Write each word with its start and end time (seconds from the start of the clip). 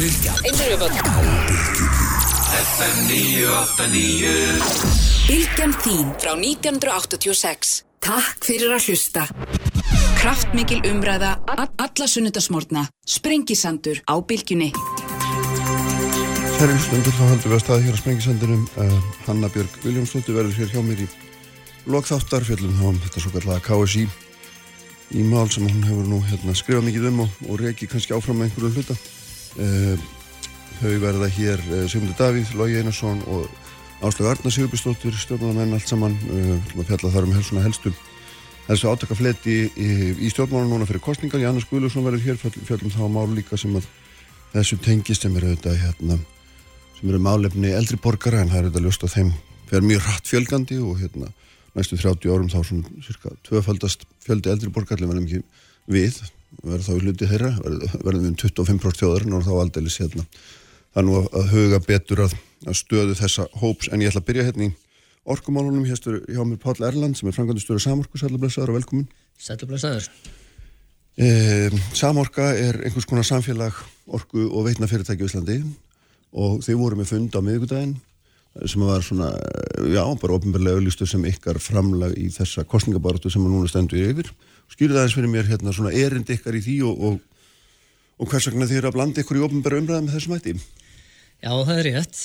Bylgjunni 0.00 1.00
FM 2.56 3.00
989 3.10 4.62
Bylgjan 5.28 5.74
þín 5.84 6.14
frá 6.22 6.30
1986 6.38 7.72
Takk 8.00 8.46
fyrir 8.48 8.72
að 8.72 8.86
hlusta. 8.88 9.26
Kraftmikil 10.16 10.80
umræða 10.88 11.34
a- 11.44 11.68
alla 11.84 12.08
sunnudasmórna 12.08 12.86
Sprengisandur 13.04 14.00
á 14.08 14.16
Bylgjunni. 14.24 14.70
Kæri 16.56 16.72
hlustendur, 16.72 17.12
þá 17.20 17.24
höldum 17.34 17.52
við 17.52 17.58
að 17.58 17.64
staða 17.66 17.84
hér 17.84 17.92
á 17.92 18.00
Sprengisandinum. 18.00 18.64
Uh, 18.80 18.98
Hanna 19.28 19.52
Björg 19.52 19.78
Viljámsdóttir 19.84 20.32
verður 20.40 20.56
hér 20.62 20.72
hjá 20.72 20.80
mér 20.80 21.04
í 21.04 21.12
lokþáttar, 21.92 22.48
fjallum 22.48 22.72
þá 22.80 22.88
um 22.88 23.04
þetta 23.04 23.20
svo 23.20 23.36
kallega 23.36 23.60
KSI 23.68 24.08
í 25.12 25.28
mál 25.28 25.48
sem 25.52 25.68
hún 25.68 25.84
hefur 25.84 26.08
nú 26.08 26.24
hérna, 26.24 26.56
skrifað 26.56 26.88
mikið 26.88 27.12
um 27.12 27.26
og, 27.28 27.40
og 27.50 27.60
reki 27.60 27.84
kannski 27.84 28.16
áfram 28.16 28.40
með 28.40 28.48
einhverju 28.48 28.78
hluta. 28.80 28.96
Uh, 29.58 29.96
þau 30.80 30.94
verða 31.02 31.28
hér 31.34 31.62
uh, 31.70 31.82
Sigmundur 31.90 32.18
Davíð, 32.18 32.52
Lógi 32.58 32.78
Einarsson 32.80 33.22
og 33.26 33.48
Áslögu 34.00 34.30
Arna 34.30 34.52
Sigurbjörnsdóttir, 34.54 35.16
stjórnmálamenn 35.18 35.74
allt 35.76 35.90
saman, 35.90 36.14
uh, 36.30 36.54
að 36.78 36.86
fjalla 36.92 37.10
þar 37.16 37.26
um 37.26 37.34
helsuna 37.36 37.64
helstum. 37.64 37.96
Þessu 38.68 38.92
átaka 38.92 39.16
fleti 39.18 39.56
í, 39.74 39.88
í 40.14 40.30
stjórnmálunum 40.30 40.76
núna 40.76 40.86
fyrir 40.88 41.02
kostningar, 41.02 41.42
Jannes 41.42 41.66
Guðlusson 41.68 42.06
verður 42.06 42.22
hér, 42.28 42.38
fjall- 42.38 42.62
fjallum 42.68 42.94
þá 42.94 43.02
mál 43.10 43.26
líka 43.34 43.58
sem 43.58 43.74
að 43.76 43.88
þessu 44.54 44.78
tengist 44.82 45.26
sem 45.26 45.36
er 45.38 45.46
auðvitað 45.48 45.80
hérna 45.84 46.18
sem 46.98 47.10
eru 47.10 47.20
málefni 47.22 47.70
eldri 47.74 47.98
borgara 48.02 48.42
en 48.42 48.50
það 48.50 48.58
er 48.58 48.66
auðvitað 48.68 48.86
ljóst 48.86 49.06
að 49.06 49.14
þeim 49.14 49.30
fer 49.70 49.86
mjög 49.86 50.02
hratt 50.06 50.30
fjölgandi 50.30 50.78
og 50.82 50.98
hérna 51.00 51.30
næstu 51.78 51.98
30 52.00 52.32
árum 52.34 52.50
þá 52.50 52.58
svona 52.66 53.04
cirka 53.06 53.32
tvöfaldast 53.46 54.06
fjöldi 54.24 54.50
eldri 54.52 54.72
borgar 54.74 54.98
allir 54.98 55.12
verðum 55.12 55.28
ekki 55.28 55.42
við 55.90 56.18
verður 56.62 56.86
þá 56.86 56.92
í 56.94 57.02
hluti 57.04 57.28
þeirra 57.30 57.50
verður- 57.60 57.96
verðum 58.04 58.24
við 58.24 58.30
um 58.32 58.38
25% 58.42 59.00
þjóðar 59.00 59.26
og 59.38 59.46
þá 59.46 59.52
aldeilis 59.60 59.98
hérna. 60.02 60.26
Það 60.90 61.00
er 61.02 61.06
nú 61.06 61.16
að, 61.20 61.50
huga 61.54 61.80
betur 61.86 62.24
að, 62.26 62.36
að 62.66 62.78
stöðu 62.80 63.16
þessa 63.20 63.46
hóps. 63.62 63.90
En 63.92 64.02
ég 64.02 64.10
ætla 64.10 64.22
að 64.24 64.28
byrja 64.32 64.46
hérna 64.48 64.66
í 64.66 64.72
orkumálunum. 65.30 65.86
Hérstur 65.86 66.20
hjá 66.26 66.42
mér 66.42 66.58
Páll 66.62 66.82
Erland 66.82 67.18
sem 67.18 67.30
er 67.30 67.36
frangandi 67.36 67.62
störu 67.62 67.82
Samorku, 67.82 68.18
sætla 68.18 68.40
blessaður 68.42 68.74
og 68.74 68.80
velkomin 68.80 69.08
Sætlublessaður. 69.40 70.10
Um, 71.20 71.78
Samorka 71.96 72.50
er 72.56 72.78
einhvers 72.84 73.06
konar 73.08 73.26
samfélag 73.28 73.76
orku 74.10 74.46
og 74.50 74.66
veitna 74.66 74.88
fyrirtæki 74.90 75.24
í 75.24 75.30
Íslandi. 75.30 75.58
Og 76.30 76.60
þið 76.64 76.78
voru 76.80 76.98
með 77.00 77.10
fund 77.14 77.34
á 77.34 77.40
miðvikudaginn 77.42 77.96
sem 78.66 78.82
var 78.82 79.02
svona, 79.06 79.28
já, 79.86 80.02
bara 80.18 80.34
ofinbarlega 80.34 80.80
auðlistu 80.80 81.06
sem 81.06 81.22
ykkar 81.30 81.60
framlag 81.62 82.16
í 82.18 82.26
þessa 82.34 82.64
kostningabaratu 82.66 83.30
sem 83.30 83.44
núna 83.46 83.70
stendur 83.70 84.00
yfir. 84.02 84.26
Skýrðu 84.26 84.59
það 84.78 85.02
eins 85.02 85.16
fyrir 85.16 85.32
mér 85.32 85.48
hérna 85.48 85.74
svona 85.74 85.92
erind 85.92 86.30
ykkar 86.30 86.56
í 86.56 86.62
því 86.64 86.76
og, 86.88 87.00
og, 87.08 87.16
og 88.20 88.30
hvers 88.30 88.50
vegna 88.50 88.68
þið 88.68 88.78
eru 88.80 88.90
að 88.90 88.96
blanda 88.98 89.24
ykkur 89.24 89.40
í 89.40 89.44
ofinbarlega 89.46 89.84
umræða 89.84 90.04
með 90.06 90.16
þessum 90.16 90.36
hætti? 90.36 90.54
Já, 91.40 91.52
það 91.64 91.76
er 91.78 91.86
rétt. 91.88 92.18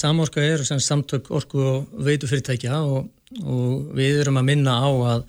Samorka 0.00 0.40
eru 0.40 0.64
sem 0.64 0.80
samtök 0.80 1.28
orku 1.36 1.60
og 1.60 2.04
veitu 2.06 2.28
fyrirtækja 2.30 2.78
og, 2.80 3.10
og 3.44 3.90
við 3.96 4.22
erum 4.22 4.40
að 4.40 4.48
minna 4.48 4.78
á 4.80 4.90
að, 5.12 5.26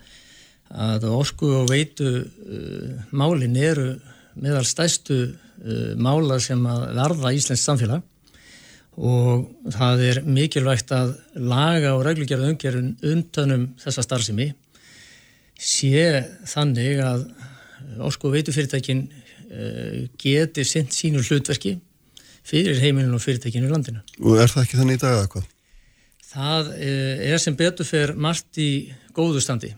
að 0.86 1.06
orku 1.12 1.50
og 1.60 1.68
veitu 1.68 2.08
uh, 2.24 3.04
málin 3.12 3.56
eru 3.60 3.90
meðal 4.40 4.64
stæstu 4.64 5.18
uh, 5.28 5.92
mála 6.00 6.40
sem 6.40 6.64
að 6.64 6.88
verða 6.96 7.34
Íslands 7.36 7.66
samfélag 7.68 8.02
og 8.94 9.48
það 9.74 10.02
er 10.08 10.20
mikilvægt 10.22 10.92
að 10.94 11.16
laga 11.34 11.96
og 11.98 12.04
reglugjörða 12.06 12.52
umgerðun 12.52 12.92
umtönum 13.10 13.64
þessa 13.82 14.04
starfsemi 14.06 14.52
sé 15.60 16.24
þannig 16.48 17.02
að 17.04 17.26
orku 18.04 18.28
og 18.28 18.36
veitu 18.36 18.54
fyrirtækin 18.54 19.04
uh, 19.06 20.04
geti 20.20 20.64
sint 20.66 20.94
sínu 20.94 21.22
hlutverki 21.24 21.76
fyrir 22.44 22.80
heimilinu 22.82 23.16
og 23.16 23.24
fyrirtækinu 23.24 23.68
í 23.68 23.72
landinu. 23.72 24.02
Og 24.20 24.40
er 24.40 24.50
það 24.52 24.66
ekki 24.66 24.80
þannig 24.80 24.98
í 24.98 25.04
dag 25.04 25.16
eða 25.18 25.30
hvað? 25.32 25.46
Það 26.34 26.68
eh, 26.82 27.22
er 27.30 27.38
sem 27.38 27.54
betur 27.54 27.86
fer 27.86 28.12
margt 28.18 28.58
í 28.58 28.90
góðu 29.14 29.40
standi 29.42 29.70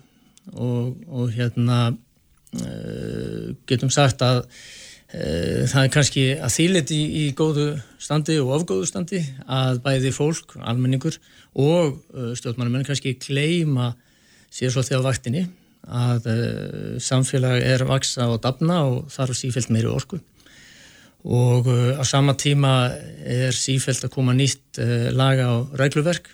og, 0.55 0.97
og 1.07 1.31
hérna 1.35 1.91
uh, 1.93 3.51
getum 3.69 3.93
sagt 3.93 4.25
að 4.25 4.41
uh, 4.47 5.67
það 5.69 5.81
er 5.83 5.93
kannski 5.93 6.25
að 6.39 6.55
þýlit 6.55 6.95
í, 6.97 7.03
í 7.21 7.25
góðu 7.37 7.69
standi 8.01 8.39
og 8.41 8.55
ofgóðu 8.57 8.89
standi 8.89 9.21
að 9.45 9.83
bæði 9.85 10.15
fólk, 10.17 10.57
almenningur 10.65 11.21
og 11.61 12.01
stjórnmannamenn 12.41 12.89
kannski 12.89 13.19
gleima 13.21 13.93
sér 14.49 14.73
svolítið 14.73 15.05
á 15.05 15.09
vaktinni 15.11 15.45
að 15.87 16.31
uh, 16.31 16.97
samfélag 17.03 17.63
er 17.63 17.85
vaksa 17.87 18.27
og 18.33 18.41
dafna 18.43 18.81
og 18.89 19.11
þarf 19.13 19.39
sífælt 19.39 19.71
meiri 19.71 19.91
orku. 19.91 20.19
Og 21.27 21.69
uh, 21.71 21.99
á 21.99 22.05
sama 22.07 22.35
tíma 22.39 22.91
er 23.23 23.55
sífælt 23.55 24.07
að 24.07 24.15
koma 24.15 24.35
nýtt 24.35 24.81
uh, 24.83 25.11
laga 25.15 25.51
og 25.55 25.77
regluverk 25.79 26.33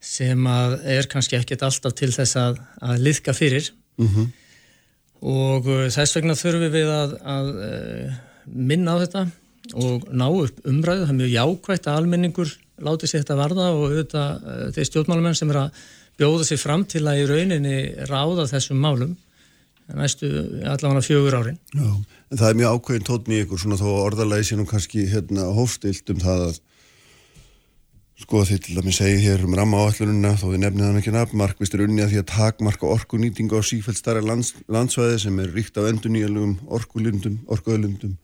sem 0.00 0.44
að 0.46 0.76
er 0.92 1.08
kannski 1.10 1.38
ekkert 1.38 1.64
alltaf 1.66 1.96
til 1.96 2.12
þess 2.14 2.36
að, 2.38 2.60
að 2.84 3.06
liðka 3.08 3.36
fyrir. 3.36 3.72
Mm 4.00 4.28
og 5.26 5.64
uh, 5.64 5.86
þess 5.88 6.12
vegna 6.12 6.34
þurfum 6.36 6.72
við 6.74 6.90
að, 6.92 7.12
að 7.24 7.46
minna 8.52 8.92
á 8.94 9.00
þetta 9.00 9.22
og 9.80 10.04
ná 10.12 10.26
upp 10.28 10.58
umræðu, 10.68 11.06
það 11.06 11.12
er 11.14 11.16
mjög 11.16 11.32
jákvægt 11.32 11.88
að 11.88 11.96
almenningur 12.02 12.50
láti 12.84 13.08
sér 13.08 13.24
þetta 13.24 13.38
varða 13.40 13.70
og 13.72 13.86
auðvitað 13.86 14.44
þeir 14.76 14.88
stjórnmálamenn 14.90 15.38
sem 15.40 15.50
er 15.50 15.58
að 15.62 15.80
bjóða 16.16 16.48
sér 16.48 16.60
fram 16.60 16.84
til 16.88 17.04
að 17.06 17.22
í 17.22 17.26
rauninni 17.30 17.78
ráða 18.10 18.48
þessum 18.50 18.80
málum 18.80 19.16
næstu 19.94 20.28
allavega 20.66 21.02
fjögur 21.04 21.36
árin. 21.38 21.58
Já, 21.74 21.90
en 22.30 22.38
það 22.40 22.48
er 22.48 22.56
mjög 22.60 22.78
ákveðin 22.78 23.06
tótn 23.06 23.34
í 23.34 23.42
ykkur 23.44 23.60
svona 23.62 23.78
að 23.78 24.00
orðalagi 24.06 24.58
nú 24.58 24.66
kannski 24.66 25.06
hérna 25.12 25.46
hófstilt 25.54 26.10
um 26.10 26.22
það 26.22 26.48
að 26.48 26.58
sko 28.16 28.42
þið 28.48 28.60
til 28.64 28.74
að 28.80 28.86
mér 28.88 28.96
segi 28.96 29.16
hér 29.26 29.44
um 29.44 29.54
ramma 29.58 29.82
áallununa 29.84 30.32
þó 30.40 30.46
við 30.48 30.60
nefnið 30.64 30.86
hann 30.88 31.00
ekki 31.02 31.12
nafn 31.14 31.38
markvist 31.38 31.74
er 31.76 31.84
unni 31.84 32.02
að 32.02 32.14
því 32.14 32.20
að 32.22 32.30
takmarka 32.32 32.88
orkunýtingu 32.88 33.60
á 33.60 33.62
sífælt 33.62 34.00
starra 34.00 34.24
lands, 34.24 34.54
landsvæði 34.72 35.18
sem 35.20 35.40
er 35.42 35.52
ríkt 35.52 35.76
af 35.76 35.90
endurnýjalugum 35.90 36.56
orkulundum, 36.78 37.42
orkuöðlundum 37.52 38.16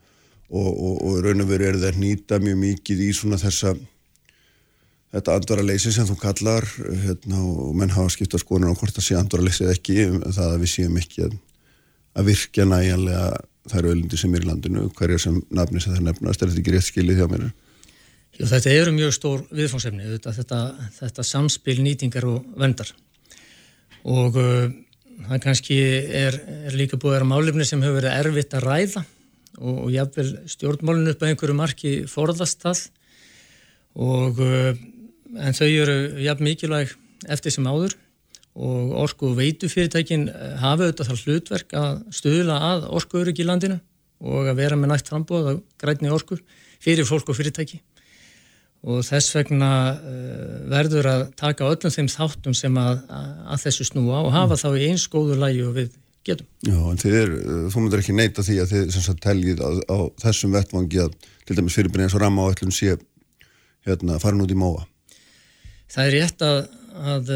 og, 0.49 0.71
og, 0.71 0.95
og 0.97 1.19
raun 1.23 1.45
og 1.45 1.51
veru 1.53 1.69
er 1.69 1.77
það 1.77 2.01
nýta 2.01 2.41
mjög 2.41 2.57
mikið 2.63 3.05
í 3.05 3.11
svona 3.13 3.37
þessa 3.41 3.75
þetta 5.13 5.37
andvara 5.37 5.65
leysi 5.65 5.93
sem 5.93 6.07
þú 6.09 6.17
kallar 6.21 6.67
hérna, 7.05 7.39
og 7.39 7.73
menn 7.77 7.93
hafa 7.93 8.13
skipta 8.13 8.41
skoðunar 8.41 8.73
á 8.73 8.79
hvort 8.79 8.95
það 8.97 9.07
sé 9.07 9.17
andvara 9.19 9.47
leysi 9.47 9.65
eða 9.65 9.75
ekki 9.77 9.97
um 10.09 10.21
það 10.25 10.47
að 10.49 10.61
við 10.63 10.71
séum 10.73 11.01
ekki 11.01 11.25
að, 11.27 11.35
að 12.17 12.29
virkja 12.31 12.69
næjanlega 12.69 13.27
þær 13.71 13.89
öðlundi 13.93 14.19
sem 14.19 14.33
er 14.35 14.43
í 14.43 14.49
landinu 14.49 14.87
hverjar 14.97 15.21
sem 15.23 15.37
nafni 15.53 15.81
sem 15.83 15.93
það 15.95 16.07
nefnast. 16.09 16.41
Er 16.41 16.51
þetta 16.51 16.63
ekki 16.63 16.73
rétt 16.75 16.87
skilið 16.89 17.21
hjá 17.21 17.27
mér? 17.31 17.45
Jú, 18.33 18.47
þetta 18.49 18.73
eru 18.73 18.93
mjög 18.95 19.13
stór 19.13 19.43
viðfónsefni, 19.53 20.07
þetta, 20.15 20.33
þetta, 20.39 20.61
þetta 20.97 21.25
samspil 21.29 21.77
nýtingar 21.85 22.25
og 22.27 22.47
vendar 22.59 22.89
og 24.09 24.39
uh, 24.41 24.65
það 25.29 25.43
kannski 25.45 25.77
er, 26.23 26.39
er 26.67 26.75
líka 26.75 26.97
búið 26.97 27.13
að 27.13 27.17
vera 27.19 27.29
málefni 27.29 27.67
sem 27.67 27.83
hefur 27.85 28.01
verið 28.01 28.17
erfitt 28.17 28.57
að 28.57 28.65
ræða 28.65 29.03
og, 29.61 29.77
og 29.85 29.93
jáfnvel 29.93 30.27
stjórnmálinu 30.49 31.13
upp 31.13 31.23
að 31.23 31.31
einhverju 31.31 31.55
marki 31.55 31.93
forðast 32.09 32.65
það. 32.65 32.81
Og 34.01 34.41
uh, 34.41 34.73
en 35.39 35.57
þau 35.57 35.67
eru 35.67 35.97
jafn 36.23 36.47
mikilvæg 36.47 36.95
eftir 37.33 37.55
sem 37.55 37.67
áður 37.67 37.95
og 38.53 38.91
orku 39.01 39.31
og 39.31 39.39
veitu 39.39 39.69
fyrirtækin 39.71 40.27
hafa 40.61 40.85
auðvitað 40.85 41.09
það 41.09 41.23
hlutverk 41.23 41.73
að 41.79 42.03
stuðla 42.13 42.59
að 42.69 42.85
orkuöryggi 42.99 43.41
í 43.41 43.47
landinu 43.49 43.79
og 44.23 44.51
að 44.51 44.59
vera 44.61 44.77
með 44.77 44.93
nægt 44.93 45.09
frambóð 45.09 45.49
að 45.53 45.63
grætni 45.81 46.13
orku 46.13 46.37
fyrir 46.83 47.07
fólk 47.07 47.31
og 47.33 47.39
fyrirtæki 47.39 47.81
og 48.83 49.03
þess 49.07 49.35
vegna 49.37 49.71
uh, 49.95 50.55
verður 50.71 51.09
að 51.09 51.25
taka 51.39 51.69
öllum 51.71 51.93
þeim 51.95 52.09
þáttum 52.11 52.55
sem 52.57 52.79
að, 52.79 53.03
að 53.07 53.61
þessu 53.65 53.87
snúa 53.87 54.23
og 54.25 54.33
hafa 54.35 54.59
þá 54.59 54.69
í 54.75 54.89
eins 54.89 55.05
góðu 55.11 55.37
lægi 55.39 55.63
og 55.63 55.77
við 55.77 55.93
getum. 56.27 56.47
Já, 56.67 56.77
en 56.91 56.99
þið 56.99 57.17
er, 57.19 57.31
þú 57.71 57.83
myndir 57.83 58.03
ekki 58.03 58.15
neita 58.15 58.43
því 58.43 58.57
að 58.63 58.73
þið 58.73 58.91
sem 58.95 59.05
sagt 59.07 59.23
teljið 59.23 59.63
á, 59.63 59.69
á 59.87 59.97
þessum 60.23 60.55
vettvangi 60.55 61.01
að 61.03 61.15
til 61.47 61.57
dæmis 61.57 61.77
fyrirbyrja 61.79 62.09
eins 62.09 62.17
og 62.17 62.23
ramma 62.23 62.47
áallun 62.47 62.75
sé 62.75 62.97
hérna 63.87 64.19
farin 64.23 64.43
út 64.43 64.51
í 64.51 64.59
móa. 64.59 64.83
Það 65.93 66.07
er 66.07 66.15
rétt 66.17 66.43
að, 66.45 66.59
að 67.13 67.31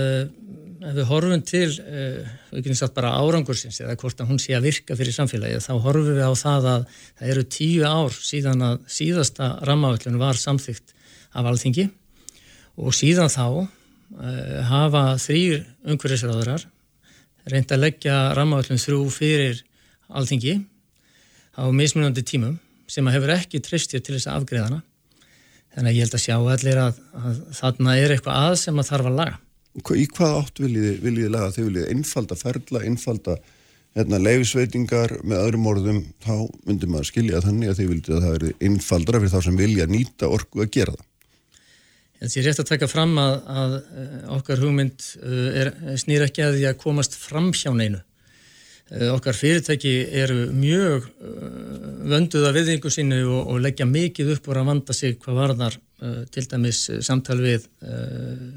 ef 0.88 0.95
við 0.95 1.07
horfum 1.09 1.44
til, 1.45 1.69
uh, 1.81 3.07
árangursins 3.07 3.80
eða 3.81 3.98
hvort 4.00 4.21
að 4.21 4.31
hún 4.31 4.39
sé 4.42 4.56
að 4.57 4.68
virka 4.69 4.98
fyrir 4.98 5.15
samfélagið, 5.15 5.65
þá 5.65 5.74
horfum 5.83 6.18
við 6.18 6.25
á 6.25 6.33
það 6.38 6.68
að 6.74 6.86
það 7.19 7.31
eru 7.33 7.44
tíu 7.57 7.86
ár 7.86 8.13
síðan 8.13 8.65
að 8.65 8.77
síðasta 8.98 9.50
rammaáallun 9.68 10.19
var 10.21 10.38
samþygt 10.38 10.94
af 11.33 11.45
alþingi. 11.45 11.89
Og 12.77 12.94
síðan 12.94 13.33
þá 13.33 13.45
uh, 13.48 13.68
hafa 14.69 15.03
þrýr 15.21 15.65
umhverfisráðurar 15.88 16.68
reynd 17.48 17.71
að 17.71 17.83
leggja 17.83 18.18
rammaáallun 18.38 18.81
þrjú 18.81 19.03
fyrir 19.13 19.63
alþingi 20.07 20.60
á 21.57 21.65
mismunandi 21.74 22.24
tímum 22.24 22.57
sem 22.88 23.07
að 23.07 23.18
hefur 23.18 23.33
ekki 23.36 23.63
tristir 23.63 24.03
til 24.03 24.15
þess 24.15 24.30
að 24.30 24.42
afgreðana 24.42 24.81
þannig 25.77 25.91
að 25.91 25.97
ég 25.97 26.07
held 26.07 26.18
að 26.18 26.25
sjá 26.25 26.35
allir 26.38 26.81
að, 26.81 27.03
að 27.21 27.44
þarna 27.62 28.00
er 28.01 28.15
eitthvað 28.15 28.41
að 28.47 28.56
sem 28.63 28.81
að 28.81 28.89
þarf 28.91 29.12
að 29.12 29.19
laga 29.21 29.44
Í 29.77 30.07
hvað 30.09 30.39
átt 30.39 30.59
viljið 30.63 31.03
viljið 31.03 31.27
þið 31.27 31.33
laga? 31.35 31.53
Þið 31.53 31.68
viljið 31.68 31.89
einfalda 31.94 32.38
ferla, 32.39 32.79
einfalda 32.88 33.35
hérna, 33.97 34.19
leifisveitingar 34.21 35.13
með 35.21 35.44
öðrum 35.44 35.68
orðum, 35.69 36.00
þá 36.24 36.33
myndir 36.65 36.89
maður 36.89 37.09
skilja 37.12 37.44
þannig 37.45 37.71
að 37.71 37.77
þið 37.81 37.91
vildi 37.91 38.15
að 38.15 38.24
það 38.24 38.33
verði 38.35 38.56
einfaldra 38.69 39.21
fyrir 39.21 39.33
þá 39.33 39.45
sem 39.45 39.59
vilja 39.62 39.88
nýta 39.89 40.31
orku 40.33 40.63
að 40.63 40.74
gera 40.74 40.95
það. 40.97 41.06
Því 42.18 42.41
er 42.41 42.47
rétt 42.50 42.62
að 42.63 42.69
taka 42.71 42.89
fram 42.89 43.13
að, 43.21 43.35
að 43.62 43.74
eh, 43.77 44.13
okkar 44.33 44.62
hugmynd 44.63 45.07
eh, 45.21 45.59
er, 45.62 45.71
snýr 46.01 46.25
ekki 46.25 46.45
að 46.47 46.56
því 46.57 46.63
að 46.71 46.79
komast 46.81 47.18
fram 47.21 47.51
hjá 47.53 47.69
neinu. 47.77 48.01
Eh, 48.88 49.10
okkar 49.12 49.36
fyrirtæki 49.36 49.94
eru 50.16 50.48
mjög 50.56 51.10
vönduða 52.07 52.54
viðingu 52.56 52.92
sínu 52.94 53.24
og, 53.25 53.42
og 53.54 53.63
leggja 53.66 53.88
mikið 53.89 54.36
upp 54.38 54.48
og 54.48 54.62
að 54.62 54.69
vanda 54.72 54.95
sig 54.95 55.18
hvað 55.24 55.42
varðar 55.42 55.80
til 56.30 56.44
dæmis 56.45 56.84
samtal 57.01 57.39
við 57.42 57.63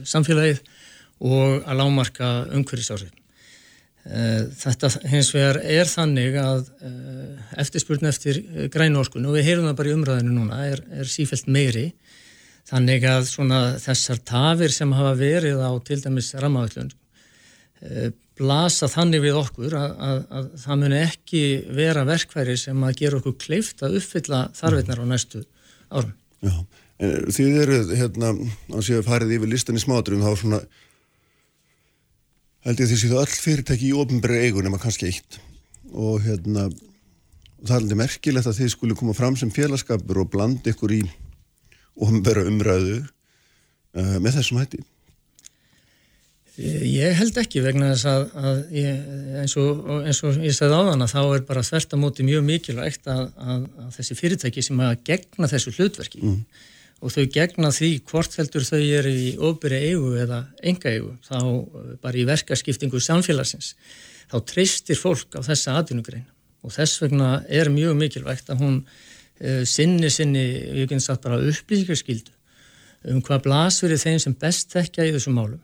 samfélagið 0.05 0.59
og 1.25 1.62
að 1.65 1.79
lámarka 1.79 2.29
umhverjusárið. 2.53 3.15
Þetta 4.61 4.91
hins 5.09 5.31
vegar 5.32 5.56
er 5.65 5.88
þannig 5.88 6.37
að 6.37 6.69
eftirspurn 7.65 8.11
eftir 8.12 8.43
grænorkun 8.75 9.25
og 9.25 9.38
við 9.38 9.49
heyrum 9.49 9.71
það 9.71 9.79
bara 9.81 9.88
í 9.91 9.97
umræðinu 9.97 10.37
núna 10.37 10.61
er, 10.69 10.85
er 11.00 11.09
sífælt 11.09 11.49
meiri 11.49 11.87
Þannig 12.71 13.05
að 13.09 13.29
þessar 13.82 14.21
tafir 14.27 14.73
sem 14.75 14.93
hafa 14.94 15.15
verið 15.19 15.59
á 15.59 15.71
til 15.82 15.99
dæmis 16.05 16.31
rammaðallun 16.38 16.93
eh, 17.82 18.11
blasa 18.41 18.89
þannig 18.91 19.25
við 19.27 19.39
okkur 19.45 19.77
að, 19.79 19.97
að, 20.09 20.21
að 20.39 20.51
það 20.65 20.83
muni 20.83 21.01
ekki 21.05 21.43
vera 21.77 22.05
verkværi 22.09 22.57
sem 22.59 22.85
að 22.87 22.99
gera 23.03 23.21
okkur 23.21 23.39
kleift 23.45 23.85
að 23.87 23.99
uppfylla 24.01 24.43
þarfinnar 24.57 25.03
á 25.05 25.07
næstu 25.13 25.45
árum. 25.93 26.15
Já, 26.41 26.55
en 27.05 27.35
þið 27.37 27.59
eru 27.65 27.81
hérna 27.93 28.33
á 28.73 28.79
síðan 28.81 29.09
farið 29.09 29.37
yfir 29.37 29.53
listan 29.53 29.79
í 29.79 29.85
smáturum 29.85 30.25
þá 30.25 30.33
svona 30.41 30.63
held 32.67 32.83
ég 32.83 32.91
því 32.93 33.11
að 33.11 33.23
all 33.23 33.41
fyrirtæki 33.45 33.89
í 33.89 33.97
ofnbæri 33.97 34.45
eigun 34.47 34.67
nema 34.69 34.81
kannski 34.81 35.09
eitt 35.09 35.41
og 35.91 36.21
hérna 36.25 36.69
það 37.65 37.75
er 37.75 37.77
alveg 37.79 38.01
merkilegt 38.01 38.49
að 38.49 38.59
þið 38.61 38.73
skulle 38.75 38.97
koma 38.99 39.15
fram 39.17 39.37
sem 39.39 39.53
félagskapur 39.53 40.23
og 40.23 40.31
blanda 40.33 40.73
ykkur 40.73 40.95
í 40.97 41.01
ofnbæra 42.01 42.47
umræðu 42.49 43.01
uh, 43.01 44.17
með 44.23 44.39
þessum 44.39 44.61
hætti? 44.61 44.83
Ég 46.58 47.14
held 47.17 47.38
ekki 47.41 47.62
vegna 47.64 47.93
þess 47.93 48.08
að, 48.11 48.25
að 48.37 48.56
ég, 48.75 49.05
eins, 49.41 49.55
og, 49.61 49.85
eins 50.05 50.23
og 50.26 50.41
ég 50.44 50.56
sagði 50.56 50.81
á 50.81 50.82
þann 50.91 51.05
að 51.06 51.12
þá 51.14 51.20
er 51.23 51.44
bara 51.49 51.62
þvert 51.64 51.94
að 51.94 52.02
móti 52.02 52.26
mjög 52.26 52.43
mikilvægt 52.49 53.06
að, 53.08 53.23
að, 53.38 53.62
að 53.85 53.94
þessi 53.97 54.17
fyrirtæki 54.19 54.64
sem 54.67 54.82
að 54.85 54.97
gegna 55.08 55.50
þessu 55.52 55.75
hlutverki 55.76 56.23
mm. 56.25 56.41
og 57.00 57.14
þau 57.14 57.23
gegna 57.38 57.70
því 57.76 57.93
hvort 58.11 58.37
heldur 58.41 58.67
þau 58.67 58.81
eru 58.81 59.14
í 59.14 59.31
ofbyrja 59.50 59.93
eigu 59.93 60.11
eða 60.25 60.43
enga 60.73 60.97
eigu 60.97 61.14
þá 61.29 61.38
bara 62.02 62.20
í 62.20 62.26
verkaskiptingu 62.29 63.00
samfélagsins 63.00 63.76
þá 64.31 64.37
treystir 64.50 65.00
fólk 65.00 65.38
á 65.38 65.41
þessa 65.46 65.79
atvinnugrein 65.81 66.26
og 66.61 66.75
þess 66.75 67.00
vegna 67.00 67.38
er 67.49 67.73
mjög 67.73 67.96
mikilvægt 68.03 68.53
að 68.53 68.67
hún 68.67 68.82
Eh, 69.41 69.62
sinni 69.64 70.11
sinni, 70.12 70.43
við 70.69 70.85
getum 70.85 71.00
sagt 71.00 71.23
bara 71.25 71.38
upplýsingarskildu 71.41 72.35
um 73.08 73.23
hvað 73.25 73.46
blasur 73.46 73.93
er 73.94 74.00
þeim 74.03 74.19
sem 74.20 74.35
best 74.37 74.69
tekja 74.75 75.06
í 75.08 75.14
þessum 75.14 75.38
málum 75.38 75.62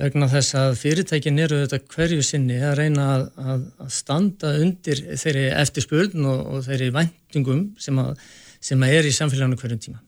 vegna 0.00 0.28
þess 0.30 0.56
að 0.56 0.78
fyrirtækin 0.80 1.40
eru 1.44 1.58
þetta 1.64 1.80
hverju 1.92 2.24
sinni 2.24 2.56
að 2.64 2.78
reyna 2.78 3.08
að, 3.16 3.26
að, 3.36 3.66
að 3.84 3.90
standa 3.92 4.54
undir 4.62 5.02
þeirri 5.20 5.44
eftirspurn 5.60 6.28
og, 6.30 6.40
og 6.48 6.64
þeirri 6.66 6.88
vendingum 6.94 7.62
sem, 7.80 8.00
að, 8.00 8.22
sem 8.62 8.86
er 8.88 9.08
í 9.08 9.12
samfélaginu 9.12 9.60
hverjum 9.60 9.82
tíma. 9.86 10.02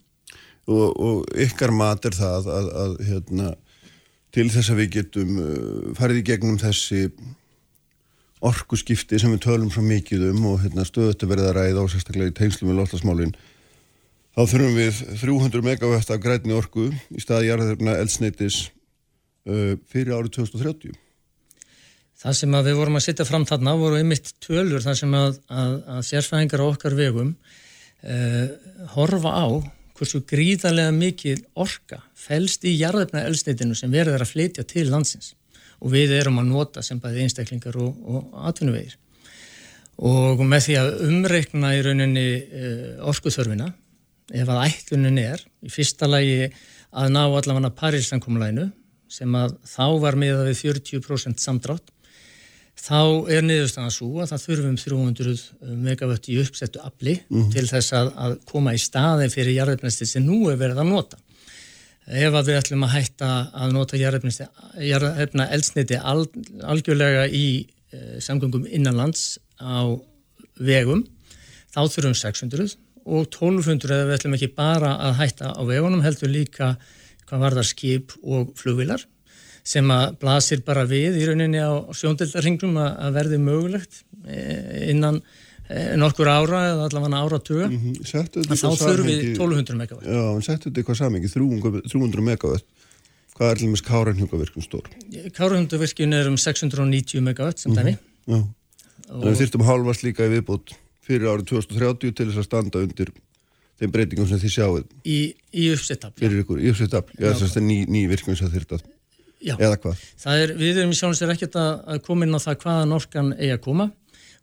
Og, 0.65 0.87
og 0.97 1.41
ykkar 1.45 1.75
mat 1.77 2.07
er 2.09 2.17
það 2.17 2.49
að, 2.49 2.95
hérna, 3.05 3.51
til 4.33 4.47
þess 4.53 4.73
að 4.73 4.81
við 4.81 4.93
getum 4.99 5.41
uh, 5.43 5.89
farið 5.99 6.23
í 6.23 6.29
gegnum 6.31 6.61
þessi 6.63 7.09
orku 8.45 8.77
skipti 8.81 9.21
sem 9.21 9.33
við 9.33 9.45
tölum 9.45 9.73
svo 9.73 9.85
mikið 9.85 10.31
um 10.31 10.47
og 10.53 10.63
hérna, 10.65 10.87
stöðut 10.89 11.21
að 11.25 11.35
verða 11.35 11.51
að 11.51 11.59
ræða 11.59 11.85
á 11.85 11.93
sérstaklega 11.93 12.33
í 12.33 12.39
tengslu 12.39 12.69
með 12.69 12.81
loftasmálinn 12.81 13.37
þá 14.35 14.43
þurfum 14.51 14.81
við 14.81 15.03
300 15.21 15.65
megawatt 15.65 16.11
af 16.13 16.25
grætni 16.25 16.57
orku 16.57 16.89
í 16.89 17.23
staði 17.23 17.53
jarðarfna 17.53 17.97
eldsneitis 18.01 18.59
uh, 18.67 18.84
fyrir 19.45 20.15
árið 20.17 20.31
2030 20.39 20.95
Það 22.25 22.37
sem 22.39 22.55
við 22.65 22.77
vorum 22.79 22.97
að 22.97 23.05
setja 23.05 23.25
fram 23.29 23.45
þarna 23.45 23.75
voru 23.77 23.99
einmitt 24.01 24.31
tölur 24.41 24.81
þar 24.81 24.97
sem 24.97 25.15
að, 25.19 25.39
að, 25.53 25.73
að 25.93 26.05
sérfæðingar 26.09 26.63
á 26.63 26.67
okkar 26.71 26.95
vegum 26.97 27.35
uh, 27.35 28.47
horfa 28.95 29.33
á 29.35 29.47
hversu 29.95 30.23
gríðarlega 30.31 30.95
mikið 30.97 31.43
orka 31.61 32.01
fælst 32.19 32.65
í 32.65 32.73
jarðarfna 32.79 33.27
eldsneitinu 33.29 33.77
sem 33.77 33.93
verður 33.93 34.25
að 34.25 34.33
flytja 34.33 34.65
til 34.67 34.87
landsins. 34.89 35.35
Og 35.85 35.93
við 35.93 36.15
erum 36.17 36.41
að 36.41 36.49
nota 36.49 36.85
sem 36.87 37.01
bæði 37.03 37.27
einstaklingar 37.27 37.77
og, 37.83 37.99
og 38.09 38.47
atvinnuvegir. 38.49 38.97
Og 40.01 40.41
með 40.49 40.65
því 40.69 40.79
að 40.81 40.93
umreikna 41.11 41.75
í 41.77 41.83
rauninni 41.85 42.29
uh, 42.41 43.11
orkuþörfina 43.11 43.69
ef 44.33 44.49
að 44.49 44.63
ætlunin 44.71 45.21
er 45.21 45.45
í 45.61 45.69
fyrsta 45.69 46.09
lagi 46.09 46.49
að 46.95 47.13
ná 47.13 47.27
allavega 47.27 47.75
Parísankomlænu 47.77 48.71
sem 49.15 49.35
að 49.39 49.57
þá 49.69 49.87
var 50.03 50.19
með 50.19 50.41
að 50.41 50.49
við 50.51 50.63
40% 50.65 51.43
samdrátt 51.43 51.93
þá 52.85 53.31
er 53.31 53.45
niðurstaðan 53.47 53.95
svo 53.95 54.23
að 54.23 54.33
það 54.33 54.45
þurfum 54.45 54.79
300 54.83 55.77
megavött 55.85 56.29
í 56.33 56.39
uppsettu 56.43 56.83
afli 56.83 57.15
mm 57.21 57.37
-hmm. 57.37 57.53
til 57.55 57.67
þess 57.71 57.95
að, 57.97 58.11
að 58.25 58.39
koma 58.51 58.75
í 58.75 58.81
staði 58.83 59.31
fyrir 59.33 59.59
jarðefnæsti 59.61 60.09
sem 60.11 60.27
nú 60.27 60.51
er 60.51 60.59
verið 60.61 60.83
að 60.83 60.91
nota 60.91 61.21
ef 62.05 62.35
að 62.35 62.51
við 62.51 62.59
ætlum 62.61 62.85
að 62.85 62.95
hætta 62.99 63.31
að 63.55 63.73
nota 63.73 64.01
jarðefna 64.01 65.49
eldsniti 65.55 65.97
al, 65.97 66.27
algjörlega 66.63 67.29
í 67.29 67.47
e, 67.65 68.21
samgöngum 68.21 68.67
innanlands 68.69 69.39
á 69.57 69.89
vegum 70.61 71.07
þá 71.73 71.81
þurfum 71.89 72.19
600 72.19 72.77
og 73.05 73.31
1200 73.31 74.03
ef 74.03 74.07
við 74.09 74.19
ætlum 74.19 74.37
ekki 74.37 74.51
bara 74.57 74.97
að 75.09 75.17
hætta 75.23 75.55
á 75.57 75.63
vegunum 75.65 76.05
heldur 76.05 76.33
líka 76.33 76.75
hvað 77.35 77.45
var 77.45 77.59
það 77.59 77.71
skip 77.71 78.15
og 78.23 78.55
flugvilar 78.59 79.03
sem 79.65 79.89
að 79.91 80.19
blasir 80.21 80.61
bara 80.65 80.85
við 80.87 81.17
í 81.19 81.27
rauninni 81.27 81.59
á 81.59 81.89
sjóndeldarringum 81.97 82.77
að 82.79 83.15
verði 83.17 83.39
mögulegt 83.41 84.03
e, 84.29 84.91
innan 84.93 85.23
Eh, 85.65 85.95
nokkur 85.97 86.29
ára 86.29 86.59
eða 86.69 86.89
allavega 86.91 87.21
ára 87.25 87.39
tuga 87.41 87.67
mm 87.71 87.77
-hmm. 87.81 88.49
þá 88.53 88.69
þurfum 88.77 89.07
við 89.09 89.21
1200 89.33 89.77
megawatt 89.79 90.05
Já, 90.05 90.25
en 90.37 90.43
settu 90.45 90.69
þetta 90.69 90.81
eitthvað 90.81 90.99
samengi 90.99 91.29
300 91.33 92.21
megawatt 92.21 92.65
hvað 93.33 93.49
er 93.49 93.63
og 93.65 93.71
meins 93.73 93.83
Kárahjöngavirkun 93.83 94.63
stór? 94.63 94.91
Kárahjöngavirkun 95.33 96.13
er 96.13 96.29
um 96.29 96.37
690 96.37 97.21
megawatt 97.25 97.59
sem 97.59 97.73
dæmi 97.73 97.97
mm 98.27 98.35
-hmm. 98.35 98.45
Þannig 99.09 99.25
að 99.25 99.31
við 99.31 99.41
þurftum 99.41 99.65
halvast 99.65 100.03
líka 100.03 100.27
í 100.27 100.33
viðbútt 100.35 100.77
fyrir 101.01 101.33
árið 101.33 101.45
2030 101.49 102.13
til 102.13 102.27
þess 102.27 102.39
að 102.39 102.45
standa 102.45 102.79
undir 102.79 103.09
þeim 103.81 103.95
breytingum 103.95 104.29
sem 104.31 104.41
þið 104.43 104.55
sjáuð 104.57 104.83
Í, 105.05 105.19
í 105.53 105.69
ykkur, 105.75 106.61
í 106.61 106.71
uppsettafl, 106.73 107.17
já 107.19 107.33
þess 107.33 107.59
að 107.59 107.67
ný, 107.69 107.79
ný 107.91 108.05
virkun 108.11 108.39
sem 108.39 108.51
þurft 108.53 108.77
að, 108.79 108.87
eða 109.55 109.77
hvað? 109.83 110.03
Er, 110.35 110.55
Við 110.59 110.81
erum 110.81 110.95
í 110.95 110.99
sjónastir 110.99 111.35
ekkert 111.35 111.59
að 111.61 112.01
koma 112.07 112.27
inn 112.27 112.37
á 112.37 112.41
það 112.43 112.59
hvaða 112.65 112.89
norkan 112.91 113.33
eigi 113.37 113.53
að 113.57 113.63
koma. 113.67 113.91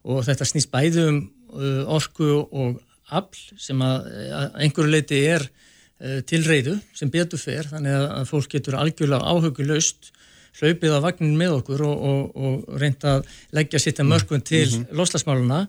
Og 0.02 0.24
þetta 0.26 0.48
snýst 0.50 0.72
bæði 0.74 1.04
um 1.10 1.20
uh, 1.54 1.84
orku 1.98 2.30
og 2.42 2.80
afl 3.12 3.60
sem 3.60 3.82
að, 3.86 4.08
að 4.38 4.58
einhverju 4.66 4.94
leiti 4.94 5.20
er 5.30 5.46
uh, 5.46 6.20
til 6.28 6.42
reyðu 6.46 6.78
sem 6.98 7.12
betur 7.14 7.42
fer 7.42 7.70
þannig 7.70 7.98
að 8.08 8.28
fólk 8.30 8.56
getur 8.56 8.80
algjörlega 8.80 9.30
áhugulöst 9.30 10.12
hlaupið 10.60 10.98
á 10.98 11.00
vagnin 11.04 11.38
með 11.40 11.58
okkur 11.62 11.84
og, 11.88 12.02
og, 12.08 12.24
og 12.36 12.80
reynda 12.82 13.20
að 13.20 13.30
leggja 13.56 13.80
sitt 13.80 14.02
að 14.02 14.10
mörgum 14.12 14.42
til 14.44 14.68
mm 14.68 14.82
-hmm. 14.82 14.98
loslasmáluna 15.00 15.62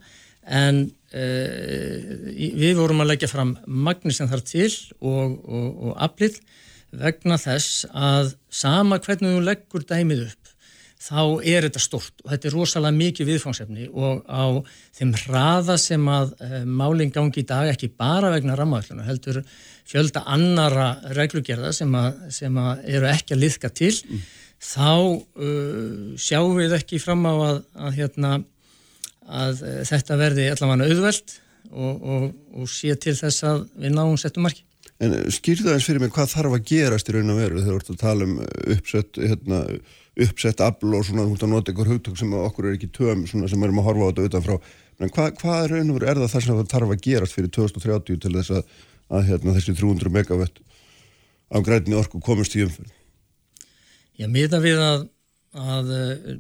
en 0.43 0.85
uh, 0.89 2.27
við 2.35 2.77
vorum 2.81 3.05
að 3.05 3.13
leggja 3.13 3.31
fram 3.31 3.57
magnir 3.67 4.17
sem 4.17 4.31
þarf 4.31 4.47
til 4.49 4.71
og, 5.01 5.39
og 5.47 5.97
aflið 6.03 6.41
vegna 6.93 7.39
þess 7.41 7.87
að 7.93 8.35
sama 8.53 9.01
hvernig 9.01 9.37
þú 9.37 9.45
leggur 9.47 9.87
dæmið 9.89 10.27
upp 10.29 10.43
þá 11.03 11.23
er 11.49 11.67
þetta 11.67 11.83
stort 11.83 12.23
og 12.23 12.31
þetta 12.31 12.49
er 12.49 12.55
rosalega 12.55 12.99
mikið 12.99 13.31
viðfangsefni 13.33 13.89
og 13.91 14.21
á 14.29 14.45
þeim 14.95 15.15
hraða 15.25 15.77
sem 15.81 16.05
að 16.11 16.35
e, 16.39 16.61
málinn 16.69 17.11
gangi 17.15 17.43
í 17.43 17.49
dag 17.49 17.71
ekki 17.73 17.91
bara 17.99 18.31
vegna 18.35 18.55
rammaðalluna 18.59 19.07
heldur 19.09 19.41
fjölda 19.89 20.23
annara 20.31 20.93
reglugerða 21.17 21.73
sem 21.75 21.91
að, 21.99 22.23
sem 22.35 22.61
að 22.61 22.85
eru 22.95 23.11
ekki 23.11 23.35
að 23.35 23.43
liðka 23.43 23.73
til 23.75 23.91
mm. 23.91 24.23
þá 24.63 24.93
uh, 24.93 26.15
sjáum 26.23 26.55
við 26.61 26.77
ekki 26.79 27.03
fram 27.03 27.27
á 27.27 27.35
að, 27.35 27.59
að, 27.75 27.97
hérna, 27.99 28.33
að 29.29 29.63
uh, 29.65 29.79
þetta 29.89 30.19
verði 30.21 30.51
allavega 30.53 30.91
auðvelt 30.91 31.39
og, 31.71 31.97
og, 32.03 32.29
og 32.59 32.69
sé 32.71 32.95
til 33.01 33.15
þess 33.19 33.47
að 33.49 33.65
við 33.81 33.97
náum 33.97 34.19
settum 34.21 34.47
marki. 34.47 34.65
En 35.03 35.15
skýrðu 35.35 35.71
aðeins 35.71 35.89
fyrir 35.89 36.03
mig 36.03 36.13
hvað 36.15 36.31
þarf 36.37 36.57
að 36.59 36.69
gerast 36.69 37.09
í 37.11 37.17
raun 37.17 37.33
og 37.33 37.41
veru 37.41 37.63
þegar 37.63 37.73
þú 37.73 37.81
ert 37.81 37.91
að 37.93 38.03
tala 38.03 38.29
um 38.29 38.37
uppsett 38.77 39.19
hérna 39.19 39.61
uppsett 40.23 40.61
afl 40.61 40.93
og 40.93 41.07
svona, 41.09 41.25
veist 41.31 41.45
að 41.47 41.53
nota 41.55 41.73
ykkur 41.73 41.89
hugtök 41.89 42.19
sem 42.21 42.33
okkur 42.37 42.69
er 42.69 42.77
ekki 42.77 42.91
töm, 42.93 43.23
svona 43.29 43.49
sem 43.49 43.63
erum 43.65 43.81
að 43.81 43.87
horfa 43.89 44.05
á 44.05 44.09
þetta 44.11 44.27
utanfrá, 44.29 44.57
en 45.01 45.13
hvað 45.15 45.39
hva 45.41 45.61
raun 45.71 45.93
og 45.93 45.97
veru 45.97 46.11
er 46.11 46.21
það 46.21 46.35
þar 46.35 46.45
sem 46.45 46.59
það 46.59 46.75
þarf 46.75 46.93
að 46.93 47.05
gerast 47.07 47.37
fyrir 47.39 47.53
2030 47.57 48.21
til 48.21 48.33
þess 48.37 48.53
að, 48.59 48.77
að 49.09 49.25
hérna, 49.31 49.55
þessi 49.57 49.77
300 49.79 50.13
megavett 50.13 50.61
af 51.53 51.65
grætni 51.65 51.97
orku 51.97 52.21
komist 52.21 52.59
í 52.59 52.67
umfyrð? 52.67 52.93
Já, 54.21 54.29
miða 54.29 54.61
við 54.61 54.85
að 54.85 55.09
að 55.53 55.91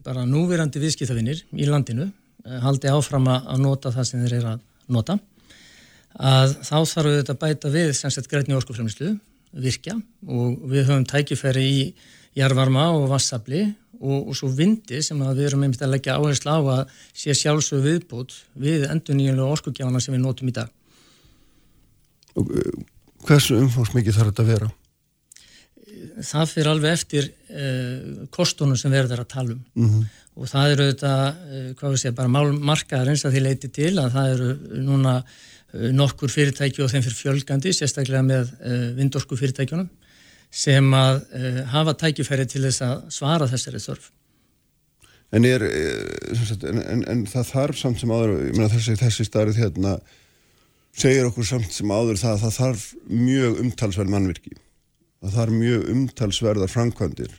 bara 0.04 0.24
núverandi 0.24 0.80
viðskiptafinir 0.80 1.42
í 1.52 1.66
landinu 1.68 2.06
haldi 2.62 2.90
áfram 2.90 3.28
að 3.32 3.60
nota 3.62 3.92
það 3.94 4.08
sem 4.08 4.24
þeir 4.24 4.38
eru 4.38 4.54
að 4.54 4.64
nota 4.92 5.18
að 6.12 6.56
þá 6.66 6.78
þarf 6.84 7.08
við 7.08 7.18
þetta 7.20 7.34
að 7.36 7.42
bæta 7.44 7.70
við 7.72 7.92
sem 7.96 8.12
sett 8.12 8.28
grætni 8.28 8.56
orskufremslu 8.56 9.12
virkja 9.52 9.94
og 10.26 10.58
við 10.68 10.88
höfum 10.88 11.06
tækifæri 11.08 11.62
í 11.68 11.80
jarvarma 12.36 12.90
og 12.96 13.08
vassabli 13.10 13.64
og, 14.02 14.28
og 14.28 14.36
svo 14.36 14.50
vindi 14.52 15.00
sem 15.04 15.20
við 15.22 15.46
erum 15.48 15.64
einmitt 15.66 15.82
að 15.84 15.94
leggja 15.94 16.18
áherslu 16.18 16.52
á 16.52 16.60
að 16.60 16.94
sé 17.14 17.34
sjálfsög 17.36 17.82
viðbútt 17.84 18.36
við 18.58 18.86
endur 18.90 19.18
nýjanlega 19.18 19.56
orskugjána 19.56 20.00
sem 20.02 20.16
við 20.16 20.24
notum 20.24 20.50
í 20.50 20.54
dag. 20.56 20.70
Uh, 22.32 22.80
hversu 23.28 23.58
umfangsmikið 23.60 24.18
þarf 24.18 24.32
þetta 24.32 24.46
að 24.46 24.52
vera? 24.54 24.70
Það 26.22 26.48
fyrir 26.50 26.72
alveg 26.72 26.96
eftir 26.96 27.28
uh, 27.28 28.26
kostunum 28.34 28.80
sem 28.80 28.92
verður 28.92 29.22
að 29.22 29.32
tala 29.36 29.54
um 29.54 29.62
mm 29.76 29.88
-hmm. 29.88 30.10
Og 30.36 30.48
það 30.48 30.74
eru 30.74 30.86
þetta, 30.90 31.14
hvað 31.78 31.94
við 31.94 32.02
segja, 32.02 32.14
bara 32.16 32.32
málmarkaðar 32.32 33.12
eins 33.12 33.26
að 33.28 33.36
því 33.36 33.42
leiti 33.44 33.72
til 33.72 33.92
að 34.00 34.14
það 34.14 34.30
eru 34.36 34.80
núna 34.86 35.18
uh, 35.20 35.90
nokkur 35.92 36.32
fyrirtæki 36.32 36.84
og 36.84 36.92
þeim 36.92 37.04
fyrir 37.04 37.18
fjölgandi, 37.18 37.74
sérstaklega 37.76 38.24
með 38.24 38.54
uh, 38.62 38.88
vindorku 38.96 39.38
fyrirtækjunum 39.40 39.90
sem 40.52 40.84
að 40.92 41.22
hafa 41.72 41.94
tækifæri 41.96 42.44
til 42.44 42.60
þess 42.66 42.82
að 42.84 42.98
svara 43.16 43.46
þessari 43.48 43.78
þörf. 43.80 44.10
En, 45.32 45.44
er, 45.48 45.62
eh, 45.64 46.68
en, 46.68 46.80
en, 46.82 47.04
en 47.08 47.22
það 47.28 47.46
þarf 47.48 47.78
samt 47.80 48.02
sem 48.02 48.10
áður, 48.12 48.34
ég 48.50 48.56
meina 48.58 48.68
þessi, 48.72 48.98
þessi 49.00 49.24
starrið 49.24 49.62
hérna 49.62 49.94
segir 50.92 51.24
okkur 51.30 51.46
samt 51.48 51.72
sem 51.72 51.88
áður 51.88 52.20
það 52.20 52.34
að 52.34 52.42
það 52.42 52.58
þarf 52.58 52.82
mjög 53.08 53.62
umtalsverð 53.62 54.12
mannvirki. 54.12 54.52
Það 55.22 55.38
þarf 55.38 55.56
mjög 55.56 55.86
umtalsverðar 55.94 56.72
framkvæmdir. 56.72 57.38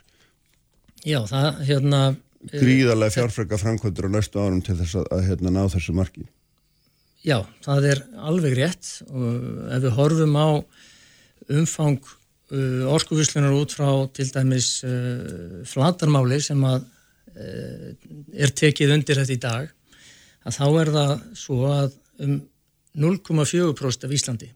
Já, 1.06 1.20
það 1.30 1.66
hérna... 1.70 2.04
Eh, 2.52 2.60
Gríðarlega 2.60 3.16
fjárfrega 3.16 3.60
framkvæmdir 3.62 4.10
á 4.10 4.16
næstu 4.18 4.42
árum 4.42 4.64
til 4.64 4.76
þess 4.80 4.98
að, 5.00 5.12
að 5.16 5.28
hérna 5.30 5.54
ná 5.54 5.62
þessu 5.72 5.96
marki. 5.96 6.26
Já, 7.24 7.38
það 7.64 7.86
er 7.94 8.02
alveg 8.20 8.58
rétt 8.58 8.90
og 9.08 9.70
ef 9.72 9.84
við 9.86 9.96
horfum 9.96 10.34
á 10.36 10.50
umfang 11.54 12.02
uh, 12.04 12.84
orkuvíslunar 12.92 13.56
út 13.56 13.76
frá 13.76 13.88
til 14.16 14.28
dæmis 14.32 14.82
uh, 14.84 15.62
flatarmáli 15.68 16.42
sem 16.44 16.60
að 16.68 16.84
uh, 16.84 17.94
er 18.36 18.52
tekið 18.52 18.98
undir 18.98 19.22
þetta 19.22 19.38
í 19.38 19.44
dag 19.44 19.72
að 20.44 20.58
þá 20.58 20.66
er 20.82 20.92
það 20.98 21.14
svo 21.40 21.60
að 21.72 21.96
um 22.24 22.42
0,4% 22.94 24.06
af 24.06 24.12
Íslandi 24.14 24.52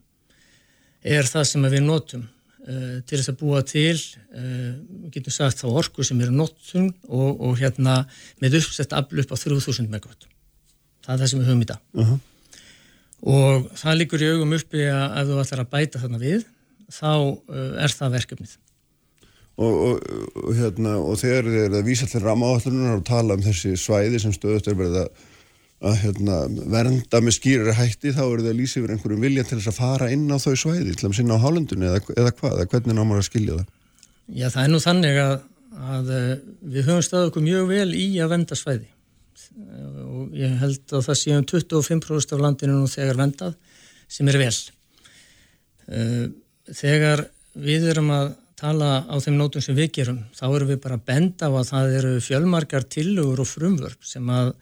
er 1.02 1.26
það 1.26 1.48
sem 1.48 1.64
við 1.72 1.86
notum 1.86 2.28
til 2.68 3.18
þess 3.18 3.32
að 3.32 3.38
búa 3.40 3.62
til 3.64 3.94
uh, 3.96 4.74
við 5.04 5.14
getum 5.18 5.36
sagt 5.36 5.62
þá 5.62 5.68
orku 5.70 6.04
sem 6.04 6.20
eru 6.20 6.34
notum 6.36 6.90
og, 7.08 7.40
og 7.40 7.56
hérna 7.60 8.02
með 8.42 8.60
uppsett 8.60 8.92
afl 8.96 9.22
upp 9.22 9.32
á 9.32 9.36
3000 9.36 9.88
megawatt 9.88 10.28
það 11.06 11.14
er 11.14 11.22
það 11.22 11.32
sem 11.32 11.40
við 11.40 11.50
höfum 11.50 11.64
í 11.64 11.70
dag 11.72 11.80
-huh. 11.96 12.18
og 13.34 13.72
það 13.80 13.98
líkur 14.02 14.24
í 14.24 14.30
augum 14.34 14.56
uppi 14.58 14.84
að 14.84 15.18
ef 15.22 15.28
þú 15.30 15.42
ætlar 15.42 15.64
að 15.64 15.74
bæta 15.74 16.02
þarna 16.04 16.22
við 16.22 16.46
þá 16.88 17.12
uh, 17.12 17.76
er 17.82 17.92
það 17.92 18.16
verkefnið. 18.16 18.56
Og, 19.58 19.72
og, 19.74 20.02
og, 20.38 20.50
hérna, 20.54 20.94
og 21.02 21.18
þegar 21.18 21.48
þið 21.48 21.62
erum 21.64 21.80
að 21.80 21.88
vísa 21.88 22.06
til 22.06 22.22
ramáallunar 22.22 23.00
og 23.00 23.06
tala 23.08 23.34
um 23.34 23.42
þessi 23.42 23.74
svæði 23.80 24.20
sem 24.22 24.34
stöðust 24.34 24.70
er 24.70 24.76
verið 24.78 25.00
að, 25.02 25.24
að 25.78 25.98
hérna, 26.02 26.38
vernda 26.72 27.20
með 27.22 27.36
skýrari 27.36 27.74
hætti 27.78 28.10
þá 28.16 28.22
eru 28.24 28.42
þið 28.42 28.50
að 28.50 28.58
lýsa 28.58 28.80
yfir 28.80 28.92
einhverjum 28.94 29.26
vilja 29.26 29.44
til 29.46 29.58
þess 29.60 29.70
að 29.70 29.76
fara 29.78 30.08
inn 30.10 30.26
á 30.34 30.36
þau 30.42 30.54
svæði 30.58 30.94
til 30.98 31.06
að 31.06 31.14
sinna 31.20 31.38
á 31.38 31.44
hálendunni 31.44 31.86
eða, 31.86 32.00
eða 32.16 32.32
hvað, 32.34 32.56
eða 32.56 32.70
hvernig 32.72 32.98
námar 32.98 33.20
að 33.22 33.28
skilja 33.28 33.58
það? 33.60 33.68
Já 34.34 34.46
það 34.50 34.64
er 34.64 34.72
nú 34.72 34.80
þannig 34.82 35.20
að, 35.22 35.34
að 35.94 36.10
uh, 36.16 36.32
við 36.74 36.88
höfum 36.90 37.04
stöðu 37.06 37.30
okkur 37.30 37.46
mjög 37.46 37.70
vel 37.70 37.92
í 37.94 38.08
að 38.18 38.32
venda 38.34 38.58
svæði 38.58 38.90
og 40.08 40.34
ég 40.38 40.58
held 40.58 40.96
að 40.98 41.06
það 41.06 41.20
séum 41.20 41.46
25% 41.46 42.34
af 42.34 42.42
landinu 42.42 42.74
nú 42.74 42.90
þegar 42.90 43.18
vendað 43.18 43.54
sem 44.10 44.28
er 44.30 44.38
vel. 44.40 44.52
Uh, 45.86 46.26
þegar 46.74 47.24
við 47.58 47.88
erum 47.92 48.10
að 48.14 48.34
tala 48.58 48.90
á 49.06 49.14
þeim 49.22 49.38
nótum 49.38 49.62
sem 49.62 49.76
við 49.78 49.92
gerum, 50.00 50.20
þá 50.34 50.44
erum 50.48 50.72
við 50.72 50.82
bara 50.82 50.98
að 50.98 51.06
benda 51.06 51.46
á 51.46 51.52
að 51.54 51.70
það 51.70 51.96
eru 52.00 52.12
fjölmarkar 52.26 52.86
tilugur 52.90 53.44
og 53.44 53.50
frumvörp 53.50 54.06
sem 54.06 54.26
að 54.34 54.52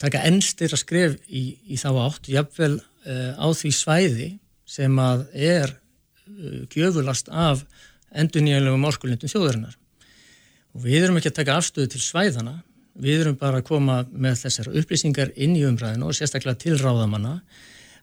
taka 0.00 0.22
ennstir 0.28 0.72
að 0.74 0.82
skref 0.82 1.16
í, 1.28 1.58
í 1.70 1.78
þá 1.80 1.90
átt, 2.04 2.30
jafnvel 2.32 2.76
uh, 2.78 3.32
á 3.38 3.46
því 3.54 3.72
svæði 3.74 4.30
sem 4.68 4.98
að 5.02 5.26
er 5.34 5.74
uh, 5.74 6.64
gjöfulast 6.72 7.30
af 7.32 7.64
endur 8.10 8.44
nýjanlegum 8.44 8.88
orkulindum 8.88 9.30
þjóðarinnar. 9.30 9.76
Og 10.76 10.84
við 10.84 11.06
erum 11.06 11.18
ekki 11.20 11.32
að 11.32 11.38
taka 11.40 11.58
afstöðu 11.58 11.92
til 11.94 12.02
svæðana, 12.02 12.58
við 12.98 13.24
erum 13.24 13.38
bara 13.38 13.60
að 13.60 13.68
koma 13.68 14.02
með 14.10 14.42
þessar 14.44 14.70
upplýsingar 14.80 15.32
inn 15.38 15.56
í 15.56 15.64
umræðinu 15.68 16.08
og 16.08 16.16
sérstaklega 16.16 16.58
til 16.64 16.78
ráðamanna 16.80 17.38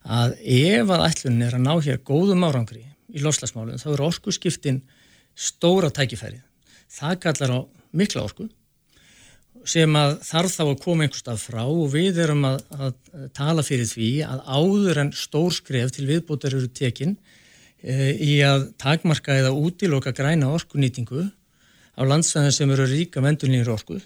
að 0.06 0.36
ef 0.40 0.92
að 0.94 1.06
ætlunin 1.10 1.48
er 1.48 1.58
að 1.58 1.66
ná 1.66 1.74
hér 1.84 2.04
góðum 2.06 2.46
árangri 2.48 2.86
í 3.12 3.24
loslasmálum 3.24 3.82
þá 3.82 3.90
eru 3.92 4.08
orkuskiptin 4.08 4.84
stóra 5.36 5.90
tækifærið. 5.92 6.44
Það 6.96 7.18
kallar 7.26 7.56
á 7.56 7.60
mikla 7.96 8.24
orku 8.24 8.48
sem 9.70 9.98
að 9.98 10.18
þarf 10.26 10.54
þá 10.54 10.64
að 10.66 10.82
koma 10.84 11.06
einhverstað 11.06 11.42
frá 11.42 11.62
og 11.64 11.88
við 11.94 12.20
erum 12.26 12.46
að, 12.48 12.62
að 12.78 12.94
tala 13.38 13.66
fyrir 13.66 13.90
því 13.90 14.10
að 14.28 14.44
áður 14.46 15.02
en 15.04 15.12
stór 15.18 15.56
skref 15.56 15.96
til 15.96 16.08
viðbútar 16.10 16.56
eru 16.58 16.70
tekin 16.70 17.16
e, 17.82 18.14
í 18.14 18.38
að 18.46 18.70
takmarka 18.82 19.38
eða 19.42 19.54
útiloka 19.56 20.14
græna 20.16 20.52
orkunýtingu 20.56 21.26
á 21.96 22.02
landsvæðin 22.06 22.56
sem 22.56 22.76
eru 22.76 22.88
ríka 22.92 23.24
vendunlýnir 23.26 23.74
orku 23.74 24.00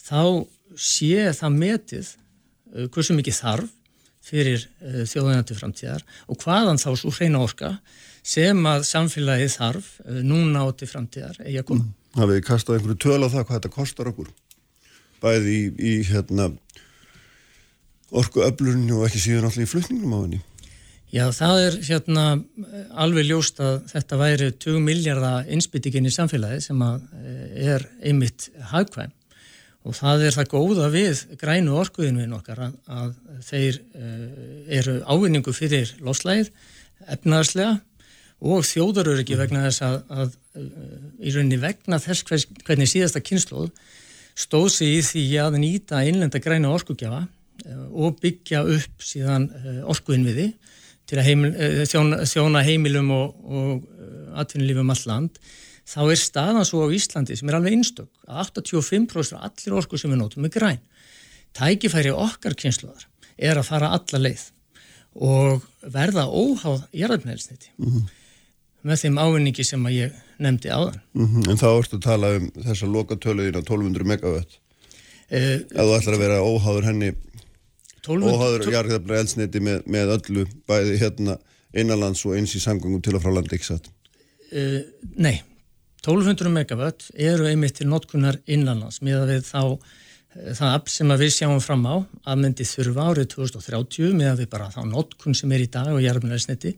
þá 0.00 0.44
sé 0.76 1.30
það 1.36 1.60
metið 1.60 2.08
e, 2.08 2.88
hversu 2.88 3.16
mikið 3.18 3.40
þarf 3.42 3.76
fyrir 4.24 4.64
e, 4.80 5.04
þjóðanandi 5.04 5.58
framtíðar 5.58 6.04
og 6.32 6.40
hvaðan 6.40 6.80
þá 6.80 6.90
svo 6.96 7.12
hreina 7.12 7.44
orka 7.44 7.76
sem 8.24 8.66
að 8.68 8.86
samfélagi 8.88 9.50
þarf 9.52 9.90
eh, 10.06 10.22
núna 10.24 10.64
átti 10.64 10.88
framtíðar 10.88 11.42
eigi 11.44 11.60
að 11.60 11.68
koma. 11.68 11.92
Það 12.14 12.30
við 12.30 12.40
kastaði 12.48 12.78
einhverju 12.78 13.00
töl 13.04 13.20
á 13.20 13.28
það 13.28 13.44
hvað 13.44 13.56
þetta 13.58 13.72
kostar 13.74 14.10
okkur 14.12 14.30
bæði 15.24 15.54
í, 15.54 15.62
í 15.74 15.94
hérna, 16.10 16.50
orku 18.14 18.44
öflurinu 18.46 19.00
og 19.00 19.08
ekki 19.08 19.22
síðan 19.24 19.48
allir 19.48 19.66
í 19.66 19.70
flutningum 19.70 20.14
á 20.14 20.18
henni. 20.20 20.42
Já, 21.14 21.28
það 21.30 21.60
er 21.62 21.74
hérna 21.86 22.22
alveg 22.98 23.28
ljóst 23.28 23.60
að 23.62 23.84
þetta 23.92 24.16
væri 24.18 24.48
20 24.50 24.80
miljardar 24.82 25.50
innspyttikinn 25.54 26.08
í 26.10 26.14
samfélagi 26.14 26.64
sem 26.64 26.80
eh, 26.88 27.68
er 27.74 27.86
einmitt 28.02 28.48
hagkvæm 28.72 29.12
og 29.84 29.96
það 29.98 30.26
er 30.26 30.36
það 30.38 30.50
góða 30.54 30.90
við 30.92 31.22
grænu 31.40 31.74
orkuðinu 31.78 32.26
okkar 32.38 32.62
að, 32.66 32.76
að 32.88 33.10
þeir 33.44 33.80
uh, 33.80 34.28
eru 34.78 34.94
ávinningu 35.04 35.52
fyrir 35.52 35.92
loslæð 36.04 36.48
efnaðarslega 37.04 37.74
og 38.44 38.64
þjóðaröryggi 38.68 39.36
vegna 39.38 39.66
þess 39.66 39.84
að, 39.84 39.98
að 40.08 40.32
í 41.20 41.34
rauninni 41.34 41.60
vegna 41.60 42.00
þess 42.02 42.24
hvers, 42.28 42.46
hvernig 42.64 42.90
síðasta 42.90 43.22
kynnslóð 43.24 43.70
stóð 44.38 44.68
sig 44.74 44.98
í 44.98 45.02
því 45.06 45.24
að 45.44 45.58
nýta 45.62 46.02
einlenda 46.02 46.40
græna 46.42 46.72
orkugjafa 46.74 47.24
eh, 47.66 47.84
og 47.90 48.18
byggja 48.22 48.64
upp 48.76 49.04
síðan 49.04 49.48
eh, 49.60 49.82
orkuinviði 49.90 50.48
til 51.08 51.20
að 51.20 51.28
heimil, 51.28 51.52
eh, 51.52 51.82
þjóna, 51.90 52.22
þjóna 52.28 52.64
heimilum 52.66 53.12
og, 53.14 53.36
og 53.44 54.40
atvinnulífum 54.42 54.90
all 54.94 55.04
land 55.10 55.38
þá 55.84 56.00
er 56.06 56.18
staðan 56.18 56.66
svo 56.66 56.88
á 56.88 56.94
Íslandi 56.96 57.36
sem 57.38 57.50
er 57.50 57.58
alveg 57.58 57.76
einstök 57.76 58.10
að 58.26 58.50
85% 58.62 59.38
af 59.38 59.46
allir 59.50 59.78
orku 59.78 60.00
sem 60.00 60.10
við 60.10 60.22
nótum 60.22 60.48
er 60.48 60.54
græn. 60.54 60.82
Tækifæri 61.54 62.10
okkar 62.10 62.56
kynnslóðar 62.58 63.06
er 63.36 63.60
að 63.60 63.68
fara 63.68 63.92
alla 63.94 64.20
leið 64.22 64.48
og 65.14 65.62
verða 65.94 66.24
óháð 66.26 66.86
jarðarmælsniti. 66.96 67.74
Mm 67.78 67.90
-hmm 67.90 68.12
með 68.84 69.04
þeim 69.04 69.20
ávinningi 69.20 69.64
sem 69.66 69.86
að 69.88 69.96
ég 69.96 70.16
nefndi 70.38 70.70
áðan. 70.70 71.00
Mm 71.14 71.26
-hmm. 71.26 71.50
En 71.50 71.60
þá 71.60 71.68
ertu 71.70 71.96
að 71.98 72.06
tala 72.08 72.34
um 72.38 72.50
þessa 72.66 72.90
lokatöluðina 72.90 73.62
1200 73.62 74.04
megawatt. 74.04 74.58
Eh, 75.30 75.64
Eða 75.72 75.86
þú 75.86 75.96
ætlar 75.98 76.14
að 76.14 76.24
vera 76.24 76.42
óháður 76.44 76.88
henni, 76.90 77.10
1200, 78.04 78.34
óháður 78.34 78.72
jarðabla 78.72 79.18
elsniti 79.18 79.60
með, 79.60 79.82
með 79.86 80.14
öllu 80.18 80.46
bæði 80.68 80.98
hérna 81.00 81.38
einanlands 81.74 82.24
og 82.26 82.36
eins 82.36 82.54
í 82.54 82.60
samgangum 82.60 83.02
til 83.02 83.16
og 83.16 83.22
frá 83.22 83.32
landi, 83.32 83.56
ekki 83.56 83.70
satt? 83.72 83.90
Eh, 84.52 84.84
nei, 85.16 85.42
1200 86.04 86.50
megawatt 86.52 87.10
eru 87.14 87.46
einmitt 87.48 87.80
til 87.80 87.88
notkunar 87.88 88.38
innanlands 88.46 89.00
með 89.02 89.22
að 89.22 89.30
við 89.32 89.46
þá 89.48 89.62
það 90.34 90.72
app 90.74 90.90
sem 90.90 91.12
við 91.14 91.30
sjáum 91.30 91.60
fram 91.62 91.84
á 91.86 91.94
að 92.26 92.40
myndi 92.42 92.66
þurfa 92.66 93.06
árið 93.10 93.28
2030 93.36 94.14
með 94.18 94.30
að 94.32 94.40
við 94.42 94.48
bara 94.54 94.70
þá 94.72 94.80
notkun 94.90 95.36
sem 95.38 95.52
er 95.54 95.62
í 95.62 95.68
dag 95.70 95.90
og 95.92 96.02
jarðmjölarsniti 96.02 96.74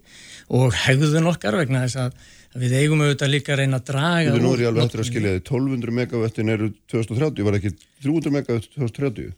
og 0.59 0.77
hegðun 0.85 1.31
okkar 1.33 1.57
vegna 1.63 1.87
þess 1.87 2.01
að 2.05 2.19
við 2.61 2.77
eigum 2.81 3.03
auðvitað 3.05 3.33
líka 3.33 3.55
að 3.55 3.63
reyna 3.63 3.81
að 3.81 3.89
draga 3.91 4.37
Þú 4.37 4.53
er 4.53 4.63
alveg 4.71 4.85
eftir 4.85 5.03
að 5.03 5.11
skilja 5.11 5.33
þið, 5.35 5.43
1200 5.43 5.97
megawattin 5.99 6.55
eru 6.55 6.71
2030, 6.93 7.47
var 7.49 7.59
ekki 7.59 7.75
300 8.05 8.37
megawatt 8.37 8.71
2030? 8.77 9.35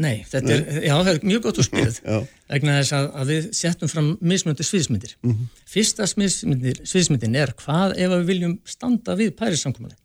Nei, 0.00 0.24
þetta 0.24 0.52
er, 0.54 0.62
já, 0.86 0.94
er 1.12 1.18
mjög 1.28 1.42
gott 1.44 1.58
að 1.60 1.66
spila 1.66 2.20
vegna 2.48 2.78
þess 2.78 2.94
að, 2.96 3.08
að 3.20 3.32
við 3.32 3.48
settum 3.58 3.90
fram 3.92 4.06
mismöndi 4.24 4.64
sviðsmyndir 4.64 5.12
mm 5.20 5.32
-hmm. 5.34 5.50
Fyrsta 5.68 6.06
sviðsmyndin 6.08 7.36
er 7.36 7.52
hvað 7.58 7.98
ef 8.00 8.14
við 8.14 8.24
viljum 8.30 8.54
standa 8.64 9.16
við 9.18 9.34
Paríssamkvæmlega 9.36 10.00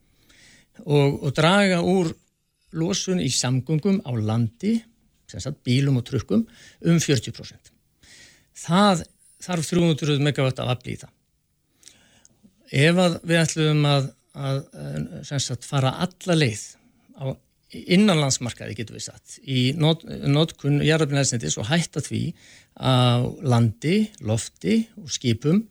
og, 0.84 1.24
og 1.24 1.32
draga 1.38 1.80
úr 1.80 2.12
losun 2.74 3.22
í 3.22 3.30
samgöngum 3.32 4.02
á 4.04 4.12
landi, 4.18 4.78
sagt, 5.30 5.62
bílum 5.66 6.00
og 6.02 6.06
trukkum, 6.08 6.46
um 6.86 7.00
40%. 7.00 7.72
Það 8.54 9.04
þarf 9.44 9.70
300 9.70 10.24
megawatt 10.24 10.62
af 10.63 10.74
afl 10.75 10.94
í 10.94 10.98
það. 11.02 11.12
Ef 12.74 12.98
við 13.22 13.38
ætlum 13.38 13.84
að, 13.86 14.08
að 14.34 14.62
sagt, 15.30 15.68
fara 15.68 15.94
alla 16.01 16.38
leið 16.39 16.63
á 17.22 17.38
innanlandsmarkaði 17.74 18.75
getur 18.77 18.98
við 18.98 19.08
satt 19.08 19.38
í 19.50 19.74
not, 19.77 20.03
notkunn 20.06 20.82
jarðabinæðsnendis 20.86 21.58
og 21.62 21.70
hætta 21.70 22.01
því 22.03 22.24
á 22.77 23.22
landi, 23.46 24.08
lofti 24.25 24.84
og 25.01 25.12
skipum 25.13 25.63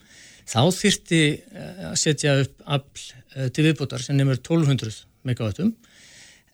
þá 0.47 0.61
þyrti 0.75 1.21
eh, 1.31 1.83
að 1.91 1.97
setja 1.99 2.35
upp 2.43 2.63
afl 2.77 3.03
eh, 3.35 3.49
til 3.55 3.67
viðbútar 3.67 4.03
sem 4.03 4.17
nefnir 4.19 4.41
1200 4.41 5.03
megawattum 5.27 5.73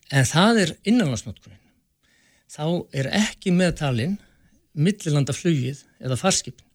en 0.10 0.30
það 0.30 0.64
er 0.64 0.74
innanlandsnotkunnin 0.90 1.62
þá 2.50 2.66
er 2.98 3.12
ekki 3.22 3.54
meðtalinn 3.54 4.18
millilanda 4.78 5.34
flugið 5.34 5.84
eða 6.02 6.18
farskipin 6.20 6.66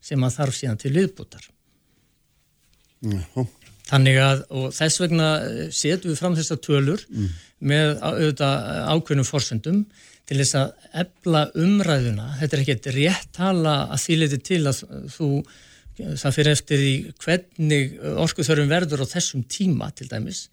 sem 0.00 0.20
að 0.24 0.36
þarf 0.38 0.56
síðan 0.56 0.80
til 0.80 0.94
viðbútar 0.96 1.44
Já. 3.00 3.46
Þannig 3.90 4.20
að, 4.22 4.44
þess 4.76 5.00
vegna 5.02 5.30
eh, 5.42 5.62
setjum 5.74 6.12
við 6.12 6.20
fram 6.20 6.36
þessar 6.38 6.60
tölur 6.62 7.02
mm. 7.10 7.30
með 7.72 7.96
auðvitað 7.98 8.68
ákveðnum 8.92 9.26
forsendum 9.26 9.80
til 10.30 10.38
þess 10.38 10.58
að 10.60 10.90
ebla 11.02 11.40
umræðuna. 11.58 12.28
Þetta 12.38 12.56
er 12.56 12.62
ekkert 12.62 12.88
rétt 12.94 13.32
tala 13.34 13.74
að 13.90 14.04
þýleiti 14.04 14.38
til 14.46 14.60
að 14.70 14.82
þú, 15.10 15.30
það 15.98 16.36
fyrir 16.36 16.52
eftir 16.54 16.84
í 16.86 16.92
hvernig 17.24 17.96
orkuþörfum 18.26 18.70
verður 18.70 19.02
á 19.02 19.12
þessum 19.16 19.42
tíma 19.50 19.90
til 19.98 20.06
dæmis, 20.12 20.44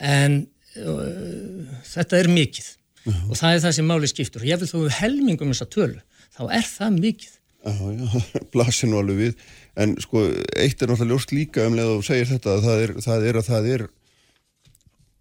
en 0.00 0.38
uh, 0.80 1.74
þetta 1.90 2.22
er 2.22 2.30
mikið 2.32 2.70
uh 2.70 3.12
-huh. 3.12 3.28
og 3.28 3.36
það 3.42 3.52
er 3.52 3.62
það 3.66 3.76
sem 3.76 3.90
máli 3.92 4.08
skiptur. 4.08 4.48
Ég 4.48 4.62
vil 4.62 4.70
þú 4.72 4.86
helmingum 4.88 5.52
þessa 5.52 5.68
tölu, 5.68 6.00
þá 6.32 6.42
er 6.48 6.66
það 6.70 6.98
mikið. 7.04 7.36
Já, 7.60 7.76
já, 7.92 8.22
blasir 8.52 8.88
nú 8.88 9.00
alveg 9.00 9.18
við. 9.20 9.40
En 9.80 9.94
sko, 10.00 10.24
eitt 10.56 10.80
er 10.80 10.90
náttúrulega 10.90 11.12
ljóst 11.12 11.34
líka 11.36 11.66
um 11.68 11.76
leið 11.76 11.94
og 11.98 12.06
segir 12.06 12.30
þetta 12.30 12.56
að 12.56 12.66
það 12.66 12.84
er, 12.84 12.94
það 13.04 13.26
er 13.28 13.40
að 13.40 13.50
það 13.50 13.68
er 13.74 13.86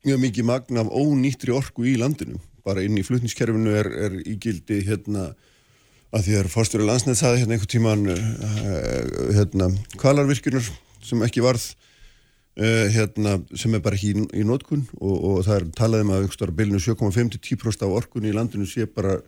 mjög 0.07 0.21
mikið 0.23 0.47
magna 0.47 0.85
af 0.85 0.93
ónýttri 0.95 1.55
orku 1.55 1.85
í 1.89 1.97
landinu. 1.99 2.39
Bara 2.63 2.83
inn 2.85 2.97
í 2.99 3.03
flutniskerfinu 3.03 3.75
er, 3.75 3.91
er 4.07 4.17
í 4.23 4.37
gildi 4.39 4.79
hérna 4.87 5.33
að 6.15 6.25
því 6.25 6.37
að 6.39 6.51
fórstjóri 6.53 6.87
landsnett 6.87 7.19
saði 7.19 7.43
hérna 7.43 7.55
einhver 7.55 7.69
tíman 7.69 8.07
uh, 8.09 8.23
hérna 9.35 9.69
kvalarvirkjurnar 9.99 10.65
sem 11.05 11.21
ekki 11.25 11.43
varð 11.45 11.67
uh, 11.69 12.87
hérna 12.95 13.35
sem 13.53 13.75
er 13.77 13.83
bara 13.85 13.99
ekki 13.99 14.15
í, 14.15 14.23
í 14.41 14.45
nótkun 14.47 14.87
og, 14.97 15.13
og 15.13 15.43
það 15.45 15.59
er 15.59 15.67
talaðum 15.77 16.15
að 16.15 16.23
einhverstara 16.23 16.55
bilinu 16.55 16.81
7,5-10% 16.81 17.85
af 17.85 17.93
orkunni 17.99 18.31
í 18.31 18.35
landinu 18.35 18.65
sé 18.69 18.87
bara 18.89 19.19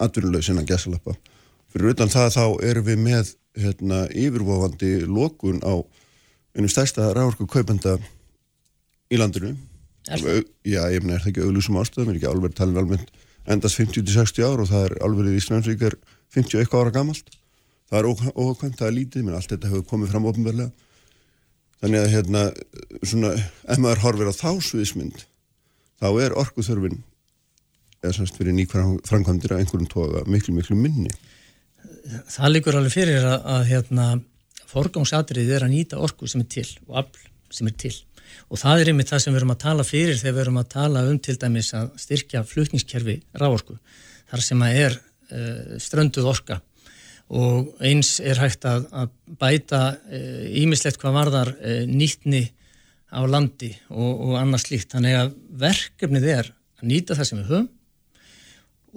atvinnulegs 0.00 0.48
innan 0.54 0.68
gæsalappa 0.68 1.18
fyrir 1.74 1.90
utan 1.90 2.12
það 2.12 2.32
þá 2.36 2.44
erum 2.70 2.86
við 2.86 3.00
með 3.02 3.34
hérna, 3.58 4.04
yfirvofandi 4.14 4.92
lokun 5.10 5.60
á 5.66 5.82
einu 6.54 6.70
stærsta 6.70 7.10
ráðorku 7.14 7.48
kaupenda 7.50 7.96
í 9.10 9.18
landinu. 9.18 9.56
Já, 10.06 10.84
ég 10.92 11.02
meina, 11.02 11.16
er 11.16 11.24
það 11.24 11.30
ekki 11.32 11.44
auðlusum 11.46 11.78
ástöðum 11.80 12.12
er 12.12 12.18
ekki 12.18 12.28
alveg 12.30 12.54
talin 12.54 12.78
almennt 12.78 13.10
endast 13.50 13.78
50-60 13.80 14.44
ár 14.44 14.62
og 14.62 14.68
það 14.70 14.86
er 14.86 14.94
alveg 15.04 15.30
í 15.32 15.38
Íslandsvíkar 15.40 15.96
51 16.36 16.76
ára 16.78 16.92
gamalt? 16.92 17.30
Það 17.88 17.98
er 18.00 18.08
ókvæmt, 18.10 18.78
það 18.78 18.88
er 18.88 18.96
lítið 18.98 19.24
menn 19.24 19.38
allt 19.38 19.50
þetta 19.50 19.70
hefur 19.70 19.86
komið 19.88 20.12
fram 20.12 20.28
ofnverlega 20.28 20.70
þannig 21.80 22.00
að 22.00 22.12
hérna 22.14 22.44
svona, 23.04 23.32
ef 23.68 23.80
maður 23.82 24.04
horfir 24.04 24.30
á 24.30 24.34
þá 24.36 24.50
sviðismynd 24.68 25.24
þá 26.00 26.08
er 26.24 26.36
orkuþörfin 26.40 27.02
eða 28.04 28.14
semst 28.18 28.38
fyrir 28.38 28.56
nýkvæmframkvæmdir 28.56 29.54
að 29.54 29.64
einhverjum 29.64 29.90
toga 29.92 30.24
miklu 30.28 30.56
miklu 30.56 30.76
minni 30.78 31.12
það 32.30 32.54
líkur 32.54 32.78
alveg 32.78 32.94
fyrir 32.94 33.26
að, 33.28 33.38
að 33.54 33.68
hérna, 33.70 34.08
forgangsatrið 34.70 35.52
er 35.56 35.66
að 35.66 35.74
nýta 35.74 36.00
orku 36.02 36.28
sem 36.30 36.42
er 36.42 36.50
til 36.56 36.66
og 36.88 37.00
afl 37.04 37.30
sem 37.54 37.70
er 37.70 37.76
til. 37.78 37.94
Og 38.50 38.58
það 38.58 38.82
er 38.82 38.90
einmitt 38.90 39.10
það 39.12 39.22
sem 39.22 39.34
við 39.34 39.42
erum 39.42 39.54
að 39.54 39.62
tala 39.62 39.86
fyrir 39.86 40.18
þegar 40.18 40.34
við 40.34 40.44
erum 40.44 40.60
að 40.60 40.70
tala 40.74 41.04
um 41.10 41.18
til 41.22 41.36
dæmis 41.40 41.70
að 41.76 41.92
styrkja 42.02 42.42
flutningskerfi 42.48 43.16
ráorku 43.40 43.76
þar 44.30 44.42
sem 44.42 44.64
að 44.64 44.78
er 44.80 44.96
uh, 44.98 45.76
strönduð 45.82 46.30
orka. 46.32 46.58
Og 47.34 47.70
eins 47.84 48.18
er 48.20 48.40
hægt 48.42 48.66
að, 48.68 48.88
að 48.92 49.14
bæta 49.40 49.82
ímislegt 50.60 50.98
uh, 50.98 51.04
hvað 51.04 51.16
varðar 51.20 51.54
uh, 51.54 51.84
nýttni 51.88 52.42
á 53.14 53.22
landi 53.30 53.70
og, 53.94 54.10
og 54.10 54.36
annars 54.40 54.68
líkt 54.72 54.92
þannig 54.96 55.16
að 55.20 55.34
verkefnið 55.62 56.30
er 56.34 56.50
að 56.50 56.86
nýta 56.90 57.16
það 57.16 57.30
sem 57.30 57.40
við 57.40 57.50
höfum 57.52 57.72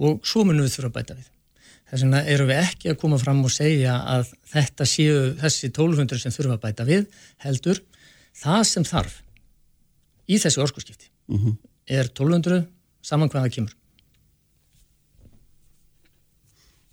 og 0.08 0.28
svo 0.28 0.45
munum 0.45 0.65
við 0.65 0.78
þurfa 0.78 0.89
að 0.89 0.97
bæta 0.97 1.17
við 1.17 1.30
Þess 1.88 2.04
vegna 2.04 2.23
eru 2.28 2.47
við 2.50 2.60
ekki 2.60 2.91
að 2.91 3.00
koma 3.00 3.17
fram 3.21 3.39
og 3.47 3.54
segja 3.54 3.93
að 4.12 4.34
þetta 4.52 4.88
séu 4.89 5.19
þessi 5.39 5.69
1200 5.69 6.19
sem 6.19 6.34
þurfa 6.36 6.58
að 6.58 6.63
bæta 6.65 6.88
við 6.88 7.06
heldur 7.45 7.80
það 8.36 8.63
sem 8.67 8.88
þarf 8.88 9.21
í 10.28 10.39
þessi 10.43 10.62
orkurskipti 10.63 11.08
mm 11.32 11.38
-hmm. 11.38 11.56
er 11.88 12.10
1200 12.12 12.65
saman 13.02 13.32
hvaða 13.32 13.54
kemur. 13.56 13.76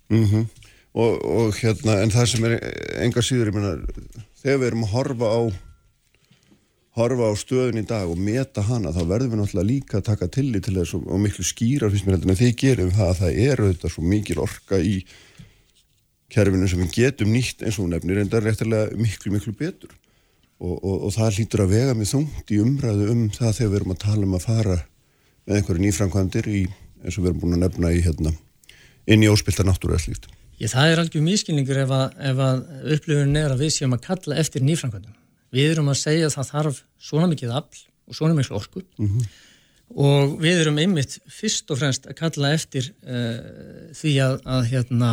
Mm 0.09 0.25
-hmm. 0.29 0.47
og, 0.93 1.25
og 1.25 1.55
hérna 1.59 1.99
en 2.01 2.11
það 2.13 2.25
sem 2.31 2.45
er 2.45 2.59
enga 3.03 3.21
síður, 3.21 3.51
ég 3.51 3.55
menna 3.55 3.75
þegar 4.41 4.59
við 4.59 4.67
erum 4.67 4.83
að 4.85 4.93
horfa 4.93 5.27
á 5.27 5.41
horfa 6.95 7.27
á 7.27 7.33
stöðun 7.35 7.81
í 7.81 7.85
dag 7.87 8.07
og 8.07 8.19
meta 8.19 8.63
hana 8.63 8.93
þá 8.95 9.01
verðum 9.09 9.33
við 9.33 9.41
náttúrulega 9.41 9.67
líka 9.67 9.99
að 9.99 10.07
taka 10.09 10.29
tilli 10.31 10.61
til 10.63 10.77
þess 10.77 10.95
og, 10.95 11.07
og 11.11 11.21
miklu 11.25 11.43
skýrar 11.43 11.91
fyrst 11.91 12.07
mér 12.07 12.15
heldur 12.15 12.31
en 12.31 12.39
þið 12.39 12.53
gerum 12.61 12.91
það 12.95 13.09
að 13.09 13.19
það 13.21 13.39
er 13.45 13.63
auðvitað 13.63 13.93
svo 13.95 14.03
mikil 14.13 14.37
orka 14.43 14.79
í 14.79 14.95
kerfinu 16.31 16.69
sem 16.71 16.81
við 16.85 16.93
getum 16.95 17.33
nýtt 17.35 17.65
eins 17.65 17.79
og 17.83 17.91
nefnir 17.91 18.21
en 18.21 18.31
það 18.31 18.39
er 18.39 18.47
réttilega 18.49 18.99
miklu 18.99 19.33
miklu 19.35 19.53
betur 19.59 19.91
og, 20.59 20.77
og, 20.79 20.95
og 21.07 21.13
það 21.17 21.41
lítur 21.41 21.65
að 21.65 21.75
vega 21.75 21.97
með 21.99 22.11
þungt 22.13 22.55
í 22.55 22.61
umræðu 22.63 23.09
um 23.11 23.27
það 23.35 23.59
þegar 23.59 23.73
við 23.73 23.79
erum 23.81 23.95
að 23.95 24.01
tala 24.05 24.29
um 24.29 24.37
að 24.39 24.47
fara 24.47 24.79
með 25.45 25.59
einhverju 25.59 25.83
nýframkvæmdir 25.83 26.49
í 26.49 26.63
eins 27.03 27.19
og 27.19 27.25
við 27.25 27.29
erum 27.33 27.43
búin 27.43 27.57
að 27.57 27.63
nefna 27.65 27.91
í 27.91 27.99
hérna 28.07 28.33
inn 29.11 29.27
í 29.27 29.29
óspilta 29.29 29.67
náttúru 29.67 29.93
eða 29.93 30.05
slíkt. 30.07 30.31
Ég 30.63 30.71
það 30.71 30.93
er 30.93 31.01
algjör 31.03 31.23
mískilningur 31.27 31.83
ef 31.83 31.91
að, 31.93 32.17
að 32.31 32.63
upplifun 32.95 33.37
er 33.37 33.51
að 33.51 33.61
við 33.65 33.75
séum 33.75 33.93
að 33.97 34.05
kalla 34.07 34.39
eftir 34.39 34.63
nýframkvæmdum 34.65 35.24
við 35.55 35.73
erum 35.75 35.91
að 35.91 36.01
segja 36.01 36.29
að 36.29 36.35
það 36.37 36.51
þarf 36.51 36.81
svona 37.09 37.29
mikið 37.31 37.53
afl 37.59 37.83
og 38.05 38.17
svona 38.17 38.37
mikið 38.37 38.57
orku. 38.59 38.83
Mm 38.99 39.07
-hmm. 39.07 39.29
og 40.05 40.35
við 40.41 40.61
erum 40.61 40.77
einmitt 40.81 41.19
fyrst 41.29 41.71
og 41.71 41.79
fremst 41.79 42.07
að 42.07 42.17
kalla 42.19 42.53
eftir 42.53 42.91
uh, 43.05 43.91
því 43.93 44.13
að, 44.27 44.35
að 44.45 44.61
hérna, 44.71 45.09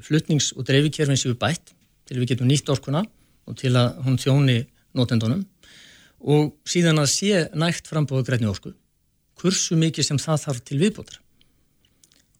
flutnings- 0.00 0.52
og 0.56 0.66
dreifikerfin 0.66 1.20
séu 1.20 1.34
bætt 1.34 1.74
til 2.06 2.18
við 2.20 2.32
getum 2.32 2.48
nýtt 2.48 2.68
orkuna 2.68 3.04
og 3.46 3.56
til 3.56 3.74
að 3.76 3.98
hún 4.04 4.18
þjóni 4.18 4.66
notendunum. 4.94 5.44
Og 6.22 6.54
síðan 6.64 7.02
að 7.02 7.10
sé 7.10 7.48
nægt 7.54 7.88
frambóðu 7.90 8.24
grænni 8.24 8.48
orku 8.48 8.72
kursu 9.42 9.78
mikið 9.78 10.06
sem 10.06 10.20
það 10.22 10.44
þarf 10.46 10.64
til 10.68 10.78
viðbótar 10.82 11.18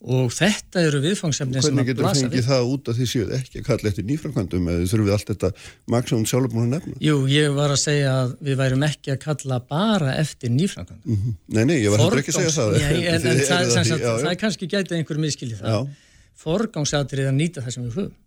og 0.03 0.33
þetta 0.35 0.83
eru 0.83 1.01
viðfangsefni 1.05 1.62
sem 1.62 1.62
að 1.62 1.62
blasa 1.62 1.71
við. 1.71 1.77
Hvernig 1.77 1.88
getur 1.91 2.07
það 2.09 2.23
fengið 2.23 2.47
það 2.49 2.71
út 2.73 2.88
að 2.91 2.97
því 2.99 3.09
séuð 3.12 3.35
ekki 3.37 3.61
að 3.61 3.67
kalla 3.69 3.91
eftir 3.93 4.07
nýframkvæmdum 4.09 4.71
eða 4.73 4.87
þurfum 4.91 5.07
við 5.07 5.15
allt 5.17 5.31
þetta 5.31 5.51
maksum 5.95 6.25
sjálf 6.27 6.57
múin 6.57 6.65
að 6.67 6.73
nefna? 6.77 6.95
Jú, 7.07 7.19
ég 7.31 7.55
var 7.55 7.75
að 7.75 7.81
segja 7.85 8.15
að 8.23 8.33
við 8.49 8.59
værum 8.62 8.87
ekki 8.88 9.15
að 9.15 9.21
kalla 9.23 9.61
bara 9.69 10.17
eftir 10.19 10.51
nýframkvæmdum. 10.57 11.12
Mm 11.12 11.21
-hmm. 11.21 11.37
Nei, 11.55 11.65
nei, 11.71 11.77
ég 11.79 11.95
var 11.95 12.03
hefði 12.03 12.25
ekki 12.25 12.35
að 12.35 12.41
segja 12.41 12.57
það. 12.57 12.81
Já, 12.81 12.88
en, 13.12 13.15
en 13.15 13.23
það, 13.23 13.71
það, 13.77 13.93
það, 13.93 14.03
það 14.09 14.33
er 14.33 14.41
kannski 14.43 14.71
gætið 14.75 14.99
einhverju 14.99 15.23
miskilið 15.29 15.62
það. 15.62 15.71
Já. 15.71 16.11
Forgangsatrið 16.43 17.31
að 17.31 17.38
nýta 17.38 17.62
það 17.62 17.77
sem 17.77 17.87
við 17.87 17.97
höfum 18.01 18.19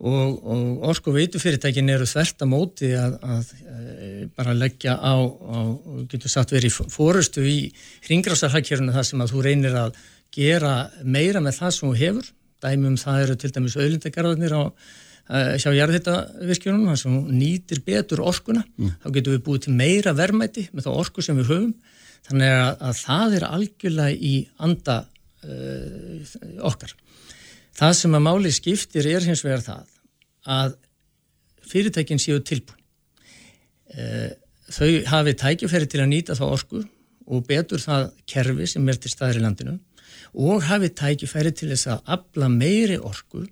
og, 0.00 0.46
og 0.48 0.86
orku 0.90 1.12
veitufyrirtækin 1.12 1.92
eru 1.92 2.06
þvert 2.08 2.44
að 2.44 2.50
móti 2.50 2.92
að, 2.96 3.18
að, 3.20 3.50
að 3.68 4.22
bara 4.38 4.54
leggja 4.56 4.96
á, 4.96 5.14
á 5.20 5.58
getur 6.08 6.32
sagt 6.32 6.54
verið 6.54 6.78
fórustu 6.92 7.44
í 7.44 7.58
hringrásarhækjöruna 8.06 8.94
það 8.96 9.08
sem 9.10 9.24
að 9.24 9.34
þú 9.34 9.44
reynir 9.44 9.76
að 9.76 10.00
gera 10.34 10.74
meira 11.02 11.42
með 11.42 11.60
það 11.60 11.76
sem 11.76 11.88
þú 11.88 12.00
hefur. 12.00 12.32
Dæmum 12.60 12.98
það 13.00 13.22
eru 13.24 13.38
til 13.40 13.52
dæmis 13.54 13.78
auðlindagarðarnir 13.78 14.56
á 14.56 14.62
sjá 15.30 15.70
jarðhittavirkjunum 15.76 16.88
þar 16.90 16.98
sem 16.98 17.16
nýtir 17.38 17.82
betur 17.86 18.22
orkuna. 18.26 18.64
Mm. 18.76 18.96
þá 19.02 19.08
getum 19.14 19.36
við 19.36 19.44
búið 19.46 19.64
til 19.66 19.74
meira 19.78 20.14
verðmæti 20.16 20.66
með 20.74 20.88
þá 20.88 20.90
orku 20.96 21.22
sem 21.22 21.38
við 21.38 21.52
höfum. 21.52 21.74
Þannig 22.26 22.54
að, 22.56 22.72
að 22.88 22.98
það 23.00 23.36
er 23.36 23.46
algjörlega 23.46 24.16
í 24.30 24.34
anda 24.60 24.96
uh, 25.46 26.34
okkar. 26.68 26.94
Það 27.78 27.94
sem 28.00 28.16
að 28.18 28.26
máli 28.26 28.52
skiptir 28.52 29.08
er 29.08 29.24
hins 29.24 29.44
vegar 29.46 29.62
það 29.64 29.94
að 30.50 30.74
fyrirtækin 31.70 32.20
séu 32.20 32.42
tilbúin. 32.42 32.82
Uh, 33.94 34.30
þau 34.70 34.90
hafi 35.10 35.36
tækifæri 35.38 35.88
til 35.90 36.02
að 36.02 36.10
nýta 36.10 36.36
þá 36.38 36.44
orku 36.50 36.82
og 37.30 37.46
betur 37.46 37.82
það 37.82 38.10
kerfi 38.28 38.66
sem 38.70 38.90
er 38.90 38.98
til 38.98 39.12
staðir 39.12 39.40
í 39.40 39.44
landinu 39.46 39.78
og 40.34 40.62
hafið 40.68 40.94
tækifæri 41.00 41.52
til 41.56 41.70
þess 41.72 41.90
að 41.94 42.12
abla 42.16 42.48
meiri 42.52 42.98
orku 42.98 43.46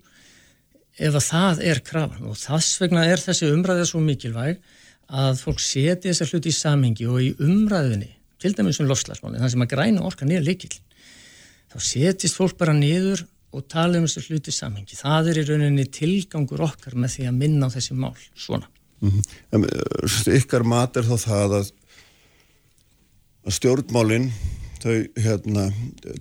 ef 0.99 1.15
að 1.15 1.25
það 1.25 1.63
er 1.71 1.81
krafan 1.85 2.27
og 2.29 2.37
þess 2.39 2.79
vegna 2.81 3.05
er 3.07 3.23
þessi 3.23 3.49
umræðið 3.53 3.89
svo 3.91 4.03
mikilvæg 4.03 4.59
að 5.09 5.41
fólk 5.41 5.61
seti 5.63 6.11
þessar 6.11 6.33
hluti 6.33 6.51
í 6.51 6.55
samhengi 6.55 7.07
og 7.09 7.21
í 7.23 7.29
umræðinni, 7.41 8.11
til 8.39 8.53
dæmis 8.55 8.79
um 8.81 8.89
lofslagsmáli, 8.89 9.39
þannig 9.39 9.55
sem 9.55 9.65
að 9.65 9.71
græna 9.73 10.05
orkan 10.05 10.33
er 10.33 10.45
líkil, 10.45 10.71
þá 11.71 11.77
setist 11.81 12.37
fólk 12.37 12.59
bara 12.59 12.75
niður 12.77 13.25
og 13.55 13.65
tala 13.71 13.97
um 13.97 14.05
þessar 14.05 14.27
hluti 14.29 14.53
í 14.53 14.55
samhengi. 14.55 14.99
Það 14.99 15.31
er 15.31 15.39
í 15.41 15.45
rauninni 15.47 15.87
tilgangur 15.89 16.61
okkar 16.67 16.93
með 16.99 17.15
því 17.15 17.25
að 17.31 17.39
minna 17.39 17.69
á 17.71 17.73
þessi 17.73 17.97
mál, 17.97 18.13
svona. 18.37 18.69
Mm 19.01 19.15
-hmm. 19.15 20.35
Ykkar 20.35 20.63
mat 20.67 20.97
er 20.99 21.07
þá 21.07 21.17
það 21.17 21.53
að, 21.59 21.71
að 23.47 23.53
stjórnmálinn 23.57 24.29
þau 24.83 24.95
hérna, 25.19 25.69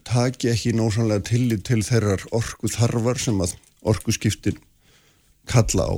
taki 0.08 0.52
ekki 0.52 0.74
nósanlega 0.76 1.26
tillit 1.30 1.64
til 1.68 1.80
þeirrar 1.86 2.24
orku 2.34 2.70
þarfar 2.72 3.20
sem 3.22 3.40
að 3.44 3.54
orku 3.88 4.14
skiptir 4.14 4.58
kalla 5.48 5.86
á 5.88 5.96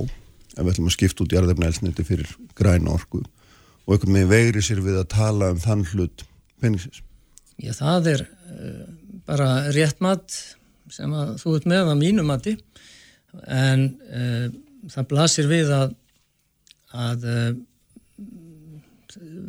ef 0.51 0.63
við 0.63 0.73
ætlum 0.73 0.89
að 0.89 0.97
skipta 0.97 1.23
út 1.25 1.35
jarðefnælsniti 1.35 2.05
fyrir 2.07 2.33
græna 2.57 2.95
orku 2.95 3.21
og 3.21 3.95
einhvern 3.95 4.17
veginn 4.17 4.31
veigri 4.31 4.63
sér 4.65 4.81
við 4.83 4.99
að 5.01 5.09
tala 5.13 5.51
um 5.53 5.61
þann 5.61 5.85
hlut 5.91 6.25
peningsins. 6.61 7.01
Já, 7.61 7.73
það 7.77 8.11
er 8.13 8.25
uh, 8.25 8.83
bara 9.27 9.47
rétt 9.73 10.01
mat 10.03 10.35
sem 10.91 11.11
að 11.15 11.35
þú 11.41 11.55
ert 11.57 11.67
með 11.71 11.91
að 11.93 11.99
mínu 12.01 12.25
mati 12.27 12.55
en 13.47 13.87
uh, 14.11 14.47
það 14.91 15.09
blasir 15.11 15.49
við 15.49 15.71
að, 15.75 15.93
að 16.91 17.27
uh, 17.31 17.51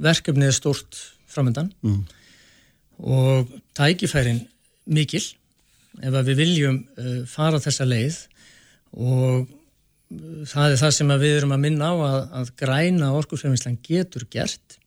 verkefnið 0.02 0.50
er 0.50 0.56
stort 0.56 1.00
framöndan 1.30 1.72
mm. 1.82 2.02
Og 2.98 3.48
tækifærin 3.76 4.42
mikil 4.86 5.24
ef 6.02 6.14
við 6.26 6.38
viljum 6.38 6.78
fara 7.28 7.60
þessa 7.62 7.86
leið. 7.88 8.20
Og 8.92 9.48
það 10.48 10.74
er 10.74 10.78
það 10.80 10.94
sem 10.96 11.16
við 11.22 11.34
erum 11.38 11.56
að 11.56 11.64
minna 11.64 11.90
á 11.92 11.94
að, 11.94 12.20
að 12.40 12.54
græna 12.62 13.10
orkusfjöfinslan 13.16 13.80
getur 13.84 14.26
gert. 14.32 14.78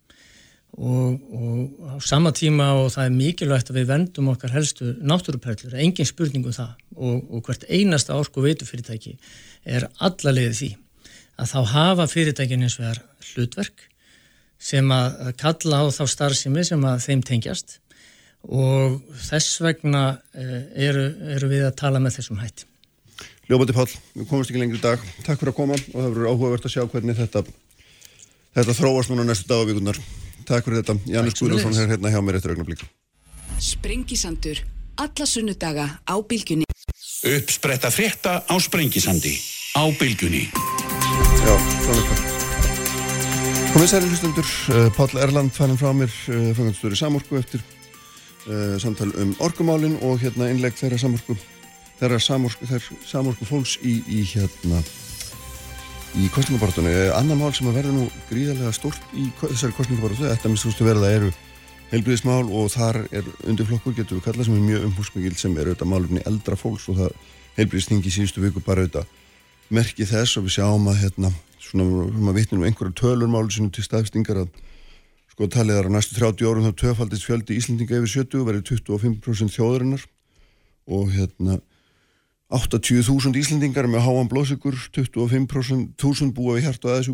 Og, 0.75 1.21
og 1.31 1.87
á 1.87 1.95
sama 2.03 2.33
tíma 2.35 2.73
og 2.75 2.89
það 2.91 3.07
er 3.07 3.13
mikilvægt 3.15 3.69
að 3.71 3.77
við 3.79 3.91
vendum 3.93 4.31
okkar 4.33 4.51
helstu 4.51 4.91
náttúruperlur, 4.99 5.77
engin 5.79 6.09
spurning 6.09 6.43
um 6.43 6.55
það. 6.55 6.73
Og, 6.95 7.21
og 7.31 7.45
hvert 7.47 7.63
einasta 7.71 8.17
orku 8.17 8.43
veitufyrirtæki 8.43 9.15
er 9.63 9.87
allalegið 10.03 10.57
því 10.59 10.71
að 11.39 11.51
þá 11.51 11.59
hafa 11.71 12.07
fyrirtækin 12.11 12.65
eins 12.67 12.77
og 12.79 12.89
er 12.91 13.01
hlutverk 13.31 13.87
sem 14.61 14.91
að 14.91 15.33
kalla 15.39 15.81
á 15.83 15.85
þá 15.91 16.03
starfsemi 16.11 16.63
sem 16.67 16.85
að 16.87 17.01
þeim 17.07 17.23
tengjast 17.27 17.79
og 18.49 18.99
þess 19.27 19.59
vegna 19.63 20.05
eh, 20.37 20.87
eru, 20.87 21.05
eru 21.35 21.49
við 21.51 21.67
að 21.67 21.77
tala 21.81 22.01
með 22.03 22.19
þessum 22.19 22.41
hætti. 22.43 22.67
Ljófandi 23.45 23.75
Pál, 23.77 23.87
við 24.15 24.27
komumst 24.29 24.49
ekki 24.51 24.61
lengri 24.61 24.79
í 24.79 24.83
dag. 24.83 25.01
Takk 25.25 25.39
fyrir 25.39 25.53
að 25.53 25.57
koma 25.59 25.77
og 25.77 25.95
það 25.95 26.11
verður 26.11 26.29
áhugavert 26.31 26.65
að 26.65 26.73
sjá 26.73 26.85
hvernig 26.89 27.17
þetta, 27.19 27.43
þetta 28.57 28.77
þróast 28.79 29.11
núna 29.13 29.25
næstu 29.27 29.49
dag 29.51 29.61
og 29.61 29.69
vikunar 29.69 29.99
Takk 30.45 30.67
fyrir 30.67 30.81
þetta, 30.81 30.95
Janus 31.09 31.37
Guðlússon 31.39 31.77
er 31.81 31.91
hérna 31.95 32.11
hjá 32.13 32.19
mér 32.21 32.37
eftir 32.37 32.53
augnablík 32.53 32.83
Sprengisandur, 33.65 34.59
alla 34.99 35.25
sunnudaga 35.29 35.85
á 36.05 36.15
bylgjunni. 36.21 36.67
Uppspretta 37.25 37.89
frétta 37.93 38.41
á 38.45 38.55
Sprengisandi 38.61 39.33
á 39.73 39.83
bylgjunni. 39.97 40.43
Já, 41.45 41.53
svona 41.85 42.01
þetta 42.01 42.33
Komið 43.75 43.89
særi 43.91 44.07
hlustundur, 44.07 44.51
uh, 44.71 44.85
Pál 44.95 45.17
Erland 45.19 45.51
fannum 45.55 45.79
frá 45.79 45.89
mér, 45.95 46.11
uh, 46.31 46.51
fangastur 46.55 46.93
í 46.95 46.99
Samorku 46.99 47.39
eftir 47.39 47.63
uh, 48.47 48.77
samtal 48.81 49.11
um 49.21 49.35
orkumálin 49.43 49.99
og 50.05 50.19
hérna 50.23 50.49
innleg 50.53 50.77
þeirra 50.77 51.01
Samorku 51.01 51.37
þeirra 51.99 52.19
samorku, 52.19 52.67
samorku 53.07 53.47
fólks 53.47 53.77
í, 53.83 53.97
í 54.11 54.23
hérna 54.33 54.81
í 56.15 56.29
kostningabortunni. 56.31 56.93
Annar 57.15 57.39
mál 57.39 57.51
sem 57.55 57.67
að 57.69 57.79
verða 57.79 57.95
nú 57.95 58.05
gríðarlega 58.29 58.71
stort 58.75 59.15
í 59.15 59.27
þessari 59.41 59.75
kostningabortu, 59.75 60.23
þetta 60.23 60.51
minnstustu 60.51 60.87
verða 60.87 61.11
eru 61.11 61.31
heilbríðismál 61.91 62.47
og 62.49 62.71
þar 62.73 63.01
er 63.11 63.27
undirflokkur 63.45 63.95
getur 63.95 64.19
við 64.19 64.27
kallað 64.27 64.47
sem 64.47 64.57
er 64.57 64.63
mjög 64.65 64.85
umhúsmikil 64.89 65.35
sem 65.39 65.57
er 65.59 65.69
auðvitað 65.69 65.91
málumni 65.91 66.23
eldra 66.27 66.57
fólks 66.59 66.87
og 66.91 66.99
það 67.01 67.17
heilbríðistingi 67.59 68.13
síðustu 68.15 68.43
viku 68.43 68.63
bara 68.65 68.85
auðvitað 68.85 69.11
merki 69.75 70.07
þess 70.07 70.39
og 70.39 70.47
við 70.47 70.57
sjáum 70.57 70.89
að 70.91 71.01
hérna 71.03 71.31
svona, 71.61 71.85
svona 72.09 72.35
vitnum 72.35 72.63
um 72.63 72.67
einhverju 72.69 72.95
tölurmálu 72.99 73.53
sinu 73.53 73.71
til 73.73 73.85
staðstingar 73.85 74.43
að 74.43 74.63
sko 75.35 75.49
talið 75.51 75.81
er 75.81 75.87
á 75.91 75.95
næstu 75.99 76.15
30 76.15 76.47
árum 76.47 76.63
þá 76.63 76.79
töfaldist 76.79 77.27
fjöldi 77.27 77.59
Íslandinga 77.59 77.99
yfir 77.99 78.23
70 78.23 78.45
verið 78.47 78.67
25% 78.71 79.51
þjóðurinnar 79.57 80.05
og 80.87 81.09
hérna 81.11 81.57
80.000 82.55 83.35
Íslendingar 83.41 83.87
með 83.89 84.03
háan 84.05 84.29
blóðsökur, 84.29 84.77
25.000 84.93 86.29
búa 86.37 86.55
við 86.55 86.67
hjart 86.67 86.85
og 86.85 86.93
aðeins 86.93 87.09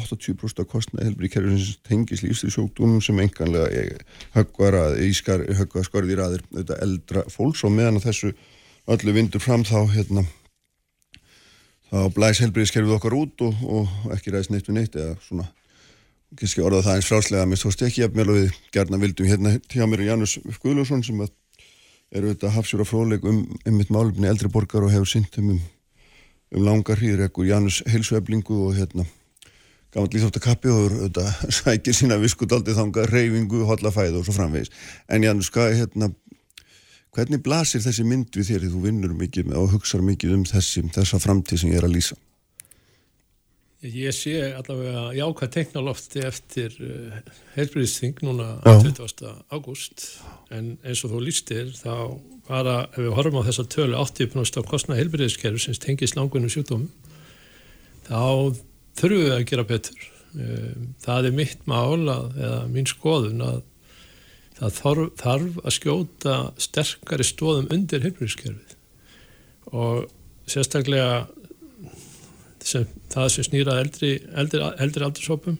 80% 0.00 0.62
af 0.64 0.70
kostnaði 0.72 1.10
helbri 1.10 1.30
kerfisins 1.30 1.76
tengis 1.86 2.24
lífstir 2.24 2.50
sjúkdómum 2.54 3.02
sem 3.04 3.20
enganlega 3.20 4.00
höggva 4.34 5.84
skorði 5.84 6.16
í 6.16 6.18
raðir 6.18 6.42
þetta 6.48 6.80
eldra 6.82 7.26
fólks 7.30 7.62
og 7.68 7.76
meðan 7.76 8.00
að 8.00 8.08
þessu 8.08 8.32
öllu 8.90 9.14
vindur 9.14 9.44
fram 9.44 9.62
þá 9.68 9.84
hérna, 9.92 10.24
þá 11.92 12.08
blæs 12.16 12.40
helbriðiskerfið 12.42 12.96
okkar 12.96 13.20
út 13.20 13.46
og, 13.46 13.62
og 13.62 14.12
ekki 14.16 14.32
ræðis 14.32 14.50
neitt 14.50 14.72
við 14.72 14.80
neitt 14.80 14.96
eða 14.96 15.20
svona 15.28 15.50
kannski 16.38 16.62
orða 16.62 16.84
það 16.86 16.98
eins 16.98 17.10
fráslega 17.10 17.42
að 17.44 17.50
mér 17.50 17.60
stóðst 17.60 17.84
ekki 17.86 18.06
að 18.06 18.20
og 18.22 18.36
við 18.36 18.58
gerna 18.74 19.00
vildum 19.02 19.28
hérna 19.30 19.54
hjá 19.72 19.86
mér 19.90 20.04
Janus 20.06 20.36
Guðlússon 20.62 21.02
sem 21.06 21.20
að 21.24 21.32
eru 22.14 22.32
þetta 22.32 22.52
hafsjúra 22.54 22.86
fróðleg 22.86 23.24
um 23.26 23.40
einmitt 23.64 23.90
málumni 23.90 24.30
eldri 24.30 24.50
borgar 24.50 24.86
og 24.86 24.92
hefur 24.94 25.10
syndum 25.10 25.54
um, 25.56 25.60
um 26.54 26.66
langar 26.66 27.02
hýr 27.02 27.26
ekkur 27.26 27.48
Janus 27.48 27.82
heilsueflingu 27.90 28.60
og 28.68 28.78
hérna 28.78 29.06
gaman 29.90 30.10
líþróttakappi 30.14 30.70
og 30.70 30.96
þetta 31.00 31.26
sækir 31.58 31.96
sína 31.98 32.18
viskudaldi 32.22 32.76
þanga 32.78 33.08
reyfingu, 33.10 33.64
hotlafæð 33.66 34.20
og 34.20 34.26
svo 34.26 34.36
framvegis. 34.36 34.70
En 35.10 35.26
Janus, 35.26 35.50
hvað 35.50 35.80
hérna 35.80 36.12
hvernig 37.10 37.42
blasir 37.42 37.82
þessi 37.82 38.06
mynd 38.06 38.30
við 38.38 38.52
þér 38.52 38.64
því 38.64 38.74
þú 38.74 38.82
vinnur 38.86 39.14
mikið 39.18 39.54
og 39.58 39.72
hugsaður 39.74 40.12
mikið 40.12 40.36
um 40.38 40.44
þessi, 40.46 40.86
þessa 40.94 41.18
framtíð 41.22 41.64
sem 41.64 41.72
ég 41.74 41.82
er 41.82 41.90
að 41.90 41.96
lýsa 41.98 42.18
Ég 43.80 44.12
sé 44.12 44.34
allavega 44.52 45.06
jákvæð 45.16 45.52
teknalofti 45.54 46.20
eftir 46.28 46.74
uh, 46.84 47.14
heilbríðsþing 47.54 48.18
núna 48.26 48.58
Já. 48.60 48.74
20. 48.84 49.30
ágúst 49.48 50.04
en 50.52 50.74
eins 50.84 51.00
og 51.06 51.14
þú 51.14 51.22
lístir 51.24 51.70
þá 51.78 52.20
bara 52.44 52.74
ef 52.90 52.98
við 53.00 53.14
horfum 53.16 53.40
á 53.40 53.48
þessa 53.48 53.64
tölu 53.72 53.96
80% 53.96 54.60
á 54.60 54.68
kostna 54.68 54.98
heilbríðskerfi 54.98 55.64
sem 55.64 55.78
tengis 55.80 56.12
langunum 56.12 56.52
sjúkdómum 56.52 56.90
þá 58.04 58.52
þurfum 59.00 59.24
við 59.24 59.34
að 59.38 59.46
gera 59.48 59.66
betur. 59.72 60.04
Uh, 60.36 60.76
það 61.00 61.30
er 61.30 61.36
mitt 61.40 61.64
mál 61.64 62.04
að, 62.04 62.36
eða 62.36 62.62
mín 62.76 62.90
skoðun 62.90 63.40
að 63.48 63.58
það 64.60 64.78
þarf, 64.82 65.10
þarf 65.24 65.60
að 65.64 65.78
skjóta 65.78 66.38
sterkari 66.60 67.24
stóðum 67.24 67.72
undir 67.72 68.04
heilbríðskerfið 68.04 68.76
og 69.72 70.04
sérstaklega 70.50 71.24
sem, 72.70 72.86
það 73.12 73.28
sem 73.34 73.46
snýra 73.48 73.76
eldri, 73.82 74.14
eldri, 74.42 74.62
eldri 74.84 75.06
aldursópum 75.06 75.58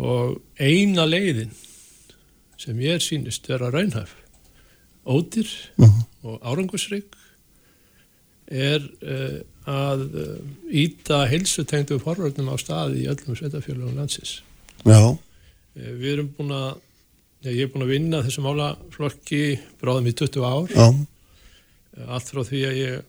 og 0.00 0.40
eina 0.60 1.06
leiðin 1.08 1.52
sem 2.60 2.80
ég 2.84 2.98
er 2.98 3.04
sínist 3.04 3.48
er 3.50 3.64
að 3.64 3.76
raunhaf 3.78 4.14
ódýr 5.04 5.48
uh 5.48 5.84
mhm. 5.84 5.90
-huh. 5.90 6.04
og 6.28 6.40
árangusrygg 6.42 7.16
er 8.50 8.82
uh, 9.02 9.40
að 9.70 10.00
íta 10.70 11.22
uh, 11.22 11.28
heilsutengdu 11.30 11.98
forvörnum 12.02 12.50
á 12.50 12.56
staði 12.58 13.04
í 13.04 13.08
öllum 13.08 13.36
sveitafjörlunum 13.36 13.96
landsins 13.96 14.42
Já 14.84 15.00
uh, 15.06 15.18
Við 15.74 16.12
erum 16.12 16.32
búin 16.36 16.50
að 16.50 16.80
ég 17.46 17.62
er 17.64 17.70
búin 17.72 17.86
að 17.86 17.94
vinna 17.94 18.22
þessum 18.24 18.48
álaflokki 18.50 19.60
bráðum 19.80 20.10
í 20.10 20.12
20 20.12 20.44
ár 20.44 20.74
Já. 20.74 20.86
allt 22.08 22.32
frá 22.32 22.42
því 22.44 22.60
að 22.68 22.80
ég 22.80 23.02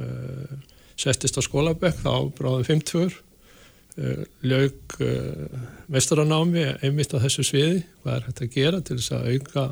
uh, 0.00 0.58
settist 1.00 1.38
á 1.38 1.42
skólabekk 1.44 2.02
þá 2.02 2.12
bráðum 2.36 2.66
50 2.68 3.14
uh, 3.16 4.24
lög 4.46 4.96
uh, 5.00 5.62
mestaranámi 5.92 6.66
einmitt 6.84 7.14
á 7.16 7.22
þessu 7.22 7.46
sviði. 7.46 7.82
Hvað 8.02 8.16
er 8.16 8.28
hægt 8.28 8.44
að 8.44 8.54
gera 8.58 8.82
til 8.84 8.98
þess 9.00 9.16
að 9.16 9.30
auka 9.34 9.66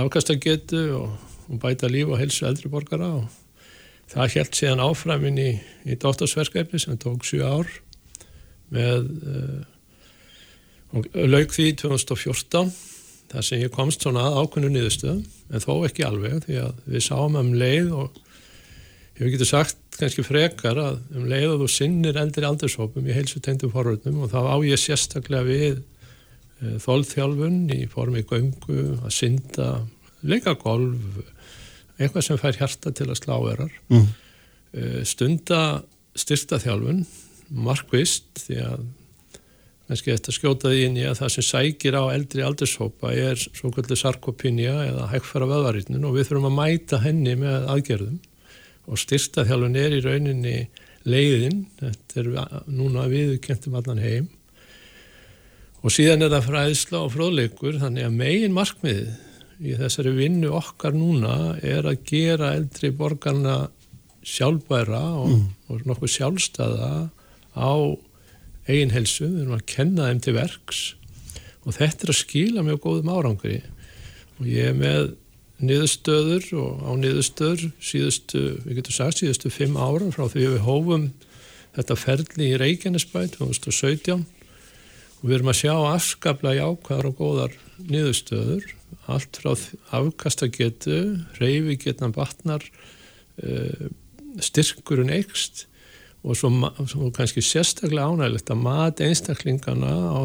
afkastagetu 0.00 0.84
og, 1.00 1.14
og 1.50 1.62
bæta 1.62 1.90
líf 1.90 2.12
og 2.12 2.20
helsu 2.22 2.46
eldri 2.48 2.70
borgara? 2.72 3.10
Og 3.20 3.26
það 4.10 4.36
held 4.38 4.56
síðan 4.58 4.84
áframin 4.86 5.42
í, 5.42 5.50
í 5.86 5.98
dóttarsverkefni 5.98 6.82
sem 6.82 6.98
tók 7.00 7.26
7 7.26 7.42
ár 7.46 7.74
með 8.70 9.10
lög 10.90 11.52
því 11.54 11.72
2014 11.82 12.70
þar 13.30 13.46
sem 13.46 13.62
ég 13.62 13.72
komst 13.74 14.02
svona 14.02 14.26
að 14.26 14.40
ákveðinu 14.42 14.72
niðurstöðum 14.74 15.20
en 15.50 15.62
þó 15.62 15.72
ekki 15.86 16.06
alveg 16.06 16.42
því 16.46 16.58
að 16.64 16.82
við 16.90 17.04
sáum 17.06 17.38
um 17.38 17.52
leið 17.58 17.92
og 17.94 18.18
ég 19.20 19.34
getur 19.34 19.48
sagt 19.48 19.98
kannski 20.00 20.24
frekar 20.24 20.78
að 20.80 21.00
um 21.18 21.26
leið 21.28 21.54
og 21.54 21.62
þú 21.64 21.70
sinnir 21.74 22.18
eldri 22.20 22.46
aldurshópum 22.48 23.08
í 23.08 23.16
heilsutengtum 23.16 23.72
forvöldnum 23.74 24.22
og 24.24 24.32
þá 24.32 24.40
á 24.48 24.56
ég 24.64 24.80
sérstaklega 24.80 25.44
við 25.48 25.80
e, 25.80 26.76
þólþjálfun 26.80 27.58
í 27.76 27.82
formi 27.92 28.24
göngu, 28.28 28.96
að 29.04 29.12
synda 29.16 29.68
leikagolf 30.24 31.20
eitthvað 32.00 32.26
sem 32.26 32.40
fær 32.40 32.56
hjarta 32.56 32.94
til 32.96 33.10
að 33.10 33.20
slá 33.20 33.36
erar 33.52 33.74
mm. 33.92 34.08
e, 34.72 34.86
stunda 35.08 35.60
styrta 36.16 36.60
þjálfun 36.62 37.04
markvist 37.50 38.46
því 38.46 38.62
að 38.64 38.88
kannski 39.90 40.14
þetta 40.14 40.32
skjótaði 40.36 40.82
inn 40.86 40.98
í 41.00 41.04
að 41.10 41.18
það 41.18 41.32
sem 41.34 41.46
sækir 41.50 41.96
á 41.98 42.04
eldri 42.14 42.44
aldurshópa 42.46 43.12
er 43.12 43.40
svo 43.42 43.72
kvöldu 43.74 43.98
sarkopinja 43.98 44.76
eða 44.86 45.08
hægfæra 45.10 45.48
vöðvarítnun 45.50 46.06
og 46.06 46.14
við 46.16 46.28
þurfum 46.28 46.52
að 46.52 46.58
mæta 46.60 47.00
henni 47.02 47.34
með 47.40 47.66
aðgerðum 47.74 48.20
og 48.88 49.00
styrstaþjálfun 49.00 49.78
er 49.78 49.96
í 49.96 50.02
rauninni 50.04 50.58
leiðin, 51.08 51.64
þetta 51.80 52.20
er 52.20 52.30
núna 52.68 53.06
viðkentum 53.10 53.76
allan 53.78 54.02
heim. 54.02 54.28
Og 55.80 55.94
síðan 55.94 56.26
er 56.26 56.32
það 56.34 56.48
fræðsla 56.50 57.02
og 57.06 57.12
fróðleikur 57.14 57.80
þannig 57.80 58.06
að 58.06 58.16
megin 58.20 58.56
markmiðið 58.56 59.12
í 59.60 59.76
þessari 59.80 60.12
vinnu 60.16 60.52
okkar 60.56 60.96
núna 60.96 61.56
er 61.64 61.88
að 61.88 62.02
gera 62.08 62.54
eldri 62.56 62.90
borgarna 62.96 63.70
sjálfbæra 64.26 65.02
og, 65.22 65.32
mm. 65.32 65.44
og 65.72 65.84
nokkuð 65.88 66.14
sjálfstæða 66.14 66.92
á 67.56 67.72
eigin 68.68 68.92
helsu, 68.92 69.26
við 69.26 69.44
erum 69.44 69.56
að 69.56 69.68
kenna 69.72 70.08
þeim 70.10 70.24
til 70.24 70.36
verks 70.36 70.82
og 71.64 71.76
þetta 71.76 72.06
er 72.06 72.12
að 72.12 72.20
skila 72.20 72.64
mjög 72.64 72.80
góðum 72.84 73.12
árangri. 73.12 73.58
Og 74.40 74.48
ég 74.48 74.70
er 74.70 74.76
með 74.76 75.10
niðurstöður 75.60 76.46
og 76.60 76.84
á 76.84 76.90
niðurstöður 77.00 77.66
síðustu, 77.84 78.42
við 78.64 78.80
getum 78.80 78.96
sagt, 78.96 79.20
síðustu 79.20 79.52
fimm 79.52 79.76
ára 79.76 80.08
frá 80.14 80.26
því 80.32 80.46
við 80.54 80.62
hófum 80.66 81.08
þetta 81.76 81.96
ferli 82.00 82.50
í 82.50 82.58
Reykjanesbæ 82.60 83.20
2017 83.36 84.24
og 85.20 85.24
við 85.24 85.36
erum 85.36 85.52
að 85.52 85.58
sjá 85.60 85.74
afskapla 85.92 86.54
jákvæðar 86.56 87.10
og 87.10 87.18
góðar 87.18 87.56
niðurstöður. 87.90 88.64
Allt 89.10 89.40
frá 89.42 89.52
afkastagetu 90.00 91.00
reyfi 91.38 91.76
getna 91.84 92.10
batnar 92.14 92.64
uh, 93.44 93.90
styrkurinn 94.40 95.12
eikst 95.12 95.66
og 96.24 96.36
svo, 96.36 96.50
svo 96.88 97.10
kannski 97.16 97.44
sérstaklega 97.44 98.08
ánægilegt 98.08 98.52
að 98.52 98.64
mat 98.64 99.00
einstaklingana 99.04 99.92
á 100.08 100.20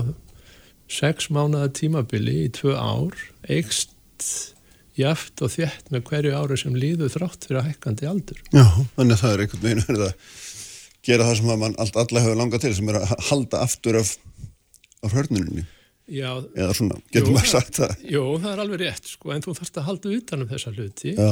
sex 0.91 1.29
mánuða 1.33 1.71
tímabili 1.75 2.45
í 2.45 2.51
tvö 2.53 2.75
ár 2.75 3.15
eikst 3.49 3.95
jaft 4.99 5.43
og 5.43 5.51
þjætt 5.53 5.91
með 5.93 6.03
hverju 6.10 6.34
ári 6.39 6.58
sem 6.60 6.75
líður 6.79 7.13
þrátt 7.13 7.47
fyrir 7.47 7.62
að 7.62 7.69
hækkandi 7.71 8.10
aldur. 8.10 8.41
Já, 8.51 8.65
þannig 8.95 9.15
að 9.15 9.21
það 9.21 9.34
er 9.34 9.43
einhvern 9.43 9.63
veginn 9.65 9.88
verið 9.89 10.03
að 10.08 10.13
gera 11.05 11.29
það 11.29 11.39
sem 11.39 11.53
að 11.53 11.62
mann 11.62 11.77
allt 11.84 12.01
alla 12.01 12.23
hefur 12.23 12.39
langað 12.39 12.65
til 12.65 12.73
sem 12.77 12.91
er 12.91 12.99
að 13.01 13.15
halda 13.29 13.63
aftur 13.65 13.99
af, 14.01 14.13
af 15.05 15.15
hörnuninni. 15.15 15.65
Já. 16.05 16.29
Eða 16.53 16.73
svona, 16.77 16.99
getur 17.13 17.34
maður 17.34 17.51
sagt 17.55 17.79
það. 17.79 17.95
Jú, 18.05 18.25
það 18.41 18.51
er 18.51 18.62
alveg 18.63 18.81
rétt 18.84 19.10
sko, 19.10 19.31
en 19.34 19.45
þú 19.45 19.55
þarfst 19.58 19.79
að 19.81 19.88
halda 19.89 20.12
utanum 20.19 20.51
þessa 20.51 20.73
hluti 20.75 21.15
Já. 21.17 21.31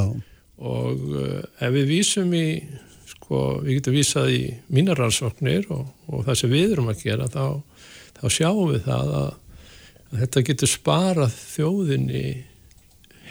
og 0.70 1.04
uh, 1.14 1.38
ef 1.62 1.76
við 1.76 1.92
vísum 1.92 2.34
í 2.34 2.48
sko, 3.12 3.44
við 3.62 3.78
getum 3.78 3.94
vísað 3.94 4.32
í 4.34 4.42
mínarálsvoknir 4.74 5.70
og, 5.74 5.86
og 6.10 6.26
það 6.26 6.40
sem 6.40 6.52
við 6.52 6.74
erum 6.74 6.90
að 6.90 7.04
gera 7.06 7.28
þá, 7.30 7.46
þá 8.18 8.24
sjáum 8.34 8.72
við 8.72 8.82
það 8.88 9.14
að, 9.20 9.30
að 10.10 10.18
þetta 10.24 10.44
getur 10.50 10.72
sparað 10.74 11.38
þjóðinni 11.54 12.26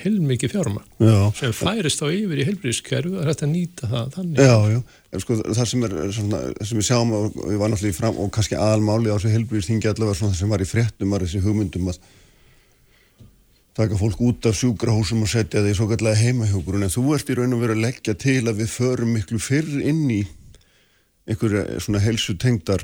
heilmikið 0.04 0.54
fjármagn. 0.54 0.90
Sem 1.38 1.54
færist 1.56 2.04
á 2.04 2.08
yfir 2.08 2.42
í 2.42 2.48
heilbríðskerfu 2.48 3.20
og 3.20 3.30
þetta 3.30 3.50
nýta 3.50 3.90
það 3.92 4.12
þannig. 4.18 4.42
Já, 4.44 4.58
já, 4.74 5.22
sko 5.24 5.38
það 5.44 5.70
sem 5.72 5.88
er 5.88 5.96
svona, 6.18 6.42
sem 6.62 6.82
við 6.82 6.88
sjáum 6.90 7.16
og 7.18 7.40
við 7.40 7.62
varum 7.62 7.78
alltaf 7.78 7.90
í 7.90 7.96
fram 7.98 8.20
og 8.20 8.34
kannski 8.36 8.60
aðalmáli 8.60 9.10
á 9.10 9.16
þessu 9.16 9.34
heilbríðstingi 9.34 9.92
allavega 9.92 10.20
svona 10.20 10.36
það 10.36 10.44
sem 10.44 10.54
var 10.54 10.66
í 10.66 10.70
fréttum 10.70 11.16
var 11.16 11.26
þessi 11.26 11.44
hugmyndum 11.44 11.92
að 11.94 12.04
taka 13.74 13.98
fólk 13.98 14.22
út 14.22 14.46
af 14.46 14.58
sjúkrahúsum 14.58 15.24
og 15.26 15.32
setja 15.32 15.64
það 15.64 15.72
í 15.72 15.76
svo 15.78 15.90
kallega 15.90 16.20
heimahjókurun 16.22 16.86
en 16.86 16.94
þú 16.94 17.16
ert 17.16 17.30
í 17.34 17.38
raun 17.40 17.56
og 17.56 17.64
verið 17.64 17.80
að 17.80 17.86
leggja 17.88 18.18
til 18.22 18.42
að 18.46 18.60
við 18.62 18.74
förum 18.76 19.14
miklu 19.18 19.40
fyrr 19.42 19.80
inn 19.82 20.04
í 20.14 20.22
einhverja 21.26 21.80
svona 21.82 22.02
helsu 22.04 22.36
tengdar 22.38 22.84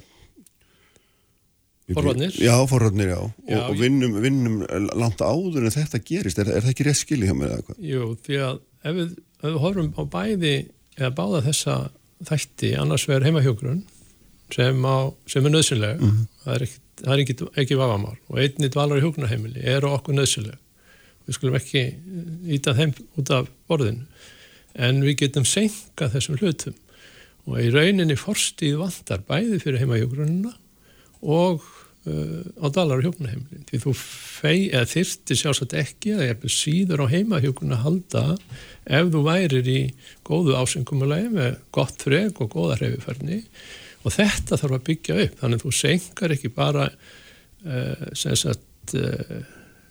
Forvarnir? 1.97 2.36
Já, 2.38 2.56
forvarnir, 2.69 3.12
já, 3.13 3.21
já. 3.49 3.60
og, 3.60 3.69
og 3.71 3.80
vinnum, 3.80 4.17
vinnum 4.21 4.58
langt 4.99 5.21
áður 5.21 5.63
en 5.65 5.73
þetta 5.73 6.02
gerist, 6.06 6.41
er, 6.41 6.52
er 6.54 6.65
það 6.65 6.73
ekki 6.73 6.86
rétt 6.88 6.99
skilið 7.02 7.32
hjá 7.32 7.38
mér 7.38 7.54
eða 7.54 7.62
eitthvað? 7.62 7.80
Jú, 7.89 8.10
því 8.25 8.41
að 8.45 8.60
ef 8.84 8.97
við, 8.99 9.15
ef 9.39 9.47
við 9.47 9.62
horfum 9.63 9.89
á 9.97 10.04
bæði 10.17 10.54
eða 10.99 11.13
báða 11.17 11.41
þessa 11.47 11.78
þætti 12.30 12.73
annars 12.80 13.08
vegar 13.10 13.25
heimahjókurun 13.28 13.82
sem, 14.54 14.88
sem 15.30 15.45
er 15.45 15.54
nöðsynlega 15.54 15.99
mm 15.99 16.10
-hmm. 16.10 16.28
það 16.43 16.56
er 16.56 16.65
ekki, 16.67 16.80
það 17.02 17.13
er 17.13 17.23
ekki, 17.23 17.36
ekki 17.63 17.80
vafamál. 17.80 18.17
Og 18.30 18.41
einni 18.43 18.69
dvalar 18.69 18.99
í 18.99 19.06
hjókunarheimili 19.06 19.63
eru 19.63 19.93
okkur 19.95 20.17
nöðsynlega 20.17 20.60
við 21.30 21.38
skulum 21.38 21.58
ekki 21.60 21.84
íta 22.49 22.73
þeim 22.73 22.93
út 23.17 23.32
af 23.34 23.49
borðinu. 23.69 24.06
En 24.75 25.04
við 25.06 25.19
getum 25.23 25.45
senkað 25.45 26.15
þessum 26.15 26.39
hlutum. 26.41 26.78
Og 27.49 27.60
í 27.62 27.69
rauninni 27.73 28.17
forstíð 28.17 28.80
vantar 28.82 29.21
bæði 29.28 29.60
fyrir 29.62 29.80
heimahjókurununa 29.84 30.54
og 31.21 31.63
á 32.08 32.68
dalar 32.72 33.02
og 33.02 33.06
hjókunaheimilin 33.10 33.66
því 33.68 33.80
þú 33.84 33.92
þyrti 34.94 35.36
sjálfsagt 35.36 35.76
ekki 35.78 36.14
eða 36.16 36.30
ég 36.30 36.46
síður 36.54 37.04
á 37.04 37.12
heimahjókuna 37.12 37.82
halda 37.84 38.24
ef 38.88 39.12
þú 39.14 39.22
værir 39.28 39.68
í 39.68 39.82
góðu 40.26 40.56
ásengumulegi 40.58 41.30
með 41.36 41.60
gott 41.76 42.06
freg 42.08 42.40
og 42.40 42.52
góða 42.56 42.80
hreyfifærni 42.80 43.44
og 44.06 44.16
þetta 44.16 44.58
þarf 44.60 44.78
að 44.78 44.86
byggja 44.90 45.18
upp. 45.26 45.40
Þannig 45.42 45.60
að 45.60 45.66
þú 45.66 45.72
senkar 45.76 46.36
ekki 46.36 46.52
bara 46.56 46.86
uh, 46.90 48.06
sem 48.18 48.38
sagt 48.40 48.96
uh, 48.98 49.40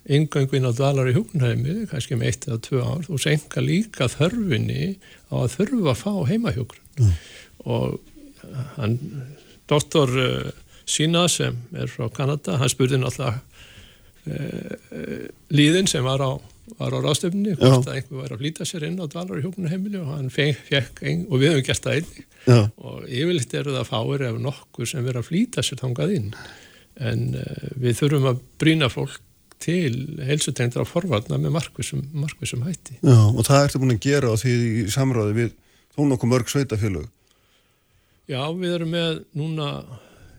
yngöngvinn 0.09 0.65
á 0.65 0.73
dalar 0.73 1.11
í 1.11 1.15
hjókunheimi 1.17 1.85
kannski 1.91 2.17
með 2.17 2.31
eitt 2.31 2.47
eða 2.49 2.61
tvö 2.65 2.85
ár. 2.85 3.03
Þú 3.05 3.19
senkar 3.21 3.65
líka 3.65 4.09
þörfinni 4.11 4.95
á 5.29 5.35
að 5.43 5.53
þurfa 5.59 5.93
að 5.93 6.01
fá 6.01 6.13
heimahjókun 6.31 7.05
mm. 7.05 7.13
og 7.69 7.99
hann 8.79 8.97
doktor 9.69 10.15
uh, 10.17 10.49
sína 10.89 11.25
sem 11.31 11.57
er 11.77 11.91
frá 11.91 12.07
Kanada, 12.13 12.57
hann 12.61 12.71
spurði 12.71 12.99
náttúrulega 13.01 13.39
uh, 14.29 15.27
líðin 15.53 15.89
sem 15.89 16.05
var 16.05 16.23
á, 16.25 16.31
var 16.79 16.95
á 16.95 16.99
ráðstöfni 17.05 17.55
hvort 17.59 17.87
að 17.87 17.99
einhver 17.99 18.23
var 18.23 18.33
að 18.35 18.43
flýta 18.43 18.67
sér 18.67 18.87
inn 18.89 18.99
á 19.01 19.05
dvalar 19.05 19.39
í 19.41 19.45
hjókunarheimili 19.45 20.01
og 20.01 20.11
hann 20.15 20.33
fekk 20.33 21.03
ein, 21.05 21.25
og 21.29 21.41
við 21.41 21.53
hefum 21.53 21.67
gert 21.69 21.85
það 21.85 21.99
einnig 21.99 22.25
og 22.79 23.05
yfirleitt 23.05 23.55
eru 23.61 23.77
það 23.77 23.89
fáir 23.89 24.27
ef 24.29 24.41
nokkur 24.41 24.89
sem 24.89 25.05
verður 25.05 25.23
að 25.23 25.29
flýta 25.29 25.65
sér 25.65 25.81
þangað 25.83 26.15
inn 26.17 26.29
en 26.99 27.25
uh, 27.39 27.73
við 27.79 27.99
þurfum 28.01 28.31
að 28.33 28.45
brína 28.61 28.91
fólk 28.91 29.21
til 29.59 30.19
heilsutengdra 30.23 30.85
forvarna 30.87 31.37
með 31.39 31.55
markvisum, 31.57 32.03
markvisum 32.15 32.63
hætti. 32.63 32.95
Já, 33.03 33.17
og 33.27 33.41
það 33.47 33.65
ertu 33.65 33.81
búin 33.81 33.95
að 33.95 34.05
gera 34.05 34.31
á 34.31 34.35
því 34.39 34.53
í 34.55 34.83
samráði 34.93 35.35
við 35.35 35.55
þó 35.95 36.05
nokkuð 36.07 36.31
mörg 36.31 36.51
sveitafélög. 36.51 37.09
Já, 38.29 38.39
við 38.55 38.75
erum 38.77 38.93
með 38.93 39.19
núna 39.35 39.67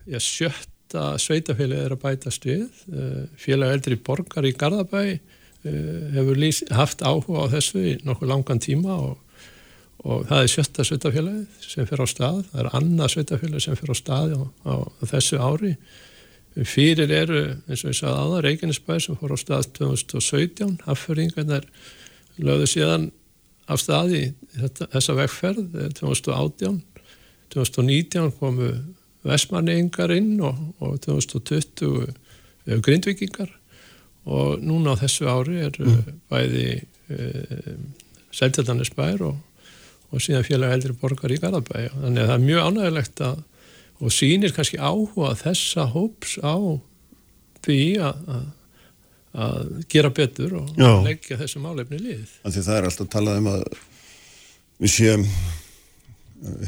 já, 0.07 0.19
sjötta 0.19 1.15
sveitafélag 1.21 1.85
er 1.85 1.95
að 1.95 2.03
bætast 2.03 2.45
við. 2.47 2.67
Eh, 2.91 3.23
félag 3.39 3.75
eldri 3.77 3.97
borgar 3.97 4.47
í 4.47 4.53
Garðabæ 4.57 5.01
eh, 5.07 5.19
hefur 6.17 6.39
lýs, 6.39 6.63
haft 6.73 7.03
áhuga 7.05 7.47
á 7.47 7.53
þessu 7.55 7.83
í 7.93 7.97
nokkuð 8.07 8.31
langan 8.33 8.61
tíma 8.63 8.97
og, 8.97 9.17
og 10.03 10.27
það 10.29 10.45
er 10.45 10.53
sjötta 10.55 10.87
sveitafélag 10.87 11.65
sem 11.65 11.89
fer 11.89 12.03
á 12.03 12.07
stað. 12.09 12.45
Það 12.51 12.63
er 12.63 12.71
annað 12.81 13.13
sveitafélag 13.15 13.65
sem 13.65 13.79
fer 13.79 13.93
á 13.93 13.95
stað 13.97 14.37
á, 14.37 14.41
á, 14.67 14.73
þessu 15.13 15.41
ári 15.41 15.75
Fyrir 16.51 17.07
eru, 17.15 17.41
eins 17.71 17.85
og 17.85 17.93
ég 17.93 17.95
sagði 17.95 18.11
aða, 18.19 18.39
Reykjanesbæð 18.43 18.97
sem 19.05 19.15
fór 19.15 19.31
á 19.31 19.37
stað 19.39 19.69
2017, 19.77 20.81
afföringarnar 20.91 21.63
lögðu 22.43 22.65
síðan 22.67 23.05
af 23.71 23.79
staði 23.79 24.33
þessa 24.57 25.15
vegferð 25.15 25.77
2018, 25.95 26.81
eh, 26.81 27.05
2019 27.55 28.33
komu 28.39 28.71
Vestmanningar 29.27 30.13
inn 30.15 30.39
og, 30.41 30.59
og 30.81 30.97
2020 31.05 32.07
eh, 32.07 32.79
grindvikingar 32.81 33.51
og 34.25 34.61
núna 34.61 34.93
á 34.93 35.01
þessu 35.01 35.29
ári 35.29 35.63
er 35.65 35.77
mm. 35.81 36.17
bæði 36.29 36.65
e, 37.09 37.29
Seltjardanesbær 38.37 39.23
og, 39.25 39.39
og 40.13 40.21
síðan 40.21 40.45
félag 40.45 40.75
eldri 40.75 40.93
borgar 40.93 41.33
í 41.33 41.39
Garabæ. 41.41 41.87
Þannig 41.95 42.21
að 42.21 42.29
það 42.29 42.35
er 42.35 42.43
mjög 42.45 42.67
ánægilegt 42.67 43.23
að 43.25 43.39
og 44.01 44.13
sínir 44.13 44.53
kannski 44.55 44.79
áhuga 44.81 45.35
þessa 45.37 45.85
hóps 45.93 46.37
á 46.41 46.57
því 47.61 47.81
að, 48.01 48.31
að 49.37 49.73
gera 49.91 50.09
betur 50.17 50.55
og 50.63 50.71
Já. 50.79 50.91
leggja 51.05 51.37
þessu 51.41 51.61
málefni 51.61 52.01
lið. 52.01 52.37
Því 52.41 52.63
það 52.65 52.77
er 52.79 52.87
alltaf 52.89 53.11
talað 53.13 53.41
um 53.43 53.49
að 53.51 53.65
við 54.81 54.95
séum 54.95 55.25
eh, 55.27 55.51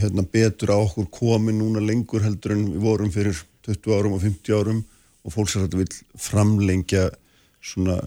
hérna, 0.02 0.26
betur 0.30 0.74
á 0.74 0.78
okkur 0.78 1.10
komi 1.14 1.54
núna 1.56 1.82
lengur 1.84 2.24
heldur 2.26 2.56
en 2.56 2.66
við 2.76 2.84
vorum 2.84 3.14
fyrir 3.14 3.40
20 3.66 3.96
árum 3.98 4.18
og 4.18 4.24
50 4.26 4.58
árum 4.58 4.84
og 5.24 5.34
fólk 5.34 5.50
sér 5.50 5.64
að 5.64 5.70
þetta 5.70 5.82
vil 5.82 6.20
framlengja 6.20 7.06
svona 7.64 8.02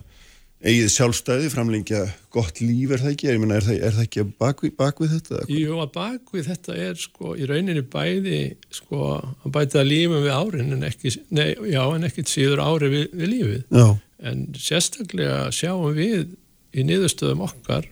eigið 0.66 0.88
sjálfstæði, 0.94 1.50
framlengja 1.52 2.02
gott 2.32 2.60
líf 2.62 2.94
er 2.94 3.02
það 3.02 3.12
ekki, 3.12 3.28
ég 3.28 3.40
meina 3.42 3.58
er 3.58 3.66
það, 3.66 3.80
er 3.86 3.94
það 3.96 4.06
ekki 4.06 4.24
bakvið, 4.40 4.72
bakvið 4.78 5.12
þetta? 5.12 5.42
Jú, 5.52 5.76
að 5.82 5.90
bakvið 5.94 6.48
þetta 6.50 6.78
er 6.86 7.00
sko 7.00 7.34
í 7.36 7.48
rauninni 7.48 7.84
bæði 7.92 8.40
sko 8.74 9.10
að 9.20 9.50
bæta 9.56 9.84
lífum 9.86 10.24
við 10.24 10.34
árin 10.36 10.72
en 10.78 10.88
ekki, 10.88 11.12
nei, 11.36 11.50
já, 11.70 11.82
en 11.84 12.08
ekkit 12.08 12.32
síður 12.32 12.64
ári 12.64 12.90
við, 12.92 13.04
við 13.12 13.32
lífið 13.34 13.76
já. 13.76 13.86
en 14.32 14.46
sérstaklega 14.56 15.42
sjáum 15.54 15.92
við 15.96 16.32
í 16.76 16.86
niðurstöðum 16.88 17.44
okkar 17.46 17.88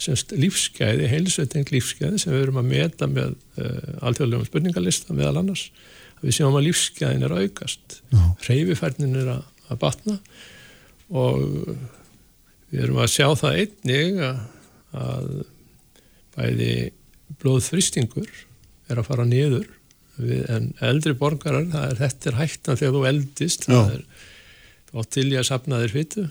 semst 0.00 0.34
lífsgæði, 0.34 1.06
heilsutengt 1.10 1.70
lífsgæði 1.74 2.20
sem 2.20 2.34
við 2.34 2.46
erum 2.46 2.60
að 2.62 2.70
meta 2.72 3.08
með 3.10 3.36
uh, 3.62 4.06
alþjóðlegum 4.08 4.48
spurningalista 4.48 5.14
meðal 5.16 5.42
annars. 5.42 5.68
Að 6.18 6.28
við 6.28 6.38
sjáum 6.38 6.58
að 6.58 6.66
lífsgæðin 6.68 7.26
er 7.26 7.36
aukast. 7.38 8.00
Reyfifærnin 8.48 9.20
er 9.22 9.30
að, 9.36 9.46
að 9.68 9.80
batna. 9.84 10.18
Og 11.14 11.44
við 12.72 12.82
erum 12.86 13.00
að 13.04 13.12
sjá 13.14 13.28
það 13.38 13.60
einnig 13.62 14.20
að, 14.26 14.42
að 15.04 15.30
bæði 16.34 16.74
blóðþristingur 17.40 18.30
er 18.90 19.00
að 19.00 19.08
fara 19.08 19.26
niður 19.28 19.68
við, 20.16 20.44
en 20.50 20.70
eldri 20.84 21.14
borgarar, 21.18 21.66
er, 21.68 21.98
þetta 22.00 22.30
er 22.30 22.40
hættan 22.40 22.80
þegar 22.80 22.96
þú 22.96 23.04
eldist. 23.10 23.68
Það 23.68 23.94
er 23.98 25.12
til 25.14 25.28
ég 25.32 25.40
að 25.40 25.48
sapna 25.48 25.80
þér 25.82 25.94
fyttu 25.94 26.26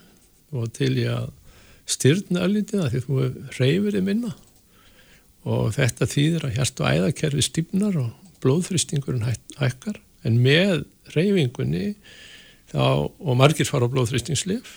og 0.54 0.69
til 0.76 0.93
ég 1.02 1.10
að 1.12 1.32
styrna 1.89 2.46
öllítið 2.48 2.88
því 2.91 3.04
þú 3.06 3.22
reyfir 3.58 3.98
þið 3.98 4.06
minna 4.08 4.34
og 5.43 5.74
þetta 5.76 6.08
þýðir 6.08 6.48
að 6.48 6.58
hjart 6.58 6.82
og 6.82 6.93
æðakerfi 6.93 7.43
stýpnar 7.43 8.00
og 8.00 8.38
blóðþristingurinn 8.43 9.28
hækkar 9.60 10.00
en 10.24 10.39
með 10.43 10.86
reyfingunni 11.15 11.93
þá, 12.72 13.12
og 13.12 13.38
margir 13.39 13.67
fara 13.67 13.88
á 13.88 13.93
blóðþristingslif 13.93 14.72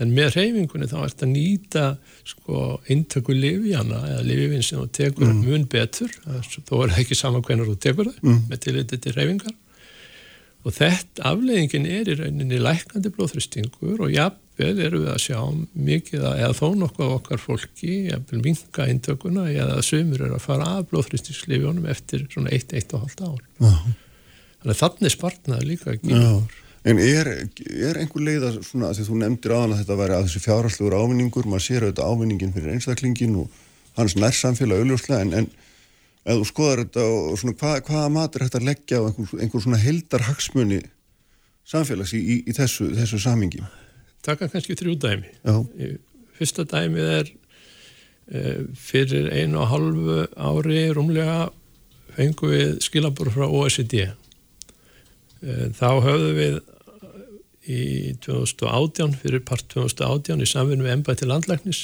en 0.00 0.12
með 0.16 0.36
reyfingunni 0.36 0.88
þá 0.88 0.98
ert 1.02 1.24
að 1.24 1.32
nýta 1.34 1.86
sko 2.28 2.78
intöku 2.92 3.34
livjana 3.36 4.02
eða 4.14 4.26
livjinn 4.28 4.64
sem 4.64 4.80
þú 4.80 4.86
tekur 4.96 5.28
mm. 5.28 5.42
mun 5.46 5.66
betur 5.70 6.12
þó 6.20 6.76
er 6.84 6.94
það 6.94 7.02
ekki 7.02 7.18
saman 7.18 7.44
hvernig 7.44 7.68
þú 7.68 7.80
tekur 7.86 8.12
það 8.12 8.22
mm. 8.24 8.38
með 8.52 8.62
tillitið 8.66 9.02
til 9.06 9.16
reyfingar 9.16 9.58
og 10.60 10.76
þetta 10.76 11.28
afleiðingin 11.30 11.88
er 11.88 12.08
í 12.12 12.16
rauninni 12.18 12.60
lækandi 12.60 13.12
blóðþristingur 13.16 14.04
og 14.04 14.12
jafnvel 14.60 14.86
eru 14.86 15.02
við 15.02 15.10
að 15.14 15.20
sjá 15.24 15.40
mikið 15.90 16.26
að 16.30 16.42
eða 16.44 16.56
þó 16.58 16.66
nokkuð 16.82 17.06
af 17.06 17.16
okkar 17.18 17.42
fólki 17.42 17.96
jafnvel 18.10 18.40
minka 18.44 18.86
intökuna 18.92 19.46
eða 19.50 19.80
sömur 19.86 20.24
eru 20.26 20.38
að 20.38 20.46
fara 20.46 20.70
af 20.78 20.88
blóðþristingslifjónum 20.92 21.90
eftir 21.90 22.26
svona 22.32 22.52
1-1,5 22.56 23.24
ár. 23.26 23.44
Já. 23.60 23.72
þannig 24.60 24.74
að 24.74 24.82
þannig 24.82 25.16
spartnaði 25.16 25.70
líka 25.74 25.94
ekki 25.96 26.18
En 26.88 26.96
er, 26.96 27.28
er 27.68 27.98
einhver 28.00 28.22
leið 28.24 28.44
að 28.48 28.54
svona 28.64 28.88
að 28.88 28.96
því 28.96 29.02
þú 29.10 29.16
nefndir 29.20 29.52
aðan 29.52 29.74
að 29.74 29.80
þetta 29.82 29.96
væri 29.98 30.14
að 30.16 30.22
þessi 30.24 30.40
fjárhalslegur 30.46 30.94
ávinningur, 30.96 31.48
maður 31.50 31.64
sér 31.66 31.84
auðvitað 31.84 32.14
ávinningin 32.14 32.54
fyrir 32.54 32.72
einstaklingin 32.72 33.34
og 33.42 33.58
hans 33.98 34.14
nærsamfélag 34.16 34.80
auðljóslega 34.80 35.26
en, 35.26 35.34
en 35.42 35.50
eða 36.24 36.38
þú 36.38 36.48
skoðar 36.48 36.82
þetta 36.86 37.04
og 37.10 37.36
svona 37.42 37.56
hvað, 37.60 37.76
hvaða 37.90 38.14
matur 38.14 38.46
að 38.46 38.66
leggja 38.70 39.00
á 39.00 39.02
einhver, 39.10 39.42
einhver 39.44 39.64
svona 39.66 39.82
heldar 39.82 40.24
hagsmunni 40.24 40.80
samfélags 41.68 42.14
í, 42.16 42.20
í, 42.20 42.36
í 42.48 42.56
þessu, 42.56 42.90
þessu 42.96 43.20
samingi 43.22 43.62
Takka 44.26 44.50
kannski 44.52 44.76
þrjú 44.78 44.96
dæmi 45.00 45.30
Já. 45.44 45.54
Fyrsta 46.38 46.66
dæmið 46.68 47.12
er 47.18 47.30
e, 47.30 48.42
fyrir 48.76 49.30
einu 49.32 49.62
og 49.62 49.70
halvu 49.72 50.18
ári 50.36 50.82
rúmlega 50.96 51.50
fengum 52.16 52.52
við 52.52 52.74
skilabur 52.84 53.32
frá 53.32 53.46
OECD 53.46 53.96
e, 54.04 54.12
þá 55.76 55.88
höfðu 56.04 56.34
við 56.36 56.60
í 57.70 57.82
2018 58.24 59.18
fyrir 59.20 59.44
part 59.46 59.68
2018 59.72 60.42
í 60.42 60.48
samfunni 60.48 60.86
með 60.86 60.96
ennbætti 60.98 61.28
landlæknis 61.28 61.82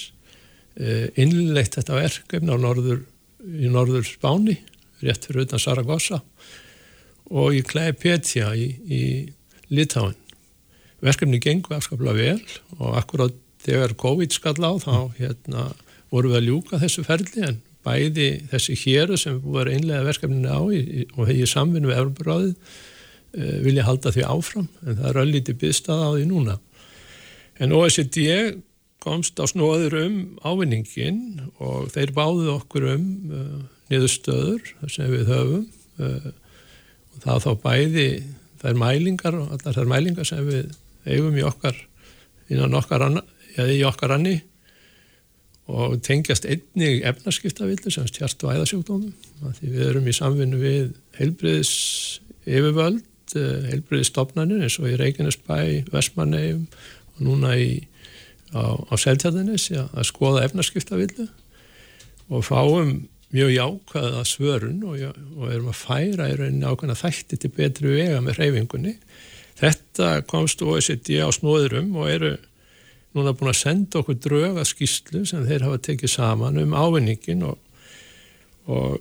e, 0.77 1.13
innleitt 1.21 1.77
þetta 1.79 2.01
verkefni 2.01 2.53
á 2.53 2.59
norður 2.59 3.05
í 3.47 3.71
norður 3.71 4.07
Spáni, 4.09 4.57
rétt 5.05 5.29
fyrir 5.29 5.47
utan 5.47 5.63
Saragossa 5.63 6.21
og 7.31 7.57
í 7.57 7.63
Klæði 7.67 7.97
Petja 8.01 8.53
í, 8.57 8.69
í 8.87 9.03
Litáin. 9.75 10.17
Verkefni 11.07 11.41
gengur 11.43 11.77
afskaplega 11.77 12.17
vel 12.19 12.81
og 12.81 12.97
akkurát 12.99 13.37
þegar 13.67 13.97
COVID 13.99 14.35
skall 14.35 14.59
á 14.63 14.73
þá 14.83 14.95
hérna, 15.19 15.71
voru 16.13 16.33
við 16.33 16.41
að 16.41 16.49
ljúka 16.51 16.83
þessu 16.83 17.05
ferli 17.07 17.47
en 17.47 17.63
bæði 17.87 18.29
þessi 18.51 18.77
héru 18.83 19.19
sem 19.21 19.39
voru 19.43 19.73
einlega 19.75 20.07
verkefninu 20.07 20.51
á 20.51 20.61
í, 20.75 21.07
og 21.15 21.29
hegið 21.31 21.51
samvinnu 21.53 21.91
við 21.91 22.01
Európaráðið 22.01 22.55
e, 22.55 23.51
vilja 23.67 23.87
halda 23.87 24.13
því 24.15 24.25
áfram 24.27 24.69
en 24.83 24.99
það 24.99 25.11
er 25.11 25.21
öllítið 25.23 25.61
byggstað 25.63 26.03
á 26.03 26.11
því 26.17 26.25
núna. 26.31 26.57
En 27.63 27.75
OECD 27.77 28.27
komst 29.07 29.39
á 29.39 29.45
snóður 29.47 29.95
um 30.03 30.17
ávinningin 30.43 31.21
og 31.63 31.93
þeir 31.95 32.13
báðu 32.17 32.49
okkur 32.57 32.89
um 32.97 33.05
uh, 33.31 33.61
niðurstöður 33.93 34.65
sem 34.91 35.13
við 35.13 35.31
höfum 35.31 35.63
uh, 36.03 36.33
og 37.15 37.23
það 37.23 37.45
þá 37.45 37.51
bæði 37.63 38.09
þær 38.63 38.81
mælingar 38.83 39.39
og 39.39 39.55
allar 39.55 39.79
þær 39.79 39.93
mælingar 39.93 40.29
sem 40.29 40.43
við 40.49 40.75
eigum 41.07 41.37
í 41.39 41.45
okkar 41.47 41.79
innan 42.53 42.77
okkar 42.79 43.07
anna, 43.09 43.23
eða 43.57 43.73
í 43.75 43.83
okkar 43.87 44.15
anni 44.17 44.37
og 45.67 45.97
tengjast 46.07 46.47
einnig 46.47 47.03
efnarskiptavildu 47.09 47.91
sem 47.91 48.07
stjart 48.07 48.45
og 48.47 48.55
æðasjókdómum 48.55 49.57
því 49.59 49.73
við 49.73 49.89
erum 49.89 50.07
í 50.07 50.15
samvinnu 50.15 50.61
við 50.61 50.93
heilbriðis 51.19 51.73
yfirvöld, 52.47 53.03
uh, 53.35 53.67
heilbriðis 53.73 54.13
stopnarnir 54.13 54.63
eins 54.63 54.79
og 54.79 54.87
í 54.93 54.95
Reykjanesbæ, 55.01 55.59
Vestmannegjum 55.91 56.69
og 57.17 57.27
núna 57.27 57.57
í 57.59 57.71
á, 58.55 58.79
á 58.79 58.95
seltjarninnis 58.95 59.73
að 59.75 60.07
skoða 60.07 60.47
efnarskiptavillu 60.47 61.27
og 62.31 62.47
fáum 62.47 63.07
mjög 63.35 63.51
jákvæða 63.57 64.25
svörun 64.25 64.83
og, 64.87 65.01
og 65.37 65.49
erum 65.51 65.73
að 65.73 65.81
færa 65.81 66.29
í 66.31 66.37
rauninni 66.39 66.67
ákveðna 66.67 66.99
þætti 66.99 67.41
til 67.43 67.51
betri 67.55 67.95
vega 67.97 68.21
með 68.23 68.41
hreyfingunni. 68.41 68.95
Þetta 69.57 70.21
komst 70.29 70.63
OECD 70.63 71.17
á 71.25 71.29
snóðurum 71.33 71.95
og 71.97 72.11
eru 72.13 72.33
núna 73.17 73.33
búin 73.37 73.53
að 73.53 73.61
senda 73.63 74.03
okkur 74.03 74.19
dröga 74.21 74.65
skýslu 74.69 75.25
sem 75.29 75.47
þeir 75.49 75.65
hafa 75.65 75.81
tekið 75.89 76.13
saman 76.13 76.61
um 76.61 76.75
ávinningin 76.77 77.47
og, 77.49 77.57
og 78.69 78.99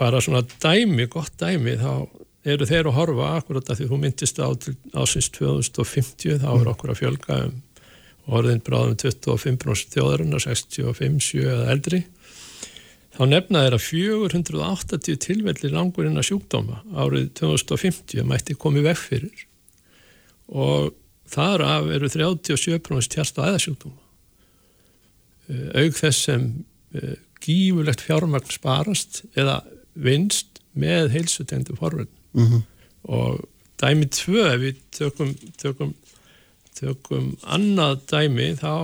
bara 0.00 0.22
svona 0.24 0.42
dæmi, 0.42 1.06
gott 1.12 1.36
dæmi, 1.38 1.76
þá 1.78 2.08
eru 2.50 2.66
þeir 2.66 2.88
að 2.88 2.96
horfa 2.96 3.32
akkurat 3.36 3.70
að 3.70 3.82
því 3.82 3.88
þú 3.90 3.98
myndist 4.00 4.40
á 4.40 4.48
ásins 4.96 5.28
2050 5.36 6.40
þá 6.40 6.48
er 6.54 6.70
okkur 6.72 6.94
að 6.94 7.02
fjölga 7.02 7.42
um 7.46 7.58
orðin 8.30 8.62
bráðum 8.64 8.96
25% 9.00 9.94
þjóðarinnar 9.94 10.42
65, 10.44 11.20
7 11.30 11.44
eða 11.44 11.70
eldri 11.74 12.02
þá 13.16 13.22
nefnaði 13.26 13.66
þeirra 13.66 13.80
480 13.84 15.20
tilvelli 15.24 15.70
langurinn 15.72 16.20
að 16.20 16.28
sjúkdóma 16.30 16.82
árið 16.94 17.30
2050 17.40 18.26
mætti 18.28 18.56
komið 18.58 18.90
vekk 18.90 19.02
fyrir. 19.02 19.46
Og 20.50 20.92
þar 21.30 21.64
af 21.66 21.90
eru 21.94 22.10
37% 22.10 23.18
hjarta 23.18 23.46
aðeðsjúkdóma 23.46 24.00
eh, 25.50 25.68
auk 25.82 25.98
þess 25.98 26.26
sem 26.28 26.46
eh, 26.94 27.16
gífulegt 27.40 28.04
fjármagn 28.04 28.50
sparast 28.52 29.24
eða 29.38 29.60
vinst 29.94 30.60
með 30.78 31.10
heilsutengdu 31.14 31.76
forverðin 31.78 32.12
mm 32.36 32.46
-hmm. 32.46 32.62
og 33.14 33.40
dæmi 33.80 34.06
tvö 34.06 34.44
ef 34.52 34.60
við 34.60 34.82
tökum, 34.94 35.34
tökum 35.58 35.94
tökum 36.80 37.32
annað 37.44 38.04
dæmi 38.10 38.52
þá 38.60 38.74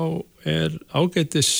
er 0.47 0.75
ágætis 0.93 1.51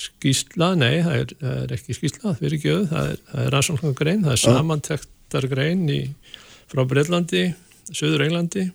skýsla, 0.00 0.72
nei 0.78 1.02
það 1.04 1.18
er, 1.20 1.34
það 1.40 1.58
er 1.64 1.74
ekki 1.76 1.98
skýsla, 1.98 2.32
það 2.32 2.48
er 2.48 2.56
ekki 2.58 2.72
auð 2.72 2.86
það 2.90 3.10
er, 3.12 3.20
er 3.42 3.52
rannsóknar 3.54 3.98
grein, 3.98 4.24
það 4.24 4.36
er 4.36 4.42
samantektar 4.42 5.50
grein 5.50 5.84
í, 5.92 6.00
frá 6.72 6.82
Breitlandi 6.90 7.44
Suður 7.92 8.24
Englandi 8.26 8.68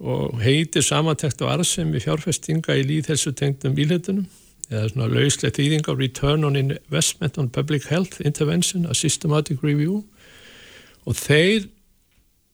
og 0.00 0.40
heitir 0.40 0.84
samantekt 0.84 1.42
á 1.44 1.52
arðsemi 1.52 2.00
fjárfestinga 2.00 2.76
í 2.80 2.86
líðhelsu 2.88 3.34
tengdum 3.36 3.76
bíleitunum 3.76 4.28
eða 4.70 4.88
svona 4.92 5.08
lauslega 5.10 5.56
þýðing 5.56 5.88
á 5.90 5.92
Return 5.98 6.46
on 6.46 6.58
Investment 6.58 7.38
on 7.42 7.50
Public 7.50 7.88
Health 7.90 8.22
Intervention 8.24 8.86
a 8.86 8.94
Systematic 8.94 9.64
Review. 9.66 10.04
Og 11.08 11.16
þeir 11.18 11.68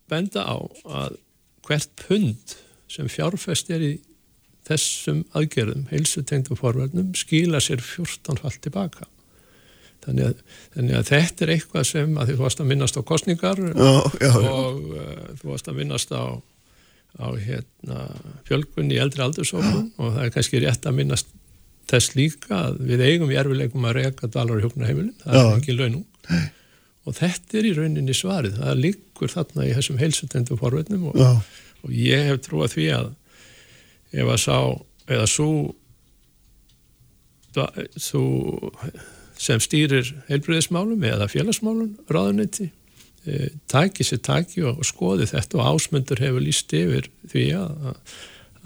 benda 0.08 0.46
á 0.48 0.56
að 0.86 1.18
hvert 1.66 1.92
pund 2.06 2.56
sem 2.90 3.08
fjárfest 3.10 3.70
er 3.74 3.84
í 3.84 3.92
þessum 4.66 5.22
aðgerðum, 5.36 5.86
heilsutengdum 5.92 6.58
forverðnum, 6.58 7.12
skila 7.18 7.60
sér 7.62 7.82
14 7.84 8.40
fall 8.42 8.56
tilbaka. 8.64 9.06
Þannig 10.06 10.28
að, 10.28 10.42
þannig 10.74 10.98
að 10.98 11.08
þetta 11.10 11.44
er 11.44 11.52
eitthvað 11.56 11.86
sem 11.88 12.18
að 12.20 12.28
þú 12.30 12.36
varst 12.44 12.60
að 12.62 12.68
minnast 12.70 12.98
á 12.98 13.02
kostningar 13.06 13.58
já, 13.58 13.94
já, 14.22 14.28
já. 14.28 14.50
og 14.52 14.84
uh, 14.94 15.24
þú 15.40 15.48
varst 15.50 15.70
að 15.70 15.80
minnast 15.80 16.12
á, 16.14 16.24
á 17.18 17.26
hérna, 17.42 18.04
fjölkunni 18.46 18.94
í 18.94 19.00
eldri 19.02 19.24
aldursókun 19.24 19.88
og 19.96 20.14
það 20.14 20.20
er 20.22 20.32
kannski 20.36 20.62
rétt 20.62 20.86
að 20.86 20.98
minnast 21.00 21.32
þess 21.90 22.14
líka 22.18 22.60
að 22.68 22.78
við 22.86 23.02
eigum 23.06 23.32
í 23.34 23.38
erfileikum 23.40 23.88
að 23.88 23.98
reyka 24.00 24.30
dalar 24.30 24.60
í 24.60 24.66
hjóknarheimilin, 24.66 25.14
það 25.22 25.40
er 25.40 25.52
ekki 25.58 25.76
launung. 25.78 26.06
Og 27.06 27.14
þetta 27.14 27.58
er 27.58 27.68
í 27.68 27.76
rauninni 27.76 28.14
svarið, 28.18 28.56
það 28.58 28.80
líkur 28.82 29.30
þarna 29.30 29.66
í 29.68 29.74
þessum 29.74 30.00
heilsutengdum 30.00 30.58
forverðnum 30.58 31.10
og 31.12 31.20
og 31.86 31.94
ég 31.94 32.30
hef 32.30 32.42
trúið 32.46 32.74
því 32.74 32.86
að 32.96 33.08
ef 34.12 34.30
að 34.30 34.40
sá 34.42 34.58
eða 35.06 35.26
svo, 35.30 35.50
svo 37.96 38.24
sem 39.40 39.60
stýrir 39.62 40.08
heilbriðismálum 40.30 41.04
eða 41.06 41.28
félagsmálum 41.30 41.92
ráðunetti 42.12 42.70
e, 43.26 43.50
taki 43.70 44.06
sér 44.06 44.22
taki 44.24 44.64
og, 44.64 44.80
og 44.80 44.88
skoði 44.88 45.28
þetta 45.30 45.60
og 45.60 45.74
ásmundur 45.74 46.22
hefur 46.22 46.44
líst 46.44 46.72
yfir 46.76 47.10
því 47.30 47.46
að, 47.58 47.98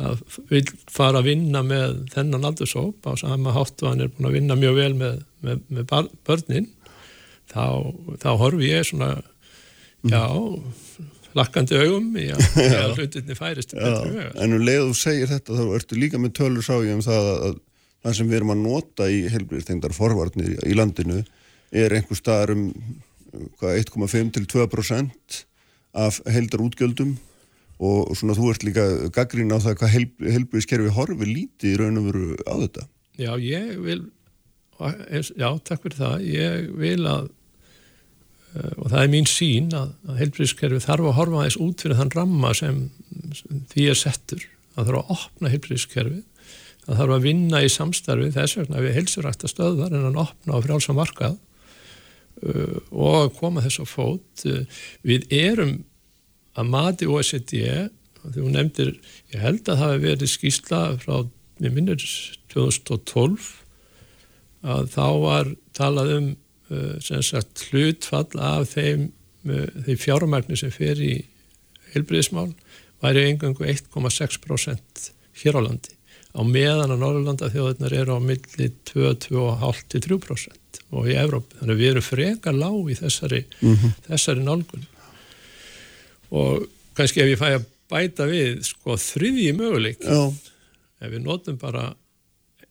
að 0.00 0.22
vil 0.52 0.64
fara 0.90 1.20
að 1.20 1.32
vinna 1.32 1.64
með 1.66 2.04
þennan 2.14 2.46
aldursóp 2.52 3.08
á 3.10 3.12
sama 3.20 3.54
hátt 3.56 3.82
og 3.82 3.92
hann 3.92 4.04
er 4.06 4.12
búin 4.14 4.30
að 4.30 4.38
vinna 4.38 4.58
mjög 4.58 4.78
vel 4.78 4.92
með, 5.02 5.24
með, 5.46 5.64
með 5.68 6.12
börnin 6.28 6.70
þá, 7.50 7.66
þá 8.22 8.30
horfi 8.40 8.70
ég 8.70 8.86
svona 8.86 9.10
já, 10.06 10.24
lakkandi 11.38 11.78
augum 11.80 12.08
í 12.18 12.28
að, 12.34 12.44
að 12.80 12.94
hlutinni 12.98 13.36
færist 13.38 13.74
En 13.76 14.56
um 14.56 14.64
leið 14.64 14.86
þú 14.88 14.96
segir 14.98 15.30
þetta 15.30 15.58
þá 15.58 15.64
ertu 15.78 15.98
líka 15.98 16.20
með 16.22 16.34
tölur 16.40 16.66
sá 16.66 16.74
ég 16.82 16.94
um 16.96 17.04
það 17.04 17.30
að, 17.32 17.44
að 17.48 17.60
það 18.00 18.16
sem 18.18 18.30
við 18.30 18.40
erum 18.40 18.54
að 18.54 18.64
nota 18.64 19.08
í 19.12 19.20
helbriðstengdar 19.30 19.94
forvarnir 19.96 20.56
í 20.66 20.76
landinu 20.76 21.22
er 21.70 21.94
einhver 21.94 22.18
staðar 22.18 22.54
um 22.56 22.68
1,5 23.62 24.32
til 24.34 24.46
2% 24.50 25.42
af 26.00 26.20
heldar 26.30 26.64
útgjöldum 26.64 27.16
og 27.80 28.16
svona 28.18 28.36
þú 28.36 28.50
ert 28.52 28.64
líka 28.66 28.86
gaggrín 29.14 29.52
á 29.54 29.58
það 29.62 29.76
hvað 29.80 29.94
helbriðskerfi 30.34 30.94
horfi 30.94 31.28
lítið 31.28 31.70
í 31.70 31.76
raun 31.80 32.00
og 32.00 32.08
veru 32.10 32.24
á 32.44 32.54
þetta. 32.60 32.86
Já, 33.20 33.32
ég 33.40 33.70
vil 33.84 34.02
já, 34.80 35.48
takk 35.64 35.84
fyrir 35.84 35.96
það. 35.98 36.26
Ég 36.28 36.68
vil 36.80 37.00
að 37.08 37.30
og 38.50 38.86
það 38.90 39.02
er 39.02 39.12
mín 39.12 39.28
sín 39.30 39.68
að, 39.76 39.92
að 40.08 40.22
helbriðskerfi 40.24 40.80
þarf 40.82 41.10
að 41.10 41.16
horfa 41.20 41.42
aðeins 41.42 41.60
út 41.62 41.84
fyrir 41.84 42.00
þann 42.00 42.14
ramma 42.16 42.50
sem, 42.58 42.80
því 43.70 43.86
er 43.92 44.00
settur. 44.00 44.46
Að 44.74 44.90
þarf 44.90 45.00
að 45.00 45.14
opna 45.16 45.52
helbriðskerfi 45.52 46.22
það 46.90 46.98
þarf 47.02 47.14
að 47.14 47.26
vinna 47.28 47.62
í 47.62 47.70
samstarfi 47.70 48.32
þess 48.34 48.58
vegna 48.58 48.82
við 48.82 48.96
helsurækta 48.98 49.50
stöðvar 49.50 49.94
en 49.94 50.08
að 50.08 50.20
opna 50.24 50.58
á 50.58 50.64
frjálsam 50.64 50.98
markað 50.98 51.36
uh, 52.42 52.76
og 52.90 53.36
koma 53.38 53.62
þess 53.64 53.84
að 53.84 53.90
fót. 53.92 54.44
Uh, 54.48 54.82
við 55.06 55.28
erum 55.34 55.76
að 56.58 56.70
mati 56.72 57.06
OECD 57.06 57.54
þú 58.20 58.50
nefndir, 58.52 58.96
ég 59.32 59.40
held 59.40 59.62
að 59.68 59.80
það 59.80 59.92
hefur 59.94 60.04
verið 60.04 60.32
skýsla 60.34 60.80
frá, 61.00 61.14
mér 61.60 61.74
minnir 61.76 62.02
2012 62.52 63.50
að 64.60 64.90
þá 64.92 65.06
var 65.22 65.52
talað 65.76 66.14
um 66.18 66.30
sagt 67.26 67.64
hlutfall 67.70 68.40
af 68.40 68.74
þeim, 68.74 69.08
uh, 69.48 69.66
þeim 69.86 70.00
fjármækni 70.00 70.58
sem 70.60 70.72
fer 70.74 71.00
í 71.02 71.14
heilbriðismál 71.94 72.52
væri 73.00 73.26
engangu 73.30 73.66
1,6% 73.66 75.10
hér 75.42 75.58
á 75.58 75.60
landi 75.64 75.96
á 76.30 76.40
meðan 76.46 76.92
að 76.94 77.00
Norrlanda 77.02 77.50
þjóðurnar 77.50 77.94
eru 77.96 78.14
á 78.14 78.20
milli 78.22 78.68
2-2,5-3% 78.86 80.80
og 80.94 81.08
í 81.10 81.16
Evróp, 81.18 81.50
þannig 81.58 81.74
að 81.74 81.80
við 81.80 81.90
erum 81.90 82.06
freka 82.06 82.54
lág 82.54 82.90
í 82.92 82.96
þessari, 82.98 83.42
mm 83.58 83.74
-hmm. 83.74 83.96
þessari 84.06 84.44
nálgun 84.46 84.86
og 86.30 86.68
kannski 86.94 87.24
ef 87.24 87.32
ég 87.32 87.40
fæ 87.40 87.48
að 87.58 87.66
bæta 87.90 88.26
við 88.30 88.62
sko 88.66 88.94
þriðji 88.94 89.52
möguleik 89.58 90.04
Já. 90.04 90.30
ef 91.02 91.10
við 91.10 91.24
notum 91.24 91.58
bara 91.58 91.94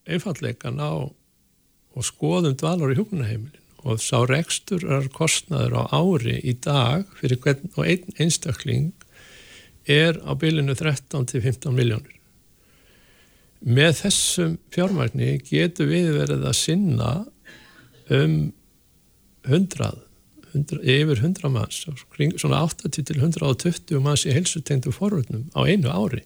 einfalleikan 0.07 0.79
á 0.79 1.03
og 1.03 2.05
skoðum 2.05 2.55
dvalar 2.55 2.93
í 2.93 2.99
hjókunaheimilin 2.99 3.67
og 3.87 4.01
sá 4.03 4.23
rekstur 4.27 4.83
er 4.83 5.07
kostnaður 5.13 5.79
á 5.79 5.83
ári 5.95 6.39
í 6.43 6.55
dag 6.59 7.07
fyrir 7.19 7.39
hvern 7.43 7.71
og 7.75 7.85
einn 7.85 8.19
einstakling 8.19 8.91
er 9.89 10.19
á 10.23 10.31
bylinu 10.39 10.75
13-15 10.75 11.75
miljónir 11.75 12.19
með 13.59 13.97
þessum 14.03 14.55
fjármagni 14.71 15.33
getur 15.43 15.89
við 15.91 16.13
verið 16.15 16.45
að 16.47 16.57
sinna 16.59 17.11
um 18.09 18.37
100, 19.47 19.89
100 20.53 20.81
yfir 20.83 21.21
100 21.21 21.51
manns 21.53 21.83
svona 22.39 22.63
80 22.65 23.07
til 23.09 23.19
120 23.19 24.03
manns 24.03 24.25
í 24.27 24.35
helsutengdu 24.35 24.93
forvöldnum 24.95 25.47
á 25.55 25.59
einu 25.67 25.91
ári. 25.91 26.23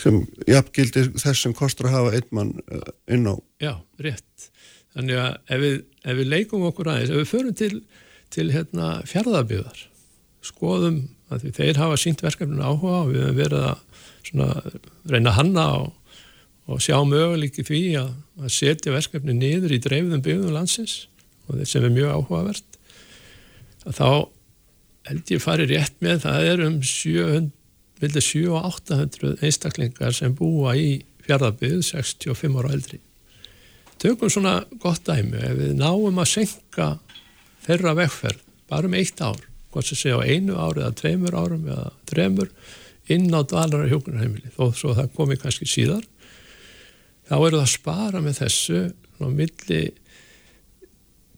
Sem 0.00 0.22
jafngildir 0.48 1.10
þess 1.20 1.44
sem 1.44 1.54
kostur 1.56 1.90
að 1.90 1.96
hafa 1.98 2.12
einn 2.16 2.30
mann 2.34 2.52
eh, 2.72 2.92
inn 3.14 3.28
á 3.28 3.34
Já, 3.60 3.74
rétt 4.00 4.50
þannig 4.96 5.22
að 5.22 5.54
ef 5.54 5.62
við, 5.64 5.78
ef 6.04 6.20
við 6.20 6.32
leikum 6.34 6.66
okkur 6.70 6.92
aðeins 6.92 7.12
ef 7.12 7.20
við 7.20 7.30
förum 7.30 7.56
til, 7.60 7.72
til 8.34 8.48
hérna, 8.54 8.90
fjárðabíðar 9.10 9.86
skoðum 10.44 10.98
að 11.30 11.46
þeir 11.54 11.78
hafa 11.78 11.96
sínt 12.00 12.22
verkefninu 12.24 12.64
áhuga 12.64 13.04
og 13.04 13.10
við 13.12 13.22
hefum 13.22 13.38
verið 13.38 13.62
að 13.70 13.78
svona, 14.26 14.48
reyna 15.10 15.32
hanna 15.36 15.64
á 15.66 15.78
og 16.70 16.78
sjá 16.82 16.96
möguleiki 17.06 17.62
því 17.66 17.82
að, 18.00 18.10
að 18.40 18.50
setja 18.54 18.94
verkefni 18.94 19.34
niður 19.36 19.72
í 19.74 19.82
dreifðum 19.82 20.22
byggðum 20.24 20.54
landsins 20.54 20.94
og 21.46 21.52
þetta 21.56 21.70
sem 21.72 21.86
er 21.86 21.96
mjög 21.96 22.10
áhugavert 22.16 22.68
að 23.86 23.92
þá 23.96 24.08
held 25.10 25.26
ég 25.34 25.40
farið 25.42 25.70
rétt 25.74 25.96
með 26.04 26.16
það 26.26 26.38
er 26.52 26.58
um 26.66 26.76
700-800 26.86 29.44
einstaklingar 29.44 30.12
sem 30.16 30.32
búa 30.36 30.70
í 30.78 30.80
fjárðarbygð 31.26 31.80
65 31.90 32.58
ára 32.60 32.74
eldri 32.76 32.98
tökum 34.00 34.32
svona 34.32 34.60
gott 34.82 35.04
dæmi 35.06 35.38
ef 35.38 35.56
við 35.58 35.72
náum 35.78 36.20
að 36.22 36.32
senka 36.34 36.90
þeirra 37.66 37.96
vegferð 37.98 38.44
bara 38.70 38.88
um 38.88 38.96
eitt 38.98 39.20
ár 39.20 39.40
hvort 39.70 39.86
sem 39.86 39.98
segja 39.98 40.18
á 40.18 40.26
einu 40.26 40.56
ári 40.58 40.82
eða 40.82 40.96
tveimur 40.98 41.36
árum 41.36 41.66
eða 41.68 41.90
tremur 42.10 42.50
inn 43.10 43.28
á 43.34 43.40
dvalara 43.42 43.90
hjókunarheimili 43.90 44.52
þó 44.56 44.70
svo 44.74 44.94
það 44.96 45.12
komi 45.16 45.38
kannski 45.40 45.68
síðar 45.68 46.06
þá 47.30 47.34
eru 47.36 47.58
það 47.60 47.64
að 47.66 47.74
spara 47.74 48.22
með 48.24 48.40
þessu 48.42 48.82
á 49.20 49.26
milli 49.28 49.82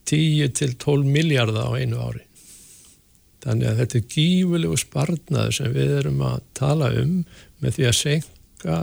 10 0.09 0.53
til 0.59 0.75
12 0.77 1.09
miljardar 1.09 1.71
á 1.71 1.79
einu 1.79 2.01
ári. 2.03 2.25
Þannig 3.43 3.69
að 3.69 3.79
þetta 3.81 3.99
er 3.99 4.11
gífulegu 4.15 4.79
sparnaður 4.79 5.57
sem 5.57 5.73
við 5.75 5.95
erum 5.99 6.21
að 6.27 6.43
tala 6.59 6.91
um 7.01 7.15
með 7.63 7.79
því 7.79 7.89
að 7.89 7.99
senka 7.99 8.77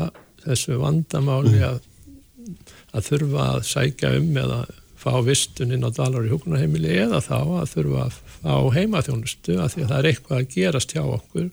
þessu 0.44 0.80
vandamáli 0.82 1.56
mm. 1.60 2.58
Að, 2.94 3.06
þurfa 3.10 3.46
að 3.56 3.66
sækja 3.70 4.14
um 4.20 4.30
eða 4.44 4.60
fá 5.00 5.12
vistuninn 5.24 5.88
á 5.88 5.90
dalar 5.96 6.26
í 6.28 6.32
hugunarheimili 6.34 6.98
eða 7.06 7.22
þá 7.24 7.38
að 7.62 7.70
þurfa 7.74 8.02
að 8.08 8.18
fá 8.40 8.56
heimaþjónustu 8.76 9.56
að 9.60 9.72
því 9.76 9.84
að 9.86 9.92
það 9.94 10.00
er 10.00 10.10
eitthvað 10.12 10.42
að 10.42 10.50
gerast 10.56 10.96
hjá 10.96 11.04
okkur 11.06 11.48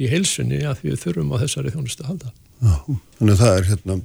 í 0.00 0.08
heilsunni 0.08 0.62
að 0.64 0.86
við 0.86 0.96
þurfum 1.02 1.34
á 1.36 1.42
þessari 1.42 1.74
þjónustu 1.74 2.06
að 2.06 2.10
halda. 2.14 2.32
Já, 2.60 2.74
þannig 3.18 3.34
að 3.34 3.42
það 3.44 3.58
er 3.58 3.70
hérna 3.70 4.00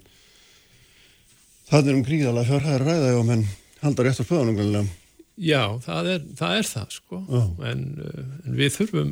Það 1.66 1.88
er 1.89 1.95
um 1.97 2.03
gríðalega 2.05 2.49
fjárhæðar 2.51 2.84
ræða 2.86 3.13
og 3.18 3.24
menn 3.26 3.45
halda 3.82 4.05
rétt 4.05 4.22
á 4.22 4.26
spöðunum 4.28 4.89
Já, 5.36 5.63
það 5.84 6.09
er 6.13 6.20
það, 6.39 6.51
er 6.55 6.68
það 6.70 6.91
sko. 6.95 7.22
En, 7.68 7.82
uh, 7.99 8.28
en 8.45 8.55
við 8.55 8.76
þurfum 8.78 9.09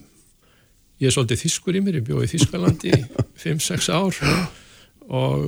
ég 1.01 1.09
er 1.09 1.15
svolítið 1.15 1.41
þýskur 1.43 1.77
í 1.79 1.81
mér, 1.83 1.97
ég 1.99 2.05
bjóði 2.07 2.27
í 2.29 2.31
Þýskalandi 2.31 2.93
í 2.93 2.99
5-6 3.43 3.89
ár. 3.91 4.19
og 4.23 4.61
uh, 5.09 5.43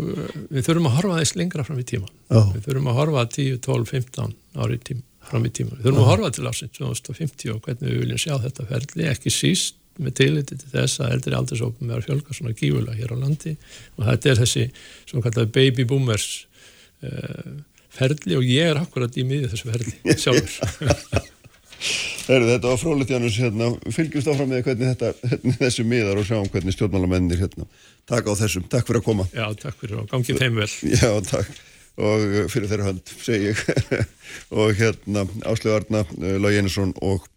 við 0.49 0.67
þurfum 0.67 0.89
að 0.89 0.97
horfa 0.99 1.19
þess 1.21 1.37
lengra 1.39 1.65
fram 1.67 1.81
í 1.81 1.87
tíma 1.87 2.09
Já. 2.09 2.41
við 2.53 2.61
þurfum 2.67 2.89
að 2.91 2.99
horfa 2.99 3.25
10, 3.35 3.59
12, 3.65 3.91
15 3.91 4.35
ári 4.65 4.79
tím, 4.89 5.03
fram 5.29 5.47
í 5.47 5.51
tíma 5.55 5.77
við 5.77 5.87
þurfum 5.87 6.01
Já. 6.01 6.05
að 6.05 6.11
horfa 6.11 6.31
til 6.35 6.49
ásinn 6.49 6.73
2050 6.79 7.53
og 7.53 7.61
hvernig 7.67 7.91
við 7.91 8.01
viljum 8.03 8.23
sjá 8.25 8.33
þetta 8.45 8.67
ferli, 8.71 9.07
ekki 9.11 9.33
síst 9.33 9.79
með 9.95 10.17
tiliti 10.19 10.57
til 10.59 10.71
þess 10.73 10.99
að 10.99 11.13
eldri 11.15 11.37
aldursópum 11.37 11.91
er 11.91 12.01
að 12.01 12.09
fjölga 12.09 12.35
svona 12.35 12.57
gífulega 12.57 12.97
hér 12.99 13.13
á 13.15 13.17
landi 13.21 13.53
og 13.95 14.09
þetta 14.09 14.31
er 14.31 14.41
þessi 14.41 14.65
svona 15.05 15.23
kallað 15.23 15.53
baby 15.55 15.85
boomers 15.87 16.27
uh, 17.05 17.55
ferli 17.95 18.35
og 18.35 18.43
ég 18.43 18.73
er 18.73 18.81
akkurat 18.81 19.15
í 19.15 19.23
miðið 19.23 19.55
þessu 19.55 19.71
ferli 19.71 20.19
sjálfur 20.19 21.23
Heru, 22.25 22.47
Þetta 22.49 22.71
var 22.71 22.79
frólitt 22.81 23.11
Janus, 23.13 23.35
hérna, 23.37 23.67
fylgjumst 23.93 24.29
áfram 24.31 24.49
með 24.49 24.63
hvernig 24.65 24.95
þetta, 24.95 25.11
hvernig 25.29 25.57
þessu 25.59 25.83
miðar 25.85 26.17
og 26.17 26.25
sjáum 26.25 26.47
hvernig 26.49 26.73
stjórnmálamennir 26.73 27.41
hérna, 27.43 27.67
taka 28.09 28.33
á 28.33 28.35
þessum, 28.39 28.65
takk 28.71 28.87
fyrir 28.87 29.03
að 29.03 29.05
koma. 29.05 29.25
Já, 29.29 29.45
takk 29.61 29.77
fyrir 29.83 29.99
og 30.01 30.07
gangið 30.09 30.39
þeim 30.41 30.57
vel. 30.57 30.69
Já, 30.89 31.09
takk. 31.29 31.51
Og 31.95 32.23
fyrir 32.51 32.71
þeirra 32.71 32.89
hönd 32.89 33.11
segi 33.23 33.51
ég. 33.53 33.59
Og 34.59 34.73
hérna 34.75 35.23
Áslegarna, 35.47 36.01
Lág 36.43 36.57
Jenisson 36.57 36.91
og 36.99 37.29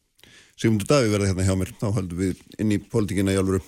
Sigmundur 0.59 0.89
Daví 0.89 1.13
verða 1.13 1.29
hérna 1.29 1.47
hjá 1.47 1.55
mér. 1.61 1.71
Þá 1.79 1.93
haldum 1.95 2.19
við 2.25 2.41
inn 2.59 2.73
í 2.75 2.81
pólitíkina 2.83 3.37
í 3.37 3.39
alvöru. 3.39 3.61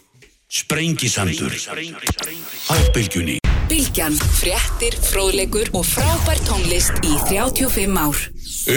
Sprengisandur. 0.51 1.55
Á 1.55 2.75
bylgjunni 2.97 3.37
Bilgjan, 3.71 4.17
fréttir, 4.41 4.97
fróðlegur 5.13 5.71
og 5.79 5.87
frábær 5.87 6.43
tónlist 6.49 6.99
í 7.07 7.13
35 7.29 7.95
ár. 7.95 8.25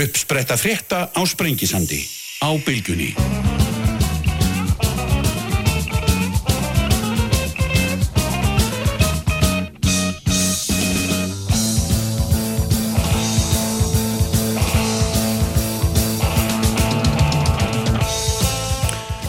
Uppspretta 0.04 0.60
frétta 0.62 1.08
á 1.10 1.22
Sprengisandi 1.26 2.04
á 2.44 2.50
Bilgjunni. 2.66 3.16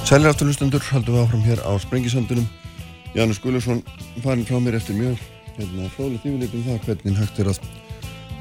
Sælir 0.05 0.29
afturlustundur, 0.29 0.83
haldum 0.91 1.15
við 1.15 1.23
áfram 1.23 1.47
hér 1.47 1.63
á 1.63 1.71
Sprengisandunum. 1.79 2.51
Janus 3.15 3.39
Gullarsson 3.39 3.83
farin 4.27 4.45
frá 4.47 4.59
mér 4.59 4.81
eftir 4.81 4.99
mjög 4.99 5.23
hérna 5.55 5.87
fróðilegt 5.95 6.27
yfirleitum 6.27 6.67
það 6.67 6.87
hvernig 6.89 7.19
hægt 7.23 7.39
er 7.39 7.55
að 7.55 7.84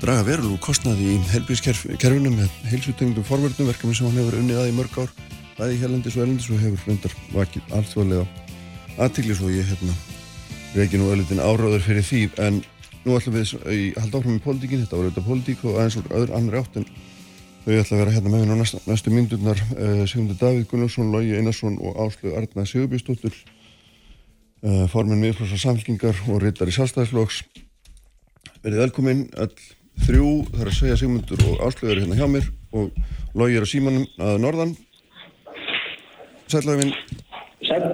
draga 0.04 0.24
verulegu 0.28 0.58
kostnaði 0.60 1.14
í 1.14 1.20
helbískerfinum 1.32 2.34
með 2.36 2.56
heilsutengdum 2.68 3.24
forverðnum 3.24 3.70
verkefni 3.70 3.94
sem 3.96 4.10
hann 4.10 4.18
hefur 4.20 4.36
unnið 4.42 4.58
að 4.60 4.66
í 4.68 4.74
mörg 4.76 4.96
ár 5.00 5.12
bæði 5.56 5.78
hérlendis 5.80 6.18
og 6.18 6.24
erlendis 6.26 6.48
og 6.52 6.60
hefur 6.60 6.82
hlundar 6.84 7.14
vakið 7.32 7.70
alþjóðlega 7.78 8.26
aðtiklis 9.06 9.40
og 9.40 9.54
ég 9.54 9.70
hérna 9.70 9.94
ekki 10.84 11.00
nú 11.00 11.08
öllitinn 11.14 11.40
áráður 11.40 11.86
fyrir 11.86 12.04
því. 12.04 12.22
En 12.44 12.60
nú 13.06 13.16
ætlum 13.16 13.38
við 13.38 13.54
í 13.72 13.86
halda 13.96 14.20
áfram 14.20 14.36
í 14.36 14.42
pólitíkin, 14.44 14.82
þetta 14.84 14.98
var 14.98 15.08
auðvitað 15.08 15.28
pólitík 15.30 15.64
og 15.64 15.78
aðeins 15.78 15.98
úr 16.02 16.10
öðru 16.20 16.36
annar 16.40 16.58
átt 16.60 16.80
en 16.82 16.88
þau 17.64 17.72
ætla 17.78 17.96
að 17.96 18.02
vera 18.02 18.16
hérna 18.18 18.34
með 18.34 18.44
mér 18.44 18.60
næstu, 18.60 18.82
næstu 18.90 19.14
myndurnar 19.14 19.62
uh, 19.70 20.02
Sigmundur 20.10 20.40
Davíð 20.42 20.66
Gunnarsson, 20.74 21.14
Lógi 21.14 21.38
Einarsson 21.38 21.78
og 21.80 22.02
Áslögu 22.04 22.34
Arna 22.42 22.66
Sigurbjörnsdóttur 22.68 23.38
uh, 24.68 24.84
formin 24.92 25.24
miðflósa 25.24 25.62
samfélkingar 25.64 26.26
og 26.28 26.44
rittar 26.44 26.68
í 26.68 26.76
sjálfstæðisflóks 26.76 27.40
verið 28.66 28.84
velkominn 28.84 29.24
all 29.40 29.56
þrjú, 30.02 30.30
þar 30.56 30.72
að 30.72 30.80
segja 30.80 31.00
Sigmundur 31.00 31.44
og 31.50 31.62
Áslögu 31.68 31.94
er 31.94 32.02
hérna 32.04 32.18
hjá 32.18 32.28
mér 32.30 32.50
og 32.74 32.90
Lógi 33.38 33.60
er 33.60 33.66
á 33.66 33.70
símanum 33.70 34.08
að 34.22 34.40
norðan 34.44 34.74
Sælagvinn 36.52 36.96
Sæl, 37.64 37.86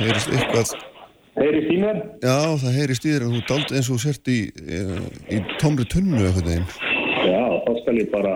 heyrist 0.00 0.32
eitthvað 0.32 0.72
heyrist 1.38 1.70
í 1.72 1.76
mér? 1.80 2.00
Já, 2.24 2.38
það 2.60 2.78
heyrist 2.78 3.06
í 3.06 3.12
þér 3.12 3.26
en 3.26 3.36
þú 3.36 3.42
dalt 3.50 3.76
eins 3.76 3.90
og 3.92 4.00
sért 4.02 4.32
í, 4.32 4.40
í, 4.48 4.80
í 5.32 5.38
tómri 5.62 5.86
tunnu 5.88 6.20
eitthvað 6.20 6.48
neginn. 6.48 6.66
Já, 7.22 7.44
þá 7.64 7.72
skal 7.80 7.96
ég 7.98 8.10
bara 8.12 8.34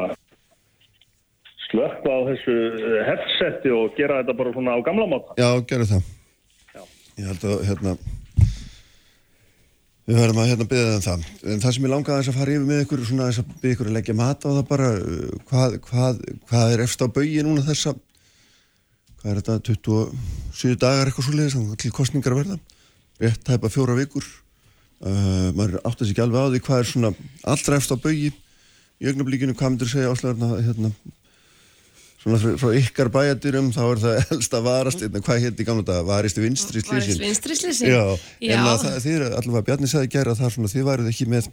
slökka 1.67 2.13
á 2.15 2.21
þessu 2.31 2.57
eh, 2.57 3.01
headseti 3.09 3.73
og 3.75 3.97
gera 3.99 4.21
þetta 4.23 4.37
bara 4.39 4.55
svona 4.55 4.77
á 4.79 4.81
gamla 4.87 5.09
máta. 5.11 5.37
Já, 5.41 5.49
gerðu 5.69 5.89
það. 5.93 6.13
Já. 6.77 6.83
Ég 7.21 7.31
held 7.33 7.47
að, 7.51 7.57
hérna, 7.71 7.97
við 10.07 10.21
verðum 10.21 10.39
að 10.39 10.51
hérna 10.53 10.67
byggja 10.71 10.87
það 10.87 10.97
um 10.97 11.05
það. 11.07 11.25
En 11.53 11.63
það 11.63 11.75
sem 11.75 11.87
ég 11.87 11.93
langaði 11.93 12.21
þess 12.21 12.31
að 12.31 12.39
fara 12.39 12.55
yfir 12.55 12.67
með 12.67 12.83
ykkur, 12.85 13.03
svona 13.09 13.27
að 13.27 13.49
byggja 13.63 13.77
ykkur 13.77 13.91
að 13.91 13.97
leggja 13.97 14.17
mat 14.21 14.47
á 14.47 14.49
það 14.49 14.63
bara, 14.69 14.91
uh, 14.95 15.33
hvað, 15.51 15.77
hvað, 15.89 16.21
hvað 16.51 16.75
er 16.75 16.83
efst 16.85 17.03
á 17.03 17.07
baui 17.17 17.43
núna 17.43 17.65
þessa, 17.67 17.95
hvað 19.19 19.33
er 19.33 19.41
þetta, 19.41 19.57
27 19.73 20.81
dagar 20.85 21.11
eitthvað 21.11 21.27
svo 21.27 21.35
leiðis, 21.35 21.57
þannig 21.59 21.83
til 21.83 21.93
kostningar 21.99 22.37
að 22.37 22.43
verða, 22.45 22.59
rétt 23.25 23.45
tæpa 23.49 23.73
fjóra 23.75 23.99
vikur, 23.99 24.31
uh, 25.03 25.51
maður 25.59 25.81
átt 25.83 25.99
að 25.99 26.05
sér 26.07 26.15
ekki 26.15 26.27
alveg 26.29 26.47
á 26.47 26.53
því 26.55 26.65
hvað 26.69 26.83
er 26.85 26.91
svona 26.93 27.13
allra 27.57 27.81
efst 27.81 27.95
á 27.95 27.97
baui 27.99 28.31
í 28.31 29.11
augnablíkinu, 29.11 29.59
hvað 29.59 29.75
myndur 29.75 29.91
segja 29.91 30.15
áslæðurna, 30.15 30.63
hérna, 30.69 30.93
svona 32.27 32.41
frá, 32.43 32.55
frá 32.61 32.73
ykkar 32.81 33.11
bæjadirum 33.15 33.69
þá 33.77 33.83
er 33.87 34.01
það 34.05 34.17
elsta 34.37 34.63
varast 34.67 35.05
hérna, 35.05 35.23
hvað 35.27 35.45
hétt 35.47 35.63
í 35.63 35.69
gamla 35.69 35.87
dag, 35.87 36.03
varist 36.09 36.41
vinstri 36.43 36.83
slísin 36.83 36.97
Varist 37.17 37.23
vinstri 37.27 37.59
slísin? 37.61 37.93
Já, 37.93 38.03
Já. 38.43 38.57
en 38.57 38.67
að 38.73 38.83
það, 38.87 38.99
þið 39.07 39.15
eru 39.21 39.31
allavega 39.39 39.67
Bjarni 39.71 39.93
sagði 39.95 40.13
gæra 40.17 40.35
að 40.35 40.43
það 40.43 40.51
er 40.51 40.57
svona, 40.59 40.73
þið 40.75 40.89
værið 40.91 41.13
ekki 41.15 41.29
með 41.37 41.49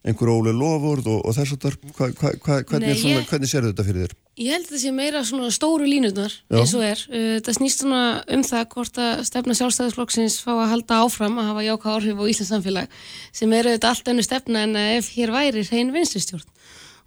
einhver 0.00 0.30
ólega 0.32 0.56
lofvörð 0.56 1.08
og, 1.12 1.18
og 1.28 1.34
þess 1.36 1.52
að 1.52 1.64
hva, 1.92 2.06
hva, 2.16 2.30
hva, 2.40 2.54
hvernig, 2.70 2.86
Nei, 2.88 2.92
er 2.96 3.18
ég- 3.20 3.26
hvernig 3.28 3.50
sérðu 3.50 3.72
þetta 3.74 3.84
fyrir 3.84 4.06
þér? 4.06 4.14
Ég 4.40 4.54
held 4.54 4.64
að 4.64 4.70
það 4.72 4.80
sé 4.80 4.92
meira 4.96 5.20
svona 5.28 5.50
stóru 5.52 5.84
línutnar 5.90 6.32
Já. 6.32 6.56
eins 6.56 6.72
og 6.78 6.84
er. 6.86 7.02
Uh, 7.12 7.34
Það 7.44 7.56
snýst 7.58 7.82
svona 7.84 7.98
um 8.32 8.44
það 8.48 8.62
hvort 8.72 9.00
að 9.04 9.20
stefna 9.28 9.56
sjálfstæðisflokksins 9.58 10.38
fá 10.40 10.54
að 10.54 10.70
halda 10.72 11.02
áfram 11.04 11.36
að 11.42 11.50
hafa 11.50 11.66
jáka 11.66 11.92
áhrif 11.98 12.16
á 12.16 12.24
Íslands 12.32 12.52
samfélag 12.54 12.96
sem 13.36 13.52
eru 13.60 13.74
þetta 13.76 13.90
allt 13.92 14.08
önnu 14.14 14.24
stefna 14.24 14.62
en 14.64 14.80
ef 14.96 15.10
hér 15.18 15.34
væri 15.36 15.66
hrein 15.68 15.92
vinstristjórn 15.92 16.48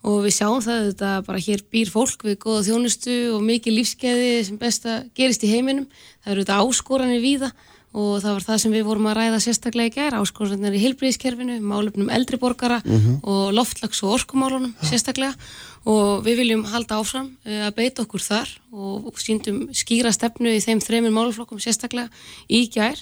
og 0.03 0.23
við 0.25 0.35
sjáum 0.35 0.63
það 0.63 0.87
þetta 0.89 1.11
bara 1.27 1.43
hér 1.45 1.61
býr 1.71 1.91
fólk 1.91 2.25
við 2.27 2.39
góða 2.43 2.65
þjónustu 2.67 3.19
og 3.35 3.43
mikið 3.47 3.77
lífskeiði 3.77 4.33
sem 4.49 4.57
best 4.59 4.87
að 4.89 5.05
gerist 5.15 5.45
í 5.47 5.51
heiminum. 5.53 5.85
Það 6.23 6.33
eru 6.33 6.43
þetta 6.43 6.57
áskoranir 6.63 7.23
víða 7.23 7.51
og 7.93 8.23
það 8.23 8.31
var 8.33 8.45
það 8.47 8.61
sem 8.63 8.73
við 8.73 8.87
vorum 8.87 9.07
að 9.11 9.17
ræða 9.19 9.39
sérstaklega 9.43 9.91
í 9.91 9.93
gær, 9.93 10.15
áskoranir 10.17 10.75
í 10.75 10.81
heilbríðiskerfinu, 10.81 11.59
málefnum 11.61 12.09
eldriborgara 12.11 12.79
og 13.21 13.53
loftlags 13.53 14.01
og 14.03 14.15
orkumálunum 14.17 14.73
sérstaklega. 14.81 15.37
Og 15.85 16.23
við 16.23 16.39
viljum 16.41 16.63
halda 16.71 16.97
áfram 16.99 17.33
eh, 17.43 17.65
að 17.67 17.75
beita 17.75 18.05
okkur 18.05 18.23
þar 18.23 18.49
og 18.71 19.19
síndum 19.19 19.65
skýra 19.75 20.13
stefnu 20.15 20.53
í 20.55 20.61
þeim 20.63 20.79
þremur 20.79 21.11
málaflokkum 21.11 21.59
sérstaklega 21.59 22.07
í 22.47 22.69
gær 22.71 22.99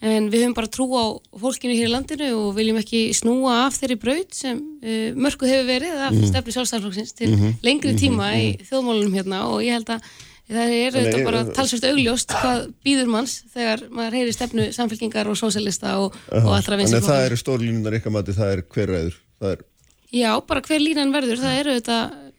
en 0.00 0.28
við 0.30 0.44
höfum 0.44 0.54
bara 0.54 0.70
trú 0.70 0.86
á 0.94 1.04
fólkinu 1.42 1.74
hér 1.74 1.88
í 1.88 1.92
landinu 1.92 2.28
og 2.38 2.52
viljum 2.54 2.78
ekki 2.78 3.00
snúa 3.18 3.64
af 3.66 3.78
þeirri 3.80 3.96
braut 3.98 4.36
sem 4.36 4.60
uh, 4.62 5.10
mörkuð 5.18 5.50
hefur 5.50 5.68
verið 5.72 6.02
af 6.06 6.16
stefnu 6.30 6.54
sjálfstæðarflokksins 6.54 7.14
til 7.18 7.30
lengri 7.66 7.94
tíma 7.98 8.30
í 8.38 8.48
þjóðmálunum 8.68 9.16
hérna 9.18 9.44
og 9.50 9.62
ég 9.66 9.74
held 9.78 9.90
að 9.96 10.04
það 10.48 10.70
er 10.72 10.94
Þannig 10.94 11.18
er- 11.18 11.26
bara 11.26 11.40
talsvert 11.52 11.88
augljóst 11.90 12.30
hvað 12.32 12.62
býður 12.86 13.10
manns 13.12 13.34
þegar 13.52 13.82
maður 13.92 14.14
heyri 14.20 14.36
stefnu 14.36 14.68
samfélkingar 14.72 15.28
og 15.28 15.36
sósélista 15.36 15.96
og, 16.00 16.14
og 16.30 16.52
allra 16.54 16.62
Þannig 16.78 16.84
vinstri 16.86 17.02
að 17.02 17.10
það 17.10 17.26
eru 17.26 17.40
stórlínunar 17.42 17.98
ykkar 17.98 18.14
mati, 18.14 18.36
það 18.38 18.54
er 18.54 18.62
hver 18.72 18.94
ræður 18.94 19.18
það 19.42 19.52
er, 19.56 19.66
Já, 20.08 20.30
bara 20.40 20.62
hver 20.64 20.80
línan 20.80 21.12
verður, 21.12 21.36
það 21.42 21.58
eru 21.60 21.74
þetta, 21.76 21.98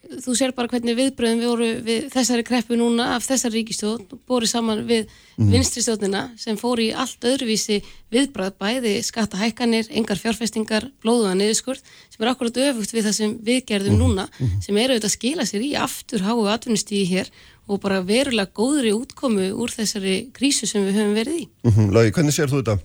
þú 0.10 0.34
sér 0.36 0.52
bara 0.58 0.68
hvernig 0.68 0.96
viðbröðum 0.98 1.40
við 1.44 1.50
voru 1.52 1.68
við 1.86 2.06
þessari 2.14 2.44
kreppu 2.48 2.78
núna 2.80 3.16
af 3.16 3.28
þessari 3.28 3.60
ríkistjórn, 3.62 4.08
borið 4.28 4.50
saman 4.50 4.88
við 4.90 5.06
Mhm. 5.38 5.52
vinstri 5.54 5.82
stjórnina 5.82 6.32
sem 6.38 6.58
fór 6.58 6.80
í 6.82 6.90
allt 6.94 7.20
öðruvísi 7.22 7.82
viðbröð, 8.12 8.58
bæði 8.60 9.04
skattahækkanir, 9.06 9.88
engar 9.92 10.18
fjárfestingar, 10.18 10.90
blóðuða 11.04 11.36
niðurskurð, 11.38 11.80
sem 12.10 12.26
er 12.26 12.32
akkurat 12.34 12.58
öfugt 12.58 12.92
við 12.92 13.06
það 13.06 13.14
sem 13.14 13.38
við 13.40 13.66
gerðum 13.66 13.96
Mhm. 13.96 14.02
núna, 14.02 14.28
sem 14.62 14.76
eru 14.78 14.94
auðvitað 14.96 15.12
að 15.12 15.18
skila 15.18 15.46
sér 15.46 15.62
í 15.62 15.72
aftur 15.78 16.20
háu 16.20 16.44
atvinnustíði 16.50 17.08
hér 17.08 17.28
og 17.70 17.80
bara 17.82 18.02
verulega 18.02 18.52
góðri 18.52 18.92
útkomu 18.92 19.54
úr 19.54 19.70
þessari 19.70 20.32
krísu 20.34 20.66
sem 20.68 20.82
við 20.84 20.94
höfum 20.98 21.16
verið 21.16 21.40
í. 21.40 21.48
mm 21.64 21.72
-hmm. 21.72 21.94
Lagi, 21.94 22.12
hvernig 22.12 22.34
sér 22.34 22.48
þú 22.50 22.64
þetta? 22.64 22.80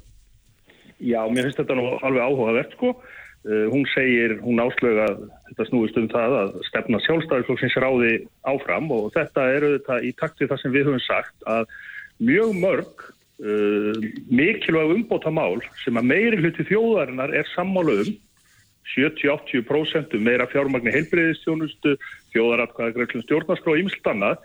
Já, 1.00 1.20
mér 1.28 1.42
finnst 1.44 1.58
þetta 1.58 1.74
nú 1.74 1.98
alveg 2.02 2.22
áhugavert 2.22 2.72
sko. 2.76 2.94
Uh, 3.44 3.66
hún 3.68 3.84
segir, 3.92 4.38
hún 4.40 4.62
áslög 4.62 5.02
að 5.04 5.18
þetta 5.50 5.64
snúist 5.68 5.98
um 6.00 6.06
það 6.08 6.34
að 6.38 6.54
stefna 6.64 7.00
sjálfstæðisflokksins 7.04 7.74
ráði 7.76 8.12
áfram 8.48 8.86
og 8.96 9.10
þetta 9.12 9.44
eru 9.52 9.74
þetta 9.74 9.98
í 10.00 10.12
takt 10.16 10.40
við 10.40 10.48
það 10.48 10.62
sem 10.62 10.72
við 10.72 10.88
höfum 10.88 11.02
sagt 11.04 11.44
að 11.52 11.66
mjög 12.24 12.54
mörg 12.62 13.04
uh, 13.04 14.00
mikilvæg 14.32 14.94
umbóta 14.96 15.34
mál 15.34 15.60
sem 15.82 16.00
að 16.00 16.08
meiri 16.14 16.40
hluti 16.40 16.64
þjóðarinnar 16.70 17.36
er 17.36 17.50
sammála 17.52 17.98
um 18.06 18.14
70-80% 18.94 20.16
um 20.16 20.24
meira 20.24 20.48
fjármagni 20.48 20.92
heilbreyðistjónustu, 20.96 21.98
þjóðaratkvæðagreiflum 22.32 23.24
stjórnarskrá 23.26 23.74
og 23.74 23.84
ýmslt 23.84 24.08
annað 24.08 24.40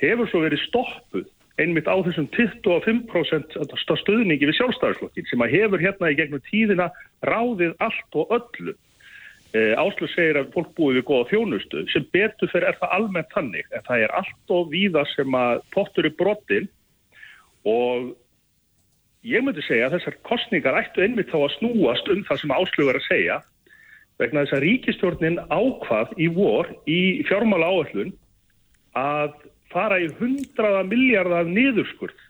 hefur 0.00 0.32
svo 0.32 0.42
verið 0.44 0.64
stoppuð 0.64 1.28
einmitt 1.58 1.88
á 1.90 1.96
þessum 2.06 2.28
25% 2.34 3.56
stöðningi 4.02 4.48
við 4.48 4.58
sjálfstæðarslokkin 4.60 5.26
sem 5.30 5.42
að 5.42 5.54
hefur 5.56 5.82
hérna 5.82 6.12
í 6.12 6.18
gegnum 6.18 6.44
tíðina 6.46 6.90
ráðið 7.26 7.74
allt 7.82 8.18
og 8.20 8.36
öllu. 8.38 8.74
E, 9.56 9.72
Áslu 9.80 10.06
segir 10.12 10.38
að 10.38 10.52
fólk 10.54 10.74
búið 10.76 11.00
við 11.00 11.06
góða 11.08 11.28
þjónustu 11.32 11.84
sem 11.92 12.06
betur 12.12 12.50
fyrir 12.52 12.68
er 12.68 12.78
það 12.80 12.94
almennt 12.98 13.30
þannig 13.32 13.70
en 13.72 13.84
það 13.86 14.04
er 14.04 14.16
allt 14.20 14.54
og 14.54 14.72
víða 14.74 15.04
sem 15.14 15.38
að 15.38 15.62
pottur 15.74 16.08
í 16.08 16.14
brottin 16.18 16.68
og 17.64 18.10
ég 19.26 19.44
myndi 19.44 19.64
segja 19.64 19.88
að 19.88 19.96
þessar 19.96 20.18
kostningar 20.28 20.76
ættu 20.82 21.02
einmitt 21.02 21.32
þá 21.32 21.38
að 21.40 21.54
snúast 21.56 22.12
um 22.12 22.20
það 22.28 22.42
sem 22.42 22.54
Áslu 22.58 22.90
er 22.92 23.00
að 23.00 23.08
segja 23.08 23.38
vegna 24.20 24.44
þess 24.44 24.56
að 24.58 24.64
ríkistjórnin 24.66 25.40
ákvað 25.48 26.14
í 26.20 26.28
vor 26.34 26.68
í 26.90 27.00
fjármála 27.30 27.70
áallun 27.72 28.12
að 28.98 29.32
fara 29.72 30.00
í 30.02 30.08
hundraða 30.18 30.84
miljardar 30.88 31.48
niðurskurð 31.48 32.26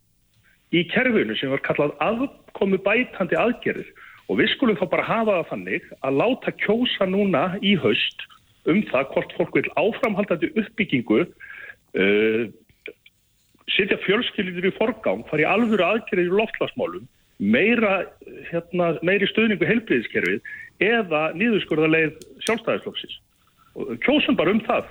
í 0.75 0.85
kerfinu 0.93 1.37
sem 1.39 1.53
var 1.53 1.63
kallað 1.65 1.95
aðkomu 2.05 2.81
bætandi 2.85 3.39
aðgerðir. 3.39 3.89
Og 4.29 4.43
við 4.43 4.51
skulum 4.53 4.77
þá 4.77 4.87
bara 4.93 5.09
hafa 5.09 5.37
það 5.39 5.51
þannig 5.53 5.85
að 6.05 6.19
láta 6.21 6.55
kjósa 6.61 7.09
núna 7.09 7.45
í 7.65 7.75
haust 7.81 8.27
um 8.69 8.83
það 8.91 9.13
hvort 9.15 9.37
fólk 9.39 9.55
vil 9.57 9.71
áframhaldandi 9.81 10.51
uppbyggingu 10.61 11.23
uh, 11.25 12.43
setja 13.73 13.97
fjölskyldir 14.05 14.69
í 14.69 14.75
forgang, 14.77 15.25
fara 15.31 15.45
í 15.45 15.49
alvöru 15.49 15.87
aðgerðir 15.87 16.29
í 16.29 16.37
loftlasmálum 16.43 17.07
meira, 17.39 18.03
hérna, 18.51 18.93
meiri 19.07 19.29
stöðningu 19.31 19.67
heilbriðiskerfið 19.69 20.41
eða 20.85 21.29
niðurskurðarleið 21.39 22.17
sjálfstæðisflokksins. 22.47 23.19
Og 23.79 23.95
kjósum 24.03 24.39
bara 24.39 24.55
um 24.55 24.63
það. 24.67 24.89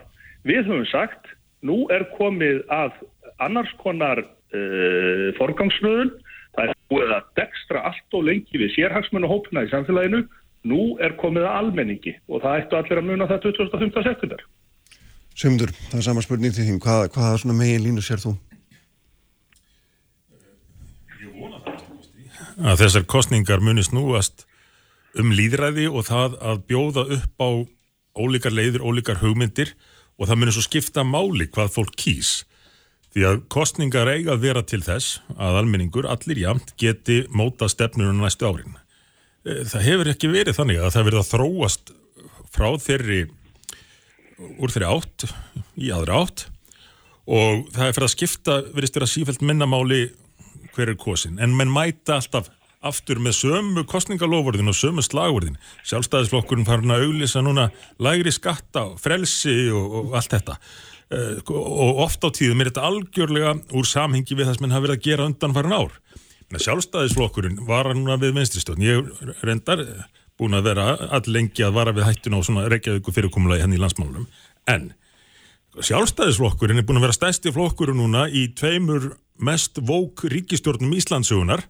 Við 0.48 0.64
höfum 0.64 0.88
sagt 0.88 1.34
nú 1.66 1.86
er 1.93 2.08
komið 2.18 2.64
að 2.74 2.97
annars 3.43 3.72
konar 3.82 4.22
uh, 4.24 5.30
forgangsröðun. 5.39 6.12
Það 6.58 6.74
er 6.74 6.76
búið 6.91 7.14
að 7.14 7.32
dekstra 7.38 7.86
allt 7.91 8.18
og 8.18 8.28
lengi 8.28 8.62
við 8.62 8.74
sérhagsmennu 8.76 9.30
hópina 9.30 9.66
í 9.66 9.72
samfélaginu. 9.72 10.24
Nú 10.68 10.82
er 11.03 11.14
komið 11.22 11.47
að 11.47 11.58
almenningi 11.62 12.18
og 12.28 12.43
það 12.43 12.64
ættu 12.64 12.80
allir 12.80 13.01
að 13.01 13.10
muna 13.12 13.30
það 13.30 13.49
25. 13.51 14.03
september. 14.10 14.43
Sigmundur, 15.38 15.72
það 15.91 15.99
er 15.99 16.08
sama 16.08 16.24
spurning 16.26 16.53
til 16.55 16.66
þín, 16.66 16.82
hvað, 16.82 17.12
hvaða 17.14 17.41
svona 17.43 17.60
megin 17.60 17.86
línu 17.86 18.01
sér 18.01 18.24
þú? 18.24 18.34
að 22.58 22.82
þessar 22.82 23.05
kostningar 23.10 23.62
muni 23.62 23.84
snúast 23.86 24.45
um 25.18 25.30
líðræði 25.34 25.88
og 25.89 26.08
það 26.08 26.38
að 26.41 26.64
bjóða 26.70 27.03
upp 27.18 27.41
á 27.43 27.49
ólíkar 28.18 28.53
leiður, 28.53 28.86
ólíkar 28.89 29.22
hugmyndir 29.22 29.76
og 30.18 30.30
það 30.30 30.39
muni 30.41 30.53
svo 30.55 30.65
skipta 30.65 31.05
máli 31.05 31.47
hvað 31.53 31.74
fólk 31.76 31.95
kýs. 31.99 32.32
Því 33.13 33.26
að 33.30 33.39
kostningar 33.53 34.09
eiga 34.11 34.36
að 34.36 34.43
vera 34.43 34.63
til 34.65 34.82
þess 34.86 35.22
að 35.38 35.61
almenningur, 35.61 36.09
allir 36.09 36.41
jamt, 36.41 36.74
geti 36.78 37.24
móta 37.34 37.70
stefnunum 37.72 38.20
næstu 38.22 38.49
árin. 38.49 38.78
Eh, 39.45 39.63
Það 39.65 39.88
hefur 39.88 40.11
ekki 40.13 40.32
verið 40.34 40.59
þannig 40.59 40.82
að 40.82 40.93
það 40.97 41.07
verið 41.09 41.24
að 41.24 41.32
þróast 41.32 41.93
frá 42.53 42.70
þeirri, 42.82 43.24
úr 44.57 44.74
þeirri 44.74 44.91
átt 44.91 45.28
í 45.78 45.91
aðra 45.93 46.22
átt 46.26 46.47
og 47.28 47.68
það 47.76 47.88
er 47.88 47.95
fyrir 47.97 48.07
að 48.07 48.13
skipta, 48.13 48.55
verist 48.72 48.95
vera 48.95 49.09
sífælt 49.09 49.41
minnamáli 49.43 50.05
hver 50.76 50.93
er 50.93 50.99
kosin 50.99 51.39
en 51.41 51.55
menn 51.57 51.72
mæta 51.74 52.20
alltaf 52.20 52.51
aftur 52.86 53.21
með 53.23 53.39
sömu 53.39 53.86
kostningalofurðin 53.89 54.69
og 54.69 54.78
sömu 54.78 55.05
slagurðin 55.05 55.57
sjálfstæðisflokkurinn 55.88 56.67
farin 56.67 56.93
að 56.93 57.07
auglisa 57.07 57.41
núna 57.41 57.71
lægri 58.03 58.34
skatta, 58.36 58.91
frelsi 59.01 59.71
og, 59.73 59.97
og 60.01 60.15
allt 60.19 60.38
þetta. 60.38 60.59
Uh, 61.07 61.39
og 61.55 62.03
oft 62.03 62.25
á 62.28 62.30
tíðum 62.36 62.61
er 62.61 62.69
þetta 62.69 62.88
algjörlega 62.89 63.53
úr 63.80 63.88
samhengi 63.88 64.36
við 64.36 64.49
það 64.49 64.57
sem 64.57 64.67
henn 64.67 64.75
hafa 64.75 64.86
verið 64.88 64.97
að 64.97 65.05
gera 65.07 65.28
undan 65.30 65.55
farin 65.55 65.78
ár 65.78 65.93
sjálfstæðisflokkurinn 66.55 67.59
var 67.67 67.89
núna 67.95 68.15
við 68.21 68.38
venstristjón 68.38 68.84
ég 68.84 69.09
reyndar 69.43 69.82
búin 70.39 70.55
að 70.55 70.69
vera 70.69 70.86
allengi 71.17 71.65
að 71.65 71.75
vara 71.75 71.93
við 71.95 72.07
hættun 72.07 72.38
á 72.38 72.41
svona 72.45 72.67
Reykjavíku 72.71 73.11
fyrirkomulagi 73.11 73.65
henni 73.65 73.75
í 73.75 73.82
landsmálunum. 73.82 74.28
En 74.69 74.93
sjálfstæðisflokkurinn 75.75 76.80
er 76.80 76.88
búin 76.88 77.01
að 77.01 77.09
vera 77.09 77.17
stæsti 77.17 77.51
flokkurinn 77.51 77.99
núna 77.99 78.28
í 78.30 78.47
tveimur 78.55 79.15
mest 79.43 79.82
vók 79.84 80.23
ríkistjórnum 80.32 80.95
Íslandsugunar 80.97 81.65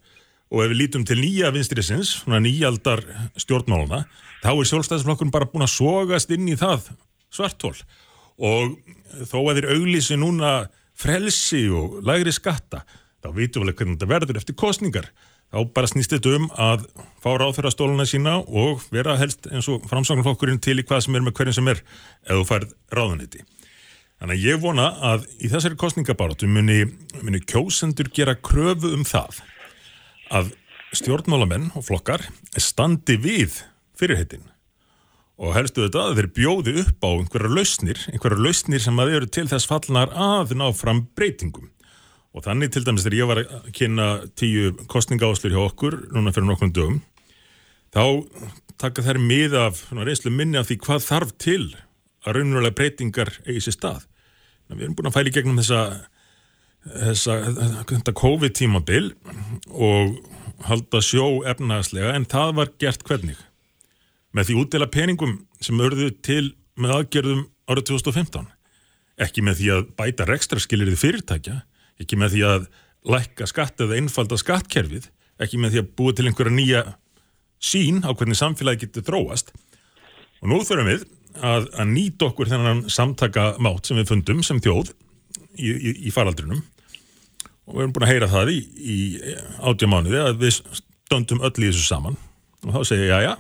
og 0.48 0.64
ef 0.64 0.72
við 0.72 0.80
lítum 0.82 1.06
til 1.08 1.20
nýja 1.20 1.52
vinstrisins, 1.56 2.14
svona 2.24 2.40
nýjaldar 2.44 3.04
stjórnmáluna, 3.40 4.04
þá 4.44 4.52
er 4.54 4.70
sjálfstæðisflokkurinn 4.72 5.34
bara 5.34 5.50
búin 5.52 5.66
að 5.68 5.74
sogast 5.76 6.32
inn 6.34 6.48
í 6.48 6.58
það 6.60 6.92
svartól 7.34 7.76
og 8.38 8.78
þó 9.28 9.40
að 9.42 9.60
þeir 9.60 9.72
auglísi 9.76 10.18
núna 10.20 10.52
frelsi 10.98 11.66
og 11.74 12.00
lægri 12.06 12.34
skatta, 12.36 12.84
þá 13.24 13.34
vitum 13.36 13.66
við 13.66 13.80
hvernig 13.80 13.98
þetta 13.98 14.14
verður 14.14 14.40
eftir 14.40 14.58
kostningar 14.58 15.10
þá 15.52 15.60
bara 15.74 15.90
snýst 15.90 16.14
þetta 16.16 16.34
um 16.38 16.48
að 16.60 16.88
fá 17.24 17.30
ráðferðastóluna 17.40 18.06
sína 18.08 18.38
og 18.44 18.84
vera 18.92 19.16
helst 19.20 19.48
eins 19.48 19.70
og 19.72 19.86
framsáknarflokkurinn 19.90 20.60
til 20.64 20.80
í 20.82 20.86
hvað 20.88 21.06
sem 21.06 21.18
er 21.18 21.24
með 21.24 21.38
hverjum 21.40 21.58
sem 21.58 21.70
er 21.72 21.84
þú 22.28 22.44
færð 22.50 22.74
ráðuniti. 22.94 23.44
Þannig 24.18 24.34
að 24.34 24.48
ég 24.48 24.62
vona 24.62 24.88
að 25.12 25.28
í 25.38 25.52
þessari 25.52 25.78
kostningabáratu 25.80 26.50
muni, 26.50 26.82
muni 27.22 27.42
kjósendur 27.46 28.10
gera 28.14 28.36
kröfu 28.36 28.92
um 28.98 29.06
það 29.08 29.44
að 30.34 30.54
stjórnmálamenn 30.96 31.72
og 31.78 31.86
flokkar 31.88 32.24
standi 32.58 33.18
við 33.22 33.62
fyrirhettin 33.98 34.46
og 35.38 35.54
helstu 35.54 35.86
þetta 35.86 36.04
að 36.08 36.20
þeir 36.20 36.30
bjóði 36.34 36.74
upp 36.82 37.06
á 37.06 37.10
einhverja 37.14 37.54
lausnir, 37.54 38.00
einhverja 38.10 38.42
lausnir 38.42 38.82
sem 38.82 39.02
að 39.02 39.14
eru 39.20 39.28
til 39.30 39.46
þess 39.50 39.70
fallnar 39.70 40.14
að 40.14 40.56
ná 40.58 40.66
fram 40.74 41.04
breytingum. 41.18 41.70
Og 42.34 42.44
þannig 42.46 42.74
til 42.74 42.84
dæmis 42.86 43.06
þegar 43.06 43.18
ég 43.18 43.30
var 43.30 43.42
að 43.44 43.68
kynna 43.78 44.08
tíu 44.38 44.74
kostningaáslur 44.90 45.54
hjá 45.54 45.62
okkur 45.62 46.00
núna 46.14 46.34
fyrir 46.34 46.50
nokkrum 46.50 46.74
dögum, 46.74 47.00
þá 47.94 48.26
taka 48.82 49.06
þær 49.06 49.22
mið 49.22 49.58
af 49.62 49.86
reynslu 49.94 50.34
minni 50.34 50.60
af 50.60 50.70
því 50.70 50.80
hvað 50.86 51.06
þarf 51.06 51.34
til 51.42 51.64
að 52.26 52.40
raunulega 52.40 52.78
breytingar 52.78 53.32
eigi 53.46 53.68
sér 53.68 53.78
stað. 53.78 54.06
Við 54.74 54.88
erum 54.88 54.98
búin 54.98 55.10
að 55.10 55.18
fæli 55.20 55.34
gegnum 55.34 55.62
þessa, 55.62 55.82
þessa, 56.94 57.38
þessa 57.90 58.14
COVID-tímabil 58.18 59.12
og 59.74 60.18
halda 60.68 61.02
sjó 61.06 61.44
efnaðslega 61.50 62.16
en 62.18 62.28
það 62.30 62.54
var 62.60 62.74
gert 62.82 63.06
hvernig? 63.08 63.38
Með 64.36 64.50
því 64.50 64.58
útdela 64.62 64.90
peningum 64.92 65.40
sem 65.64 65.80
örðu 65.82 66.12
til 66.26 66.54
með 66.78 66.96
aðgerðum 67.00 67.46
árið 67.70 67.90
2015. 67.92 68.48
Ekki 69.28 69.44
með 69.46 69.62
því 69.62 69.70
að 69.74 69.86
bæta 69.98 70.28
rekstra 70.30 70.62
skilir 70.62 70.92
því 70.92 71.00
fyrirtækja, 71.02 71.60
ekki 72.02 72.20
með 72.20 72.36
því 72.36 72.44
að 72.52 72.68
lækka 73.08 73.48
skatt 73.50 73.82
eða 73.82 73.98
einfalda 73.98 74.38
skattkerfið, 74.38 75.08
ekki 75.42 75.60
með 75.62 75.74
því 75.74 75.84
að 75.84 75.92
búa 75.98 76.14
til 76.14 76.28
einhverja 76.30 76.54
nýja 76.54 76.84
sín 77.64 78.04
á 78.06 78.14
hvernig 78.14 78.38
samfélagi 78.38 78.86
getur 78.86 79.08
þróast. 79.08 79.54
Og 80.44 80.52
nú 80.52 80.62
þurfum 80.62 80.92
við 80.92 81.06
að, 81.42 81.70
að 81.74 81.92
nýta 81.94 82.30
okkur 82.30 82.52
þennan 82.52 82.86
samtaka 82.94 83.52
mátt 83.64 83.90
sem 83.90 83.98
við 83.98 84.12
fundum 84.12 84.44
sem 84.46 84.62
þjóð 84.62 84.92
í, 85.58 85.72
í, 85.72 85.94
í 86.10 86.14
faraldrinum 86.14 86.62
og 87.68 87.76
við 87.76 87.84
erum 87.84 87.96
búin 87.96 88.08
að 88.08 88.14
heyra 88.14 88.30
það 88.32 88.54
í, 88.54 88.60
í 88.80 88.98
átjamánuði 89.60 90.22
að 90.24 90.40
við 90.44 90.60
stöndum 90.80 91.44
öll 91.44 91.54
í 91.60 91.68
þessu 91.68 91.86
saman. 91.86 92.18
Og 92.66 92.74
þá 92.74 92.80
segja 92.88 93.04
ég, 93.04 93.12
já, 93.12 93.20
já, 93.28 93.34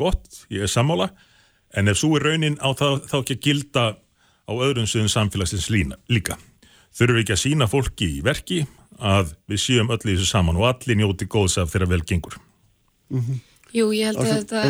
gott, 0.00 0.40
ég 0.52 0.64
er 0.64 0.72
sammála. 0.72 1.10
En 1.74 1.90
ef 1.90 2.00
svo 2.00 2.14
er 2.18 2.26
raunin 2.28 2.58
á 2.64 2.70
það 2.76 3.04
þá 3.10 3.16
ekki 3.20 3.36
að 3.36 3.44
gilda 3.48 3.84
á 4.44 4.52
öðrum 4.52 4.88
sviðum 4.88 5.12
samfélagsins 5.12 5.70
lína, 5.72 5.98
líka. 6.12 6.38
Þurfum 6.94 7.18
við 7.18 7.24
ekki 7.24 7.36
að 7.36 7.42
sína 7.42 7.68
fólki 7.70 8.10
í 8.18 8.20
verki 8.24 8.62
að 9.02 9.34
við 9.50 9.62
séum 9.62 9.90
öll 9.90 10.02
í 10.04 10.14
þessu 10.14 10.28
saman 10.30 10.60
og 10.60 10.68
allir 10.70 11.00
njóti 11.00 11.26
góðs 11.28 11.58
af 11.60 11.72
þeirra 11.72 11.90
vel 11.90 12.04
gengur? 12.06 12.38
Mm 13.10 13.20
-hmm. 13.20 13.42
Jú, 13.74 13.88
ég 13.90 14.06
held 14.06 14.20
að 14.22 14.28
þetta 14.36 14.60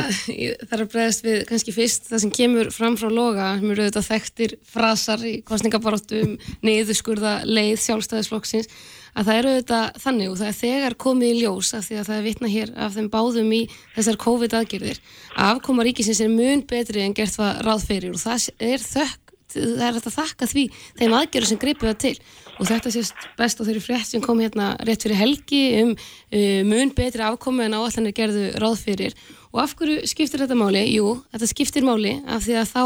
þarf 0.70 0.80
að 0.80 0.92
bregðast 0.94 1.24
við 1.26 1.42
kannski 1.50 1.72
fyrst 1.76 2.06
það 2.08 2.20
sem 2.22 2.30
kemur 2.32 2.70
fram 2.72 2.94
frá 2.96 3.10
loga 3.12 3.50
sem 3.58 3.70
eru 3.74 3.84
auðvitað 3.84 4.06
þekktir 4.06 4.54
frasar 4.64 5.24
í 5.28 5.34
kostningabaróttum, 5.44 6.38
niðurskurða 6.64 7.34
leið 7.44 7.82
sjálfstæðisflokksins 7.84 8.70
að 9.14 9.28
það 9.28 9.40
eru 9.40 9.52
auðvitað 9.54 9.98
þannig 10.04 10.30
og 10.30 10.38
það 10.40 10.50
er 10.50 10.58
þegar 10.60 10.96
komið 11.04 11.32
í 11.32 11.40
ljós 11.42 11.74
af 11.78 11.88
því 11.88 11.98
að 12.00 12.08
það 12.10 12.16
er 12.16 12.24
vitna 12.28 12.52
hér 12.54 12.72
af 12.86 12.96
þeim 12.96 13.10
báðum 13.12 13.52
í 13.54 13.60
þessar 13.96 14.20
COVID-aðgerðir 14.24 15.02
að 15.34 15.52
afkoma 15.52 15.86
ríkisins 15.86 16.22
er 16.24 16.32
mun 16.32 16.64
betri 16.68 17.04
en 17.04 17.14
gert 17.16 17.36
það 17.36 17.60
ráð 17.68 17.86
fyrir 17.90 18.16
og 18.16 18.22
það 18.22 18.48
er 18.58 18.82
þökk 18.84 19.24
það 19.54 19.84
er 19.86 19.98
að 19.98 20.14
þakka 20.14 20.48
því 20.50 20.64
þeim 20.98 21.14
aðgerður 21.18 21.50
sem 21.50 21.60
greipu 21.60 21.88
það 21.88 22.00
til. 22.04 22.14
Og 22.54 22.68
þetta 22.68 22.92
sést 22.94 23.24
best 23.38 23.60
á 23.60 23.66
þeirri 23.66 23.82
frétt 23.82 24.08
sem 24.08 24.22
kom 24.22 24.40
hérna 24.42 24.72
rétt 24.86 25.06
fyrir 25.06 25.18
helgi 25.18 25.62
um 25.82 25.94
uh, 25.94 26.60
mun 26.66 26.92
betri 26.94 27.24
afkomi 27.26 27.66
en 27.66 27.76
áallanir 27.78 28.14
gerðu 28.16 28.46
ráð 28.62 28.78
fyrir. 28.84 29.16
Og 29.54 29.62
af 29.62 29.74
hverju 29.78 30.04
skiptir 30.10 30.44
þetta 30.44 30.58
máli? 30.58 30.84
Jú, 30.94 31.16
þetta 31.34 31.50
skiptir 31.50 31.86
máli 31.86 32.16
af 32.26 32.46
því 32.46 32.56
að 32.60 32.70
þá 32.70 32.84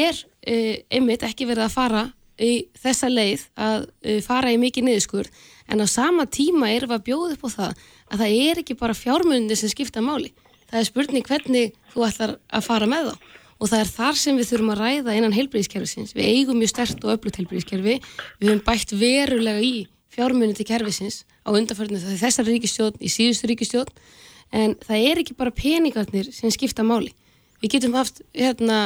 er 0.00 0.22
uh, 0.22 0.74
einmitt 0.94 1.26
ekki 1.26 1.48
verið 1.50 1.66
að 1.66 1.76
fara 1.76 2.06
í 2.38 2.52
þessa 2.78 3.10
leið 3.10 3.46
að 3.58 3.88
uh, 3.88 4.18
fara 4.26 4.54
í 4.54 4.60
mikið 4.62 4.88
niðurskur 4.88 5.30
en 5.68 5.84
á 5.84 5.86
sama 5.86 6.26
tíma 6.26 6.70
erum 6.72 6.92
við 6.92 6.98
að 6.98 7.06
bjóða 7.08 7.32
upp 7.36 7.44
á 7.44 7.50
það 7.56 7.82
að 8.08 8.22
það 8.22 8.36
er 8.48 8.62
ekki 8.62 8.78
bara 8.78 8.96
fjármunni 8.96 9.56
sem 9.58 9.72
skipta 9.72 10.04
máli 10.04 10.32
það 10.68 10.80
er 10.80 10.88
spurning 10.88 11.28
hvernig 11.28 11.76
þú 11.92 12.06
ætlar 12.08 12.38
að 12.48 12.66
fara 12.68 12.88
með 12.88 13.12
þá 13.12 13.36
og 13.58 13.70
það 13.70 13.80
er 13.82 13.92
þar 13.92 14.18
sem 14.18 14.38
við 14.38 14.50
þurfum 14.52 14.72
að 14.74 14.82
ræða 14.82 15.14
innan 15.18 15.34
heilbríðiskerfisins. 15.34 16.14
Við 16.14 16.28
eigum 16.30 16.60
mjög 16.60 16.72
stert 16.72 17.04
og 17.04 17.14
öflut 17.16 17.38
heilbríðiskerfi, 17.40 17.96
við 18.38 18.52
höfum 18.52 18.64
bætt 18.66 18.94
verulega 19.00 19.64
í 19.66 19.72
fjármunni 20.14 20.54
til 20.54 20.66
kerfisins 20.68 21.24
á 21.42 21.50
undarförðinu 21.50 22.18
þessar 22.20 22.46
ríkistjón 22.46 22.98
í 23.02 23.10
síðustu 23.10 23.50
ríkistjón 23.50 23.90
en 24.54 24.76
það 24.86 25.08
er 25.10 25.22
ekki 25.24 25.36
bara 25.38 25.54
peningarnir 25.54 26.30
sem 26.34 26.52
skipta 26.54 26.86
máli. 26.86 27.10
Við 27.58 27.72
getum 27.74 27.94
haft 27.98 28.20
hérna, 28.36 28.78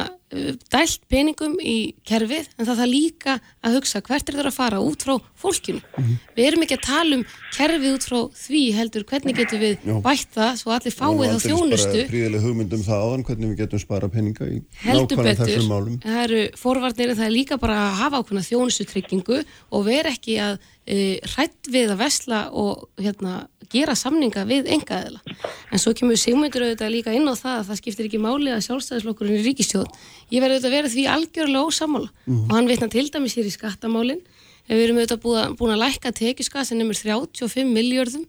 dælt 0.72 1.02
peningum 1.12 1.58
í 1.60 1.92
kerfið 2.08 2.46
en 2.56 2.64
það 2.64 2.78
þarf 2.78 2.88
líka 2.88 3.34
að 3.60 3.74
hugsa 3.76 4.00
hvert 4.06 4.30
er 4.30 4.38
það 4.38 4.48
að 4.48 4.56
fara 4.56 4.78
út 4.80 5.04
frá 5.04 5.12
fólkinu. 5.42 5.82
Mm 5.82 6.04
-hmm. 6.04 6.16
Við 6.36 6.46
erum 6.48 6.64
ekki 6.64 6.78
að 6.78 6.86
tala 6.86 7.18
um 7.18 7.24
kerfið 7.52 7.92
út 7.92 8.06
frá 8.08 8.20
því 8.32 8.62
heldur 8.78 9.04
hvernig 9.04 9.36
getum 9.36 9.60
við 9.60 9.76
Já. 9.84 9.94
bætt 10.00 10.32
það 10.32 10.52
svo 10.56 10.72
allir 10.72 10.96
fáið 10.96 11.34
á 11.36 11.38
þjónustu. 11.44 11.92
Það 11.92 12.04
er 12.04 12.12
príðileg 12.14 12.44
hugmyndum 12.46 12.82
það 12.88 13.02
áðan 13.04 13.24
hvernig 13.28 13.48
við 13.52 13.58
getum 13.60 13.82
spara 13.84 14.08
peninga 14.08 14.44
í 14.48 14.58
nákvæmlega 14.88 15.44
þessum 15.44 15.68
málum. 15.68 16.00
Það 16.00 16.22
eru 16.24 16.42
forvarnir 16.56 17.10
en 17.10 17.16
það 17.20 17.28
er 17.28 17.36
líka 17.36 17.60
bara 17.60 17.76
að 17.76 17.98
hafa 18.00 18.22
ákveðna 18.22 18.48
þjónustutryggingu 18.48 19.44
og 19.70 19.84
vera 19.84 20.08
ekki 20.08 20.40
að 20.40 20.56
hrætt 20.82 21.68
við 21.70 21.92
að 21.94 22.00
vesla 22.00 22.38
og 22.58 22.88
hérna 22.98 23.46
gera 23.72 23.94
samninga 23.96 24.44
við 24.48 24.68
engaðila. 24.76 25.20
En 25.72 25.80
svo 25.80 25.94
kemur 25.96 26.18
Sigmundur 26.20 26.66
auðvitað 26.66 26.92
líka 26.92 27.14
inn 27.16 27.28
á 27.28 27.34
það 27.38 27.54
að 27.58 27.68
það 27.68 27.80
skiptir 27.80 28.08
ekki 28.08 28.20
máli 28.22 28.52
að 28.52 28.64
sjálfstæðislokkurinn 28.66 29.38
í 29.38 29.44
ríkistjóð. 29.46 29.86
Ég 30.32 30.44
verði 30.44 30.58
auðvitað 30.58 30.70
að 30.70 30.76
vera 30.76 30.92
því 30.92 31.06
algjörlega 31.14 31.68
ósamála 31.68 32.10
mm 32.10 32.34
-hmm. 32.34 32.44
og 32.48 32.56
hann 32.56 32.68
vitna 32.68 32.88
til 32.88 33.08
dæmis 33.08 33.36
hér 33.36 33.48
í 33.48 33.56
skattamálinn. 33.56 34.22
Við 34.68 34.84
erum 34.84 34.98
auðvitað 34.98 35.22
búin, 35.22 35.56
búin 35.56 35.74
að 35.74 35.82
lækka 35.84 36.12
tekjuska 36.12 36.64
sem 36.64 36.78
nefnir 36.78 36.98
35 37.00 37.64
miljardum 37.72 38.26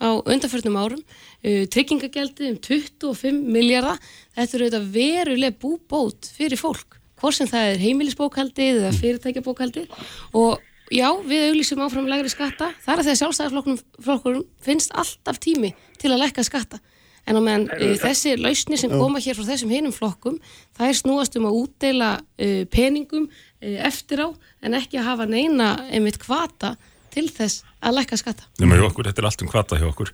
á 0.00 0.10
undanförnum 0.26 0.76
árum, 0.76 1.02
uh, 1.44 1.64
tryggingageldi 1.66 2.50
um 2.50 2.58
25 2.58 3.32
miljardar. 3.32 3.98
Þetta 4.36 4.56
eru 4.56 4.64
auðvitað 4.64 4.90
veruleg 4.90 5.58
búbót 5.58 6.30
fyrir 6.36 6.58
fólk, 6.58 6.98
hvort 7.20 7.36
sem 7.36 7.46
það 7.46 7.72
er 7.72 7.78
heimilisbókaldið 7.78 8.80
eða 8.82 8.92
fyrirtækjabókaldið 9.00 9.86
og 10.32 10.60
já, 10.94 11.08
við 11.26 11.48
auglísum 11.50 11.82
áfram 11.84 12.08
lægri 12.08 12.30
skatta, 12.32 12.70
þar 12.84 13.00
er 13.00 13.06
því 13.06 13.14
að 13.14 13.20
sjálfstæðarflokkurum 13.22 14.44
finnst 14.64 14.94
alltaf 14.94 15.40
tími 15.42 15.74
til 16.00 16.12
að 16.14 16.22
lækka 16.24 16.44
skatta 16.46 16.80
en 17.24 17.38
á 17.38 17.40
meðan 17.40 17.66
uh, 17.72 17.94
þessi 18.00 18.34
lausni 18.40 18.78
sem 18.80 18.92
koma 18.92 19.22
hér 19.22 19.36
frá 19.38 19.46
þessum 19.48 19.72
hinum 19.72 19.94
flokkum, 19.94 20.38
það 20.76 20.90
er 20.90 20.98
snúast 20.98 21.38
um 21.40 21.48
að 21.48 21.58
útdeila 21.62 22.10
uh, 22.20 22.62
peningum 22.72 23.28
uh, 23.28 23.76
eftir 23.88 24.24
á 24.24 24.28
en 24.64 24.78
ekki 24.78 25.00
að 25.00 25.08
hafa 25.10 25.28
neina 25.30 25.74
einmitt 25.88 26.20
kvata 26.22 26.74
til 27.14 27.28
þess 27.32 27.64
að 27.84 28.00
lækka 28.00 28.18
skatta. 28.20 28.48
Nefnum 28.58 28.80
hjá 28.80 28.88
okkur, 28.90 29.08
þetta 29.08 29.22
er 29.22 29.28
allt 29.30 29.44
um 29.44 29.52
kvata 29.52 29.78
hjá 29.80 29.86
okkur. 29.88 30.10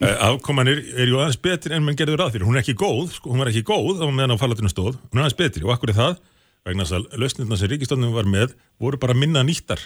Afkoman 0.00 0.70
er, 0.70 0.80
er 0.96 1.10
ju 1.10 1.18
aðeins 1.20 1.38
betur 1.44 1.74
en 1.76 1.84
mann 1.84 1.96
gerður 1.98 2.22
að 2.24 2.36
fyrir. 2.36 2.46
Hún 2.48 2.56
er 2.56 2.62
ekki 2.62 2.72
góð, 2.78 3.10
sko, 3.18 3.34
hún 3.34 3.42
var 3.42 3.50
ekki 3.50 3.66
góð 3.68 4.00
á 4.00 4.08
meðan 4.08 4.32
á 4.32 4.40
fallatinu 4.40 4.70
stóð, 4.72 4.96
hún 5.10 5.20
er 5.20 5.26
aðeins 5.26 5.36
betri 5.36 5.66
og 5.66 5.74
akkur 5.74 5.92
er 5.92 5.98
það, 5.98 6.20
vegna 6.66 6.86
þess 6.86 6.96
að 6.96 7.20
lausnirna 7.20 7.58
sem 7.60 7.70
ríkistofnum 7.70 8.14
var 8.16 8.28
með 8.28 8.54
voru 8.80 9.00
bara 9.00 9.16
minna 9.16 9.44
nýttar 9.44 9.84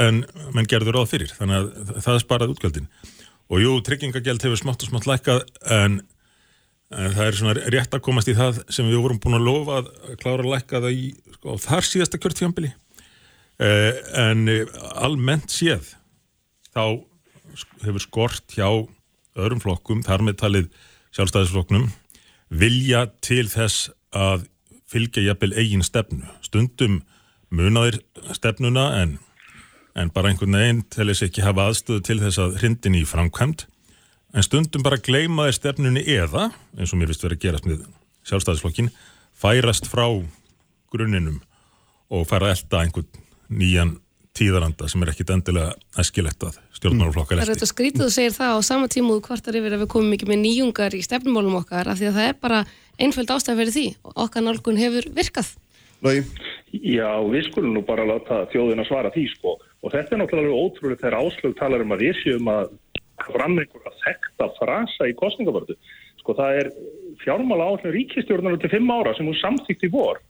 en 0.00 0.22
mann 0.54 0.68
gerður 0.70 1.00
ráð 1.00 1.12
fyrir 1.12 1.34
þannig 1.36 1.58
að 1.58 1.92
það 2.04 2.14
er 2.14 2.24
sparað 2.24 2.54
útgjöldin 2.54 2.88
og 3.52 3.60
jú, 3.60 3.74
tryggingagjald 3.84 4.46
hefur 4.46 4.60
smátt 4.60 4.84
og 4.84 4.92
smátt 4.92 5.08
lækkað 5.10 5.42
en, 5.76 5.98
en 6.94 7.16
það 7.16 7.26
er 7.26 7.38
svona 7.40 7.72
rétt 7.74 7.96
að 7.96 8.04
komast 8.06 8.30
í 8.32 8.36
það 8.38 8.62
sem 8.72 8.88
við 8.88 9.02
vorum 9.04 9.20
búin 9.22 9.38
að 9.40 9.48
lofa 9.48 9.80
að 9.82 9.92
klára 10.22 10.46
að 10.46 10.52
lækka 10.54 10.82
það 10.86 10.96
í 10.96 11.10
sko, 11.36 11.58
þar 11.66 11.88
síðasta 11.88 12.22
kjörtfjömbili 12.22 12.72
eh, 13.60 14.00
en 14.24 14.46
almennt 14.94 15.52
séð 15.52 15.94
þá 16.72 16.84
hefur 17.84 18.02
skort 18.02 18.56
hjá 18.56 18.68
öðrum 19.38 19.62
flokkum, 19.62 20.02
þar 20.04 20.24
með 20.26 20.38
talið 20.42 20.70
sjálfstæðisflokknum, 21.16 21.88
vilja 22.52 23.06
til 23.24 23.46
þess 23.52 23.90
að 24.16 24.46
fylgja 24.92 25.24
jafnvel 25.24 25.54
eigin 25.56 25.84
stefnu. 25.84 26.26
Stundum 26.44 27.00
munaðir 27.52 28.00
stefnuna 28.36 28.90
en, 29.00 29.16
en 29.98 30.10
bara 30.12 30.30
einhvern 30.32 30.56
veginn 30.56 30.82
til 30.92 31.08
þess 31.10 31.26
ekki 31.26 31.44
hafa 31.44 31.68
aðstöðu 31.68 32.04
til 32.06 32.18
þess 32.22 32.40
að 32.42 32.58
hrindin 32.62 32.98
í 32.98 33.04
framkvæmt. 33.08 33.66
En 34.32 34.46
stundum 34.46 34.84
bara 34.84 35.00
gleymaðir 35.00 35.58
stefnunni 35.58 36.04
eða, 36.08 36.48
eins 36.78 36.92
og 36.94 37.00
mér 37.00 37.12
vist 37.12 37.24
verið 37.24 37.38
að 37.38 37.42
gerast 37.46 37.68
með 37.68 37.82
sjálfstæðisflokkin, 38.30 38.92
færast 39.36 39.90
frá 39.90 40.06
grunninum 40.92 41.42
og 42.12 42.24
fara 42.28 42.48
að 42.48 42.56
elda 42.56 42.84
einhvern 42.86 43.22
nýjan 43.52 43.96
tíðaranda 44.36 44.88
sem 44.88 45.02
er 45.04 45.10
ekkit 45.12 45.32
endilega 45.34 45.74
æskilegt 46.00 46.44
að 46.46 46.56
stjórnmálaflokkar 46.78 47.42
Það 47.42 47.44
er 47.44 47.52
þetta 47.52 47.68
skrítið 47.68 48.04
að 48.06 48.14
segja 48.14 48.34
það 48.38 48.54
á 48.56 48.60
sama 48.64 48.88
tíma 48.92 49.16
og 49.18 49.26
kvartar 49.26 49.58
yfir 49.58 49.76
að 49.76 49.82
við 49.84 49.90
komum 49.92 50.14
ekki 50.16 50.28
með 50.30 50.40
nýjungar 50.46 50.96
í 50.96 51.02
stefnumálum 51.04 51.58
okkar 51.60 51.90
af 51.92 52.00
því 52.00 52.08
að 52.08 52.16
það 52.16 52.28
er 52.30 52.38
bara 52.46 52.62
einföld 52.96 53.34
ástæð 53.34 53.60
fyrir 53.60 53.74
því 53.76 53.84
og 54.08 54.22
okkar 54.24 54.46
nálgun 54.46 54.80
hefur 54.80 55.08
virkað. 55.18 55.52
Lógi, 56.02 56.24
Já, 56.72 57.20
við 57.28 57.50
skulum 57.50 57.74
nú 57.76 57.82
bara 57.84 58.06
láta 58.08 58.46
þjóðina 58.48 58.86
svara 58.88 59.12
því 59.12 59.26
sko 59.34 59.58
og 59.82 59.90
þetta 59.90 60.14
er 60.14 60.20
náttúrulega 60.22 60.62
ótrúlega 60.62 61.02
þegar 61.02 61.18
áslög 61.18 61.54
talar 61.58 61.82
um 61.84 61.94
að 61.94 62.04
við 62.06 62.18
séum 62.22 62.50
að 62.52 62.74
fram 63.26 63.56
einhverja 63.58 63.94
þekta 64.02 64.48
frasa 64.58 65.08
í 65.10 65.14
kostningavörðu. 65.18 65.76
Sko 66.22 66.34
það 66.38 66.58
er 66.60 66.68
fjármála 67.22 67.70
áslög 67.72 67.96
ríkistjórnar 67.96 68.58
til 68.62 68.70
fimm 68.72 68.92
ára 68.94 69.14
sem 69.16 69.26
hún 69.26 69.38
samþýtt 69.40 69.88
í 69.88 69.90
vor 69.92 70.22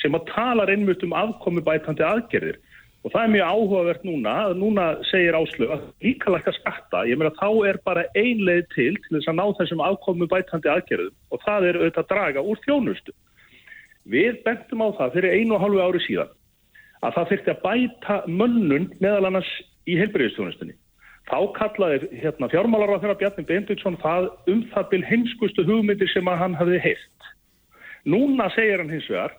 sem 0.00 0.14
að 0.16 0.28
talar 0.32 0.70
einmitt 0.72 1.02
um 1.06 1.14
afkomi 1.14 1.62
bætandi 1.62 2.04
aðgerðir 2.06 2.58
og 3.02 3.10
það 3.10 3.24
er 3.24 3.32
mjög 3.34 3.50
áhugavert 3.52 4.04
núna 4.06 4.32
að 4.46 4.54
núna 4.60 4.84
segir 5.10 5.36
áslög 5.36 5.74
að 5.74 5.82
líka 6.06 6.30
lækka 6.30 6.54
skatta, 6.54 7.02
ég 7.10 7.18
meina 7.18 7.34
þá 7.38 7.48
er 7.68 7.78
bara 7.84 8.06
ein 8.18 8.42
leið 8.46 8.68
til 8.74 8.92
til 9.02 9.16
þess 9.16 9.30
að 9.30 9.38
ná 9.38 9.44
þessum 9.58 9.82
afkomi 9.82 10.30
bætandi 10.30 10.70
aðgerðum 10.70 11.16
og 11.34 11.42
það 11.42 11.66
er 11.68 11.80
auðvitað 11.80 12.04
að 12.04 12.12
draga 12.14 12.46
úr 12.46 12.62
þjónustu. 12.66 13.14
Við 14.06 14.38
bentum 14.46 14.86
á 14.86 14.88
það 14.98 15.18
fyrir 15.18 15.36
einu 15.38 15.58
og 15.58 15.62
hálfu 15.62 15.82
ári 15.82 16.02
síðan 16.06 16.32
að 17.02 17.16
það 17.16 17.28
þurfti 17.32 17.52
að 17.52 17.62
bæta 17.66 18.16
mönnun 18.30 18.88
meðal 19.02 19.28
annars 19.28 19.50
í 19.90 19.98
heilbyrðistjónustunni. 19.98 20.74
Þá 21.30 21.38
kallaði 21.56 22.08
hérna, 22.18 22.48
fjármálar 22.50 22.96
á 22.98 23.00
þeirra 23.02 23.18
Bjarni 23.20 23.44
Benditsson 23.46 24.00
það 24.02 24.28
um 24.50 24.64
það 24.72 24.88
bil 24.90 25.04
heimskustu 25.06 25.64
hugmyndir 25.68 26.10
sem 26.10 26.28
að 26.28 26.40
hann 26.42 26.58
hafði 26.58 26.80
heilt. 26.82 27.30
Núna 28.04 28.48
segir 28.56 28.82
hann 28.82 28.90
hins 28.90 29.06
vegar 29.10 29.36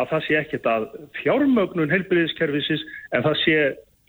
að 0.00 0.10
það 0.10 0.24
sé 0.26 0.36
ekkert 0.40 0.68
að 0.68 0.86
fjármögnun 1.22 1.92
heilbyrðiskerfisins 1.94 2.84
en 3.16 3.24
það 3.24 3.40
sé 3.44 3.56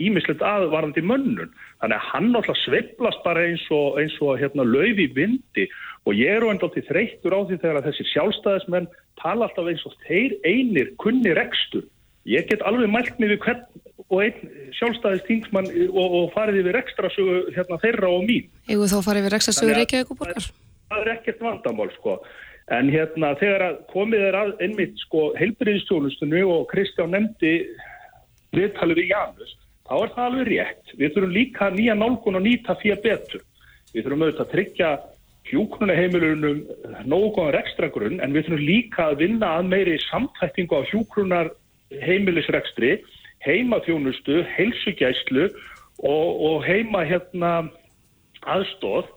ímislegt 0.03 0.43
aðvarandi 0.43 1.03
mönnun. 1.07 1.51
Þannig 1.79 1.97
að 1.97 2.07
hann 2.11 2.29
alltaf 2.35 2.59
sveiplast 2.65 3.23
bara 3.23 3.45
eins 3.47 3.63
og, 3.71 3.99
eins 4.01 4.15
og 4.19 4.39
hérna, 4.41 4.67
löf 4.67 4.99
í 4.99 5.07
vindi 5.15 5.69
og 6.05 6.19
ég 6.19 6.35
er 6.35 6.47
enda 6.49 6.67
til 6.73 6.83
þreyttur 6.89 7.35
á 7.35 7.39
því 7.47 7.59
þegar 7.61 7.79
að 7.79 7.89
þessi 7.89 8.07
sjálfstæðismenn 8.11 8.89
tala 9.21 9.47
alltaf 9.47 9.71
eins 9.71 9.85
og 9.87 9.95
þeir 10.03 10.35
einir 10.43 10.91
kunni 11.01 11.31
rekstur. 11.37 11.87
Ég 12.25 12.47
get 12.49 12.63
alveg 12.65 12.89
mælt 12.89 13.19
mig 13.21 13.29
við 13.35 13.41
hvern 13.45 13.65
og 14.09 14.21
einn 14.21 14.49
sjálfstæðistingsmann 14.77 15.67
og, 15.89 16.15
og 16.19 16.31
farið 16.33 16.61
yfir 16.63 16.77
ekstra 16.79 17.09
sögu 17.13 17.37
hérna, 17.55 17.77
þeirra 17.81 18.09
og 18.13 18.25
mín. 18.25 18.47
Eða 18.69 18.89
þá 18.91 18.97
farið 19.05 19.27
sögur 19.29 19.55
Þannig 19.59 19.75
að- 19.75 19.79
Reykjavík 19.81 20.11
og 20.11 20.19
borgar. 20.21 20.47
Það 20.89 21.01
er 21.01 21.11
ekkert 21.15 21.39
vandamál 21.41 21.91
sko. 21.95 22.17
En 22.75 22.89
hérna 22.89 23.35
þegar 23.37 23.65
komið 23.93 24.23
er 24.29 24.35
að 24.39 24.53
einmitt 24.65 24.97
sko 24.97 25.27
heilbyrðistjónustunni 25.37 26.41
og 26.49 26.65
Kristján 26.71 27.13
nefndi 27.13 27.51
viðtalið 28.55 29.01
við 29.01 29.11
Janus, 29.11 29.51
þá 29.85 29.93
er 30.01 30.13
það 30.15 30.25
alveg 30.25 30.47
rétt. 30.49 30.93
Við 30.97 31.13
þurfum 31.13 31.35
líka 31.35 31.69
nýja 31.73 31.95
nálgun 31.97 32.39
og 32.39 32.45
nýta 32.45 32.77
fyrir 32.81 33.01
betur. 33.03 33.43
Við 33.93 34.05
þurfum 34.05 34.25
auðvitað 34.25 34.45
að 34.45 34.53
tryggja 34.55 34.89
hjúkrunaheimilunum 35.45 36.63
nógu 37.05 37.29
góðan 37.35 37.59
ekstra 37.61 37.89
grunn 37.93 38.17
en 38.23 38.33
við 38.33 38.47
þurfum 38.47 38.65
líka 38.65 39.09
að 39.11 39.19
vinna 39.21 39.51
að 39.59 39.69
meiri 39.69 39.97
samtækningu 40.09 40.79
á 40.79 40.81
hjúkrunar 40.89 41.51
heimilisrekstri, 41.91 42.97
heimaþjónustu, 43.45 44.41
heilsugæslu 44.55 45.49
og, 45.99 46.29
og 46.47 46.63
heima 46.65 47.03
hérna 47.05 47.51
aðstóð 48.45 49.11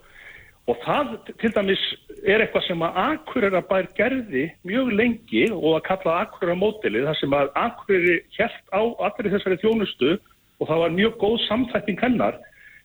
og 0.69 0.77
það 0.85 1.15
til 1.41 1.53
dæmis 1.57 1.83
er 2.29 2.43
eitthvað 2.43 2.67
sem 2.67 2.83
að 2.85 2.99
Akureyra 3.05 3.63
gerði 3.97 4.49
mjög 4.69 4.91
lengi 5.01 5.47
og 5.53 5.79
að 5.79 5.87
kalla 5.89 6.17
Akureyra 6.25 6.59
mótilið 6.61 7.09
þar 7.09 7.21
sem 7.21 7.37
að 7.39 7.53
Akureyri 7.63 8.19
hjælt 8.37 8.75
á 8.75 8.83
allir 9.07 9.33
þessari 9.33 9.61
þjónustu 9.63 10.19
og 10.59 10.69
það 10.69 10.83
var 10.85 10.97
mjög 10.99 11.17
góð 11.23 11.39
samþætting 11.47 12.03
hennar 12.03 12.41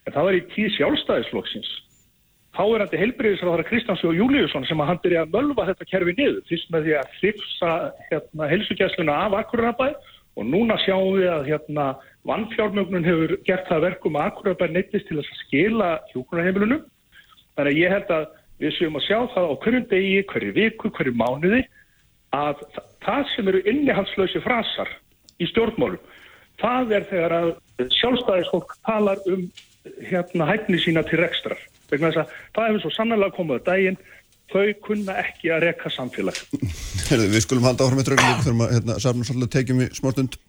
en 0.06 0.14
það 0.14 0.30
var 0.30 0.38
í 0.38 0.46
tíð 0.54 0.70
sjálfstæðisflokksins 0.78 1.72
Háverandi 2.54 3.00
heilbriðisráðara 3.02 3.66
Kristjáns 3.66 4.04
og 4.06 4.14
Júliusson 4.14 4.66
sem 4.70 4.82
að 4.84 4.90
hann 4.92 5.00
byrja 5.02 5.22
að 5.26 5.32
mölva 5.34 5.66
þetta 5.72 5.88
kerfi 5.90 6.14
niður 6.20 6.44
fyrst 6.50 6.70
með 6.74 6.84
því 6.86 6.94
að 7.00 7.16
hrifsa 7.18 7.72
hérna, 8.12 8.50
heilsugjæsluna 8.52 9.16
af 9.26 9.38
Akurabæ 9.40 9.88
og 10.38 10.46
núna 10.46 10.78
sjáum 10.84 11.18
við 11.18 11.32
að 11.34 11.50
hérna, 11.50 11.88
vannfjármögnun 12.30 13.08
hefur 13.10 13.34
gert 13.48 13.66
það 13.72 13.86
verkum 13.88 14.20
að 14.22 14.30
Akurabæ 14.30 14.68
neittist 14.70 15.10
til 15.10 15.18
að 15.18 15.32
skila 15.42 15.90
hjúkunarheimilunum. 16.14 16.86
Þannig 17.58 17.74
að 17.74 17.82
ég 17.82 17.94
held 17.98 18.14
að 18.20 18.30
við 18.62 18.78
séum 18.78 19.02
að 19.02 19.06
sjá 19.08 19.18
það 19.34 19.50
á 19.50 19.54
hverjum 19.66 19.90
degi, 19.90 20.24
hverju 20.30 20.56
viku, 20.60 20.94
hverju 20.94 21.18
mánuði 21.18 21.66
að 22.38 22.64
þa- 22.78 22.88
það 23.06 23.28
sem 23.34 23.50
eru 23.50 23.66
innihaldslösi 23.74 24.46
frasar 24.46 24.90
í 25.42 25.50
stjórnmálum, 25.50 26.02
það 26.62 26.98
er 27.02 27.06
þegar 27.10 27.38
að 27.42 27.54
sjálfstæðisfólk 27.98 28.78
talar 28.86 29.22
um 29.26 29.48
hérna 30.06 30.54
hæfni 30.54 30.78
sína 30.78 31.02
til 31.06 31.22
rekstrar. 31.22 31.58
Vegna 31.92 32.12
þess 32.12 32.24
að 32.24 32.34
það 32.56 32.70
hefur 32.70 32.84
svo 32.84 32.92
sannlega 32.96 33.36
komið 33.36 33.60
að 33.60 33.68
daginn, 33.70 34.00
þau 34.54 34.66
kunna 34.88 35.18
ekki 35.24 35.52
að 35.54 35.66
reka 35.68 35.92
samfélag. 35.94 36.40
Herðu, 37.10 37.30
við 37.34 37.46
skulum 37.46 37.68
halda 37.68 37.88
áfram 37.88 38.02
með 38.02 38.10
drauguleik 38.12 38.44
þegar 38.46 38.58
maður 38.62 38.76
hérna, 38.78 38.98
safnum 39.04 39.28
svolítið 39.30 39.54
tekjum 39.58 39.84
í 39.84 39.90
smárstund. 40.00 40.40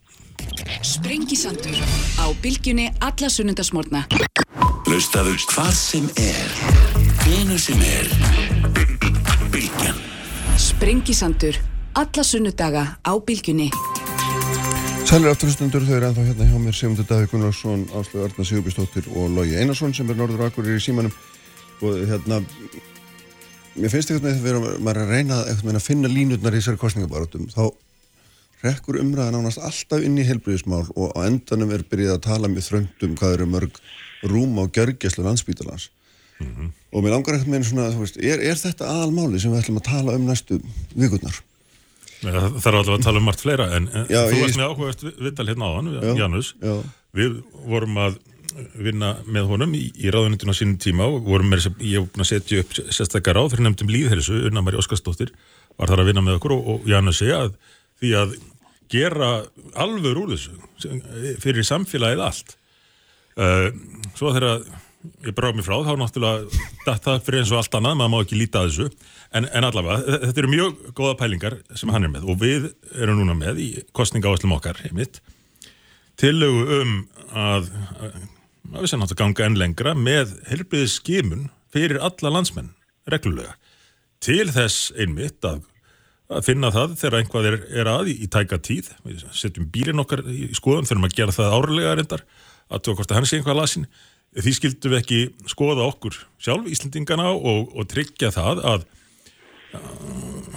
Sprengisandur 0.85 1.79
á 2.21 2.27
bylgjunni 2.43 2.89
alla 3.05 3.31
sunnundasmórna. 3.31 4.05
Hlustaðu 4.85 5.37
hvað 5.55 5.71
sem 5.79 6.09
er, 6.21 6.57
hvenu 7.23 7.59
sem 7.61 7.81
er. 7.87 8.11
Bilgjan. 9.55 10.03
Sprengisandur 10.61 11.59
alla 11.95 12.27
sunnudaga 12.27 12.87
á 13.01 13.13
bylgjunni. 13.23 13.71
Sælir 15.15 15.31
afturhustundur, 15.31 15.85
þau 15.87 15.93
eru 15.95 16.07
ennþá 16.09 16.23
hérna 16.27 16.45
hjá 16.49 16.57
mér 16.59 16.75
Sigmundur 16.75 17.05
Davík 17.07 17.31
Gunnarsson, 17.31 17.85
Áslögu 17.95 18.25
Arna 18.25 18.45
Sigurbjörnsdóttir 18.49 19.05
og 19.15 19.29
Lógi 19.31 19.55
Einarsson 19.61 19.93
sem 19.95 20.09
er 20.11 20.19
norður 20.19 20.43
akkur 20.49 20.67
í 20.67 20.75
símanum. 20.83 21.15
Og 21.87 22.01
hérna 22.11 22.41
mér 23.77 23.93
finnst 23.93 24.11
eitthvað 24.11 24.25
með 24.25 24.43
þegar 24.43 24.83
maður 24.83 25.01
að 25.05 25.13
reyna 25.15 25.39
að 25.45 25.79
finna 25.85 26.11
línutnar 26.11 26.59
í 26.59 26.59
þessari 26.59 26.83
kostningabarátum 26.83 27.47
þá 27.55 27.63
rekkur 28.65 28.99
umræðan 29.05 29.39
ánast 29.39 29.63
alltaf 29.63 30.03
inn 30.03 30.19
í 30.19 30.27
helbriðismál 30.27 30.83
og 30.83 31.15
á 31.15 31.31
endanum 31.31 31.79
er 31.79 31.87
byrjað 31.87 32.19
að 32.19 32.27
tala 32.27 32.51
með 32.51 32.73
þröndum 32.73 33.17
hvað 33.23 33.39
eru 33.39 33.51
mörg 33.55 33.83
rúm 34.27 34.59
á 34.59 34.67
gjörgæslu 34.67 35.29
landsbítalans 35.29 35.93
og 36.43 37.07
mér 37.07 37.15
langar 37.15 37.39
eitthvað 37.39 37.55
með 37.55 37.71
svona, 37.71 37.91
veist, 38.03 38.19
er, 38.19 38.43
er 38.43 38.59
þetta 38.59 38.91
aðalmáli 38.91 39.39
sem 39.39 39.55
við 39.55 39.63
ætlum 39.63 39.79
að 39.79 39.91
tala 39.93 40.19
um 40.19 40.27
næstu 40.27 40.59
vikurnar? 40.91 41.45
Það 42.25 42.69
er 42.71 42.77
allavega 42.79 42.99
að 42.99 43.07
tala 43.07 43.21
um 43.21 43.27
margt 43.29 43.43
fleira 43.45 43.67
en, 43.77 43.89
Já, 44.09 44.21
þú 44.31 44.39
varst 44.43 44.61
með 44.61 44.71
áhugast 44.71 45.05
viðtal 45.19 45.49
hérna 45.51 45.71
áðan, 45.73 45.91
Já, 45.95 46.15
Janus. 46.23 46.55
já. 46.63 46.77
við 47.15 47.37
vorum 47.69 48.01
að 48.05 48.17
vinna 48.79 49.11
með 49.27 49.49
honum 49.51 49.73
í, 49.75 49.83
í 49.99 50.11
ráðunitun 50.15 50.53
á 50.53 50.55
sínum 50.55 50.79
tíma 50.83 51.09
og 51.11 51.25
vorum 51.27 51.49
með 51.51 51.65
þess 51.65 51.71
að 51.73 51.87
ég 51.91 52.05
búin 52.07 52.23
að 52.25 52.31
setja 52.31 52.63
upp 52.63 52.75
sérstakar 52.95 53.35
ráð 53.39 53.55
fyrir 53.55 53.67
nefndum 53.67 53.91
líðhelsu, 53.91 54.37
Unna 54.49 54.63
Mari 54.63 54.79
Óskarsdóttir 54.79 55.33
var 55.75 55.91
þar 55.91 56.05
að 56.05 56.11
vinna 56.13 56.23
með 56.23 56.39
okkur 56.39 56.55
og, 56.55 56.69
og 56.71 56.87
Janus 56.91 57.19
segja 57.19 57.41
að 57.49 57.57
því 57.99 58.13
að 58.21 58.37
gera 58.95 59.31
alveg 59.83 60.21
úr 60.21 60.35
þessu 60.37 61.35
fyrir 61.43 61.67
samfélagið 61.67 62.23
allt. 62.23 62.55
Uh, 63.35 63.73
svo 64.15 64.31
þegar 64.37 64.63
ég 65.27 65.35
bráð 65.35 65.59
mér 65.59 65.67
frá 65.67 65.77
þá 65.83 65.93
náttúrulega 65.99 66.95
það 67.03 67.25
fyrir 67.27 67.43
eins 67.43 67.53
og 67.53 67.59
allt 67.59 67.75
annað, 67.81 67.99
maður 67.99 68.13
má 68.15 68.19
ekki 68.23 68.39
líta 68.39 68.63
þessu 68.69 68.87
en, 69.35 69.49
en 69.51 69.67
allavega, 69.69 70.01
þe- 70.07 70.21
þetta 70.29 70.43
eru 70.45 70.53
mjög 70.53 70.85
góða 70.99 71.17
pælingar 71.21 71.57
sem 71.79 71.91
hann 71.95 72.07
er 72.07 72.13
með 72.15 72.29
og 72.31 72.39
við 72.43 72.69
erum 72.95 73.21
núna 73.23 73.35
með 73.39 73.61
í 73.65 73.69
kostningaáslum 73.97 74.55
okkar 74.57 74.79
heimitt 74.85 75.21
tillögu 76.21 76.81
um 76.81 76.95
að, 77.35 77.69
að, 77.99 78.17
við 78.79 78.89
sem 78.93 79.03
náttúrulega 79.03 79.21
ganga 79.25 79.47
enn 79.49 79.59
lengra 79.61 79.95
með 79.99 80.35
helbriðis 80.51 80.99
skimun 81.01 81.49
fyrir 81.75 81.99
alla 82.07 82.31
landsmenn 82.37 82.71
reglulega. 83.11 83.57
Til 84.23 84.47
þess 84.55 84.93
einmitt 84.97 85.45
að, 85.45 85.65
að 86.33 86.47
finna 86.47 86.71
það 86.73 86.95
þegar 87.01 87.19
einhvað 87.19 87.49
er, 87.51 87.57
er 87.83 87.91
að 87.91 88.13
í, 88.13 88.17
í 88.25 88.29
tæka 88.33 88.57
tíð. 88.63 88.93
Við 89.05 89.25
setjum 89.37 89.67
bílinn 89.75 90.01
okkar 90.01 90.23
í 90.31 90.47
skoðun 90.57 90.87
þurfum 90.89 91.09
að 91.11 91.17
gera 91.19 91.35
það 91.37 91.57
árlega 91.59 91.97
reyndar 91.99 92.23
að 92.73 92.87
að 92.95 93.17
hann 93.19 93.27
sé 93.29 93.41
einhvað 93.41 93.59
lasin 93.61 93.89
því 94.35 94.53
skildum 94.57 94.95
við 94.95 95.01
ekki 95.03 95.19
skoða 95.51 95.85
okkur 95.91 96.17
sjálf 96.43 96.71
Íslendingana 96.73 97.29
og, 97.35 97.69
og 97.75 97.85
tryggja 97.91 98.31
það 98.35 98.63
að 98.71 98.87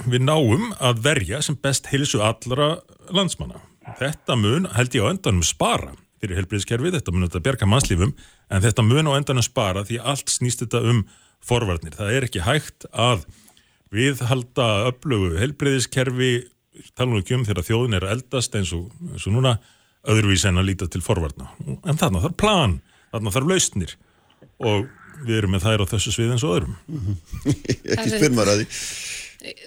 við 0.07 0.23
náum 0.23 0.69
að 0.79 1.01
verja 1.07 1.41
sem 1.43 1.57
best 1.59 1.89
heilsu 1.91 2.21
allra 2.23 2.77
landsmanna 3.13 3.63
þetta 3.95 4.35
mun 4.39 4.67
held 4.75 4.95
ég 4.95 5.05
á 5.05 5.11
endanum 5.11 5.45
spara 5.45 5.93
fyrir 6.17 6.39
helbriðskerfið, 6.39 6.97
þetta 6.97 7.13
mun 7.13 7.27
þetta 7.27 7.43
berga 7.45 7.69
mannslífum, 7.69 8.13
en 8.49 8.63
þetta 8.63 8.85
mun 8.85 9.09
á 9.09 9.17
endan 9.17 9.41
að 9.41 9.49
spara 9.51 9.83
því 9.85 9.99
allt 10.01 10.31
snýst 10.33 10.63
þetta 10.63 10.81
um 10.91 11.03
forvarnir. 11.45 11.93
Það 11.93 12.13
er 12.15 12.27
ekki 12.27 12.45
hægt 12.45 12.87
að 12.89 13.27
viðhalda 13.93 14.67
öflugu 14.89 15.37
helbriðskerfi, 15.37 16.31
tala 16.97 17.13
nú 17.13 17.21
ekki 17.21 17.37
um 17.37 17.45
þegar 17.47 17.67
þjóðin 17.69 17.99
er 17.99 18.07
eldast 18.15 18.57
eins 18.57 18.73
og, 18.75 18.89
eins 19.13 19.27
og 19.29 19.37
núna 19.37 19.57
öðruvís 20.09 20.45
en 20.49 20.57
að 20.57 20.71
líta 20.71 20.89
til 20.89 21.03
forvarna. 21.05 21.51
En 21.85 21.99
þarna 21.99 22.23
þarf 22.25 22.37
plan, 22.41 22.77
þarna 23.13 23.33
þarf 23.37 23.51
lausnir 23.51 23.95
og 24.57 24.89
við 25.25 25.39
erum 25.41 25.55
með 25.55 25.67
þær 25.67 25.83
á 25.83 25.91
þessu 25.93 26.13
svið 26.15 26.33
eins 26.35 26.45
og 26.47 26.57
öðrum. 26.57 26.75
ekki 27.95 28.11
spyrmar 28.13 28.51
að 28.51 28.63
því. 28.63 28.67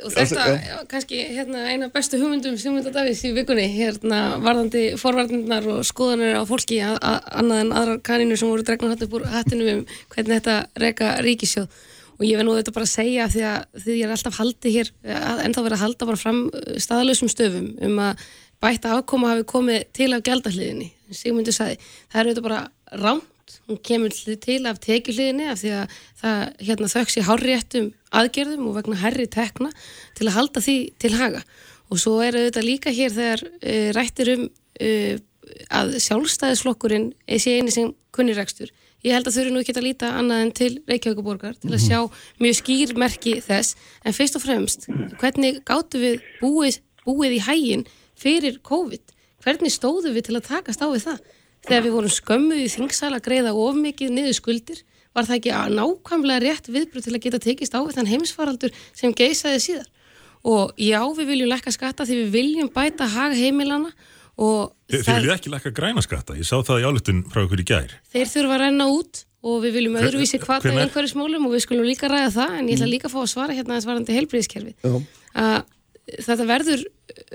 Og 0.05 0.13
þetta, 0.13 0.45
já, 0.59 0.75
kannski 0.91 1.21
hérna, 1.31 1.61
eina 1.71 1.89
bestu 1.95 2.19
hugmyndum 2.21 2.57
Sigmundar 2.61 2.93
Davís 2.93 3.23
í 3.25 3.31
vikunni 3.33 3.69
hérna 3.71 4.41
varðandi 4.43 4.83
forvarnirnar 5.01 5.69
og 5.71 5.87
skoðanir 5.87 6.37
á 6.37 6.45
fólki 6.49 6.81
að, 6.85 6.99
að, 7.07 7.31
annað 7.41 7.63
en 7.63 7.73
aðrar 7.79 8.03
kaninu 8.11 8.37
sem 8.37 8.51
voru 8.51 8.67
dregna 8.67 8.91
hatt 8.91 9.07
upp 9.07 9.15
úr 9.17 9.29
hattinu 9.31 9.71
um 9.77 9.81
hvernig 10.11 10.41
þetta 10.41 10.57
reyka 10.83 11.15
ríkisjóð 11.25 11.79
og 12.19 12.27
ég 12.27 12.37
verð 12.37 12.51
nú 12.51 12.59
þetta 12.59 12.75
bara 12.77 12.89
að 12.89 12.93
segja 12.93 13.31
því 13.33 13.47
að 13.49 13.81
því 13.85 13.97
ég 13.97 14.05
er 14.05 14.15
alltaf 14.17 14.39
haldið 14.43 14.77
hér 14.77 14.93
en 15.47 15.57
þá 15.57 15.61
verið 15.63 15.77
að 15.79 15.85
halda 15.87 16.09
bara 16.11 16.23
fram 16.27 16.41
staðlausum 16.87 17.33
stöfum 17.33 17.71
um 17.87 18.05
að 18.11 18.29
bæta 18.61 18.97
afkoma 18.99 19.33
hafi 19.33 19.47
komið 19.55 19.87
til 19.97 20.13
af 20.13 20.27
gældahliðinni 20.27 20.91
Sigmundur 21.15 21.57
sagði, 21.57 21.79
það 22.11 22.21
er 22.21 22.29
auðvitað 22.29 22.49
bara 22.51 22.61
rámt 23.01 23.30
hún 23.71 23.81
kemur 23.87 24.13
til 24.45 24.61
af 24.69 24.81
tekjuhliðinni 24.85 25.49
af 25.51 25.63
því 25.63 25.73
að 25.79 25.97
það 26.21 26.45
hérna, 26.69 26.93
þauks 26.95 27.17
í 27.17 27.27
hárriettum 27.29 27.89
aðgerðum 28.21 28.69
og 28.69 28.77
vegna 28.81 29.01
herri 29.01 29.27
tekna 29.31 29.73
til 30.19 30.29
að 30.29 30.37
halda 30.37 30.65
því 30.67 30.77
til 31.01 31.15
haga. 31.17 31.43
Og 31.91 32.03
svo 32.03 32.19
er 32.23 32.39
þetta 32.39 32.67
líka 32.67 32.93
hér 32.95 33.15
þegar 33.15 33.47
uh, 33.47 33.89
rættir 33.97 34.35
um 34.37 34.45
uh, 34.51 35.17
að 35.75 35.97
sjálfstæðisflokkurinn 36.05 37.11
sé 37.41 37.57
eini 37.59 37.73
sem 37.75 37.95
kunniregstur 38.15 38.71
ég 39.07 39.17
held 39.17 39.29
að 39.29 39.37
þau 39.37 39.43
eru 39.43 39.55
nú 39.55 39.63
ekki 39.63 39.75
að 39.77 39.87
líta 39.87 40.13
annað 40.19 40.43
en 40.45 40.53
til 40.57 40.71
Reykjavíkuborgar 40.89 41.57
til 41.61 41.73
að 41.73 41.85
sjá 41.85 41.99
mjög 42.43 42.59
skýr 42.61 42.95
merki 43.01 43.37
þess. 43.45 43.77
En 44.05 44.17
fyrst 44.17 44.37
og 44.37 44.45
fremst 44.45 44.89
hvernig 45.21 45.63
gáttu 45.69 46.03
við 46.03 46.21
búið, 46.41 46.81
búið 47.07 47.39
í 47.39 47.43
hægin 47.47 47.87
fyrir 48.21 48.61
COVID? 48.67 49.17
Hvernig 49.45 49.73
stóðu 49.73 50.13
við 50.13 50.29
til 50.29 50.37
að 50.37 50.49
takast 50.51 50.85
á 50.85 50.89
við 50.91 51.07
það 51.07 51.23
þegar 51.67 51.87
við 51.87 51.97
vorum 51.97 52.15
skömmuð 52.15 52.63
í 52.65 52.69
þingsal 52.73 53.13
að 53.15 53.25
greiða 53.27 53.55
ofmikið 53.57 54.15
niður 54.17 54.37
skuldir 54.39 54.83
var 55.17 55.27
það 55.27 55.41
ekki 55.41 55.55
nákvæmlega 55.77 56.45
rétt 56.45 56.71
viðbröð 56.71 57.07
til 57.07 57.15
að 57.17 57.25
geta 57.25 57.43
tekist 57.43 57.75
á 57.75 57.81
þann 57.83 58.11
heimsfaraldur 58.11 58.75
sem 58.95 59.15
geisaði 59.17 59.63
síðar? 59.65 59.89
Og 60.47 60.71
já 60.81 61.01
við 61.19 61.33
viljum 61.35 61.51
lækka 61.51 61.73
skatta 61.75 62.07
því 62.09 62.21
við 62.23 62.37
viljum 62.37 62.71
bæta 62.73 63.09
haga 63.11 63.37
heimilana 63.37 63.91
og 64.41 64.71
Þe, 64.91 65.03
Þeir 65.05 65.19
viljið 65.19 65.35
ekki 65.35 65.51
lækka 65.53 65.73
græna 65.77 66.03
skatta, 66.03 66.37
ég 66.39 66.47
sá 66.49 66.57
það 66.67 66.81
í 66.81 66.87
álutun 66.89 67.19
frá 67.31 67.43
okkur 67.45 67.61
í 67.61 67.67
gær. 67.69 67.93
Þeir 68.11 68.31
þurfa 68.31 68.57
að 68.57 68.63
renna 68.65 68.87
út 68.91 69.21
og 69.41 69.61
við 69.65 69.77
viljum 69.79 69.99
öðruvísi 70.01 70.41
hvata 70.43 70.71
í 70.71 70.79
einhverju 70.81 71.13
smólum 71.13 71.47
og 71.49 71.55
við 71.55 71.65
skulum 71.65 71.87
líka 71.89 72.09
ræða 72.11 72.33
það 72.35 72.57
en 72.59 72.71
ég 72.71 72.79
ætla 72.79 72.89
líka 72.91 73.09
að 73.09 73.15
fá 73.15 73.21
að 73.23 73.31
svara 73.33 73.57
hérna 73.57 73.77
að 73.77 73.85
svarandi 73.87 74.17
helbriðiskerfi 74.17 74.75
að 75.41 75.61
þetta 76.11 76.47
verður 76.49 76.83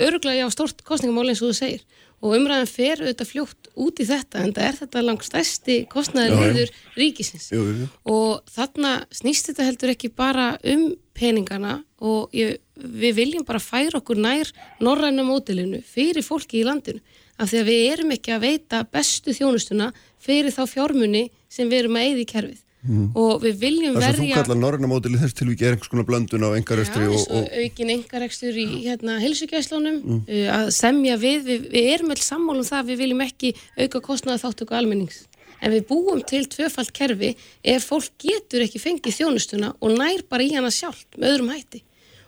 öruglega 0.06 0.46
á 0.46 0.50
stort 0.54 0.84
kostningamál 0.86 1.32
eins 1.32 1.42
og 1.42 1.54
þú 1.54 1.58
segir 1.58 1.86
og 2.24 2.36
umræðan 2.38 2.70
fer 2.70 3.02
auðvitað 3.02 3.32
fljótt 3.32 3.70
út 3.76 4.00
í 4.00 4.08
þetta 4.08 4.44
en 4.44 4.54
það 4.56 4.68
er 4.68 4.78
þetta 4.80 5.04
langt 5.04 5.26
stærsti 5.28 5.78
kostnæður 5.92 6.42
liður 6.42 6.72
ríkisins. 6.96 7.50
Jú, 7.54 7.64
jú. 7.82 7.88
og 8.12 8.46
þarna 8.56 8.94
snýst 9.14 9.52
þetta 9.52 9.68
heldur 9.68 9.94
ekki 9.96 10.12
bara 10.16 10.54
um 10.64 10.88
peningana 11.16 11.78
og 12.04 12.34
ég, 12.36 12.60
við 12.76 13.20
viljum 13.20 13.46
bara 13.48 13.62
færa 13.64 14.00
okkur 14.00 14.20
nær 14.20 14.52
norræna 14.84 15.26
mótilinu 15.28 15.82
fyrir 15.86 16.26
fólki 16.26 16.62
í 16.62 16.68
landinu. 16.68 17.04
Af 17.36 17.52
því 17.52 17.62
að 17.62 17.70
við 17.72 17.86
erum 17.92 18.14
ekki 18.16 18.32
að 18.32 18.46
veita 18.46 18.84
bestu 18.88 19.34
þjónustuna 19.36 19.90
fyrir 20.24 20.56
þá 20.56 20.64
fjármunni 20.72 21.26
sem 21.52 21.68
við 21.68 21.84
erum 21.84 22.00
að 22.00 22.22
í 22.24 22.30
kerfið 22.30 22.65
Mm. 22.86 23.06
og 23.18 23.42
við 23.42 23.56
viljum 23.64 23.96
verja 23.98 24.12
Það 24.12 24.18
sem 24.20 24.28
þú 24.28 24.36
kallar 24.38 24.58
norrænamódili 24.62 25.18
þess 25.18 25.34
til 25.34 25.48
við 25.50 25.62
gerum 25.62 25.76
einhvers 25.76 25.90
konar 25.90 26.06
blöndun 26.06 26.44
á 26.46 26.50
engarekstri 26.54 27.08
og, 27.10 27.24
og 27.34 27.48
aukin 27.58 27.92
engarekstur 27.96 28.60
í 28.62 28.66
hérna 28.84 29.16
hilsugjæslunum 29.24 29.96
mm. 30.04 30.20
uh, 30.28 30.50
að 30.54 30.70
semja 30.76 31.16
við, 31.18 31.48
við 31.48 31.64
við 31.74 31.88
erum 31.96 32.14
alls 32.14 32.28
sammálum 32.30 32.68
það 32.68 32.92
við 32.92 33.02
viljum 33.02 33.24
ekki 33.26 33.52
auka 33.80 34.04
kostnaða 34.06 34.44
þáttöku 34.44 34.78
almennings 34.78 35.24
en 35.66 35.74
við 35.74 35.88
búum 35.90 36.22
til 36.30 36.44
tvöfalt 36.52 36.94
kerfi 36.94 37.32
ef 37.66 37.88
fólk 37.90 38.12
getur 38.22 38.68
ekki 38.68 38.84
fengið 38.84 39.18
þjónustuna 39.18 39.72
og 39.80 39.96
nær 39.98 40.22
bara 40.30 40.46
í 40.46 40.54
hana 40.54 40.70
sjálf 40.70 41.08
með 41.18 41.32
öðrum 41.32 41.54
hætti 41.56 41.82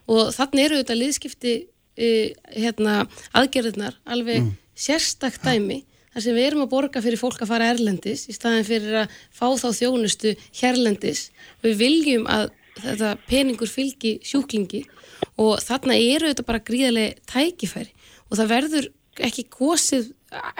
og 0.09 0.31
þannig 0.33 0.63
eru 0.63 0.81
þetta 0.81 0.97
liðskipti 1.03 1.53
uh, 1.67 2.25
hérna 2.57 2.97
aðgerðunar 3.37 4.01
alveg 4.09 4.41
mm. 4.41 4.55
sérstakt 4.87 5.45
dæmi 5.45 5.83
þar 6.17 6.23
sem 6.25 6.33
við 6.33 6.47
erum 6.49 6.63
að 6.63 6.71
borga 6.71 7.01
fyrir 7.05 7.19
fólk 7.21 7.43
að 7.45 7.51
fara 7.51 7.69
erlendis 7.69 8.23
í 8.25 8.33
staðin 8.33 8.65
fyrir 8.65 8.95
að 9.03 9.17
fá 9.29 9.45
þá 9.61 9.67
þjónustu 9.77 10.31
hérlendis. 10.57 11.27
Við 11.61 11.75
viljum 11.77 12.23
að 12.25 12.47
þetta 12.81 13.11
peningur 13.29 13.69
fylgi 13.69 14.15
sjúklingi 14.25 14.81
og 15.37 15.61
þarna 15.61 15.93
eru 15.93 16.31
þetta 16.31 16.45
bara 16.47 16.63
gríðarlega 16.65 17.21
tækifæri 17.29 17.93
og 18.31 18.39
það 18.39 18.49
verður 18.55 18.89
ekki 19.27 19.45
gósið 19.53 20.09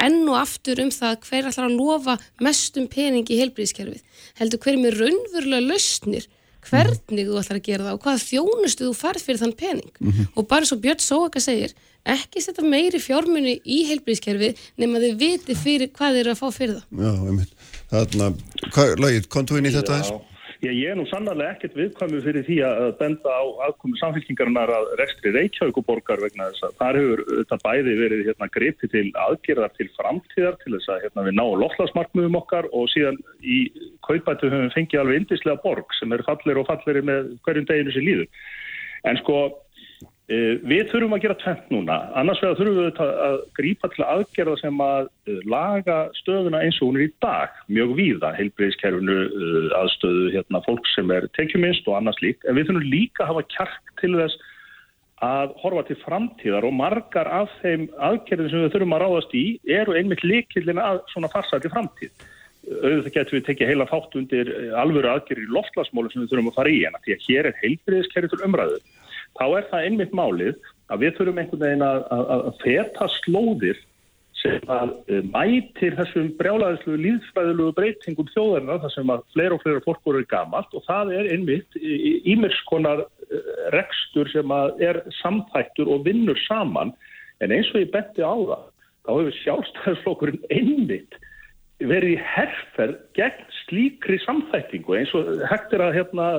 enn 0.05 0.21
og 0.29 0.37
aftur 0.43 0.83
um 0.85 0.93
það 0.93 1.17
hver 1.25 1.49
ætlar 1.49 1.71
að 1.71 1.79
lofa 1.81 2.17
mestum 2.45 2.85
pening 2.93 3.25
í 3.25 3.41
heilbríðiskerfið. 3.41 4.05
Heldur 4.37 4.61
hver 4.61 4.77
með 4.77 5.01
raunverulega 5.01 5.65
lausnir 5.73 6.29
hvernig 6.69 7.27
þú 7.27 7.39
ætlar 7.41 7.59
að 7.59 7.67
gera 7.69 7.87
það 7.87 7.97
og 7.97 8.01
hvaða 8.05 8.23
þjónustu 8.23 8.87
þú 8.87 8.93
farð 9.01 9.25
fyrir 9.25 9.41
þann 9.43 9.55
pening 9.61 9.91
mm 9.99 10.11
-hmm. 10.11 10.27
og 10.35 10.47
bara 10.47 10.65
svo 10.65 10.77
Björn 10.77 11.03
Sóaka 11.03 11.39
segir 11.39 11.73
ekki 12.05 12.41
setja 12.41 12.63
meiri 12.63 12.99
fjármunni 12.99 13.59
í 13.65 13.79
heilbríðskerfi 13.89 14.53
nema 14.77 14.99
þau 15.03 15.13
viti 15.19 15.55
fyrir 15.55 15.91
hvað 15.91 16.13
þeir 16.13 16.23
eru 16.23 16.31
að 16.31 16.41
fá 16.41 16.47
fyrir 16.51 16.75
það 16.77 16.85
Já, 17.03 17.11
einmitt. 17.27 17.51
Þarna, 17.91 18.33
hvað, 18.73 18.95
lagið, 18.99 19.27
kontu 19.27 19.57
inn 19.57 19.69
í 19.69 19.75
þetta 19.75 19.99
þess? 19.99 20.11
Já, 20.11 20.36
ég 20.65 20.89
er 20.89 20.97
nú 20.97 21.05
sannarlega 21.09 21.53
ekkert 21.53 21.75
viðkvæmu 21.77 22.19
fyrir 22.25 22.45
því 22.47 22.57
að 22.65 22.87
benda 22.97 23.29
á 23.29 23.45
aðkomi 23.67 23.99
samfélkingarinnar 23.99 24.71
að 24.73 24.87
rekstri 25.01 25.33
Reykjavíkuborgar 25.35 26.23
vegna 26.23 26.49
þess 26.49 26.65
að 26.65 26.77
þar 26.79 26.99
hefur 27.01 27.21
þetta 27.29 27.59
bæði 27.63 27.93
verið 28.01 28.23
hérna 28.29 28.49
gripi 28.55 28.89
til 28.93 29.05
aðgerðar 29.27 29.75
til 29.77 29.89
framtíðar 29.99 30.57
til 30.63 30.73
þess 30.75 30.89
að 30.93 31.05
hérna, 31.05 31.27
við 31.27 31.37
náum 31.37 31.61
loftlagsmarkmiðum 31.61 32.39
okkar 32.41 32.69
og 32.73 32.89
síðan 32.93 33.21
í 33.43 33.59
kaupætu 34.07 34.49
höfum 34.49 34.65
við 34.65 34.75
fengið 34.79 35.03
alveg 35.03 35.21
indislega 35.21 35.61
borg 35.61 35.97
sem 35.99 36.17
er 36.17 36.25
fallir 36.25 36.61
og 36.61 36.69
fallir 36.71 37.01
með 37.05 37.31
hverjum 37.45 37.69
deginu 37.69 37.93
sér 37.93 38.07
líður. 38.07 38.29
En 39.05 39.21
sko 39.21 39.37
Við 40.27 40.89
þurfum 40.91 41.13
að 41.15 41.21
gera 41.23 41.35
tvent 41.39 41.69
núna, 41.71 41.95
annars 42.19 42.41
vegar 42.43 42.57
þurfum 42.59 42.77
við 42.81 42.97
að 42.99 43.35
grípa 43.55 43.87
til 43.93 44.03
aðgerða 44.03 44.55
sem 44.59 44.81
að 44.83 45.05
laga 45.47 45.99
stöðuna 46.19 46.65
eins 46.65 46.81
og 46.81 46.89
hún 46.89 46.99
er 46.99 47.05
í 47.05 47.13
dag, 47.23 47.53
mjög 47.71 47.93
víða, 47.95 48.33
heilbreyðskerfinu 48.35 49.15
aðstöðu 49.79 50.25
hérna, 50.35 50.61
fólk 50.65 50.91
sem 50.91 51.13
er 51.15 51.29
tekjuminst 51.39 51.87
og 51.87 51.95
annars 52.01 52.19
líkt, 52.19 52.43
en 52.43 52.59
við 52.59 52.67
þurfum 52.67 52.91
líka 52.91 53.23
að 53.23 53.31
hafa 53.31 53.45
kjark 53.55 53.95
til 54.03 54.11
þess 54.17 54.43
að 55.23 55.55
horfa 55.63 55.85
til 55.87 55.99
framtíðar 56.03 56.67
og 56.67 56.75
margar 56.75 57.31
af 57.31 57.55
þeim 57.63 57.87
aðgerðin 57.95 58.51
sem 58.51 58.67
við 58.67 58.75
þurfum 58.75 58.99
að 58.99 59.03
ráðast 59.05 59.39
í 59.39 59.45
eru 59.79 59.95
einmitt 59.95 60.27
líkillin 60.27 60.83
að 60.83 61.05
svona 61.13 61.31
farsæti 61.31 61.71
framtíð. 61.71 62.11
Auðvitað 62.67 63.13
getur 63.15 63.39
við 63.39 63.47
tekið 63.47 63.71
heila 63.71 63.87
fátt 63.87 64.19
undir 64.19 64.51
alvöru 64.75 65.07
aðgerðir 65.07 65.47
í 65.47 65.53
loftlasmólu 65.55 66.11
sem 66.11 66.25
við 66.25 66.33
þurfum 66.35 66.51
að 66.51 66.59
fara 66.59 66.75
í 66.75 66.83
hana, 66.83 66.99
því 67.05 67.15
að 67.15 67.27
hér 67.29 67.47
er 67.47 67.61
heilbreyðskerfi 67.63 68.35
til 68.35 68.43
umræðu 68.43 68.81
þá 69.37 69.45
er 69.47 69.69
það 69.71 69.85
einmitt 69.89 70.15
málið 70.17 70.55
að 70.87 71.03
við 71.03 71.13
þurfum 71.17 71.41
einhvern 71.41 71.63
veginn 71.65 71.85
að, 71.85 72.01
að, 72.15 72.25
að 72.37 72.59
feta 72.63 73.07
slóðir 73.19 73.83
sem 74.37 74.71
að 74.71 74.93
uh, 75.09 75.21
mætir 75.33 75.97
þessum 75.97 76.29
brjálæðislu 76.39 76.97
líðsfæðilegu 77.03 77.75
breytingum 77.79 78.31
þjóðarna 78.33 78.79
þar 78.83 78.93
sem 78.93 79.13
að 79.13 79.25
fleira 79.33 79.57
og 79.57 79.63
fleira 79.63 79.83
fólk 79.85 80.01
voru 80.05 80.23
gamalt 80.29 80.73
og 80.77 80.85
það 80.87 81.13
er 81.17 81.29
einmitt 81.33 81.77
ímerskonar 81.81 83.03
uh, 83.03 83.53
rekstur 83.75 84.29
sem 84.33 84.53
að 84.53 84.83
er 84.89 85.01
samþættur 85.21 85.91
og 85.93 86.05
vinnur 86.07 86.39
saman. 86.45 86.93
En 87.41 87.53
eins 87.53 87.69
og 87.73 87.81
ég 87.83 87.93
betti 87.93 88.25
á 88.25 88.33
það 88.33 88.67
þá 89.07 89.11
hefur 89.13 89.39
sjálfstæðisflokkurinn 89.41 90.45
einmitt 90.51 91.17
verið 91.77 92.15
í 92.15 92.21
herrferð 92.33 93.01
gegn 93.17 93.43
slíkri 93.61 94.17
samþættingu 94.23 94.97
eins 94.97 95.11
og 95.17 95.29
hægt 95.49 95.75
er 95.77 95.83
að 95.85 95.99
hérna, 95.99 96.29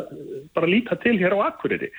bara 0.54 0.70
líta 0.70 0.98
til 1.02 1.14
hér 1.20 1.36
á 1.38 1.46
Akureyri 1.50 1.92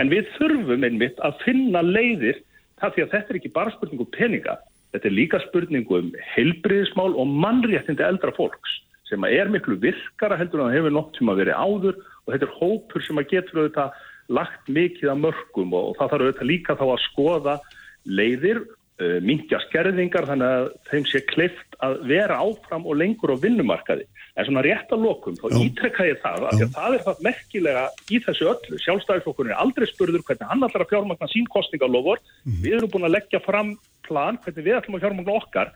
En 0.00 0.10
við 0.10 0.28
þurfum 0.38 0.86
einmitt 0.86 1.20
að 1.22 1.38
finna 1.44 1.82
leiðir 1.84 2.40
þar 2.80 2.94
því 2.94 3.04
að 3.04 3.12
þetta 3.12 3.32
er 3.32 3.40
ekki 3.40 3.52
bara 3.54 3.74
spurningu 3.74 4.06
um 4.06 4.14
peninga. 4.14 4.56
Þetta 4.94 5.10
er 5.10 5.16
líka 5.18 5.40
spurningu 5.48 6.00
um 6.00 6.10
heilbriðismál 6.34 7.12
og 7.14 7.30
mannréttindi 7.44 8.06
eldra 8.06 8.34
fólks 8.34 8.80
sem 9.08 9.24
er 9.28 9.50
miklu 9.52 9.76
virkara 9.80 10.38
heldur 10.40 10.62
en 10.62 10.70
það 10.70 10.78
hefur 10.78 10.94
nokt 10.96 11.18
sem 11.18 11.30
að 11.30 11.40
veri 11.42 11.54
áður 11.54 11.98
og 11.98 12.30
þetta 12.32 12.46
er 12.46 12.54
hópur 12.60 13.04
sem 13.04 13.20
að 13.20 13.30
getur 13.34 13.60
auðvitað 13.60 13.98
lagt 14.38 14.70
mikið 14.72 15.10
að 15.12 15.20
mörgum 15.26 15.74
og 15.76 15.90
það 15.98 16.12
þarf 16.14 16.24
auðvitað 16.24 16.50
líka 16.50 16.76
þá 16.80 16.84
að 16.86 17.02
skoða 17.04 17.56
leiðir, 18.04 18.62
uh, 19.00 19.18
minkja 19.24 19.60
skerðingar 19.66 20.28
þannig 20.30 20.54
að 20.56 20.70
þeim 20.90 21.08
sé 21.10 21.22
kleift 21.28 21.78
að 21.84 21.98
vera 22.08 22.40
áfram 22.40 22.88
og 22.88 22.98
lengur 23.00 23.34
á 23.36 23.42
vinnumarkaði. 23.44 24.08
En 24.34 24.46
svona 24.48 24.64
rétt 24.66 24.90
að 24.90 25.04
lokum, 25.06 25.36
þá 25.38 25.60
ítrekka 25.62 26.08
ég 26.08 26.16
það 26.18 26.46
að, 26.48 26.62
að 26.64 26.70
það 26.74 26.94
er 26.96 27.02
það 27.04 27.20
merkilega 27.22 27.82
í 28.10 28.18
þessu 28.24 28.48
öllu. 28.50 28.78
Sjálfstæðisflokkurinn 28.82 29.52
er 29.54 29.60
aldrei 29.62 29.86
spurður 29.86 30.24
hvernig 30.26 30.48
hann 30.50 30.66
allar 30.66 30.82
að 30.82 30.90
fjármagna 30.90 31.28
sín 31.30 31.46
kostningalofur. 31.54 32.22
Mm. 32.42 32.56
Við 32.64 32.74
erum 32.80 32.90
búin 32.90 33.06
að 33.06 33.14
leggja 33.14 33.40
fram 33.44 33.70
plan 34.08 34.40
hvernig 34.42 34.66
við 34.66 34.78
ætlum 34.80 34.98
að 34.98 35.04
fjármagna 35.06 35.36
okkar 35.38 35.70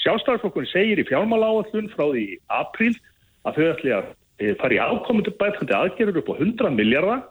Sjálfstæðarflokkurinn 0.00 0.70
segir 0.70 1.00
í 1.02 1.06
fjármáláallun 1.08 1.90
frá 1.92 2.06
því 2.06 2.22
í 2.24 2.38
apríl 2.56 2.94
að 3.44 3.58
þau 3.58 3.66
ætli 3.66 3.92
að 3.92 4.06
e, 4.40 4.52
fara 4.60 4.76
í 4.76 4.80
afkomundu 4.80 5.34
bætandi 5.36 5.76
aðgerður 5.76 6.22
upp 6.22 6.30
á 6.32 6.34
100 6.40 6.72
miljardar. 6.76 7.24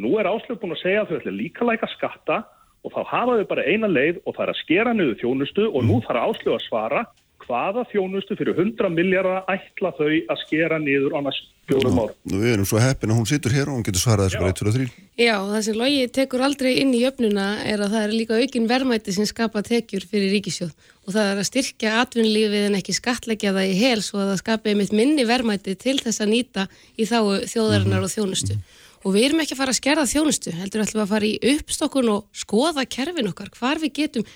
Nú 0.00 0.12
er 0.20 0.28
áslöf 0.28 0.60
búin 0.60 0.74
að 0.76 0.82
segja 0.82 1.04
að 1.04 1.12
þau 1.12 1.18
ætli 1.20 1.36
líka 1.38 1.68
læka 1.68 1.88
skatta 1.94 2.42
og 2.84 2.92
þá 2.92 3.00
hafa 3.08 3.38
þau 3.40 3.46
bara 3.48 3.64
eina 3.64 3.88
leið 3.88 4.20
og 4.24 4.36
það 4.36 4.44
er 4.44 4.52
að 4.52 4.60
skera 4.60 4.94
niður 4.96 5.18
þjónustu 5.22 5.66
og 5.70 5.86
nú 5.86 6.00
þarf 6.04 6.26
áslöf 6.28 6.58
að 6.58 6.66
svara 6.66 7.02
hvaða 7.50 7.86
þjónustu 7.90 8.36
fyrir 8.38 8.54
100 8.54 8.92
miljardar 8.94 9.48
ætla 9.50 9.90
þau 9.98 10.06
að 10.06 10.42
skera 10.44 10.78
niður 10.78 11.16
á 11.18 11.20
næst 11.26 11.48
fjórum 11.70 11.98
árum. 12.02 12.16
Við 12.30 12.52
erum 12.52 12.68
svo 12.68 12.80
heppin 12.82 13.12
að 13.12 13.18
hún 13.18 13.28
situr 13.30 13.54
hér 13.54 13.70
og 13.70 13.78
hún 13.78 13.86
getur 13.86 14.02
svarað 14.02 14.30
þessu 14.30 14.42
bara 14.42 14.54
1, 14.54 14.60
2 14.60 14.70
og 14.70 14.76
3. 14.76 14.86
Já, 15.20 15.34
það 15.50 15.64
sem 15.66 15.78
logi 15.80 16.06
tekur 16.16 16.44
aldrei 16.46 16.70
inn 16.80 16.94
í 16.94 17.02
jöfnuna 17.02 17.46
er 17.66 17.84
að 17.84 17.94
það 17.94 18.06
er 18.06 18.14
líka 18.16 18.40
aukin 18.40 18.68
verðmæti 18.70 19.14
sem 19.16 19.28
skapa 19.28 19.62
tekjur 19.66 20.06
fyrir 20.10 20.34
ríkisjóð 20.36 20.72
og 21.06 21.14
það 21.16 21.30
er 21.32 21.42
að 21.42 21.48
styrkja 21.50 21.96
atvinnlífið 22.04 22.68
en 22.68 22.78
ekki 22.80 22.96
skatleggja 22.96 23.54
það 23.56 23.72
í 23.72 23.78
hel 23.80 23.98
svo 24.06 24.22
að 24.22 24.32
það 24.32 24.42
skapi 24.44 24.74
einmitt 24.74 24.94
minni 24.96 25.26
verðmæti 25.28 25.76
til 25.80 25.98
þess 26.00 26.22
að 26.22 26.32
nýta 26.34 26.68
í 26.96 27.08
þá 27.08 27.18
þjóðarinnar 27.50 28.06
og 28.06 28.14
þjónustu. 28.14 28.58
Og 29.00 29.14
við 29.14 29.26
erum 29.30 29.40
ekki 29.40 29.54
að 29.56 29.60
fara 29.62 29.72
að 29.72 29.78
skerða 29.78 30.06
þjónustu, 30.10 30.52
heldur 30.52 30.82
ætlum 30.84 31.02
að 31.06 31.12
fara 31.14 31.28
í 31.28 31.52
uppstokkun 31.54 32.10
og 32.12 32.26
skoða 32.36 32.84
kerfin 32.84 33.30
okkar, 33.30 33.48
hvar 33.56 33.80
við 33.80 33.94
getum 33.96 34.26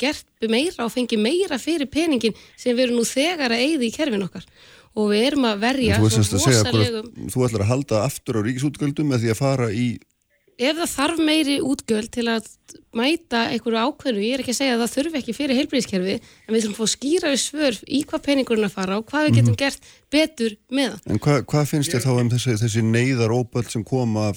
gert 0.00 0.48
meira 0.52 0.84
og 0.84 0.92
fengi 0.92 1.16
meira 1.16 1.56
fyrir 1.60 1.88
peningin 1.88 2.36
sem 2.52 2.76
við 2.76 2.88
erum 2.88 3.00
nú 3.00 3.06
þegar 3.08 3.54
að 3.56 3.64
eigði 3.64 3.88
í 3.88 3.94
kerfin 3.94 4.26
okkar. 4.26 4.44
Og 4.94 5.08
við 5.10 5.24
erum 5.30 5.46
að 5.48 5.62
verja 5.64 5.96
Þú, 5.98 7.30
þú 7.32 7.46
ætlar 7.48 7.64
að 7.64 7.70
halda 7.72 8.02
aftur 8.04 8.38
á 8.38 8.40
ríkisútgöldum 8.46 9.08
með 9.10 9.24
því 9.24 9.32
að 9.32 9.40
fara 9.40 9.70
í 9.72 9.88
ef 10.58 10.78
það 10.78 10.90
þarf 10.92 11.20
meiri 11.26 11.56
útgöld 11.64 12.10
til 12.14 12.26
að 12.30 12.46
mæta 12.94 13.44
einhverju 13.50 13.80
ákveðnu, 13.80 14.22
ég 14.22 14.36
er 14.36 14.42
ekki 14.42 14.54
að 14.54 14.58
segja 14.60 14.76
að 14.76 14.82
það 14.84 14.92
þurfi 14.94 15.20
ekki 15.20 15.34
fyrir 15.34 15.58
heilbríðiskerfi, 15.58 16.14
en 16.20 16.54
við 16.54 16.64
þurfum 16.64 16.74
að 16.74 16.80
fá 16.80 16.94
skýraði 16.94 17.40
svör 17.42 17.78
í 17.86 18.02
hvað 18.06 18.24
peningurinn 18.28 18.68
að 18.68 18.76
fara 18.76 18.98
og 19.00 19.08
hvað 19.08 19.26
við 19.26 19.34
getum 19.38 19.50
mm 19.50 19.54
-hmm. 19.54 19.62
gert 19.64 19.80
betur 20.14 20.56
með 20.70 20.92
það. 20.92 21.10
En 21.10 21.20
hva, 21.26 21.34
hvað 21.42 21.68
finnst 21.72 21.94
þér 21.94 22.06
þá 22.06 22.12
um 22.14 22.30
þessi, 22.30 22.56
þessi 22.62 22.86
neyðar 22.86 23.34
óböld 23.34 23.70
sem 23.70 23.84
koma 23.84 24.32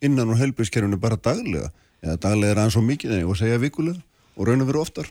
innan 0.00 0.32
úr 0.32 0.40
heilbríðiskerfinu 0.40 1.00
bara 1.00 1.20
daglega? 1.20 1.70
Eða 2.02 2.16
daglega 2.16 2.52
er 2.52 2.58
aðeins 2.58 2.76
svo 2.78 2.82
mikið 2.82 3.12
en 3.12 3.22
ég 3.22 3.28
var 3.28 3.36
að 3.36 3.44
segja 3.44 3.62
vikulega 3.62 4.00
og 4.36 4.46
raun 4.46 4.62
og 4.62 4.68
veru 4.68 4.80
oftar? 4.80 5.08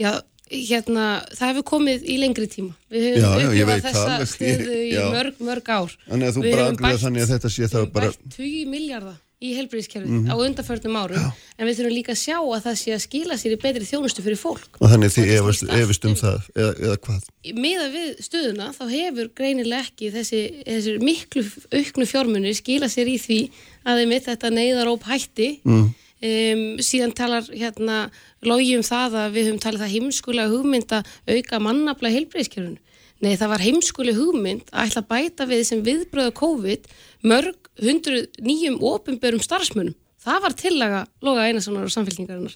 Já, 0.00 0.22
hérna, 0.50 1.22
það 1.36 1.50
hefur 1.52 1.66
komið 1.68 2.06
í 2.08 2.16
lengri 2.18 2.48
tíma. 2.48 2.72
Við 2.90 3.20
höfum 3.20 3.52
upplifað 3.52 3.84
þessa 3.86 4.26
stöðu 4.26 4.78
í 4.88 4.94
mörg, 5.12 5.36
mörg 5.44 5.68
ár. 5.68 5.92
Þannig 6.08 6.28
að 6.28 6.38
þú 6.38 6.42
bara 6.48 6.64
aðgriða 6.70 7.02
þannig 7.04 7.22
að 7.22 7.34
þetta 7.34 7.50
sé 7.52 7.68
það 7.68 7.92
bara... 7.92 8.08
Við 8.08 8.16
höfum 8.16 8.32
bætt 8.32 8.38
20 8.40 8.72
miljardar 8.72 9.20
í 9.42 9.52
helbriðiskerfið 9.56 10.10
mm 10.10 10.20
-hmm. 10.22 10.32
á 10.32 10.34
undarförnum 10.46 10.98
árum 10.98 11.18
Já. 11.18 11.30
en 11.58 11.66
við 11.66 11.78
þurfum 11.78 11.96
líka 11.96 12.12
að 12.14 12.20
sjá 12.22 12.36
að 12.38 12.64
það 12.66 12.76
sé 12.80 12.94
að 12.94 13.02
skila 13.06 13.38
sér 13.38 13.54
í 13.56 13.58
betri 13.62 13.88
þjónustu 13.88 14.24
fyrir 14.24 14.38
fólk 14.40 14.78
og 14.78 14.92
þannig 14.92 15.14
því 15.14 15.24
efist, 15.38 15.64
efist 15.78 16.06
um 16.06 16.14
það 16.18 16.46
eða, 16.54 16.72
eða 16.86 16.96
hvað? 17.06 17.26
Miða 17.64 17.88
við 17.96 18.08
stöðuna 18.28 18.68
þá 18.76 18.84
hefur 18.92 19.32
greinileg 19.34 19.88
ekki 19.88 20.12
þessi, 20.14 20.42
þessi 20.66 20.94
miklu 21.02 21.42
auknu 21.72 22.06
fjármunni 22.06 22.54
skila 22.54 22.88
sér 22.92 23.10
í 23.10 23.18
því 23.18 23.40
að 23.82 23.98
þeim 23.98 24.14
mitt 24.14 24.30
þetta 24.30 24.54
neyðaróp 24.54 25.08
hætti 25.10 25.50
mm. 25.64 25.90
um, 26.30 26.64
síðan 26.78 27.16
talar 27.18 27.50
hérna 27.50 28.06
logi 28.46 28.76
um 28.78 28.86
það 28.86 29.18
að 29.26 29.36
við 29.36 29.50
höfum 29.50 29.62
talið 29.66 29.84
það 29.84 29.94
heimskulega 29.96 30.54
hugmynd 30.54 30.96
að 30.96 31.12
auka 31.34 31.62
mannabla 31.62 32.14
helbriðiskerfinu 32.14 32.80
Nei, 33.22 33.36
það 33.38 33.52
var 33.52 33.62
heimskuli 33.62 34.12
hugmynd 34.16 34.70
að 34.72 34.88
ætla 34.88 35.02
að 35.04 35.10
bæta 35.12 35.44
við 35.46 35.60
sem 35.68 35.82
viðbröða 35.86 36.32
COVID 36.40 36.88
mörg 37.30 37.61
hundru 37.80 38.24
nýjum 38.42 38.78
ofinbörum 38.92 39.42
starfsmunum. 39.42 39.96
Það 40.22 40.44
var 40.44 40.56
tillaga 40.58 41.00
loga 41.24 41.46
einasanar 41.48 41.88
og 41.88 41.94
samfélkingarinnar 41.94 42.54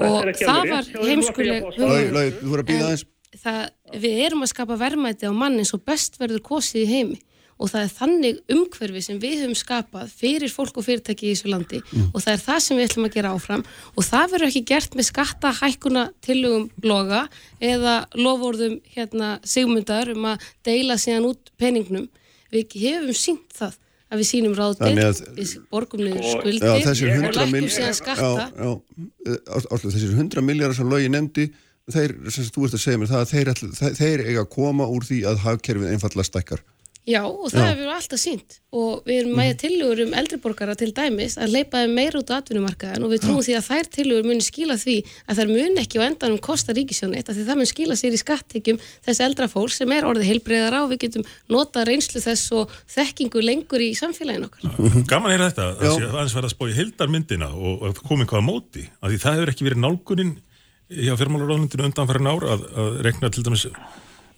og 0.00 0.30
það 0.38 0.70
var 0.70 0.88
heimskuli 1.02 1.58
hugmynd. 1.76 3.04
Við 3.92 4.22
erum 4.26 4.44
að 4.44 4.52
skapa 4.52 4.78
verðmæti 4.80 5.28
á 5.28 5.32
mann 5.32 5.58
eins 5.60 5.74
og 5.76 5.84
best 5.88 6.18
verður 6.20 6.44
kosið 6.46 6.84
í 6.84 6.90
heimi 6.90 7.20
og 7.62 7.70
það 7.70 7.84
er 7.84 7.92
þannig 7.94 8.38
umhverfi 8.50 9.02
sem 9.04 9.18
við 9.22 9.42
höfum 9.42 9.58
skapað 9.58 10.14
fyrir 10.18 10.50
fólk 10.50 10.80
og 10.80 10.86
fyrirtæki 10.86 11.28
í 11.28 11.34
þessu 11.34 11.52
landi 11.52 11.78
mm. 11.82 12.08
og 12.10 12.24
það 12.24 12.32
er 12.32 12.42
það 12.46 12.60
sem 12.64 12.78
við 12.78 12.88
ætlum 12.88 13.06
að 13.06 13.16
gera 13.16 13.34
áfram 13.36 13.62
og 13.92 14.06
það 14.08 14.32
verður 14.32 14.48
ekki 14.48 14.64
gert 14.72 14.96
með 14.98 15.08
skatta 15.08 15.52
hækkuna 15.60 16.04
tilugum 16.24 16.66
bloga 16.82 17.22
eða 17.62 17.94
lofórðum 18.18 18.80
hérna 18.96 19.36
sigmundar 19.46 20.10
um 20.14 20.26
að 20.32 20.48
deila 20.66 20.98
síðan 20.98 21.28
út 21.30 21.52
peningnum. 21.60 22.08
Við 22.52 22.76
hefum 22.82 23.16
sínt 23.16 23.54
það 23.56 23.78
að 24.12 24.20
við 24.20 24.28
sínum 24.28 24.54
ráðdelt, 24.56 25.22
við 25.38 25.52
borgum 25.72 26.02
niður 26.04 26.26
skuldi 26.28 26.60
já, 26.60 26.72
og 26.74 27.38
lækum 27.38 27.68
síðan 27.72 27.96
skatta. 27.96 28.28
Já, 28.28 28.68
já, 28.68 29.38
áslug, 29.56 29.88
þessir 29.88 30.16
hundra 30.18 30.44
miljardar 30.44 30.76
sem 30.76 30.92
lögi 30.92 31.12
nefndi, 31.12 31.46
þeir, 31.92 32.14
sem 32.34 32.50
þú 32.52 32.66
ert 32.68 32.76
að 32.76 32.84
segja 32.84 33.00
mér 33.00 33.12
það, 33.12 33.24
þeir, 33.32 33.52
þeir, 33.78 33.96
þeir 34.00 34.24
eiga 34.26 34.44
að 34.44 34.50
koma 34.52 34.88
úr 34.92 35.08
því 35.08 35.22
að 35.30 35.42
hafkerfið 35.46 35.94
einfalla 35.94 36.26
stækkar. 36.28 36.64
Já 37.02 37.24
og 37.26 37.48
það 37.50 37.64
hefur 37.66 37.80
við 37.82 37.92
alltaf 37.96 38.20
sínt 38.22 38.56
og 38.78 39.08
við 39.08 39.16
erum 39.18 39.32
mæja 39.34 39.54
tilugur 39.58 40.00
um 40.04 40.12
eldriborgara 40.20 40.76
til 40.78 40.92
dæmis 40.94 41.34
að 41.34 41.56
leipaði 41.56 41.88
meir 41.90 42.14
út 42.14 42.28
á 42.30 42.38
atvinnumarkaðan 42.38 43.02
og 43.02 43.10
við 43.10 43.24
trúum 43.24 43.40
því 43.42 43.56
að 43.58 43.64
þær 43.66 43.88
tilugur 43.96 44.28
muni 44.28 44.44
skila 44.46 44.76
því 44.78 44.94
að 45.26 45.40
þær 45.40 45.50
muni 45.50 45.82
ekki 45.82 45.98
á 45.98 46.06
endanum 46.06 46.38
kosta 46.46 46.76
ríkisjónu 46.76 47.18
eitt 47.18 47.32
af 47.32 47.34
því 47.34 47.46
það 47.48 47.58
mun 47.58 47.70
skila 47.72 47.96
sér 47.98 48.14
í 48.14 48.20
skattekjum 48.22 48.78
þess 49.08 49.22
eldrafólk 49.26 49.74
sem 49.74 49.94
er 49.96 50.06
orðið 50.06 50.30
heilbreyðar 50.30 50.76
á 50.78 50.82
við 50.92 51.02
getum 51.08 51.26
nota 51.50 51.82
reynslu 51.88 52.22
þess 52.22 52.54
og 52.54 52.76
þekkingu 52.94 53.42
lengur 53.42 53.82
í 53.82 53.90
samfélagin 53.98 54.46
okkar. 54.46 54.78
Gaman 55.10 55.34
er 55.34 55.44
þetta 55.48 55.68
að 55.72 55.82
það 55.82 56.06
aðeins 56.06 56.38
verða 56.38 56.52
að 56.52 56.54
spója 56.54 56.78
hildarmyndina 56.78 57.50
og 57.50 57.84
að 57.90 58.00
koma 58.06 58.22
einhvað 58.22 58.46
á 58.46 58.50
móti. 58.52 58.86
Að 59.02 59.16
því 59.16 59.20
það 59.26 59.38
hefur 59.40 59.54
ekki 59.56 59.66
verið 59.66 59.82
nálgunin 59.82 60.32
hjá 60.92 61.12
fjármálaráðundinu 61.18 61.88
undanfærin 61.88 62.30
ár 62.30 62.48
að, 62.54 62.64
að 62.78 62.96
rekna 63.08 63.32
til 63.32 63.42
dæmis 63.46 63.66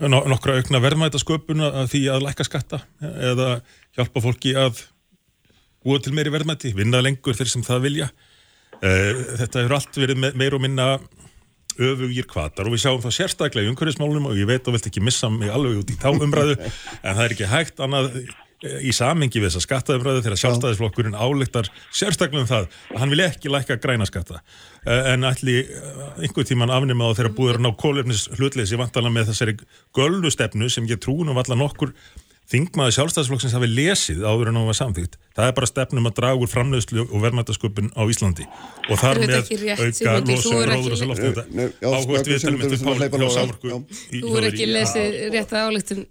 nokkra 0.03 0.59
aukna 0.59 0.81
verðmætasköpuna 0.83 1.71
að 1.83 1.91
því 1.93 2.03
að 2.15 2.27
læka 2.27 2.47
skatta 2.47 2.81
eða 3.01 3.49
hjálpa 3.97 4.23
fólki 4.25 4.55
að 4.59 4.83
búa 5.85 6.01
til 6.03 6.15
meiri 6.17 6.33
verðmæti, 6.33 6.73
vinna 6.77 7.03
lengur 7.05 7.37
þeir 7.37 7.51
sem 7.51 7.65
það 7.67 7.85
vilja. 7.85 8.09
Eh, 8.81 9.11
þetta 9.41 9.63
hefur 9.63 9.77
allt 9.77 10.01
verið 10.01 10.25
meir 10.35 10.57
og 10.57 10.65
minna 10.65 10.89
öfugir 11.75 12.27
kvatar 12.31 12.69
og 12.69 12.75
við 12.75 12.85
sjáum 12.85 13.03
það 13.03 13.17
sérstaklega 13.17 13.67
í 13.67 13.73
umhverfismálunum 13.73 14.29
og 14.31 14.39
ég 14.39 14.47
veit 14.47 14.67
og 14.71 14.77
vilt 14.77 14.87
ekki 14.91 15.03
missa 15.03 15.31
mig 15.33 15.51
alveg 15.51 15.81
út 15.83 15.91
í 15.91 15.99
þá 15.99 16.11
umræðu 16.13 16.55
en 16.63 17.17
það 17.17 17.23
er 17.25 17.35
ekki 17.35 17.51
hægt 17.51 17.83
annað 17.83 18.21
í 18.65 18.93
samengi 18.95 19.41
við 19.43 19.51
þessa 19.51 19.65
skattaðumræðu 19.65 20.25
þegar 20.25 20.41
sjálfstæðisflokkurinn 20.43 21.17
álíktar 21.19 21.71
sérstaklega 21.93 22.45
um 22.45 22.51
það 22.51 22.69
að 22.69 23.01
hann 23.03 23.15
vil 23.15 23.25
ekki 23.27 23.53
læka 23.53 23.79
græna 23.83 24.09
skatta. 24.09 24.43
Eh, 24.85 25.13
en 25.15 25.29
ætli 25.29 25.61
eh, 25.63 26.05
einhver 26.25 26.49
tíman 26.49 26.73
afnima 26.75 27.09
á 27.09 27.17
þeirra 27.17 27.35
búður 27.37 27.61
að 27.61 27.67
ná 27.67 27.73
kólefnis 27.81 28.29
hlutleysi 28.39 28.81
vantala 28.81 29.13
með 29.13 29.33
þessari 29.33 29.59
gölnu 29.97 30.33
stefnu 30.33 30.71
sem 30.73 30.89
ég 30.91 31.03
trúnum 31.03 31.41
allar 31.41 31.61
nokkur 31.61 31.95
þingmaði 32.51 32.93
sjálfstæðisflokksins 32.99 33.55
hafi 33.57 33.69
lesið 33.71 34.25
áður 34.29 34.51
en 34.51 34.59
á 34.61 34.63
að 34.65 34.77
samþýgt. 34.77 35.15
Það 35.37 35.47
er 35.49 35.55
bara 35.57 35.69
stefnum 35.71 36.09
að 36.11 36.17
draga 36.19 36.43
úr 36.45 36.51
framlegslu 36.53 37.07
og 37.07 37.23
verðmættasköpun 37.23 37.89
á 37.97 38.03
Íslandi. 38.13 38.45
Og 38.91 39.01
þar 39.01 39.23
með 39.23 39.39
auka 39.39 40.19
losun 40.29 40.61
róður 40.69 40.97
og 40.97 41.01
saloftu 41.01 41.33
áhugast 41.89 42.29
við 42.29 42.45
til 42.45 42.55
myndu 42.59 42.81
Pál 42.85 43.33
Sámarku 43.33 43.81
Þú 44.13 44.37
er 44.43 44.51
ekki 44.51 44.69
lesið 44.69 45.19
rétt 45.33 45.57
að 45.57 45.73
álegtun 45.73 46.07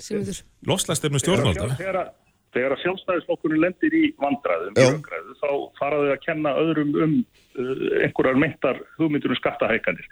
Loslæstefnu 0.65 1.21
stjórnvalda 1.21 2.13
Þegar 2.53 2.75
að 2.75 2.83
sjálfstæðisflokkurinn 2.83 3.63
lendir 3.63 3.95
í 3.97 4.03
vandraðum, 4.21 4.75
björgræðu, 4.77 5.35
þá 5.41 5.49
faraðu 5.79 6.11
að 6.13 6.23
kenna 6.25 6.53
öðrum 6.61 6.91
um 7.01 7.15
uh, 7.19 7.71
einhverjar 8.05 8.39
meintar 8.43 8.81
hugmyndur 8.99 9.33
um 9.33 9.39
skattahækanir. 9.39 10.09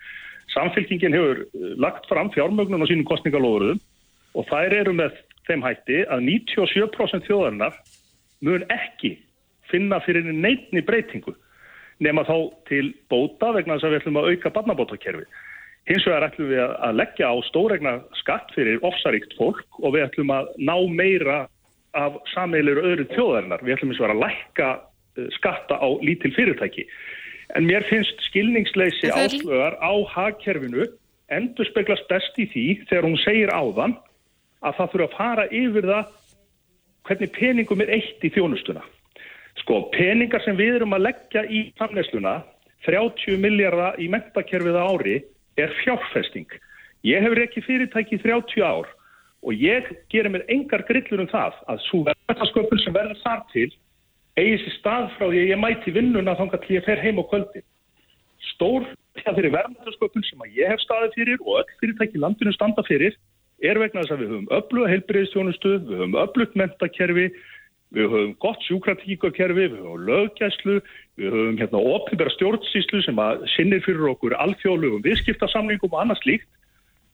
Samfélkingin 0.56 1.16
hefur 1.18 1.44
uh, 1.46 1.68
lagt 1.82 2.10
fram 2.10 2.32
fjármögnun 2.34 2.82
á 2.82 2.90
sínum 2.90 3.06
kostningalóðurum 3.10 3.82
og 4.34 4.48
þær 4.50 4.78
eru 4.80 4.96
með 4.98 5.20
þeim 5.50 5.66
hætti 5.66 6.02
að 6.08 6.26
97% 6.30 7.30
þjóðarinnar 7.30 7.78
mun 8.46 8.66
ekki 8.74 9.16
finna 9.70 10.02
fyrir 10.06 10.26
neitni 10.26 10.84
breytingu 10.86 11.36
nema 12.02 12.26
þá 12.26 12.36
til 12.70 12.92
bóta 13.12 13.54
vegna 13.56 13.78
þess 13.78 13.88
að 13.88 13.94
við 13.94 14.02
ætlum 14.02 14.20
að 14.22 14.30
auka 14.32 14.54
barnabótakerfi. 14.58 15.26
Hins 15.90 16.06
vegar 16.06 16.28
ætlum 16.28 16.50
við 16.52 16.62
að 16.66 16.98
leggja 16.98 17.30
á 17.30 17.36
stóregna 17.50 17.94
skatt 18.20 18.54
fyrir 18.56 18.82
ofsaríkt 18.86 19.34
fólk 19.38 19.82
og 19.82 19.96
við 19.96 20.08
ætlum 20.08 20.34
að 20.34 20.50
ná 20.62 20.76
meira 20.90 21.40
af 21.98 22.20
sameilir 22.34 22.80
öðru 22.82 23.08
þjóðarinnar. 23.12 23.64
Við 23.66 23.76
ætlum 23.76 23.92
eins 23.92 24.00
og 24.00 24.06
vera 24.06 24.16
að 24.18 24.24
lækka 24.26 24.70
eh, 24.78 25.28
skatta 25.38 25.80
á 25.80 25.88
lítil 26.04 26.32
fyrirtæki. 26.36 26.86
En 27.58 27.68
mér 27.68 27.86
finnst 27.90 28.24
skilningsleysi 28.30 29.10
er... 29.10 29.28
áslögar 29.28 29.76
á 29.84 29.92
hagkerfinu 30.14 30.88
endur 31.32 31.68
speglast 31.68 32.08
best 32.12 32.40
í 32.40 32.48
því 32.52 32.66
þegar 32.88 33.08
hún 33.08 33.20
segir 33.24 33.52
áðan 33.52 33.98
að 34.62 34.78
það 34.78 34.92
þurfa 34.94 35.08
að 35.08 35.18
fara 35.18 35.46
yfir 35.52 35.88
það 35.90 36.18
hvernig 37.08 37.36
peningum 37.36 37.84
er 37.84 37.94
eitt 37.98 38.24
í 38.24 38.32
þjónustuna. 38.32 38.84
Sko, 39.60 39.84
peningar 39.92 40.44
sem 40.46 40.56
við 40.56 40.80
erum 40.80 40.96
að 40.96 41.08
leggja 41.10 41.44
í 41.50 41.64
samnæsluna, 41.80 42.40
30 42.86 43.40
miljardar 43.42 44.00
í 44.02 44.08
mentakerfið 44.10 44.78
ári, 44.80 45.18
er 45.60 45.74
fjárfesting. 45.82 46.48
Ég 47.06 47.24
hefur 47.26 47.42
ekki 47.44 47.64
fyrirtæki 47.66 48.18
í 48.18 48.24
30 48.24 48.64
ár 48.64 48.90
og 49.42 49.58
ég 49.58 49.88
gerir 50.14 50.32
mér 50.34 50.46
engar 50.54 50.86
grillur 50.88 51.24
um 51.24 51.30
það 51.32 51.58
að 51.72 51.84
svo 51.88 52.04
verðarsköpun 52.10 52.84
sem 52.84 52.94
verður 52.94 53.22
þar 53.24 53.46
til 53.54 53.70
eigi 54.40 54.58
sér 54.64 54.76
stað 54.78 55.08
frá 55.18 55.26
því 55.28 55.44
að 55.44 55.52
ég 55.52 55.62
mæti 55.62 55.94
vinnuna 55.96 56.36
þannig 56.40 56.58
að 56.58 56.74
ég 56.76 56.86
fer 56.86 57.02
heim 57.02 57.20
á 57.20 57.24
kvöldi. 57.30 57.64
Stór 58.54 58.86
fyrir 59.20 59.54
verðmættasköpun 59.54 60.26
sem 60.28 60.44
að 60.46 60.60
ég 60.62 60.72
hef 60.72 60.84
staðið 60.86 61.18
fyrir 61.18 61.42
og 61.46 61.62
öll 61.62 61.74
fyrirtæki 61.82 62.22
landinu 62.22 62.54
standa 62.56 62.86
fyrir 62.88 63.18
er 63.62 63.80
vegna 63.82 64.04
þess 64.04 64.16
að 64.16 64.22
við 64.24 64.32
höfum 64.32 64.54
öfluga 64.58 64.92
heilbreyðistjónustu, 64.92 65.74
við 65.86 66.00
höfum 66.00 66.16
öflugt 66.24 66.56
mentakerfi, 66.58 67.28
við 67.94 68.08
höfum 68.08 68.32
gott 68.42 68.64
sjúkratíkakerfi, 68.66 69.68
við 69.68 69.78
höfum 69.84 70.08
löggæslu, 70.08 70.78
við 71.20 71.36
höfum 71.36 71.60
hérna 71.60 71.84
opnibæra 71.92 72.34
stjórnsýslu 72.38 73.04
sem 73.06 73.22
að 73.22 73.46
sinnir 73.54 73.84
fyrir 73.86 74.10
okkur 74.16 74.38
alþjóðlugum 74.40 75.06
viðskiptarsamlingum 75.06 75.94
og 75.94 76.04
annars 76.06 76.24
líkt. 76.26 76.50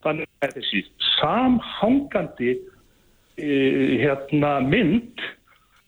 Þannig 0.08 0.30
að 0.46 0.56
þessi 0.56 0.84
samhangandi 1.18 2.54
e, 2.56 3.52
hérna, 4.00 4.58
mynd, 4.64 5.24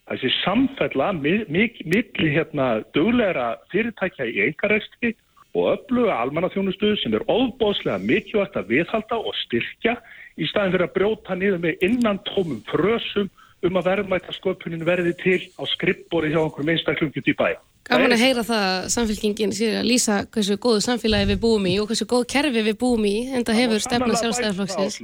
þessi 0.10 0.32
samfella 0.42 1.14
mikli 1.16 2.34
hérna, 2.34 2.82
dugleira 2.98 3.54
fyrirtækja 3.72 4.28
í 4.28 4.42
einkarekstri 4.50 5.14
og 5.58 5.72
öfluga 5.74 6.20
almannaþjónustu 6.22 6.92
sem 7.02 7.16
er 7.18 7.26
óbóðslega 7.32 7.98
mikilvægt 8.04 8.58
að 8.60 8.74
viðhalda 8.74 9.18
og 9.18 9.38
styrkja 9.46 9.96
í 10.38 10.48
staðin 10.50 10.76
fyrir 10.76 10.88
að 10.90 10.96
brjóta 10.98 11.38
niður 11.38 11.64
með 11.64 11.88
innan 11.88 12.22
tómum 12.28 12.62
frösum 12.70 13.32
um 13.66 13.80
að 13.80 13.90
verðmætasköpunin 13.90 14.86
verði 14.88 15.16
til 15.20 15.40
á 15.60 15.64
skrippbóri 15.74 16.32
hjá 16.32 16.42
einhverjum 16.44 16.74
einstaklingjum 16.76 17.34
í 17.34 17.36
bæ. 17.40 17.50
Gaman 17.88 18.14
að 18.14 18.22
heyra 18.22 18.44
það 18.46 18.66
að 18.68 18.90
samfélkingin 18.94 19.56
sér 19.56 19.80
að 19.80 19.88
lýsa 19.90 20.20
hversu 20.30 20.60
góðu 20.62 20.84
samfélagi 20.86 21.32
við 21.32 21.40
búum 21.42 21.66
í 21.66 21.78
og 21.82 21.90
hversu 21.90 22.06
góð 22.10 22.28
kerfi 22.30 22.62
við 22.68 22.78
búum 22.82 23.08
í 23.10 23.16
en 23.34 23.48
það 23.48 23.60
hefur 23.64 23.86
stefna 23.86 24.20
sjálfstæðarflokksins. 24.20 25.00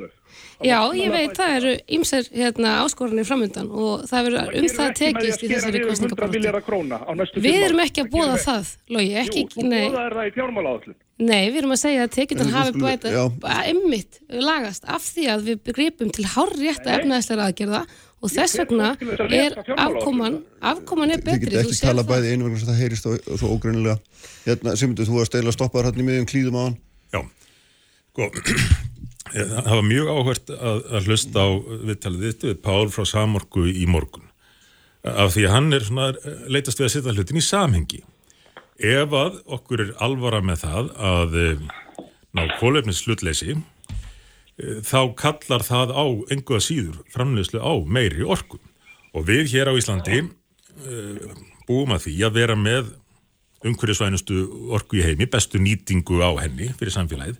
Já, 0.63 0.77
ég 0.95 1.11
veit, 1.11 1.33
það 1.35 1.55
eru 1.57 1.71
ymser 1.97 2.27
hérna, 2.31 2.75
áskoranir 2.85 3.27
framöndan 3.27 3.67
og 3.71 4.05
það 4.07 4.27
verður 4.29 4.59
um 4.59 4.67
það 4.71 4.93
tekist 4.99 5.43
í 5.43 5.49
þessari 5.51 5.81
kostningabortu. 5.83 7.41
Við 7.43 7.65
erum 7.65 7.81
ekki 7.83 8.05
að 8.05 8.11
bóða 8.13 8.37
það, 8.43 8.69
Lógi, 8.95 9.17
ekki, 9.19 9.43
nei. 9.65 9.81
Jú, 9.81 9.89
þú 9.89 9.97
bóðaði 9.97 10.15
það 10.15 10.29
í 10.29 10.33
fjármálaáallin. 10.37 10.97
Nei, 11.15 11.43
við 11.47 11.61
erum 11.61 11.75
að 11.75 11.79
segja 11.79 12.05
að 12.05 12.15
tekjurnar 12.15 12.53
hafi 12.55 12.79
bæta 12.83 13.59
emmitt 13.71 14.17
lagast 14.31 14.87
af 14.91 15.03
því 15.15 15.27
að 15.31 15.45
við 15.49 15.69
gripum 15.75 16.09
til 16.15 16.25
hárrétta 16.27 16.97
efnaðislega 16.99 17.49
aðgerða 17.49 17.83
og 18.23 18.31
þess 18.31 18.57
vegna 18.61 18.91
er 19.35 19.57
afkoman, 19.75 20.39
afkoman 20.63 21.13
er 21.13 21.21
betri. 21.23 21.49
Þið 21.49 21.55
getur 21.55 21.61
ekki 21.65 21.81
tala 21.83 22.05
bæði 22.07 22.33
einu 22.33 22.47
vegna 22.47 22.61
sem 22.61 22.71
það 22.71 22.81
heyrist 22.81 23.09
og, 23.09 23.17
og 23.29 23.41
svo 23.41 23.51
ógreinilega. 23.55 23.97
Hérna, 24.45 24.75
Simundur, 24.79 25.09
þú 25.09 25.17
var 25.17 25.25
að 25.25 25.31
stela 25.31 25.55
stoppaður 25.55 25.89
hann 25.91 26.01
í 26.01 26.07
miðjum 26.07 26.29
klíðum 26.31 26.57
á 26.57 26.63
hann. 26.63 26.77
Já, 27.13 27.21
sko, 28.09 28.29
það 29.67 29.71
var 29.73 29.85
mjög 29.91 30.11
áhvert 30.15 30.55
að, 30.55 30.81
að 30.89 31.11
hlusta 31.11 31.45
á 31.45 31.49
viðtalið 31.91 32.25
þitt 32.29 32.47
við 32.49 32.57
Pál 32.65 32.89
frá 32.95 33.05
Samorku 33.11 33.67
í 33.69 33.85
morgun. 33.89 34.27
Af 35.05 35.35
því 35.35 35.45
að 35.45 35.53
hann 35.53 35.77
er 35.77 35.85
svona 35.85 36.11
leitast 36.49 36.81
við 36.81 36.87
að 36.87 36.93
setja 36.95 37.13
hlutin 37.13 37.41
í 37.41 37.45
samhengi. 37.45 38.01
Ef 38.75 39.13
að 39.15 39.37
okkur 39.55 39.83
er 39.85 39.91
alvara 40.03 40.41
með 40.43 40.63
það 40.65 40.89
að 40.97 41.35
ná 42.35 42.41
kólefnis 42.59 43.03
slutleysi, 43.05 43.55
þá 44.57 44.99
kallar 45.19 45.65
það 45.65 45.91
á 45.91 46.05
enguða 46.31 46.63
síður 46.63 47.01
framleyslu 47.11 47.59
á 47.59 47.73
meiri 47.83 48.23
orku. 48.23 48.59
Og 49.15 49.27
við 49.27 49.49
hér 49.53 49.71
á 49.71 49.77
Íslandi 49.77 50.25
búum 51.67 51.95
að 51.95 52.07
því 52.07 52.15
að 52.27 52.37
vera 52.39 52.55
með 52.59 52.93
umhverjusvænustu 53.65 54.41
orku 54.75 54.99
í 54.99 55.05
heimi, 55.05 55.27
bestu 55.29 55.59
nýtingu 55.61 56.19
á 56.21 56.29
henni 56.43 56.69
fyrir 56.77 56.93
samfélagið, 56.93 57.39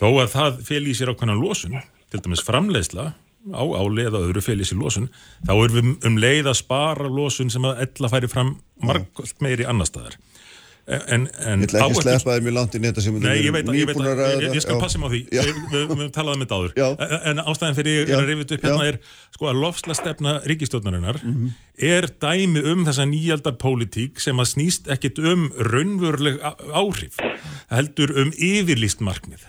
þó 0.00 0.08
að 0.22 0.32
það 0.32 0.58
fel 0.66 0.82
í 0.88 0.96
sér 0.96 1.12
ákvæmna 1.12 1.36
losun, 1.38 1.76
til 2.10 2.22
dæmis 2.24 2.42
framleiðsla 2.46 3.12
á 3.54 3.62
áli 3.78 4.06
eða 4.08 4.24
öðru 4.26 4.42
fel 4.42 4.58
í 4.58 4.66
sér 4.66 4.80
losun, 4.80 5.10
þá 5.46 5.52
erum 5.54 5.76
við 5.76 6.08
um 6.08 6.18
leið 6.18 6.50
að 6.50 6.58
spara 6.62 7.10
losun 7.12 7.52
sem 7.52 7.66
að 7.68 7.84
ella 7.86 8.10
færi 8.10 8.30
fram 8.32 8.56
margótt 8.82 9.44
meiri 9.44 9.68
annar 9.68 9.88
staðar. 9.88 10.18
En, 10.86 11.24
en 11.42 11.62
Ég 11.64 11.66
ætla 11.66 11.80
ekki 11.82 11.96
að 11.98 12.02
sleppa 12.04 12.34
þér 12.36 12.44
mjög 12.46 12.54
langt 12.54 12.74
inn 12.78 12.84
í 12.84 12.86
þetta 12.92 13.02
sem 13.02 13.16
Nei, 13.18 13.32
ég 13.42 13.50
veit 13.56 13.66
að, 13.66 13.74
ég 13.74 13.88
veit 13.88 13.98
að, 13.98 14.20
ég, 14.44 14.52
ég 14.54 14.62
skal 14.62 14.76
passa 14.78 15.00
mig 15.02 15.08
á 15.08 15.10
því. 15.10 15.20
Við 15.34 15.56
höfum 15.72 16.02
talað 16.14 16.36
um 16.36 16.44
þetta 16.44 16.58
áður 16.60 16.76
Já. 16.78 16.86
En- 17.32 17.42
ástæðan 17.42 17.74
fyrir 17.80 17.96
ég 17.96 18.12
Já. 18.12 18.14
er 18.14 18.22
að 18.22 18.30
rifja 18.30 18.46
upp 18.60 18.66
hérna 18.68 18.86
er 18.92 18.98
sko 19.34 19.48
að 19.50 19.58
lofsla 19.64 19.96
stefna 19.98 20.36
ríkistjórnarinnar 20.46 21.18
Mhm. 21.24 21.50
er 21.90 22.06
dæmi 22.22 22.62
um 22.70 22.84
þessa 22.86 23.08
nýjaldar 23.10 23.58
pólitík 23.58 24.20
sem 24.22 24.38
að 24.38 24.50
snýst 24.54 24.86
ekkit 24.94 25.18
um 25.18 25.50
raunveruleg 25.58 26.38
á- 26.38 26.54
áhrif 26.70 27.18
heldur 27.74 28.14
um 28.22 28.30
yfirlýst 28.38 29.02
markmið 29.02 29.42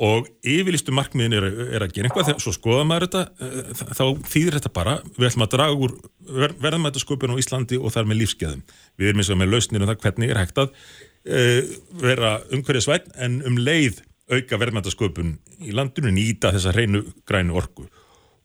og 0.00 0.28
yfirlýstu 0.46 0.94
markmiðin 0.96 1.36
er, 1.36 1.46
er 1.76 1.84
að 1.84 1.94
gera 1.96 2.08
eitthvað 2.08 2.40
svo 2.40 2.54
skoða 2.56 2.86
maður 2.88 3.08
þetta 3.08 3.22
eh, 3.44 3.84
þá 3.98 4.04
þýðir 4.32 4.56
þetta 4.56 4.72
bara 4.80 4.96
við 5.16 5.28
ætlum 5.28 5.44
að 5.44 5.54
draga 5.56 5.76
úr 5.76 5.96
ver, 6.24 6.56
verðmætasköpun 6.62 7.36
á 7.36 7.40
Íslandi 7.42 7.80
og 7.80 7.92
þar 7.92 8.08
með 8.08 8.22
lífskeðum 8.22 8.62
við 8.96 9.10
erum 9.10 9.22
eins 9.22 9.32
og 9.32 9.40
með 9.42 9.52
lausnir 9.54 9.84
um 9.84 9.90
það 9.90 10.04
hvernig 10.06 10.32
er 10.32 10.40
hægt 10.40 10.62
að 10.62 10.72
uh, 10.72 11.74
vera 12.00 12.38
umhverjasvæn 12.48 13.12
en 13.26 13.40
um 13.50 13.60
leið 13.60 14.00
auka 14.30 14.60
verðmætasköpun 14.62 15.34
í 15.66 15.74
landinu 15.74 16.12
nýta 16.14 16.52
þessa 16.54 16.74
hreinu 16.74 17.02
grænu 17.28 17.56
orku. 17.58 17.86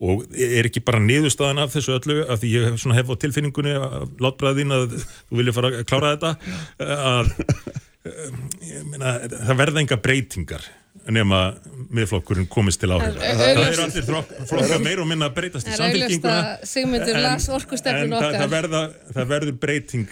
Og 0.05 0.25
er 0.35 0.67
ekki 0.67 0.83
bara 0.83 0.99
niðurstaðan 0.99 1.61
af 1.63 1.75
þessu 1.75 1.93
öllu 1.95 2.17
af 2.27 2.41
því 2.41 2.49
ég 2.51 2.87
hef 2.97 3.11
á 3.15 3.21
tilfinningunni 3.21 3.75
að 3.79 4.09
látbræðin 4.25 4.75
að 4.75 4.97
þú 4.97 5.37
vilja 5.39 5.53
fara 5.55 5.71
að 5.71 5.85
klára 5.87 6.15
þetta 6.15 6.31
að 6.83 7.29
eh, 8.09 8.33
ég 8.73 8.89
meina, 8.89 9.13
það 9.37 9.61
verða 9.61 9.83
enga 9.85 10.01
breytingar 10.03 10.67
nema 11.13 11.41
miðflokkurinn 11.95 12.47
komist 12.49 12.81
til 12.81 12.91
áhrif 12.95 13.19
Það 13.21 13.45
er 13.51 13.83
allir 13.85 14.07
flokkar 14.49 14.81
meira 14.83 15.03
og 15.03 15.09
minna 15.09 15.29
að 15.29 15.35
breytast 15.37 15.69
í 15.69 15.73
er 15.75 15.81
samfélkinguna 15.83 16.37
að 16.39 16.65
Sigmundur 16.69 17.21
las 17.21 17.49
orkustefnun 17.53 18.15
en 18.17 18.41
það, 19.13 19.25
verður 19.29 19.55
breyting 19.61 20.09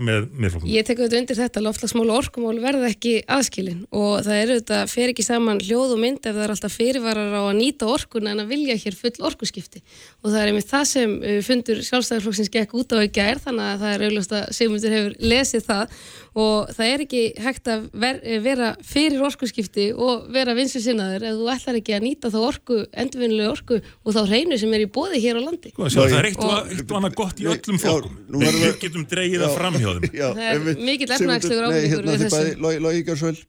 með 0.00 0.30
miðflokkurinn 0.32 0.70
Ég 0.70 0.86
tek 0.86 1.00
auðvitað 1.00 1.20
undir 1.20 1.38
þetta, 1.38 1.62
loftlagsmál 1.64 2.06
og 2.06 2.18
orkumál 2.20 2.58
verða 2.62 2.88
ekki 2.90 3.12
aðskilin. 3.30 3.82
Og 3.96 4.20
það 4.26 4.36
er 4.36 4.52
auðvitað, 4.54 4.84
fer 4.92 5.12
ekki 5.12 5.24
saman 5.26 5.60
hljóð 5.62 5.94
og 5.96 6.00
mynd 6.00 6.28
ef 6.28 6.36
það 6.36 6.44
er 6.44 6.54
alltaf 6.54 6.76
fyrirvarar 6.76 7.34
á 7.36 7.42
að 7.42 7.58
nýta 7.58 7.88
orkuna 7.90 8.34
en 8.34 8.42
að 8.44 8.52
vilja 8.54 8.76
hér 8.80 8.96
full 8.98 9.26
orkuskipti. 9.30 9.82
Og 10.22 10.30
það 10.30 10.38
er 10.40 10.52
einmitt 10.52 10.70
það 10.70 10.86
sem 10.92 11.16
uh, 11.18 11.36
fundur 11.46 11.82
sjálfstæðarflokksins 11.88 12.52
gekk 12.54 12.76
út 12.80 12.94
á 12.94 12.98
í 13.02 13.10
gær 13.10 13.42
þannig 13.42 13.66
að 13.66 13.84
það 13.84 13.94
er 13.96 14.06
auðvitað 14.06 14.38
að 14.40 14.56
Sigmundur 14.58 14.96
hefur 14.96 15.16
lesið 15.32 15.66
það. 15.66 15.98
Og 16.40 16.72
það 16.76 16.92
er 16.94 17.04
ekki 17.06 17.24
hægt 17.42 17.72
að 17.74 17.86
ver, 18.04 18.20
vera 18.46 18.72
fyrir 18.86 19.26
orkuskipti 19.26 19.90
og 19.96 20.29
vera 20.34 20.54
vinsu 20.58 20.80
sinnaður 20.84 21.26
ef 21.30 21.36
þú 21.40 21.48
ætlar 21.54 21.78
ekki 21.80 21.94
að 21.96 22.04
nýta 22.06 22.30
þá 22.32 22.38
orku, 22.48 22.78
endurvinnulega 23.04 23.50
orku 23.54 23.78
og 23.80 24.16
þá 24.16 24.20
hreinu 24.30 24.58
sem 24.60 24.74
er 24.78 24.84
í 24.84 24.88
bóði 24.90 25.20
hér 25.24 25.38
á 25.38 25.42
landi. 25.46 25.72
Sjá, 25.76 26.00
það 26.06 26.16
er 26.20 26.28
eitt 26.30 26.40
og, 26.40 26.50
Og- 26.50 26.96
annað 27.00 27.14
gott 27.20 27.40
í 27.40 27.48
öllum 27.50 27.78
verðum 27.84 28.18
við 28.40 28.58
við- 28.60 28.80
getum 28.84 29.06
dreigið 29.10 29.44
það 29.46 29.56
fram 29.58 29.74
hjá 29.80 29.88
þeim 29.94 30.10
Já, 30.20 30.28
Það 30.34 30.50
er 30.50 30.60
mikill 30.60 31.10
Nei, 31.10 31.16
ávinningur 31.20 31.90
hérna 31.90 32.12
við 32.14 32.24
þessu. 32.24 32.36
bæði, 32.36 32.60
Logi- 32.66 32.82
Logi 32.86 33.02
Gjörsvöld 33.10 33.40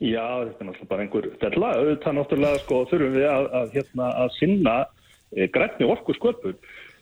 Já, 0.00 0.24
þetta 0.48 0.60
er 0.64 0.66
náttúrulega 0.70 0.88
bara 0.88 1.02
einhver 1.04 1.26
fella. 1.42 1.70
Auðvitað 1.76 2.14
náttúrulega 2.16 2.60
sko, 2.62 2.76
þurfum 2.88 3.16
við 3.18 3.26
að, 3.28 3.48
að, 3.58 3.66
hérna, 3.74 4.06
að 4.22 4.30
sinna 4.38 4.76
e, 5.36 5.46
grænni 5.52 5.84
orku 5.92 6.14
sköpun. 6.16 6.54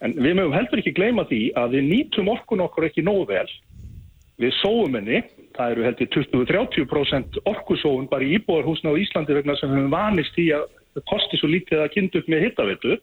En 0.02 0.14
við 0.18 0.34
mögum 0.34 0.54
heldur 0.56 0.80
ekki 0.82 0.94
gleyma 0.96 1.22
því 1.30 1.38
að 1.54 1.76
við 1.76 1.86
nýtum 1.92 2.30
orkun 2.32 2.64
okkur 2.66 2.88
ekki 2.88 3.04
nógu 3.06 3.28
vel. 3.30 3.46
Við 4.42 4.52
sóum 4.62 4.98
henni, 4.98 5.22
það 5.58 5.74
eru 5.74 5.86
heldur 5.86 6.10
20-30% 6.14 7.40
orkusóun 7.50 8.08
bara 8.10 8.26
í 8.26 8.36
íbúarhúsna 8.38 8.94
á 8.94 9.00
Íslandi 9.00 9.36
vegna 9.36 9.56
sem 9.58 9.74
við 9.74 9.90
vanist 9.92 10.34
því 10.36 10.46
að 10.58 10.64
það 10.94 11.06
kosti 11.10 11.40
svo 11.40 11.50
lítið 11.50 11.82
að 11.82 11.92
kynna 11.96 12.20
upp 12.20 12.30
með 12.30 12.44
hittavitu. 12.46 12.98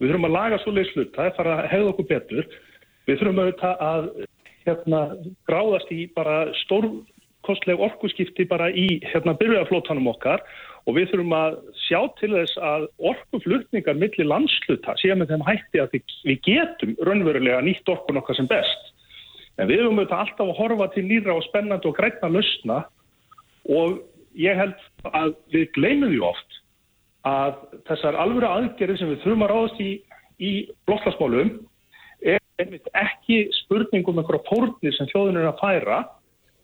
Við 0.00 0.10
þurfum 0.10 0.28
að 0.28 0.36
laga 0.36 0.60
svo 0.62 0.74
leiðslut, 0.74 1.14
það 1.14 1.28
er 1.28 1.34
fara 1.38 1.56
að 1.60 1.70
hefða 1.72 1.90
okkur 1.92 2.08
betur. 2.10 2.52
Við 3.06 3.18
þurfum 3.20 3.42
auðvitað 3.42 3.84
að 3.86 4.08
hérna, 4.66 5.00
gráðast 5.50 5.92
í 5.94 6.00
bara 6.16 6.36
stórkostleg 6.62 7.82
orkuskipti 7.86 8.46
bara 8.50 8.70
í 8.70 8.86
hérna, 9.06 9.36
byrjuðaflótanum 9.38 10.10
okkar 10.12 10.42
og 10.86 10.96
við 10.96 11.12
þurfum 11.12 11.36
að 11.38 11.58
sjá 11.84 12.00
til 12.18 12.32
þess 12.34 12.58
að 12.58 12.88
orkuflutningar 13.12 13.98
milli 13.98 14.26
landsluta 14.26 14.96
séum 14.98 15.22
með 15.22 15.34
þeim 15.34 15.46
hætti 15.46 15.82
að 15.82 15.94
við, 15.94 16.16
við 16.26 16.42
getum 16.48 16.96
raunverulega 17.06 17.62
nýtt 17.62 17.94
orkun 17.94 18.18
okkar 18.22 18.38
sem 18.38 18.50
best. 18.50 18.90
En 19.60 19.68
við 19.68 19.82
höfum 19.82 20.00
auðvitað 20.00 20.22
alltaf 20.24 20.46
að 20.46 20.58
horfa 20.58 20.88
til 20.94 21.04
nýra 21.08 21.36
og 21.36 21.44
spennandi 21.48 21.88
og 21.90 21.96
grætna 21.98 22.30
lausna 22.32 22.78
og 23.68 23.98
ég 24.38 24.56
held 24.56 24.78
að 25.12 25.34
við 25.52 25.66
gleymum 25.76 26.12
því 26.12 26.22
oft 26.24 26.58
að 27.28 27.58
þessar 27.88 28.18
alvöru 28.18 28.48
aðgerið 28.48 28.98
sem 28.98 29.12
við 29.12 29.20
þurfum 29.22 29.44
að 29.46 29.52
ráðast 29.52 29.82
í, 29.84 29.90
í 30.42 30.52
blokklasmálum 30.88 31.52
er 32.32 32.40
einmitt 32.62 32.88
ekki 32.96 33.44
spurningum 33.60 34.22
einhverja 34.22 34.48
fórnir 34.48 34.96
sem 34.96 35.10
þjóðin 35.12 35.38
er 35.42 35.50
að 35.52 35.60
færa. 35.60 36.00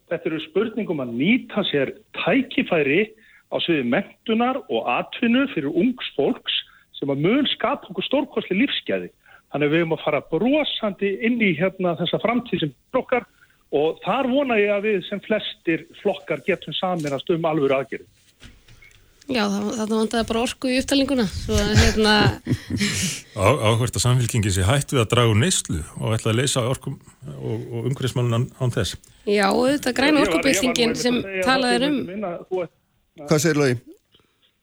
Þetta 0.09 0.31
eru 0.31 0.41
spurningum 0.49 1.05
að 1.05 1.15
nýta 1.21 1.65
sér 1.69 1.93
tækifæri 2.17 3.05
á 3.53 3.57
sviði 3.65 3.85
mentunar 3.93 4.63
og 4.67 4.89
atvinnu 4.97 5.45
fyrir 5.53 5.71
ungs 5.71 6.09
fólks 6.17 6.57
sem 6.99 7.13
að 7.13 7.23
mun 7.29 7.47
skapa 7.53 7.87
okkur 7.93 8.07
stórkostli 8.09 8.59
lífsgæði. 8.63 9.13
Þannig 9.53 9.73
við 9.73 9.83
höfum 9.83 9.97
að 9.97 10.05
fara 10.05 10.23
brosandi 10.33 11.11
inn 11.25 11.41
í 11.41 11.55
hérna 11.57 11.97
þessa 12.01 12.21
framtíð 12.21 12.65
sem 12.65 12.73
blokkar 12.93 13.25
og 13.79 14.01
þar 14.05 14.29
vona 14.29 14.59
ég 14.61 14.73
að 14.73 14.87
við 14.89 15.03
sem 15.09 15.21
flestir 15.25 15.87
flokkar 16.03 16.45
getum 16.47 16.77
saminast 16.77 17.31
um 17.33 17.49
alvöru 17.49 17.77
aðgerið. 17.79 18.09
Já, 19.29 19.43
það 19.45 19.91
vantaði 19.93 20.25
bara 20.31 20.41
orku 20.41 20.71
í 20.73 20.79
að 20.81 21.73
hérna 21.77 22.13
Áhvert 23.69 23.99
að 23.99 24.05
samfélkingi 24.07 24.53
sé 24.55 24.65
hætt 24.65 24.95
við 24.95 25.03
að 25.03 25.11
draga 25.13 25.35
úr 25.35 25.41
neyslu 25.43 25.83
og 26.01 26.15
ætla 26.17 26.33
að 26.33 26.39
leysa 26.39 26.63
orkum 26.65 26.97
og, 27.37 27.67
og 27.69 27.91
umhverfismálun 27.91 28.49
án 28.57 28.73
þess 28.73 28.97
Já, 29.29 29.53
þetta 29.53 29.93
græna 29.99 30.25
orkubyltingin 30.25 30.97
sem 30.97 31.21
talaði 31.45 31.91
um 31.91 32.01
Hvað 33.27 33.45
segir 33.45 33.61
Lógi? 33.61 33.77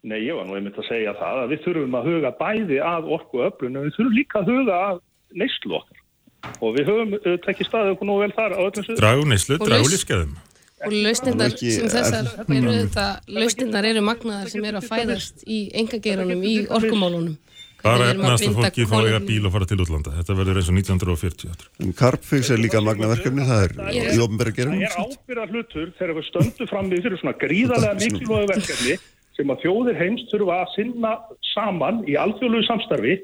Nei, 0.06 0.20
ég 0.22 0.38
var 0.38 0.46
nú 0.46 0.58
einmitt 0.58 0.78
að 0.78 0.90
segja 0.90 1.16
það 1.18 1.44
að 1.44 1.54
við 1.54 1.62
þurfum 1.66 1.96
að 1.98 2.10
huga 2.12 2.34
bæði 2.40 2.82
að 2.86 3.08
orku 3.16 3.46
öflun 3.48 3.78
en 3.80 3.88
við 3.88 3.96
þurfum 3.96 4.18
líka 4.20 4.42
að 4.42 4.52
huga 4.54 4.82
að 4.90 5.00
neyslu 5.42 5.80
okkar. 5.80 6.02
Og 6.62 6.76
við 6.76 6.92
höfum 6.92 7.16
uh, 7.18 7.38
tekið 7.42 7.70
staðið 7.72 7.96
okkur 7.96 8.10
nú 8.12 8.18
vel 8.22 8.34
þar 8.36 8.54
á 8.54 8.60
öllum 8.68 9.00
Draga 9.00 9.24
úr 9.24 9.32
neyslu, 9.32 9.58
úr 9.58 9.74
lífskeðum 9.90 10.36
og 10.86 10.94
lausnindar 11.06 11.56
sem 11.56 11.90
þessar 11.90 12.30
eru 12.44 12.76
þetta, 12.76 13.08
lausnindar 13.32 13.88
eru 13.90 14.04
magnaðar 14.06 14.52
sem 14.52 14.68
eru 14.68 14.82
að 14.82 14.90
fæðast 14.92 15.44
í 15.48 15.66
engagerunum, 15.82 16.44
í 16.46 16.56
orkumálunum. 16.68 17.36
Bara 17.86 18.08
efnast 18.16 18.48
að 18.48 18.56
fólki 18.58 18.86
fá 18.90 18.96
eiga 19.06 19.20
bíl 19.22 19.44
og 19.46 19.54
fara 19.54 19.68
til 19.70 19.78
útlanda. 19.84 20.14
Þetta 20.18 20.36
verður 20.40 20.60
eins 20.62 20.70
og 20.72 20.78
1940 20.80 21.68
en 21.86 21.92
Carpfix 22.00 22.50
er 22.54 22.62
líka 22.62 22.82
magnaverkefni 22.82 23.46
það 23.46 23.66
er 23.68 24.16
í 24.16 24.22
ofnbæra 24.26 24.54
gerunum 24.58 24.82
það 24.82 24.96
er 24.96 25.12
ábyrða 25.12 25.46
hlutur 25.52 25.92
þegar 26.00 26.16
við 26.18 26.28
stöndum 26.32 26.72
fram 26.72 26.90
við 26.90 27.06
fyrir 27.06 27.22
svona 27.22 27.36
gríðarlega 27.44 28.00
mikilvægu 28.02 28.50
verkefni 28.56 28.98
sem 29.36 29.52
að 29.52 29.64
þjóðir 29.66 29.98
heimst 30.00 30.30
þurfa 30.32 30.58
að 30.64 30.70
sinna 30.76 31.12
saman 31.54 32.02
í 32.10 32.16
alþjóðluðu 32.20 32.68
samstarfi 32.70 33.16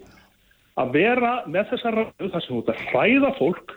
að 0.81 0.91
vera 0.95 1.31
með 1.53 1.69
þessar 1.71 1.97
ræðu 1.99 2.29
þar 2.33 2.43
sem 2.45 2.51
þú 2.55 2.59
ert 2.63 2.71
að 2.73 2.83
hræða 2.91 3.31
fólk 3.39 3.73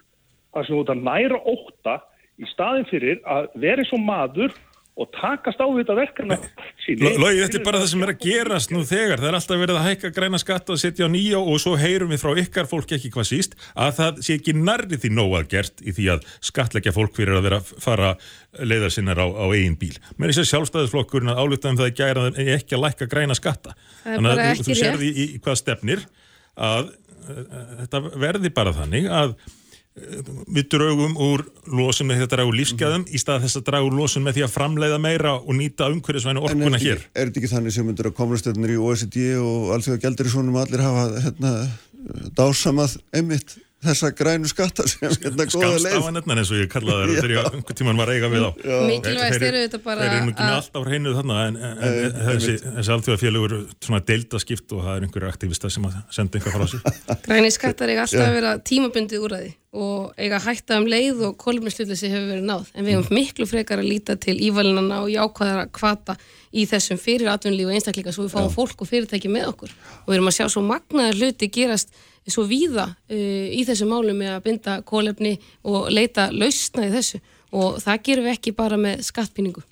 þar 0.54 0.66
sem 0.68 0.74
þú 0.76 0.80
ert 0.84 0.92
að 0.94 1.04
næra 1.10 1.40
óta 1.54 1.96
í 2.44 2.48
staðin 2.50 2.88
fyrir 2.90 3.20
að 3.36 3.50
vera 3.64 3.84
eins 3.84 3.94
og 3.98 4.06
maður 4.10 4.56
og 4.94 5.08
takast 5.10 5.58
á 5.58 5.66
þetta 5.66 5.94
verkefna 5.98 6.36
síni. 6.84 7.08
Lógi, 7.18 7.40
þetta 7.42 7.58
er 7.58 7.64
bara 7.66 7.80
það 7.82 7.88
sem 7.90 8.04
er 8.06 8.12
að 8.12 8.20
gerast 8.22 8.74
nú 8.74 8.82
þegar. 8.86 9.22
Það 9.22 9.28
er 9.30 9.36
alltaf 9.40 9.60
verið 9.62 9.78
að 9.80 9.86
hækka 9.88 10.10
græna 10.14 10.38
skatt 10.38 10.70
og 10.70 10.78
setja 10.78 11.08
á 11.08 11.10
nýja 11.10 11.40
og 11.40 11.58
svo 11.62 11.72
heyrum 11.80 12.12
við 12.14 12.22
frá 12.22 12.40
ykkar 12.44 12.68
fólk 12.70 12.94
ekki 12.94 13.10
hvað 13.14 13.26
síst 13.32 13.56
að 13.74 13.96
það 13.98 14.20
sé 14.28 14.36
ekki 14.38 14.54
nærri 14.54 15.00
því 15.02 15.10
nóg 15.16 15.34
að 15.40 15.48
gert 15.56 15.82
í 15.82 15.94
því 15.96 16.06
að 16.14 16.28
skatleggja 16.46 16.94
fólk 16.94 17.18
fyrir 17.18 17.40
að 17.40 17.48
vera 17.48 17.58
að 17.58 17.72
fara 17.82 18.12
leiðar 18.62 18.94
sinnar 18.94 19.18
á, 19.18 19.26
á 19.26 19.44
eigin 19.50 19.78
bíl. 19.80 19.96
Mér 20.14 20.30
er 20.30 20.38
sér 20.38 20.50
sjálfstæðisflokkurinn 20.52 21.34
að 21.34 21.42
álutaðum 21.42 21.80
það 21.80 21.90
að 21.90 21.98
gæra 21.98 22.28
ekki 22.54 22.78
að 22.78 22.84
lækka 22.86 23.10
græna 23.10 23.38
skatta. 23.38 23.74
Þannig 24.04 24.44
að 24.46 24.62
þú 24.62 24.78
serði 24.78 25.10
í, 25.10 25.26
í 25.34 25.42
hvað 25.42 25.58
stefnir 25.58 26.06
að 26.54 26.94
þetta 27.82 28.00
verði 28.20 28.54
bara 28.54 28.74
þannig 28.76 29.10
að 29.10 29.36
við 29.94 30.64
draugum 30.74 31.12
úr 31.22 31.44
losun 31.70 32.08
með 32.08 32.18
því 32.18 32.26
að 32.26 32.30
draga 32.32 32.50
úr 32.50 32.56
lífsgæðum 32.58 33.04
í 33.06 33.20
stað 33.22 33.44
þess 33.44 33.58
að 33.60 33.66
draga 33.68 33.86
úr 33.86 33.94
losun 33.94 34.24
með 34.26 34.38
því 34.38 34.44
að 34.46 34.54
framleiða 34.56 34.96
meira 35.02 35.34
og 35.38 35.54
nýta 35.54 35.86
umhverjusvæðinu 35.92 36.42
orkuna 36.48 36.80
hér. 36.82 37.04
Er 37.14 37.28
þetta 37.28 37.40
ekki 37.40 37.50
þannig 37.52 37.76
sem 37.76 37.86
myndur 37.86 38.10
að 38.10 38.16
komlastöðnir 38.18 38.74
í 38.74 38.80
OECD 38.82 39.20
og 39.38 39.70
alls 39.76 39.86
vegar 39.90 40.02
gældur 40.08 40.30
í 40.30 40.32
svonum 40.34 40.58
allir 40.58 40.82
hafa 40.82 41.22
hérna, 41.28 41.52
dásamað 42.34 42.96
einmitt 43.14 43.54
þessa 43.84 44.10
grænu 44.16 44.50
skatta 44.50 44.86
sem 44.90 45.06
hérna 45.08 45.46
góða 45.48 45.70
leið. 45.70 45.80
Skamstafanetnan 45.84 46.42
eins 46.42 46.52
og 46.52 46.60
ég 46.60 46.70
kallaði 46.72 47.16
það 47.16 47.28
þegar 47.28 47.48
einhvern 47.50 47.78
tíman 47.80 48.00
var 48.02 48.12
eiga 48.14 48.30
við 48.32 48.46
á 48.46 48.50
Mikilvægst 48.90 49.48
eru 49.48 49.64
þetta 49.64 49.82
bara 49.84 50.04
Þeir 50.04 50.14
eru 50.18 50.28
nú 50.28 50.34
ekki 50.34 50.48
alltaf 50.58 50.86
hreinuð 50.88 51.18
þarna 51.20 51.40
en, 51.48 51.58
en, 51.58 51.82
en 51.88 52.16
þessi, 52.30 52.56
þessi 52.78 52.94
alltjóðafélagur 52.96 53.58
svona 53.78 54.04
deildaskipt 54.12 54.76
og 54.76 54.86
það 54.86 54.96
er 54.96 55.08
einhverju 55.08 55.32
aktivista 55.34 55.72
sem 55.72 55.90
að 55.90 55.98
senda 56.18 56.40
einhver 56.40 56.56
frá 56.56 56.72
sig 56.72 57.20
Græni 57.28 57.52
skattar 57.54 57.92
eiga 57.92 58.06
alltaf 58.06 58.26
að 58.28 58.40
vera 58.40 58.56
tímabundið 58.72 59.28
úr 59.28 59.38
að 59.38 59.46
því 59.46 59.52
og 59.74 60.14
eiga 60.20 60.38
hætta 60.38 60.78
um 60.78 60.86
leið 60.86 61.22
og 61.28 61.36
kolumnislutleysi 61.40 62.10
hefur 62.12 62.28
verið 62.30 62.46
náð. 62.46 62.68
En 62.78 62.86
við 62.86 62.94
hefum 62.94 63.16
miklu 63.18 63.46
frekar 63.50 63.82
að 63.82 63.90
líta 63.90 64.14
til 64.22 64.36
ívalinana 64.46 65.00
og 65.02 65.10
jákvæðara 65.10 65.66
kvata 65.74 66.14
í 66.54 66.66
þessum 66.70 67.00
fyrir 67.02 67.32
atvinnlíf 67.32 67.72
og 67.72 67.74
einstakleika 67.74 68.14
svo 68.14 68.28
við 68.28 68.36
fáum 68.36 68.52
fólk 68.54 68.84
og 68.84 68.90
fyrirtæki 68.90 69.32
með 69.34 69.48
okkur. 69.50 69.74
Og 70.04 70.12
við 70.12 70.18
erum 70.20 70.30
að 70.30 70.36
sjá 70.38 70.46
svo 70.52 70.62
magnaðar 70.68 71.18
hluti 71.18 71.50
gerast 71.58 71.90
svo 72.30 72.46
víða 72.48 72.88
uh, 72.94 73.46
í 73.52 73.62
þessu 73.68 73.88
málu 73.90 74.16
með 74.16 74.36
að 74.38 74.42
binda 74.48 74.80
kólefni 74.86 75.36
og 75.68 75.90
leita 75.92 76.30
lausna 76.32 76.88
í 76.88 76.92
þessu 76.94 77.20
og 77.54 77.78
það 77.84 78.02
gerum 78.08 78.28
við 78.28 78.36
ekki 78.38 78.54
bara 78.56 78.78
með 78.80 79.04
skattpíningu. 79.06 79.62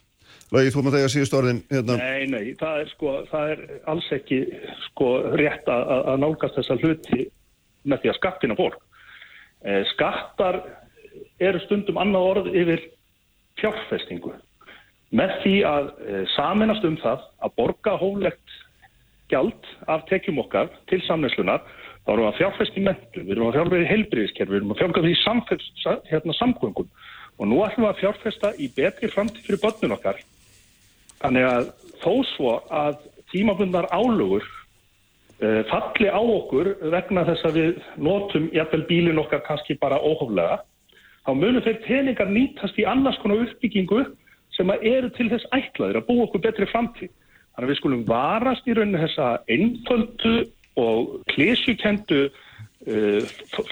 Lagi, 0.52 0.70
þú 0.74 0.82
maður 0.84 0.98
þegar 0.98 1.12
síðust 1.14 1.34
orðin 1.36 1.60
hérna. 1.72 1.94
Nei, 1.96 2.26
nei, 2.28 2.54
það 2.60 2.82
er 2.82 2.88
sko, 2.92 3.12
það 3.30 3.52
er 3.54 3.60
alls 3.88 4.08
ekki 4.12 4.40
sko 4.86 5.12
rétt 5.40 5.68
að, 5.72 5.92
að 6.12 6.18
nálgast 6.20 6.58
þessa 6.58 6.76
hluti 6.82 7.26
með 7.88 8.02
því 8.02 8.10
að 8.12 8.18
skattina 8.18 8.56
fólk. 8.58 8.82
Eh, 9.64 9.80
skattar 9.94 10.60
eru 11.42 11.62
stundum 11.64 12.00
annað 12.02 12.28
orð 12.34 12.50
yfir 12.52 12.84
fjárfestingu. 13.62 14.34
Með 15.16 15.32
því 15.42 15.54
að 15.68 15.88
eh, 16.04 16.22
saminast 16.36 16.84
um 16.88 16.98
það 17.00 17.24
að 17.46 17.56
borga 17.62 17.96
hólegt 18.00 18.58
gjald 19.32 19.72
af 19.88 20.04
tekjum 20.10 20.42
okkar 20.44 20.68
til 20.92 21.00
samnæslunar 21.06 21.64
þá 22.02 22.12
erum 22.12 22.24
við 22.24 22.30
að 22.30 22.38
fjárfæst 22.40 22.78
í 22.78 22.84
mentu, 22.86 23.22
við 23.22 23.32
erum 23.34 23.48
að 23.48 23.56
fjárfæst 23.56 23.84
í 23.84 23.90
heilbriðiskerfi, 23.92 24.52
við 24.52 24.60
erum 24.60 24.72
að 24.74 24.80
fjárfæst 24.82 25.82
í 25.82 25.96
hérna, 26.10 26.36
samgöngum 26.38 26.88
og 27.38 27.48
nú 27.48 27.60
ætlum 27.64 27.86
við 27.86 27.90
að 27.92 28.00
fjárfæsta 28.00 28.50
í 28.58 28.68
betri 28.76 29.10
framtíð 29.10 29.46
fyrir 29.46 29.62
börnun 29.62 29.94
okkar. 29.96 30.18
Þannig 31.22 31.46
að 31.48 31.70
þó 32.02 32.12
svo 32.32 32.56
að 32.74 32.98
tímabundar 33.32 33.88
álugur 33.94 34.44
uh, 34.44 35.62
falli 35.70 36.10
á 36.10 36.20
okkur 36.20 36.74
vegna 36.92 37.24
þess 37.30 37.46
að 37.48 37.58
við 37.60 37.80
notum 37.96 38.50
jæfnvel 38.54 38.84
bílin 38.90 39.22
okkar 39.22 39.44
kannski 39.46 39.78
bara 39.80 40.00
óhóflega, 40.02 40.60
þá 41.22 41.30
munum 41.38 41.64
þeir 41.64 41.80
peningar 41.86 42.30
nýtast 42.30 42.78
í 42.82 42.86
annars 42.88 43.18
konar 43.22 43.44
uppbyggingu 43.46 44.04
sem 44.52 44.70
eru 44.74 45.08
til 45.16 45.30
þess 45.32 45.48
ætlaður 45.54 46.02
að 46.02 46.08
búa 46.10 46.26
okkur 46.26 46.44
betri 46.44 46.68
framtíð. 46.68 47.12
Þannig 47.52 47.68
að 47.68 47.70
við 47.70 47.78
skulum 47.78 48.04
varast 48.08 48.68
í 48.68 48.74
rauninu 48.76 49.00
þessa 49.02 49.28
einföldu 49.52 50.34
og 50.76 51.22
klísjukendu 51.32 52.26
uh, 52.28 53.22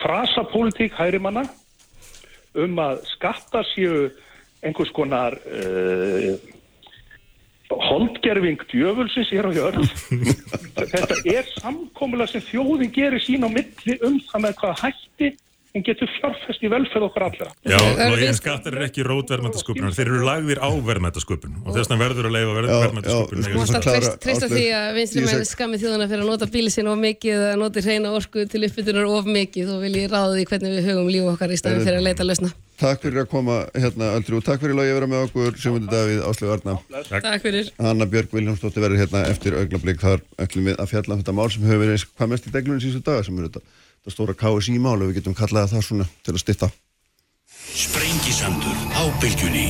frasapólitík 0.02 0.96
hærimanna 0.98 1.46
um 2.58 2.78
að 2.82 3.04
skatta 3.14 3.62
séu 3.72 4.08
einhvers 4.66 4.90
konar 4.92 5.36
uh, 5.46 6.34
holdgerfing 7.70 8.58
djöfulsins 8.70 9.30
hér 9.30 9.48
á 9.48 9.52
hjörn 9.54 9.86
þetta 10.92 11.20
er 11.30 11.46
samkómulega 11.60 12.34
sem 12.34 12.44
þjóðin 12.50 12.92
gerir 12.94 13.22
sín 13.22 13.46
á 13.46 13.50
milli 13.50 13.96
um 14.06 14.18
það 14.26 14.46
með 14.46 14.58
hvað 14.60 14.82
hætti 14.84 15.30
en 15.76 15.84
getur 15.86 16.10
fjárfæst 16.16 16.64
í 16.66 16.70
velferð 16.70 17.06
okkar 17.06 17.24
allra. 17.28 17.48
Já, 17.68 17.78
en 17.78 18.36
skattar 18.38 18.74
er 18.74 18.86
ekki 18.88 19.04
rótverðmættasköpunar, 19.06 19.94
þeir 19.94 20.08
eru 20.08 20.22
lagðir 20.26 20.60
á 20.62 20.70
verðmættasköpun 20.88 21.60
og 21.62 21.76
þess 21.76 21.90
vegna 21.90 21.98
verður 22.00 22.28
að 22.30 22.34
leiða 22.36 22.56
verðmættasköpun. 22.56 23.44
Þú 23.46 23.60
mást 23.60 23.78
að 23.78 24.08
treysta 24.24 24.48
því 24.50 24.64
að 24.78 24.88
vinstri 24.98 25.26
mæni 25.26 25.50
skammi 25.50 25.80
þjóðana 25.82 26.08
fyrir 26.10 26.24
að 26.24 26.32
nota 26.32 26.50
bíli 26.50 26.72
sinna 26.74 26.94
of 26.94 27.02
mikið 27.04 27.36
eða 27.36 27.60
noti 27.60 27.84
reyna 27.86 28.14
orku 28.18 28.46
til 28.50 28.64
uppbytunar 28.66 29.12
of 29.12 29.30
mikið 29.30 29.76
og 29.76 29.84
vil 29.84 29.94
ég 30.00 30.10
ráða 30.10 30.34
því 30.34 30.48
hvernig 30.50 30.74
við 30.74 30.90
hugum 30.90 31.12
líf 31.14 31.30
okkar 31.36 31.54
í 31.54 31.60
staðin 31.60 31.86
fyrir 31.86 32.00
að 32.00 32.08
leita 32.08 32.26
að 32.26 32.32
lausna. 32.32 32.52
Takk 32.80 33.02
fyrir 33.04 33.20
að 33.20 33.28
koma 33.28 33.56
hérna 33.76 34.06
öllri 34.16 34.38
og 34.38 34.44
takk 34.46 34.62
fyrir 34.62 34.78
að 34.80 34.94
vera 34.96 35.08
með 35.10 35.26
okkur 35.26 35.58
Sjöfundi 35.60 35.90
Davíð, 35.92 36.22
Áslegu 36.24 36.54
Arna. 36.54 36.78
Takk. 37.10 37.42
Fyrir. 37.44 37.68
Hanna 37.76 38.06
Björg 38.08 38.32
Viljámsdóttir 38.32 38.80
verður 38.80 39.02
hérna 39.02 39.26
eftir 39.28 39.58
augnablík 39.58 40.00
þar 40.00 40.24
ætlum 40.40 40.70
við 40.70 40.80
að 40.80 40.88
fjalla 40.94 41.12
um 41.12 41.20
þetta 41.20 41.34
mál 41.36 41.50
sem 41.52 41.66
hefur 41.68 41.82
verið 41.84 42.06
hvað 42.08 42.32
mest 42.32 42.48
í 42.48 42.54
deglunum 42.54 42.80
síðustu 42.80 43.04
daga 43.04 43.26
sem 43.26 43.36
eru 43.36 43.50
þetta 43.50 43.60
það 44.04 44.16
stóra 44.16 44.38
KSI 44.38 44.78
mál 44.78 44.98
og 44.98 45.10
við 45.10 45.20
getum 45.20 45.36
kallaða 45.36 45.74
það 45.74 45.88
svona 45.88 46.08
til 46.24 46.36
að 46.36 46.44
stitta 46.44 46.70
Sprengisandur 47.70 48.76
á 48.98 49.04
bylgjunni. 49.22 49.68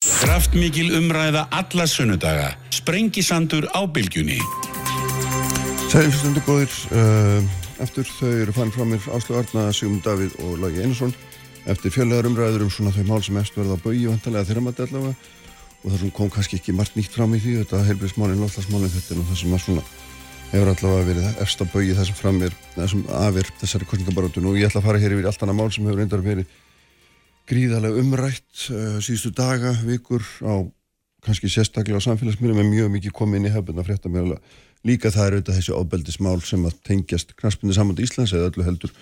Kraftmikil 0.00 0.94
umræða 0.96 1.44
alla 1.52 1.86
sunnudaga. 1.86 2.54
Sprengisandur 2.72 3.66
á 3.76 3.84
bylgjunni. 3.84 4.38
Sælinstundu 5.92 6.40
góðir. 6.46 6.72
Uh, 6.88 7.44
eftir 7.84 8.08
þau 8.16 8.30
eru 8.30 8.54
fann 8.56 8.72
frá 8.72 8.86
mér 8.88 9.04
Áslu 9.12 9.36
Arna, 9.36 9.66
Sigmund 9.72 10.04
Davíð 10.06 10.38
og 10.46 10.56
Lagi 10.62 10.80
Einarsson. 10.84 11.12
Eftir 11.68 11.92
fjöllegar 11.92 12.28
umræður 12.28 12.64
um 12.64 12.72
svona 12.72 12.94
þau 12.94 13.04
mál 13.08 13.22
sem 13.24 13.36
eftir 13.40 13.62
verða 13.62 13.76
á 13.76 13.84
bögi 13.84 14.08
vantarlega 14.08 14.48
þeirra 14.48 14.64
maður 14.64 14.88
allavega. 14.88 15.14
Og 15.84 15.92
það 15.92 16.16
kom 16.16 16.32
kannski 16.32 16.60
ekki 16.60 16.76
margt 16.76 16.96
nýtt 16.96 17.12
fram 17.12 17.36
í 17.36 17.42
því 17.44 17.58
þetta 17.60 17.84
heilbríðsmálinn, 17.90 18.40
lofslagsmálinn, 18.40 18.92
þetta 18.94 19.14
er 19.14 19.20
nú 19.20 19.28
það 19.28 19.40
sem 19.42 19.56
að 19.56 19.64
svona 19.66 19.86
hefur 20.54 20.70
allavega 20.70 21.06
verið 21.08 21.40
eftir 21.42 21.64
að 21.66 21.72
bauði 21.72 21.96
þessum 21.98 22.18
framir, 22.18 22.54
þessum 22.76 23.02
afir 23.18 23.48
þessari 23.60 23.88
kostningabarótun 23.90 24.46
og 24.50 24.58
ég 24.58 24.68
ætla 24.68 24.82
að 24.82 24.88
fara 24.88 25.02
hér 25.02 25.16
yfir 25.16 25.28
allt 25.30 25.42
annað 25.42 25.58
mál 25.58 25.72
sem 25.74 25.88
hefur 25.88 26.00
reyndar 26.00 26.22
verið 26.24 26.60
gríðarlega 27.50 28.00
umrætt 28.00 28.68
uh, 28.70 29.00
síðustu 29.04 29.32
daga, 29.34 29.74
vikur 29.84 30.22
á 30.46 30.54
kannski 31.24 31.50
sérstaklega 31.50 31.98
á 32.00 32.06
samfélagsmyndum 32.06 32.62
en 32.62 32.70
mjög 32.70 32.94
mikið 32.94 33.16
komið 33.16 33.40
inn 33.40 33.50
í 33.50 33.52
hefðbund 33.54 33.82
að 33.82 33.90
frétta 33.90 34.12
mér 34.12 34.32
líka 34.84 35.12
það 35.12 35.26
er 35.26 35.36
auðvitað 35.36 35.58
þessi 35.58 35.76
ábeldismál 35.80 36.40
sem 36.44 36.64
að 36.68 36.80
tengjast 36.86 37.36
knastbunni 37.38 37.76
saman 37.76 37.98
í 37.98 38.04
Íslands 38.04 38.34
eða 38.36 38.50
öllu 38.50 38.66
heldur 38.66 38.92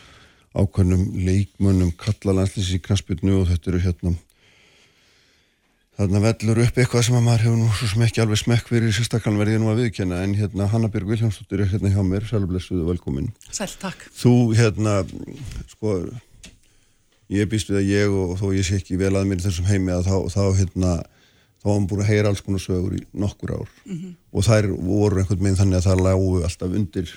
ákveðnum 0.53 1.07
leikmönnum 1.27 1.95
kalla 1.99 2.37
landslýsins 2.39 2.79
í 2.79 2.85
knastbunnu 2.85 3.41
og 3.41 3.49
þetta 3.51 3.73
eru 3.73 3.83
hérna 3.83 4.15
þarna 5.99 6.23
vellur 6.25 6.61
upp 6.65 6.79
eitthvað 6.81 7.05
sem 7.07 7.17
að 7.19 7.25
maður 7.27 7.45
hefur 7.47 7.59
nú 7.61 7.71
svo 7.77 7.89
sem 7.91 8.05
ekki 8.07 8.23
alveg 8.25 8.41
smekk 8.41 8.69
fyrir 8.73 8.95
sérstaklega 8.97 9.41
verðið 9.43 9.63
nú 9.63 9.71
að 9.73 9.81
viðkjanna 9.83 10.21
en 10.25 10.37
hérna 10.39 10.69
Hannabjörg 10.73 11.11
Viljámsdóttir 11.13 11.65
er 11.65 11.73
hérna 11.73 11.93
hjá 11.93 12.03
mér. 12.07 12.27
Sælblessuðu 12.31 12.87
velkomin. 12.89 13.33
Sæl, 13.53 13.69
takk. 13.83 14.07
Þú 14.17 14.35
hérna, 14.57 15.03
sko 15.75 15.99
ég 17.33 17.51
býst 17.53 17.73
við 17.73 17.83
að 17.83 17.91
ég 17.93 18.17
og 18.23 18.37
þó 18.41 18.47
ég 18.57 18.69
sé 18.69 18.81
ekki 18.81 19.01
vel 19.01 19.13
að 19.17 19.29
mér 19.31 19.45
þessum 19.45 19.69
heimi 19.69 19.93
að 19.95 20.09
þá, 20.09 20.17
þá 20.33 20.43
hérna 20.63 20.95
þá 21.63 21.69
hann 21.71 21.87
búin 21.91 22.03
að 22.03 22.11
heyra 22.11 22.33
alls 22.33 22.43
konar 22.43 22.63
sögur 22.65 22.97
í 22.97 23.05
nokkur 23.13 23.55
ár. 23.61 23.69
Og 24.33 24.49
þær 24.49 24.73
voru 24.81 25.21
einhvern 25.21 25.45
veginn 25.45 25.61
þannig 25.61 25.79
að 25.79 25.91
það 25.91 26.05
lágu 26.09 26.33
alltaf 26.43 26.81
undir 26.81 27.13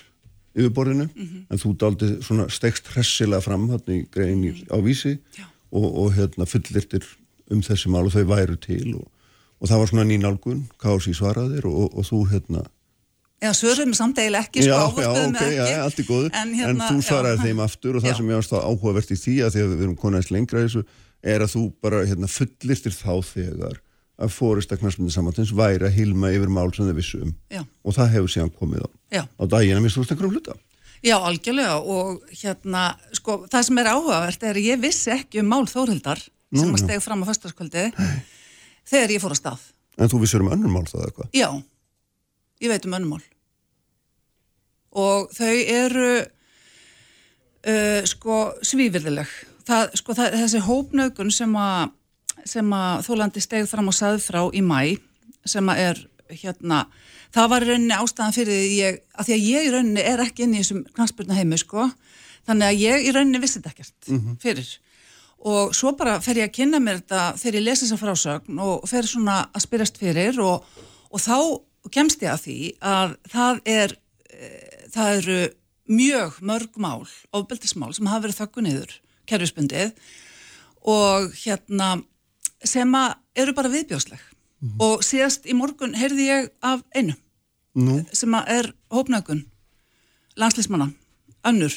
yfirborðinu 0.55 1.09
en 1.49 1.59
þú 1.59 1.73
daldi 1.79 2.09
svona 2.23 2.47
stekst 2.53 2.87
hressilega 2.93 3.43
fram 3.43 3.69
hérna 3.71 3.95
í 3.97 4.05
grein 4.11 4.43
á 4.71 4.77
vísi 4.83 5.17
og, 5.71 5.85
og 5.85 6.13
hérna 6.15 6.47
fullirtir 6.47 7.03
um 7.51 7.61
þessi 7.65 7.91
mál 7.93 8.05
og 8.05 8.13
þau 8.15 8.25
væru 8.29 8.55
til 8.61 8.95
og, 8.97 9.05
og 9.61 9.69
það 9.69 9.81
var 9.81 9.91
svona 9.91 10.07
nýnálgun, 10.09 10.63
Kási 10.81 11.13
svaraðir 11.17 11.67
og, 11.69 11.93
og 11.93 12.07
þú 12.07 12.23
hérna. 12.31 12.65
Já, 13.43 13.51
svörum 13.53 13.91
samt 13.93 14.19
eiginlega 14.21 14.47
ekki, 14.47 14.63
sko, 14.63 14.69
já, 14.71 14.75
já, 14.75 15.07
áhorfðum 15.09 15.33
ok, 15.35 15.41
ekki. 15.85 16.05
góðu. 16.07 16.29
En, 16.31 16.37
en, 16.47 16.53
hérna, 16.59 16.87
þú 16.89 17.01
svaraði 17.05 17.49
þeim 17.49 17.63
aftur 17.65 17.97
og 17.97 18.05
það 18.05 18.13
Já. 18.13 18.17
sem 18.19 18.29
ég 18.31 18.39
varst 18.39 18.53
þá 18.53 18.59
áhugavert 18.63 19.11
í 19.11 19.17
því 19.19 19.33
að 19.45 19.51
því 19.55 19.63
að 19.65 19.73
við 19.73 19.83
erum 19.85 19.97
konaðist 19.99 20.31
lengra 20.33 20.63
þessu 20.63 20.83
er 21.25 21.43
að 21.43 21.51
þú 21.55 21.63
bara 21.83 22.05
hérna, 22.07 22.29
fullirtir 22.31 22.95
þá 22.95 23.11
þegar 23.27 23.81
að 24.15 24.31
fórista 24.31 24.77
knastmyndi 24.79 25.11
samantins 25.11 25.51
væri 25.55 25.89
að 25.89 25.97
hilma 25.97 26.31
yfir 26.31 26.53
mál 26.53 26.69
sem 26.73 26.87
þau 26.87 26.95
vissu 26.95 27.19
um. 27.25 27.33
Og 27.83 27.97
það 27.97 28.13
hefur 28.15 28.31
síðan 28.31 28.53
komið 28.55 28.85
á, 28.87 28.89
Já. 29.17 29.23
á 29.27 29.43
daginn 29.51 29.81
að 29.81 29.83
mér 29.83 29.93
stúrst 29.93 30.15
einhverjum 30.15 30.37
hluta. 30.37 30.55
Já, 31.05 31.17
algjörlega 31.19 31.75
og 31.91 32.23
hérna, 32.31 32.85
sko, 33.13 33.41
það 33.51 33.67
sem 33.67 33.81
er 33.81 33.89
áhugavert 33.91 34.45
er 34.47 34.57
að 34.57 34.69
ég 34.71 34.79
vissi 34.81 35.11
ekki 35.13 35.43
um 35.43 35.51
mál 35.51 35.67
Þórhildar 36.55 36.63
sem 36.63 36.71
Nú, 36.71 36.75
að 36.75 36.81
já. 36.81 36.85
steg 36.87 37.03
fram 37.03 37.23
á 37.23 37.29
föstaskvöldi 37.29 37.83
þegar 38.89 39.13
ég 39.15 39.21
fór 39.23 39.35
að 39.35 39.39
stað. 39.41 39.65
en 39.99 40.11
þú 40.11 40.19
vissur 40.23 40.43
um 40.45 40.51
önnur 40.55 40.71
mál 40.71 40.85
það 40.89 41.05
eitthvað 41.09 41.35
Já, 41.35 41.49
ég 42.63 42.71
veit 42.71 42.85
um 42.87 42.95
önnumál. 42.99 43.21
Og 44.95 45.27
þau 45.35 45.51
eru 45.75 46.09
uh, 46.23 48.01
sko 48.07 48.39
svífyrðileg. 48.63 49.31
Það, 49.65 49.95
sko, 49.99 50.15
það, 50.15 50.35
þessi 50.43 50.61
hópnaugun 50.67 51.31
sem 51.33 51.55
að, 51.59 51.89
sem 52.47 52.75
að 52.77 53.05
Þólandi 53.07 53.41
steg 53.43 53.67
fram 53.69 53.89
og 53.91 53.97
saði 53.97 54.21
frá 54.23 54.43
í 54.53 54.61
mæ 54.61 54.79
sem 55.45 55.67
að 55.73 55.81
er 55.89 56.01
hérna, 56.35 56.83
það 57.35 57.49
var 57.51 57.63
í 57.65 57.69
rauninni 57.69 57.97
ástæðan 57.97 58.33
fyrir 58.33 58.55
því 58.61 58.77
ég, 58.79 58.95
að 59.13 59.27
því 59.27 59.33
að 59.35 59.43
ég 59.45 59.65
í 59.67 59.73
rauninni 59.75 60.05
er 60.09 60.23
ekki 60.23 60.45
inn 60.45 60.55
í 60.55 60.61
þessum 60.63 60.79
knastbyrna 60.95 61.37
heimi 61.37 61.59
sko, 61.61 61.83
þannig 62.47 62.65
að 62.71 62.79
ég 62.81 63.05
í 63.05 63.11
rauninni 63.13 63.41
vissi 63.43 63.59
þetta 63.61 63.73
ekkert 63.75 64.09
fyrir 64.41 64.71
og 65.45 65.75
svo 65.77 65.93
bara 65.97 66.17
fer 66.25 66.41
ég 66.41 66.49
að 66.49 66.55
kynna 66.57 66.81
mér 66.81 67.03
þetta 67.03 67.21
þegar 67.41 67.59
ég 67.59 67.65
lesi 67.67 67.85
þessa 67.85 68.01
frásögn 68.01 68.61
og 68.65 68.87
fer 68.89 69.07
svona 69.09 69.37
að 69.51 69.65
spyrjast 69.67 69.99
fyrir 70.01 70.39
og, 70.41 70.65
og 71.11 71.21
þá 71.21 71.37
kemst 71.93 72.25
ég 72.25 72.33
að 72.33 72.43
því 72.47 72.57
að 72.81 73.15
það 73.29 73.61
er 73.75 73.95
e, 74.33 74.49
það 74.95 75.17
eru 75.19 75.39
mjög 75.85 76.39
mörg 76.41 76.79
mál, 76.81 77.05
ofbeldismál 77.29 77.91
sem 77.93 78.09
hafa 78.09 78.25
verið 78.25 78.39
þöggu 78.41 78.65
niður, 78.65 78.95
kerfisbundið 79.29 79.93
og 80.89 81.29
hérna 81.43 81.91
sem 82.65 82.97
að 82.97 83.13
eru 83.37 83.53
bara 83.57 83.73
viðbjósleg 83.73 84.23
og 84.81 85.03
síðast 85.05 85.45
í 85.45 85.53
morgun 85.57 85.93
heyrði 85.97 86.29
ég 86.31 86.49
af 86.65 86.81
einu 86.95 87.13
Nú, 87.75 87.99
sem 88.15 88.31
að 88.33 88.51
er 88.53 88.67
hópnögun 88.93 89.41
landslýsmanna, 90.39 90.87
önnur 91.45 91.75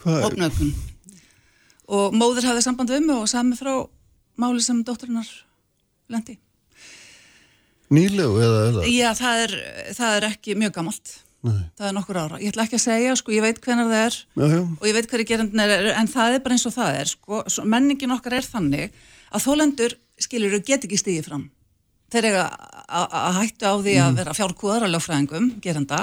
hvað 0.00 0.22
hópnögun 0.24 0.72
og 1.88 2.16
móður 2.16 2.50
hafði 2.50 2.64
samband 2.66 2.92
við 2.92 3.06
mig 3.06 3.16
og 3.16 3.30
sagði 3.30 3.52
mig 3.52 3.60
frá 3.60 3.72
máli 4.38 4.64
sem 4.64 4.82
dótturinnar 4.86 5.30
lendi. 6.12 6.38
nýlegu 7.92 8.42
eða, 8.44 8.60
eða? 8.68 8.84
Já, 8.92 9.08
það 9.16 9.42
er, 9.46 9.56
það 9.96 10.16
er 10.18 10.28
ekki 10.28 10.56
mjög 10.60 10.74
gamalt. 10.76 11.14
Nei. 11.46 11.60
Það 11.78 11.86
er 11.88 11.94
nokkur 11.94 12.18
ára. 12.18 12.38
Ég 12.42 12.52
ætla 12.52 12.64
ekki 12.66 12.76
að 12.76 12.82
segja, 12.82 13.12
sko, 13.16 13.32
ég 13.32 13.44
veit 13.44 13.60
hvenar 13.62 13.86
það 13.86 14.00
er 14.02 14.16
Já, 14.18 14.46
já, 14.50 14.62
og 14.66 14.88
ég 14.88 14.96
veit 14.96 15.06
hverju 15.12 15.26
gerandin 15.28 15.62
er, 15.62 15.90
en 15.94 16.10
það 16.10 16.34
er 16.34 16.42
bara 16.44 16.56
eins 16.56 16.66
og 16.68 16.74
það 16.74 16.98
er, 16.98 17.12
sko. 17.12 17.42
Menningin 17.64 18.14
okkar 18.16 18.36
er 18.40 18.48
þannig 18.48 18.98
að 19.30 19.44
þólendur, 19.44 19.94
skilur, 20.18 20.58
get 20.66 20.84
ekki 20.88 20.98
stigið 20.98 21.30
fram. 21.30 21.46
Þeir 22.12 22.28
eiga 22.30 22.44
að 22.88 23.38
hættu 23.38 23.70
á 23.70 23.74
því 23.78 23.94
að 24.02 24.18
vera 24.18 24.34
fjárkúðar 24.36 24.86
að 24.86 24.94
lögfræðingum, 24.96 25.48
geranda, 25.62 26.02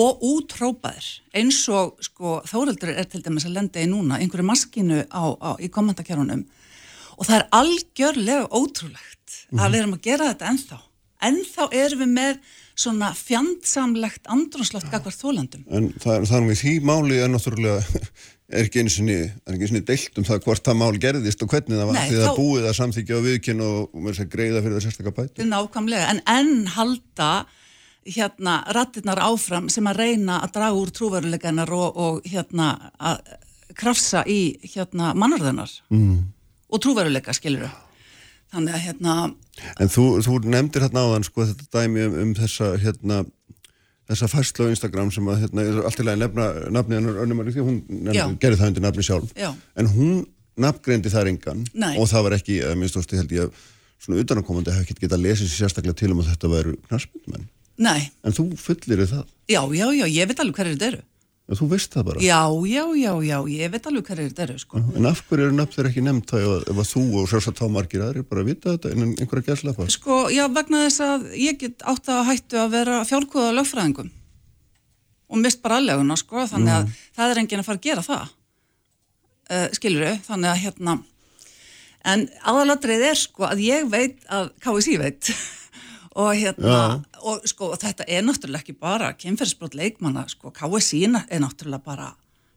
og 0.00 0.22
útrópaðir 0.24 1.08
eins 1.36 1.60
og 1.72 1.98
sko 2.04 2.38
Þóreldur 2.48 2.94
er 2.94 3.08
til 3.10 3.22
dæmis 3.24 3.46
að 3.48 3.58
lenda 3.58 3.82
í 3.82 3.88
núna 3.90 4.20
einhverju 4.22 4.46
maskinu 4.48 5.02
á, 5.12 5.24
á, 5.36 5.50
í 5.60 5.68
kommentarkerunum 5.72 6.46
og 7.18 7.28
það 7.28 7.36
er 7.38 7.46
algjörlega 7.58 8.48
ótrúlegt 8.48 9.36
að 9.52 9.74
við 9.74 9.80
erum 9.82 9.96
að 9.96 10.04
gera 10.06 10.30
þetta 10.32 10.50
ennþá. 10.52 10.78
Ennþá 11.22 11.66
erum 11.76 12.00
við 12.02 12.12
með 12.16 12.38
svona 12.78 13.12
fjandsamlegt 13.16 14.28
andrúnslöft 14.32 14.88
gagvart 14.92 15.18
þólendum 15.20 15.64
en 15.68 15.90
það 16.00 16.14
er, 16.14 16.28
það 16.30 16.38
er 16.38 16.54
í 16.54 16.60
því 16.62 16.74
máli 16.88 17.18
er 17.20 17.32
náttúrulega 17.32 17.82
er 18.52 18.66
ekki 18.66 18.82
ekki 18.82 18.84
einu 18.84 19.68
sinni 19.68 19.84
deilt 19.88 20.20
um 20.20 20.26
það 20.28 20.42
hvort 20.46 20.64
það 20.66 20.78
mál 20.80 21.00
gerðist 21.00 21.44
og 21.44 21.52
hvernig 21.52 21.78
það 21.78 21.90
var 21.90 21.98
Nei, 21.98 22.04
því 22.08 22.18
það 22.18 22.28
þá- 22.28 22.40
búið 22.40 22.68
að 22.68 22.78
samþykja 22.78 23.18
og 23.18 23.26
viðkynna 23.28 23.68
og, 23.68 23.82
og 23.92 23.98
með 23.98 24.14
þess 24.14 24.24
að 24.24 24.32
greiða 24.36 24.62
fyrir 24.64 24.76
það 24.76 24.86
sérstakka 24.86 25.14
bæti 25.18 25.48
nákvæmlega, 25.48 26.08
en 26.12 26.22
enn 26.32 26.72
halda 26.76 27.30
hérna 28.06 28.62
rattirnar 28.74 29.20
áfram 29.22 29.68
sem 29.72 29.86
að 29.86 30.00
reyna 30.02 30.40
að 30.42 30.54
draga 30.56 30.78
úr 30.78 30.90
trúveruleikanar 30.94 31.70
og, 31.76 31.96
og 31.96 32.28
hérna 32.28 32.72
að 32.98 33.22
krafsa 33.78 34.24
í 34.28 34.58
hérna 34.74 35.12
mannarðunar 35.18 35.70
mm. 35.92 36.16
og 36.72 36.82
trúveruleika 36.82 37.34
skilur 37.36 37.70
þannig 38.52 38.74
að 38.76 38.84
hérna 38.88 39.14
En 39.78 39.90
þú, 39.92 40.04
þú 40.24 40.40
nefndir 40.50 40.86
hérna 40.86 41.06
áðan 41.06 41.24
sko 41.26 41.46
þetta 41.48 41.68
dæmi 41.78 42.04
um, 42.08 42.18
um 42.24 42.34
þessa 42.36 42.74
hérna 42.82 43.22
þessa 44.10 44.28
færslu 44.28 44.68
á 44.68 44.72
Instagram 44.72 45.12
sem 45.14 45.28
að 45.30 45.44
hérna, 45.44 45.64
er 45.64 45.80
allt 45.86 46.02
í 46.02 46.06
lagi 46.06 46.20
nefna 46.20 46.46
nafni 46.74 46.98
hennar 46.98 47.20
önnumari 47.22 47.54
því 47.54 47.66
hún 47.66 47.80
Já. 47.86 48.24
nefndi, 48.26 48.40
gerði 48.42 48.60
það 48.60 48.72
undir 48.72 48.86
nafni 48.86 49.06
sjálf 49.06 49.34
Já. 49.38 49.50
en 49.78 49.90
hún 49.94 50.22
nafngreindi 50.60 51.12
þar 51.12 51.30
engan 51.32 51.64
Nei. 51.72 51.94
og 51.96 52.10
það 52.10 52.26
var 52.26 52.36
ekki, 52.36 52.58
minnst 52.76 52.98
ástu 53.00 53.16
held 53.16 53.32
ég 53.32 53.46
að 53.46 53.68
svona 54.02 54.24
utanakomandi 54.24 54.74
hef 54.74 54.84
ekki 54.84 55.04
getað 55.04 55.24
lesið 55.24 55.48
sér 55.48 55.68
sérstaklega 55.68 55.96
til 56.02 56.10
um 56.12 56.22
að 56.22 56.32
þetta 56.32 56.50
væru 56.52 56.74
knarsmyndmenn 56.88 57.46
nei, 57.78 58.10
en 58.24 58.32
þú 58.36 58.44
fullir 58.60 59.06
það, 59.08 59.24
já, 59.48 59.62
já, 59.74 59.86
já, 59.96 60.06
ég 60.08 60.28
veit 60.28 60.40
alveg 60.40 60.56
hverju 60.60 60.76
þetta 60.76 60.90
eru. 60.92 61.02
En 61.52 61.58
þú 61.58 61.66
veist 61.72 61.92
það 61.92 62.04
bara. 62.06 62.20
Já, 62.22 62.38
já, 62.70 62.82
já, 62.96 63.12
já, 63.26 63.36
ég 63.50 63.70
veit 63.74 63.86
alveg 63.90 64.06
hverju 64.08 64.28
þetta 64.30 64.42
eru 64.46 64.58
sko. 64.62 64.82
en 64.96 65.06
af 65.10 65.22
hverju 65.28 65.46
eru 65.48 65.56
nafn 65.58 65.72
þeir 65.74 65.88
ekki 65.90 66.04
nefnt 66.06 66.30
það 66.30 66.44
ef, 66.46 66.76
að- 66.76 66.90
þú 66.92 67.02
og 67.20 67.28
sérstaklega 67.32 67.58
þá 67.66 67.74
margir 67.76 68.04
aðrir 68.06 68.26
bara 68.30 68.44
vita 68.46 68.76
þetta 68.76 68.92
en 68.94 69.02
einhverja 69.18 69.46
gæslepa 69.50 69.88
sko, 69.90 70.18
já, 70.32 70.44
vegna 70.48 70.84
þess 70.86 71.00
að 71.08 71.26
ég 71.42 71.58
get 71.58 71.82
átt 71.82 72.08
að 72.14 72.22
hættu 72.30 72.60
að 72.62 72.70
vera 72.76 73.00
fjárkúða 73.08 73.52
lögfræðingum. 73.58 74.10
Og 75.32 75.38
mist 75.40 75.62
bara 75.64 75.80
alleguna, 75.80 76.16
sko, 76.20 76.46
þannig 76.46 76.72
að 76.76 76.92
það 77.16 77.30
er 77.34 77.38
enginn 77.42 77.62
að 77.62 77.68
fara 77.70 77.78
að 77.80 77.86
gera 77.88 78.02
það. 78.06 78.30
Uh, 79.52 79.66
skilur 79.76 80.06
þannig 80.28 80.48
að 80.52 80.60
hérna 80.62 80.92
en 82.08 82.22
aðalatrið 82.48 83.02
er 83.10 83.18
sko 83.18 83.44
að 83.50 83.60
ég 83.66 83.88
veit 83.90 84.22
að 84.32 84.48
KSI 84.62 84.94
veit 85.02 85.28
og 86.14 86.32
hérna 86.36 87.02
og 87.22 87.44
sko 87.48 87.72
þetta 87.80 88.04
er 88.08 88.22
náttúrulega 88.26 88.60
ekki 88.64 88.74
bara 88.78 89.12
kynferðsbrot 89.14 89.74
leikmanna, 89.78 90.26
sko 90.28 90.50
KSI 90.50 91.04
er 91.28 91.40
náttúrulega 91.40 91.82
bara, 91.84 92.10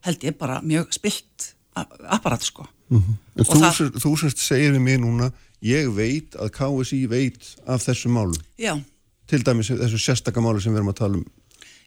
held 0.06 0.24
ég 0.24 0.38
bara 0.38 0.62
mjög 0.62 0.92
spilt 0.94 1.54
apparat 1.76 2.44
sko 2.44 2.68
En 2.92 3.02
Og 3.42 3.46
þú, 3.50 3.56
það- 3.60 3.72
það... 3.78 3.96
þú 4.04 4.10
sérst 4.22 4.38
segir 4.46 4.72
við 4.76 4.82
mig 4.86 5.00
núna, 5.02 5.32
ég 5.66 5.88
veit 5.96 6.36
að 6.38 6.52
KSI 6.54 7.00
veit 7.10 7.56
af 7.68 7.82
þessu 7.82 8.12
málu. 8.14 8.36
já, 8.60 8.76
Til 9.28 9.42
dæmis 9.44 9.72
þessu 9.72 9.98
sérstaka 9.98 10.40
málu 10.40 10.62
sem 10.62 10.72
við 10.72 10.78
erum 10.84 10.92
að 10.94 11.00
tala 11.00 11.18
um. 11.18 11.26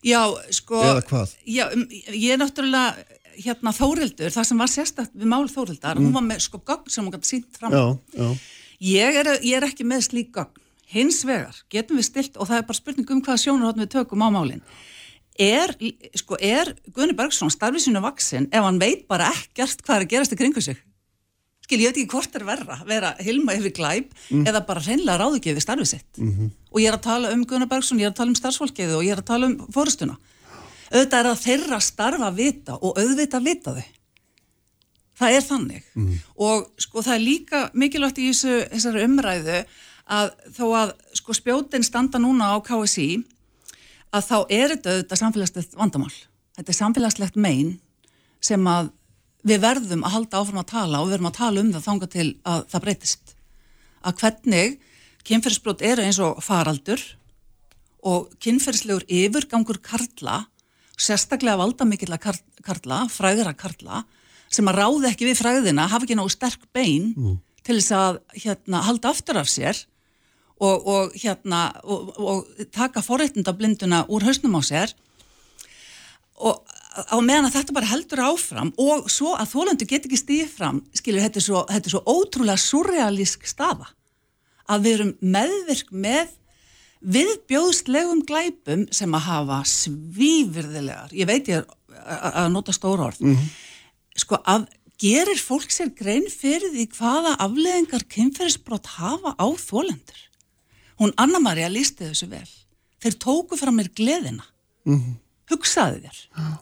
já, 0.03 0.24
sko? 0.51 0.81
Já, 1.47 1.69
um, 1.73 1.85
ég 2.11 2.32
er 2.35 2.39
náttúrulega 2.43 2.97
hérna 3.39 3.70
Þórildur, 3.73 4.32
það 4.35 4.45
sem 4.51 4.59
var 4.59 4.66
sérstakt 4.73 5.15
við 5.15 5.31
mál 5.31 5.47
Þórildar, 5.49 5.97
hún 6.03 6.12
var 6.12 6.23
með 6.27 6.40
sko 6.49 6.59
gögn 6.66 6.90
sem 6.90 7.05
hún 7.07 7.15
gæti 7.15 7.31
sínt 7.31 7.47
fram. 7.61 7.70
Já, 7.73 7.99
já. 8.19 8.36
Ég 8.81 9.15
er, 9.23 9.31
ég 9.47 9.57
er 9.61 9.66
ekki 9.70 9.86
með 9.86 10.03
slík 10.11 10.32
gögn. 10.35 10.59
Hins 10.89 11.20
vegar 11.28 11.56
getum 11.73 11.98
við 11.98 12.09
stilt, 12.09 12.39
og 12.40 12.48
það 12.48 12.62
er 12.62 12.69
bara 12.69 12.78
spurning 12.78 13.10
um 13.12 13.20
hvaða 13.24 13.43
sjónarhótt 13.43 13.81
við 13.82 13.90
tökum 13.93 14.24
á 14.24 14.28
málinn. 14.32 14.62
Er, 15.39 15.70
sko, 16.19 16.39
er 16.40 16.73
Gunni 16.94 17.15
Bergson 17.15 17.52
starfið 17.52 17.85
sínu 17.85 18.01
vaksin 18.02 18.48
ef 18.51 18.65
hann 18.65 18.81
veit 18.81 19.05
bara 19.10 19.28
ekkert 19.31 19.85
hvað 19.85 20.01
er 20.01 20.06
að 20.06 20.15
gerast 20.15 20.35
í 20.35 20.39
kringu 20.40 20.62
sig? 20.65 20.81
Skil, 21.62 21.82
ég 21.85 21.93
veit 21.93 22.01
ekki 22.01 22.10
hvort 22.10 22.35
er 22.35 22.47
verra, 22.48 22.78
vera 22.89 23.12
hilma 23.20 23.55
yfir 23.55 23.74
glæp 23.77 24.16
eða 24.32 24.65
bara 24.66 24.82
hreinlega 24.82 25.20
ráðugefið 25.20 25.62
starfið 25.62 25.90
sitt. 25.93 26.09
-hmm. 26.16 26.51
Og 26.73 26.81
ég 26.81 26.89
er 26.89 26.97
að 26.97 27.06
tala 27.06 27.31
um 27.32 27.44
Gunnar 27.44 27.69
Bergson, 27.69 28.01
ég 28.01 28.09
er 28.09 28.10
að 28.10 28.16
tala 28.16 28.32
um 28.32 28.40
starfsfólkið 28.40 28.97
og 28.97 29.05
ég 29.05 29.12
er 29.12 29.20
að 29.23 29.31
tala 29.31 29.47
um 29.47 29.56
fórustuna. 29.70 30.16
Auðvitað 30.89 31.19
er 31.20 31.28
það 31.28 31.44
þeirra 31.44 31.81
starfa 31.81 32.27
að 32.31 32.35
vita 32.35 32.78
og 32.81 32.98
auðvitað 32.98 33.44
vita 33.44 33.74
þau. 33.77 33.86
Það 35.19 35.35
er 35.35 35.44
þannig. 35.44 35.85
Og 36.36 36.66
sko 36.78 37.02
það 37.02 37.15
er 37.15 37.23
líka 37.24 37.70
mikilvægt 37.74 38.19
í 38.19 38.28
þessu, 38.31 38.55
þessari 38.73 39.05
umræðu 39.05 39.59
að 40.09 40.30
þó 40.56 40.64
að 40.78 40.93
sko 41.20 41.36
spjótin 41.36 41.85
standa 41.86 42.20
núna 42.22 42.52
á 42.52 42.56
KSI 42.64 43.09
að 44.14 44.24
þá 44.24 44.36
er 44.48 44.72
þetta 44.74 44.94
auðvitað 44.94 45.20
samfélagslegt 45.22 45.76
vandamál. 45.76 46.14
Þetta 46.56 46.72
er 46.72 46.78
samfélagslegt 46.78 47.36
mein 47.36 47.74
sem 48.44 48.64
að 48.70 48.93
við 49.47 49.62
verðum 49.62 50.05
að 50.06 50.14
halda 50.16 50.40
áfram 50.40 50.62
að 50.62 50.70
tala 50.72 51.01
og 51.01 51.09
við 51.09 51.16
verðum 51.16 51.30
að 51.30 51.39
tala 51.39 51.62
um 51.62 51.72
það 51.74 51.86
þanga 51.86 52.10
til 52.14 52.28
að 52.48 52.64
það 52.72 52.85
breytist. 52.86 53.35
Að 54.02 54.20
hvernig 54.22 54.78
kynferðisbrot 55.28 55.85
eru 55.85 56.05
eins 56.06 56.20
og 56.24 56.40
faraldur 56.44 57.02
og 58.09 58.30
kynferðislegur 58.43 59.05
yfirgangur 59.10 59.80
karla, 59.85 60.44
sérstaklega 60.98 61.59
valdamikilla 61.60 62.18
kar 62.22 62.39
karla, 62.64 63.05
fræðira 63.12 63.52
karla, 63.59 64.05
sem 64.48 64.66
að 64.70 64.80
ráði 64.80 65.10
ekki 65.10 65.28
við 65.28 65.40
fræðina, 65.43 65.89
hafa 65.90 66.06
ekki 66.06 66.16
náðu 66.16 66.32
sterk 66.32 66.64
bein 66.72 67.12
til 67.66 67.76
þess 67.76 67.93
að 67.93 68.20
hérna, 68.32 68.82
halda 68.86 69.12
aftur 69.12 69.40
af 69.43 69.51
sér 69.52 69.82
og, 70.60 70.86
og 70.86 71.12
hérna 71.18 71.68
og, 71.85 72.14
og 72.18 72.64
taka 72.74 73.02
forréttindablinduna 73.05 74.05
úr 74.09 74.26
hausnum 74.26 74.59
á 74.59 74.62
sér 74.64 74.94
og 76.39 76.62
á 77.06 77.16
meðan 77.22 77.48
að 77.48 77.59
þetta 77.59 77.76
bara 77.76 77.90
heldur 77.90 78.24
áfram 78.26 78.72
og 78.80 79.06
svo 79.12 79.35
að 79.39 79.52
þólandi 79.52 79.89
get 79.90 80.09
ekki 80.09 80.18
stíð 80.18 80.51
fram 80.51 80.80
skilur, 80.97 81.22
þetta 81.22 81.40
er 81.40 81.47
svo, 81.47 81.62
þetta 81.68 81.90
er 81.90 81.94
svo 81.94 82.02
ótrúlega 82.06 82.62
surrealísk 82.62 83.47
staða 83.48 83.90
að 84.68 84.85
við 84.85 84.97
erum 84.98 85.14
meðvirk 85.36 85.93
með 85.94 86.35
viðbjóðslegum 86.98 88.24
glæpum 88.26 88.86
sem 88.94 89.14
að 89.14 89.26
hafa 89.28 89.60
svífyrðilegar 89.70 91.14
ég 91.14 91.30
veit 91.30 91.51
ég 91.51 91.62
að, 91.62 92.26
að 92.32 92.51
nota 92.56 92.74
stóra 92.74 93.09
orð 93.10 93.22
mm 93.22 93.36
-hmm. 93.36 93.52
sko 94.24 94.40
að 94.43 94.66
gerir 94.98 95.39
fólk 95.39 95.70
sér 95.70 95.93
grein 95.94 96.26
fyrir 96.26 96.72
því 96.74 96.89
hvaða 96.98 97.36
afleðingar 97.39 98.05
kynferðisbrott 98.10 98.86
hafa 98.98 99.36
á 99.39 99.47
þólendur 99.55 100.27
hún 100.99 101.15
Anna-Maria 101.16 101.70
lísti 101.73 102.07
þessu 102.07 102.29
vel. 102.31 102.49
Þeir 103.03 103.19
tóku 103.23 103.59
frá 103.59 103.70
mér 103.75 103.91
gleðina. 103.95 104.47
Mm 104.85 104.99
-hmm. 104.99 105.19
hugsaði 105.51 106.01
þér. 106.07 106.19
Ah. 106.35 106.59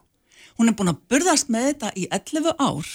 hún 0.57 0.69
er 0.69 0.75
búin 0.75 0.89
að 0.89 1.03
burðast 1.11 1.49
með 1.49 1.65
þetta 1.67 1.93
í 1.97 2.09
11 2.11 2.55
ár. 2.59 2.89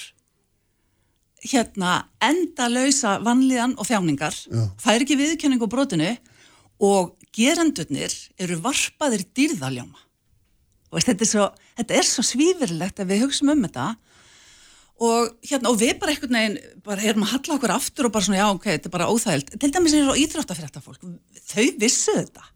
Hérna 1.42 2.08
enda 2.22 2.68
lausa 2.70 3.20
vanlíðan 3.20 3.76
og 3.78 3.86
þjáningar. 3.86 4.36
Já. 4.50 4.72
fær 4.78 5.02
ekki 5.02 5.18
viðkynning 5.18 5.62
á 5.62 5.68
brotinu 5.68 6.18
og 6.80 7.18
gerendurnir 7.36 8.14
eru 8.40 8.58
varpaðir 8.62 9.26
dýrðaljóma 9.36 10.00
og 10.92 11.04
þetta 11.06 11.24
er 11.24 11.30
svo, 11.30 11.46
þetta 11.80 11.98
er 12.00 12.08
svo 12.08 12.26
svífirlegt 12.26 13.00
að 13.00 13.14
við 13.14 13.24
hugsaum 13.26 13.54
um 13.54 13.64
þetta 13.66 13.88
og 15.02 15.36
hérna 15.49 15.72
og 15.72 15.80
við 15.82 15.95
bara 16.02 16.14
einhvern 16.14 16.38
veginn 16.38 16.82
bara 16.86 17.06
erum 17.10 17.26
að 17.26 17.36
halla 17.36 17.57
okkur 17.57 17.76
aftur 17.76 18.07
og 18.07 18.15
bara 18.15 18.28
svona 18.28 18.41
já 18.41 18.48
ok, 18.52 18.68
þetta 18.69 18.90
er 18.90 18.95
bara 18.95 19.10
óþægild 19.10 19.53
til 19.57 19.72
dæmis 19.73 19.95
er 19.98 20.10
það 20.10 20.23
íþróttafrétta 20.26 20.84
fólk 20.86 21.06
þau 21.52 21.68
vissu 21.82 22.18
þetta 22.18 22.49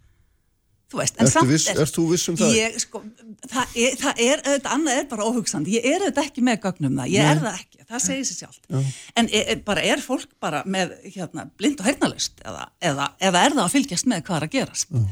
þú 0.91 0.99
veist, 1.01 1.17
en 1.19 1.29
samt 1.31 1.49
viss, 1.49 1.65
er 1.71 1.81
viss 1.81 2.29
um? 2.29 2.37
Ég, 2.53 2.75
sko, 2.83 3.01
það 3.49 3.77
er, 3.81 3.95
það 3.99 4.21
er 4.25 4.43
auðvitað, 4.43 4.69
annað 4.75 4.99
er 4.99 5.07
bara 5.11 5.29
óhugsandi 5.29 5.73
ég 5.75 5.87
er 5.89 6.03
auðvitað 6.03 6.29
ekki 6.29 6.43
með 6.45 6.59
gögnum 6.65 6.99
það, 6.99 7.09
ég 7.15 7.25
Nei. 7.25 7.31
er 7.31 7.41
það 7.41 7.57
ekki 7.59 7.87
það 7.89 8.03
segir 8.05 8.27
sér 8.29 8.39
sjálf 8.41 8.59
já. 8.69 8.93
en 9.21 9.29
er, 9.29 9.49
e, 9.49 9.57
bara 9.65 9.85
er 9.85 10.03
fólk 10.03 10.37
bara 10.41 10.61
með 10.69 10.93
hérna, 11.03 11.47
blind 11.57 11.81
og 11.81 11.89
hernalust 11.89 12.45
eða, 12.45 12.67
eða, 12.91 13.09
eða 13.29 13.41
er 13.41 13.57
það 13.57 13.63
að 13.65 13.73
fylgjast 13.75 14.09
með 14.11 14.23
hvað 14.29 14.37
er 14.37 14.47
að 14.47 14.55
gerast 14.55 14.93
já. 14.93 15.03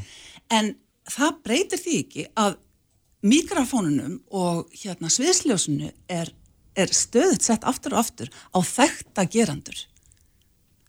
en 0.58 0.70
það 1.14 1.42
breytir 1.48 1.82
því 1.82 1.98
ekki 2.04 2.26
að 2.44 2.56
mikrofónunum 3.24 4.16
og 4.36 4.72
hérna 4.78 5.10
sviðsljósunu 5.12 5.90
er 6.12 6.32
er 6.74 6.92
stöðut 6.94 7.44
sett 7.44 7.64
aftur 7.66 7.94
og 7.94 8.02
aftur 8.04 8.30
á 8.54 8.58
þekta 8.64 9.26
gerandur 9.30 9.84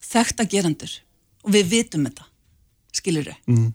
þekta 0.02 0.46
gerandur 0.50 0.92
og 1.46 1.54
við 1.56 1.72
vitum 1.74 2.06
þetta 2.08 2.28
skilur 2.96 3.30
þau 3.30 3.54
mm. 3.54 3.68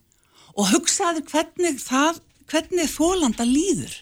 og 0.57 0.73
hugsaður 0.75 1.27
hvernig 1.31 1.81
það 1.83 2.23
hvernig 2.51 2.91
þólanda 2.91 3.47
líður 3.47 3.95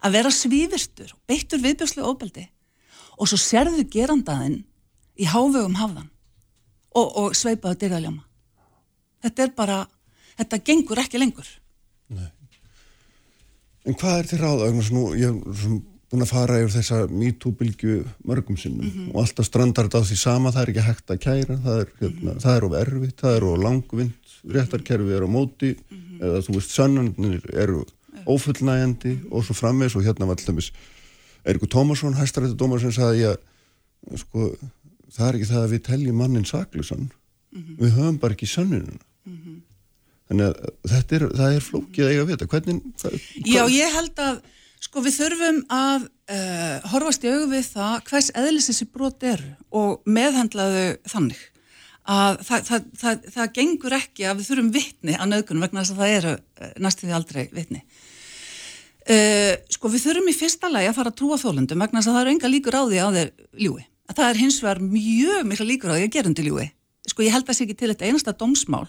að 0.00 0.16
vera 0.16 0.32
svífirtur 0.34 1.14
beittur 1.30 1.62
viðbjörslu 1.62 2.06
óbeldi 2.06 2.48
og 3.20 3.28
svo 3.30 3.38
serðu 3.40 3.84
gerandaðinn 3.92 4.62
í 5.20 5.28
hávegum 5.28 5.76
hafðan 5.78 6.10
og, 6.96 7.06
og 7.06 7.38
sveipaðu 7.38 7.84
dyrðaljáma 7.84 8.24
þetta 9.26 9.46
er 9.46 9.56
bara 9.56 9.80
þetta 10.40 10.62
gengur 10.66 11.02
ekki 11.02 11.20
lengur 11.20 11.48
Nei. 12.10 12.30
En 13.88 13.96
hvað 13.96 14.18
er 14.18 14.28
þér 14.28 14.42
ráð? 14.44 14.62
Ég 15.16 15.28
er 15.30 15.76
búin 16.10 16.24
að 16.24 16.32
fara 16.32 16.58
yfir 16.58 16.74
þessa 16.74 17.00
MeToo-bylgu 17.06 17.96
mörgum 18.26 18.56
sinnum 18.58 18.86
mm 18.86 18.90
-hmm. 18.90 19.10
og 19.14 19.22
alltaf 19.22 19.46
strandar 19.46 19.86
þetta 19.86 20.02
á 20.02 20.08
því 20.08 20.16
sama, 20.18 20.52
það 20.52 20.62
er 20.62 20.72
ekki 20.72 20.86
hægt 20.88 21.10
að 21.10 21.22
kæra, 21.26 21.56
það 21.66 21.80
er, 21.80 21.92
hérna, 22.00 22.34
það 22.42 22.56
er 22.56 22.64
of 22.64 22.74
erfitt, 22.80 23.16
það 23.20 23.36
er 23.36 23.44
of 23.44 23.62
langvind, 23.64 24.12
réttarkerfi 24.56 25.16
er 25.16 25.26
á 25.26 25.28
móti, 25.30 25.70
mm 25.76 25.98
-hmm. 25.98 26.24
eða 26.24 26.42
þú 26.46 26.54
veist, 26.56 26.70
sannanir 26.70 27.44
eru 27.54 27.84
ófullnægjandi 28.26 29.12
og 29.30 29.44
svo 29.44 29.54
frammeins 29.54 29.96
og 29.96 30.04
hérna 30.04 30.26
var 30.26 30.36
alltaf 30.36 30.72
Eirikur 31.44 31.68
Tómasson, 31.72 32.18
hæstarættadómar 32.18 32.80
sem 32.82 32.92
sagði 32.92 33.30
að 33.30 34.18
sko, 34.20 34.50
það 35.14 35.26
er 35.28 35.38
ekki 35.38 35.50
það 35.50 35.64
að 35.64 35.72
við 35.74 35.82
teljum 35.88 36.20
mannin 36.20 36.44
saklusan, 36.48 37.10
mm 37.52 37.62
-hmm. 37.62 37.76
við 37.80 37.90
höfum 37.96 38.18
bara 38.18 38.36
ekki 38.36 38.46
sannununa. 38.46 39.04
Mhm. 39.24 39.62
Þannig 40.28 40.46
að 40.46 41.14
er, 41.16 41.22
það 41.34 41.54
er 41.54 41.60
flókið 41.60 42.04
að 42.04 42.10
eiga 42.10 42.22
að 42.22 42.30
vita. 42.30 42.46
Hvernig, 42.46 42.82
hvað, 43.00 43.14
Já, 43.44 43.62
ég 43.68 43.94
held 43.94 44.18
að 44.18 44.42
Sko 44.90 45.04
við 45.04 45.20
þurfum 45.20 45.58
að 45.70 46.06
uh, 46.34 46.86
horfast 46.90 47.22
í 47.22 47.30
auðvið 47.30 47.66
það 47.76 47.92
hvers 48.08 48.28
eðlis 48.34 48.64
þessi 48.66 48.86
brot 48.90 49.22
er 49.22 49.42
og 49.70 50.00
meðhandlaðu 50.02 50.86
þannig 51.06 51.42
að 52.10 52.38
það, 52.48 52.64
það, 52.66 52.86
það, 52.98 53.28
það 53.36 53.52
gengur 53.60 53.94
ekki 53.94 54.24
að 54.26 54.40
við 54.40 54.48
þurfum 54.48 54.70
vittni 54.74 55.12
að 55.14 55.28
nöðgunum 55.30 55.62
vegna 55.62 55.84
þess 55.84 55.94
að 55.94 56.00
það 56.00 56.14
eru 56.16 56.32
uh, 56.34 56.72
næstuði 56.82 57.14
aldrei 57.20 57.38
vittni. 57.54 57.84
Uh, 59.06 59.52
sko 59.76 59.92
við 59.92 60.02
þurfum 60.08 60.30
í 60.32 60.34
fyrsta 60.40 60.70
lagi 60.72 60.88
að 60.90 60.96
fara 60.96 61.12
að 61.12 61.18
trúa 61.20 61.38
þólundum 61.38 61.84
vegna 61.84 62.02
þess 62.02 62.10
að 62.10 62.16
það 62.16 62.22
eru 62.24 62.32
enga 62.34 62.50
líkur 62.50 62.74
á 62.74 62.82
því 62.82 62.98
að 63.04 63.18
þeir 63.18 63.30
ljúi. 63.66 63.84
Að 64.10 64.18
það 64.18 64.30
er 64.32 64.40
hins 64.40 64.58
vegar 64.64 64.80
mjög 64.88 65.46
mikla 65.52 65.68
líkur 65.68 65.92
á 65.92 65.96
því 66.00 66.08
að 66.08 66.16
gerundi 66.16 66.46
ljúi. 66.48 66.64
Sko 67.06 67.22
ég 67.22 67.36
held 67.36 67.46
að 67.46 67.52
það 67.52 67.60
sé 67.60 67.68
ekki 67.68 67.78
til 67.78 67.92
þetta 67.92 68.10
einasta 68.10 68.34
dómsmál 68.34 68.88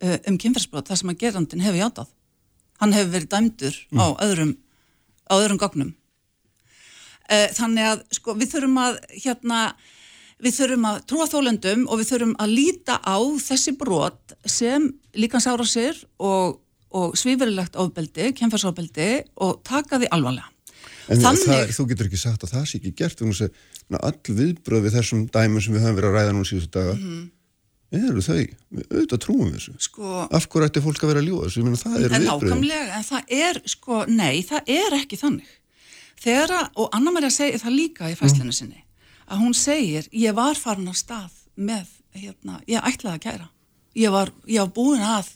um 0.00 0.40
kynferðsbrot 0.40 0.88
þar 0.88 1.00
sem 1.02 1.12
að 1.12 1.20
gerundin 1.20 1.66
hefur 1.66 1.82
játað. 1.82 2.08
Hann 2.80 2.96
hefur 2.96 3.12
verið 3.12 3.30
dæmdur 3.34 3.78
mm. 3.90 4.00
á 4.00 4.06
öðrum 4.24 4.56
á 5.28 5.34
öðrum 5.36 5.60
gognum. 5.60 5.94
Eh, 7.28 7.48
þannig 7.56 7.84
að 7.84 8.04
sko, 8.16 8.34
við 8.38 8.54
þurfum 8.54 8.78
að 8.80 8.98
hérna, 9.12 9.62
við 10.40 10.60
þurfum 10.60 10.86
að 10.88 11.00
trúa 11.10 11.28
þólendum 11.28 11.84
og 11.88 12.00
við 12.00 12.12
þurfum 12.12 12.36
að 12.40 12.54
líta 12.56 12.98
á 13.04 13.18
þessi 13.44 13.74
brot 13.80 14.36
sem 14.48 14.88
líkansára 15.18 15.66
sér 15.68 15.98
og, 16.16 16.60
og 16.96 17.16
svíverilegt 17.20 17.76
ofbeldi, 17.76 18.32
kemfarsofbeldi 18.38 19.10
og 19.44 19.60
taka 19.66 20.00
því 20.00 20.12
alvarlega. 20.16 20.48
En 21.08 21.20
Þannig, 21.24 21.48
það, 21.48 21.70
þú 21.72 21.84
getur 21.88 22.08
ekki 22.08 22.20
sagt 22.20 22.42
að 22.44 22.50
það 22.52 22.64
sé 22.68 22.78
ekki 22.78 22.94
gert 22.96 23.20
um 23.24 23.32
þess 23.32 23.48
að 23.48 24.02
all 24.04 24.36
viðbröð 24.40 24.82
við 24.84 24.96
þessum 24.98 25.22
dæmum 25.32 25.64
sem 25.64 25.72
við 25.72 25.84
höfum 25.84 25.96
verið 25.96 26.10
að 26.10 26.18
ræða 26.18 26.34
núna 26.36 26.48
síðustu 26.48 26.72
daga 26.76 26.96
mm 26.96 27.04
-hmm 27.04 27.26
eru 27.96 28.22
þau, 28.24 28.40
auðvitað 28.78 29.22
trúum 29.24 29.52
þessu. 29.54 29.74
Sko, 29.80 30.24
af 30.24 30.48
hverju 30.50 30.68
ætti 30.68 30.82
fólk 30.84 31.04
að 31.04 31.12
vera 31.12 31.22
að 31.22 31.30
ljúa 31.30 31.46
þessu 31.46 31.60
ég 31.60 31.68
meina 31.68 31.80
það 31.80 31.96
eru 32.00 32.20
viðbröðum 32.24 32.66
en 32.98 33.06
það 33.08 33.32
er, 33.38 33.60
sko, 33.72 34.02
nei, 34.10 34.42
það 34.48 34.72
er 34.74 34.98
ekki 34.98 35.20
þannig. 35.20 35.54
Þegar 36.18 36.54
að, 36.58 36.68
og 36.82 36.96
Anna 36.98 37.14
Maria 37.14 37.32
segir 37.32 37.62
það 37.62 37.76
líka 37.78 38.10
í 38.10 38.18
fæslinu 38.18 38.50
mm. 38.50 38.58
sinni 38.58 38.84
að 39.28 39.42
hún 39.44 39.56
segir, 39.56 40.08
ég 40.12 40.36
var 40.36 40.58
farin 40.58 40.90
á 40.90 40.94
stað 40.96 41.34
með, 41.54 41.88
hérna, 42.16 42.60
ég 42.68 42.84
ætlaði 42.84 43.14
að 43.14 43.24
kæra. 43.26 43.48
Ég 43.98 44.12
var, 44.14 44.32
ég 44.48 44.64
var 44.64 44.72
búin 44.76 45.04
að 45.04 45.34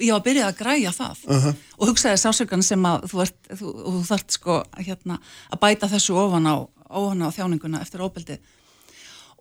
ég 0.00 0.14
var 0.14 0.22
byrjað 0.24 0.48
að 0.48 0.58
græja 0.58 0.92
það. 0.94 1.18
Uh 1.26 1.44
-huh. 1.44 1.54
og 1.78 1.90
hugsaði 1.90 2.20
sásökan 2.20 2.62
sem 2.62 2.86
að 2.86 3.04
þú, 3.10 3.20
ert, 3.22 3.38
þú, 3.58 3.72
þú 3.84 4.00
þart 4.08 4.30
sko 4.32 4.62
hérna, 4.78 5.18
að 5.50 5.60
bæta 5.60 5.88
þessu 5.88 6.16
ofan 6.16 6.46
á, 6.46 6.56
ofan 6.88 7.22
á 7.22 7.28
þjáninguna 7.28 7.82
eftir 7.82 8.00
óbeldi 8.00 8.38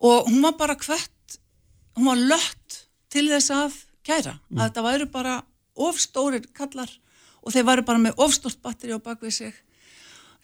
og 0.02 0.28
hún 0.30 0.42
var 0.42 0.56
bara 0.58 0.76
hvert 0.76 1.12
hún 2.00 2.12
var 2.12 2.26
lött 2.34 2.82
til 3.12 3.28
þess 3.30 3.54
að 3.54 3.80
kæra, 4.06 4.38
mm. 4.38 4.58
að 4.58 4.64
þetta 4.66 4.86
væru 4.86 5.10
bara 5.14 5.40
ofstórir 5.80 6.46
kallar 6.56 6.92
og 7.40 7.54
þeir 7.54 7.68
væru 7.68 7.86
bara 7.88 8.04
með 8.04 8.22
ofstórt 8.24 8.62
batteri 8.64 8.96
á 8.96 9.00
bakvið 9.00 9.36
sig 9.36 9.58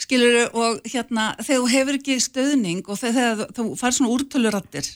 skiluru 0.01 0.45
og 0.59 0.83
hérna 0.87 1.31
þegar 1.39 1.61
þú 1.63 1.71
hefur 1.71 1.97
ekki 1.99 2.19
stöðning 2.23 2.85
og 2.87 2.99
þegar 2.99 3.45
þú 3.55 3.67
fær 3.79 3.95
svona 3.95 4.13
úrtölurattir 4.15 4.89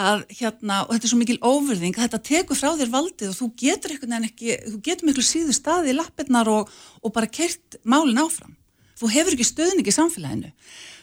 að 0.00 0.22
hérna, 0.38 0.84
og 0.86 0.94
þetta 0.94 1.06
er 1.06 1.10
svo 1.10 1.18
mikil 1.18 1.38
óverðing 1.42 1.96
að 1.96 2.04
þetta 2.06 2.20
tekur 2.28 2.58
frá 2.58 2.70
þér 2.78 2.92
valdið 2.92 3.32
og 3.32 3.36
þú 3.40 3.48
getur 3.58 3.94
einhvern 3.94 4.14
veginn 4.14 4.28
ekki, 4.28 4.56
þú 4.70 4.78
getur 4.86 5.08
miklu 5.08 5.24
síðu 5.26 5.56
staði 5.56 5.92
í 5.92 5.96
lappirnar 5.98 6.50
og, 6.52 6.70
og 7.02 7.14
bara 7.14 7.26
kert 7.26 7.80
málin 7.82 8.20
áfram. 8.22 8.54
Þú 9.00 9.10
hefur 9.10 9.34
ekki 9.34 9.48
stöðning 9.48 9.90
í 9.90 9.96
samfélaginu. 9.96 10.52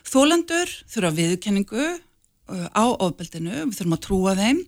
Þólendur 0.07 0.71
þurfa 0.87 1.13
viðkenningu 1.17 1.83
uh, 1.83 2.67
á 2.71 2.85
ofbeldinu, 2.95 3.65
við 3.67 3.75
þurfum 3.75 3.97
að 3.97 4.03
trúa 4.07 4.35
þeim 4.39 4.63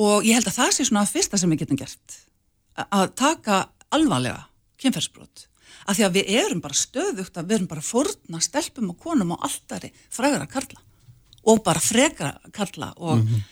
og 0.00 0.26
ég 0.26 0.34
held 0.36 0.48
að 0.50 0.58
það 0.58 0.76
sé 0.76 0.86
svona 0.88 1.04
að 1.04 1.14
fyrsta 1.14 1.40
sem 1.40 1.50
við 1.52 1.64
getum 1.64 1.80
gert 1.80 2.20
að 2.74 3.10
taka 3.18 3.60
alvarlega 3.94 4.46
kynferðsbrot 4.82 5.46
af 5.84 5.96
því 5.96 6.06
að 6.06 6.16
við 6.18 6.30
erum 6.40 6.62
bara 6.64 6.78
stöðugt 6.78 7.38
að 7.38 7.48
við 7.48 7.56
erum 7.58 7.70
bara 7.70 7.84
forna 7.84 8.40
stelpum 8.42 8.92
og 8.92 9.00
konum 9.00 9.34
og 9.36 9.44
alltaf 9.46 9.84
frægra 10.12 10.46
karla 10.50 10.80
og 11.44 11.60
bara 11.64 11.82
frekra 11.82 12.32
karla 12.52 12.92
og 12.96 13.18
mm 13.18 13.26
-hmm. 13.26 13.42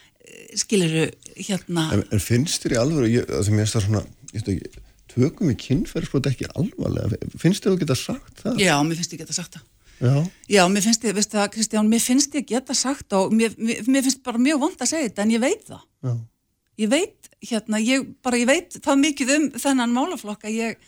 skiliru 0.56 1.10
hérna 1.36 1.92
En, 1.92 2.04
en 2.10 2.20
finnst 2.20 2.64
þér 2.64 2.72
í 2.72 2.80
alveg 2.80 3.28
að 3.28 3.44
það 3.44 3.52
mér 3.52 3.62
er 3.62 3.80
svona 3.80 4.02
ekki, 4.34 4.60
tökum 5.08 5.48
við 5.48 5.58
kynferðsbrot 5.66 6.26
ekki 6.26 6.50
alvarlega 6.54 7.16
finnst 7.38 7.64
þér 7.64 7.72
að 7.72 7.78
geta 7.84 7.94
sagt 7.94 8.42
það? 8.42 8.58
Já, 8.58 8.82
mér 8.82 8.96
finnst 8.96 9.12
ég 9.12 9.18
geta 9.18 9.32
sagt 9.32 9.54
það 9.54 9.62
Já. 10.02 10.30
Já, 10.48 10.68
mér 10.68 10.82
finnst 10.82 11.04
ég, 11.04 11.14
veistu 11.14 11.36
það 11.36 11.52
Kristján, 11.54 11.88
mér 11.88 12.00
finnst 12.00 12.34
ég 12.34 12.46
geta 12.46 12.74
sagt 12.74 13.12
og 13.12 13.32
mér, 13.32 13.54
mér, 13.58 13.84
mér 13.86 14.02
finnst 14.02 14.22
bara 14.22 14.38
mjög 14.38 14.58
vond 14.58 14.80
að 14.80 14.88
segja 14.88 15.08
þetta 15.08 15.22
en 15.22 15.30
ég 15.30 15.40
veit 15.40 15.62
það 15.68 15.82
Já 16.02 16.14
ég 16.82 16.90
veit, 16.92 17.30
hérna, 17.42 17.80
ég 17.82 18.06
bara, 18.24 18.38
ég 18.40 18.48
veit 18.50 18.76
það 18.82 19.00
mikið 19.06 19.32
um 19.36 19.46
þennan 19.62 19.94
málaflokka, 19.96 20.50
ég, 20.52 20.78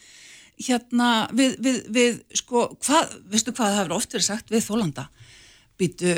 hérna, 0.67 1.11
við, 1.35 1.57
við, 1.65 1.79
við, 1.95 2.19
sko, 2.41 2.69
hvað, 2.85 3.15
veistu 3.33 3.55
hvað 3.55 3.71
það 3.73 3.79
hefur 3.83 3.97
oft 3.99 4.15
verið 4.17 4.27
sagt 4.29 4.53
við 4.55 4.67
Þólanda, 4.69 5.07
býtu, 5.81 6.17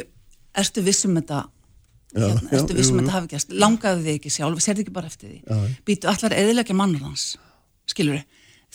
erstu 0.57 0.85
vissum 0.87 1.17
þetta? 1.19 1.45
Hérna, 2.17 2.49
já, 2.49 2.57
ertu 2.61 2.77
vissum 2.79 3.01
þetta 3.01 3.15
hafi 3.17 3.29
gæst 3.35 3.51
langaðu 3.53 4.05
þig 4.07 4.19
ekki 4.21 4.31
sjálf, 4.33 4.61
serði 4.65 4.85
ekki 4.87 4.93
bara 4.97 5.11
eftir 5.11 5.29
því? 5.33 5.39
Já. 5.45 5.57
býtu 5.89 6.09
allar 6.13 6.35
eðilegja 6.37 6.77
mannur 6.79 7.03
hans 7.09 7.25
skilur 7.91 8.23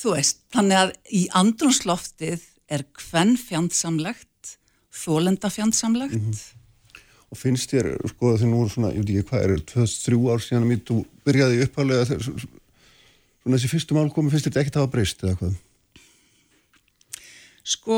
þú 0.02 0.14
veist 0.16 0.42
þannig 0.54 0.78
að 0.82 0.92
í 1.18 1.22
andrúnsloftið 1.40 2.44
er 2.72 2.84
hvern 3.00 3.34
fjandsamlegt 3.40 4.52
þólenda 4.94 5.50
fjandsamlegt 5.54 6.18
Mhm. 6.20 6.36
Og 7.32 7.40
finnst 7.40 7.72
þér, 7.72 7.94
sko, 8.12 8.34
þegar 8.36 8.50
nú 8.52 8.58
voru 8.60 8.74
svona, 8.74 8.90
ég 8.92 9.06
veit 9.06 9.14
ekki 9.16 9.30
hvað 9.30 9.44
er, 9.46 9.66
23 9.72 10.18
ár 10.34 10.42
síðan 10.44 10.66
að 10.68 10.82
þú 10.90 10.98
byrjaði 11.24 11.62
uppalega 11.66 12.08
þegar 12.10 12.26
svona 12.28 13.56
þessi 13.56 13.70
fyrstu 13.72 13.96
mál 13.96 14.10
komi, 14.12 14.34
finnst 14.34 14.50
þetta 14.50 14.64
ekkert 14.66 14.80
að 14.80 14.84
hafa 14.84 14.94
breyst 14.98 15.24
eða 15.24 15.38
hvað? 15.40 15.60
sko, 17.68 17.98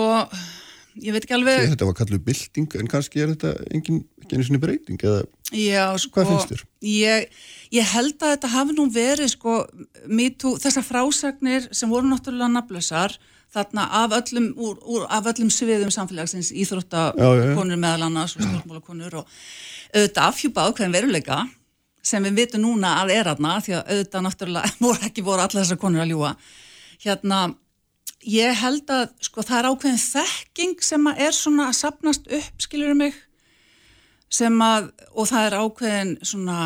ég 1.01 1.15
veit 1.15 1.23
ekki 1.23 1.35
alveg 1.38 1.69
Þetta 1.73 1.88
var 1.88 1.97
kalluð 1.97 2.23
bylting, 2.27 2.76
en 2.80 2.89
kannski 2.91 3.23
er 3.23 3.34
þetta 3.34 3.53
engin, 3.73 4.03
ekki 4.22 4.38
einu 4.38 4.47
sinni 4.47 4.61
breyting, 4.61 5.01
eða 5.01 5.23
Já, 5.53 5.85
sko, 6.01 6.18
Hvað 6.18 6.31
finnst 6.31 6.53
þér? 6.53 6.64
Ég, 6.89 7.38
ég 7.77 7.91
held 7.93 8.15
að 8.18 8.35
þetta 8.35 8.51
hafi 8.55 8.77
nú 8.77 8.88
verið 8.93 9.34
sko, 9.35 9.60
MeToo, 10.10 10.57
þessar 10.61 10.88
frásagnir 10.88 11.69
sem 11.76 11.91
voru 11.91 12.10
náttúrulega 12.10 12.51
nafnlausar 12.53 13.18
þarna 13.53 13.88
af 14.01 14.15
öllum, 14.19 14.51
úr, 14.57 14.77
úr, 14.81 15.07
af 15.09 15.27
öllum 15.34 15.51
sviðum 15.53 15.91
samfélagsins, 15.93 16.51
íþróttakonur 16.63 17.80
meðal 17.80 18.07
annars 18.07 18.38
og 18.38 18.45
stjórnmálakonur 18.45 19.19
og 19.21 19.35
auðvitað 19.93 20.23
afhjúpa 20.25 20.67
ákveðin 20.67 20.95
veruleika 20.97 21.43
sem 22.03 22.23
við 22.27 22.39
vitum 22.41 22.65
núna 22.65 22.97
að 23.01 23.13
er 23.15 23.30
aðna 23.31 23.57
því 23.63 23.75
að 23.77 23.91
auðvitað 23.91 24.25
náttúrulega 24.27 24.71
voru 24.85 25.09
ekki 25.09 25.25
voru 25.25 25.45
allar 25.45 25.61
þessar 25.61 25.81
konur 25.81 26.03
að 26.03 26.13
ljúa 26.13 26.34
hérna, 27.03 27.43
ég 28.23 28.57
held 28.63 28.89
að 28.93 29.05
sko 29.27 29.45
það 29.45 29.59
er 29.59 29.69
ákveðin 29.69 30.01
þekking 30.03 30.84
sem 30.84 31.11
að 31.11 31.23
er 31.27 31.38
svona 31.38 31.69
að 31.69 31.80
sapnast 31.80 32.27
upp, 32.39 32.65
skilur 32.65 32.97
mig 32.97 33.15
sem 34.34 34.61
að, 34.65 34.89
og 35.13 35.30
það 35.30 35.47
er 35.47 35.55
ákveðin 35.61 36.13
svona 36.25 36.59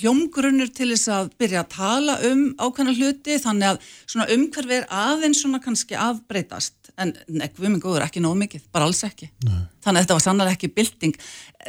hljómgrunnur 0.00 0.70
til 0.74 0.88
þess 0.92 1.10
að 1.12 1.28
byrja 1.40 1.62
að 1.62 1.72
tala 1.74 2.16
um 2.28 2.42
ákveðna 2.58 2.94
hluti, 2.96 3.36
þannig 3.42 3.72
að 3.72 3.90
svona 4.06 4.26
umhverfi 4.34 4.78
er 4.78 4.88
aðeins 4.92 5.42
svona 5.42 5.60
kannski 5.62 5.98
aðbreytast, 6.00 6.90
en 7.00 7.12
nekvum 7.28 7.74
minn 7.74 7.82
góður 7.82 8.06
ekki 8.06 8.22
nóg 8.24 8.38
mikið, 8.40 8.66
bara 8.74 8.88
alls 8.88 9.04
ekki. 9.06 9.28
Nei. 9.46 9.60
Þannig 9.84 10.00
að 10.00 10.06
þetta 10.06 10.16
var 10.18 10.24
sannlega 10.24 10.56
ekki 10.56 10.72
bylting. 10.76 11.20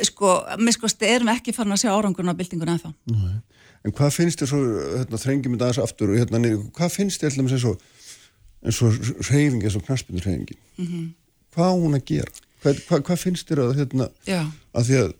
Sko, 0.10 0.34
mér 0.62 0.78
sko, 0.78 0.92
erum 1.10 1.32
við 1.32 1.36
ekki 1.36 1.56
farin 1.58 1.76
að 1.76 1.84
sjá 1.84 1.92
árangurinn 1.94 2.34
af 2.34 2.40
byltingun 2.40 2.74
ennþá. 2.74 2.94
En 3.86 3.94
hvað 3.96 4.18
finnst 4.18 4.42
þér 4.42 4.52
svo, 4.52 4.64
hérna, 4.98 5.22
þrengjum 5.22 5.54
þetta 5.56 5.70
aðeins 5.70 5.84
aftur 5.84 6.12
og 6.12 6.20
hérna 6.20 6.42
niður, 6.42 6.66
hvað 6.76 6.96
finnst 6.96 7.22
þér 7.24 7.38
alltaf 7.38 7.54
eins 7.54 7.68
og, 7.70 7.86
eins 8.68 8.82
og 8.84 8.98
reyfing, 9.30 9.62
eins 9.64 9.78
og 9.78 9.86
knaspindur 9.88 10.28
reyfingin? 10.28 10.60
Mm 10.82 11.08
Hvað 11.58 11.72
á 11.74 11.82
hún 11.82 11.98
að 11.98 12.04
gera? 12.06 12.32
Hvað, 12.62 12.82
hvað, 12.86 13.00
hvað 13.08 13.18
finnst 13.18 13.50
þér 13.50 13.60
að, 13.64 13.72
hérna, 13.80 14.06
að 14.78 14.90
því 14.90 14.98
að 15.02 15.14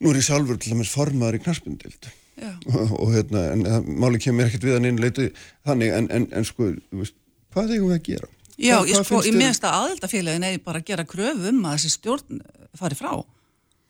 nú 0.00 0.10
er 0.12 0.18
ég 0.20 0.26
sjálfur 0.28 0.58
til 0.60 0.72
dæmis 0.74 0.92
formaður 0.94 1.38
í 1.38 1.42
knaspindild 1.44 2.08
já. 2.38 2.50
og, 3.02 3.08
hérna, 3.14 3.44
en 3.54 3.64
máli 3.98 4.20
kemur 4.22 4.46
ekkert 4.48 4.66
við 4.68 4.76
hann 4.78 4.88
inn 4.90 5.00
leiti 5.02 5.30
þannig, 5.66 5.94
en, 5.98 6.10
en, 6.14 6.28
en 6.38 6.46
sko, 6.46 6.72
veist, 6.94 7.16
hvað 7.54 7.74
eigum 7.76 7.90
við 7.92 7.98
að 7.98 8.04
gera? 8.12 8.30
Já, 8.58 8.76
Hvað- 8.78 8.88
ég 8.92 9.02
sko, 9.06 9.18
í 9.22 9.30
þér- 9.32 9.40
minnst 9.42 9.66
að 9.66 9.76
aðeldafélagin 9.80 10.46
eigi 10.48 10.62
bara 10.66 10.80
að 10.82 10.88
gera 10.92 11.04
kröfu 11.06 11.50
um 11.52 11.60
að 11.66 11.76
þessi 11.78 11.92
stjórn 11.94 12.40
fari 12.78 12.98
frá. 12.98 13.12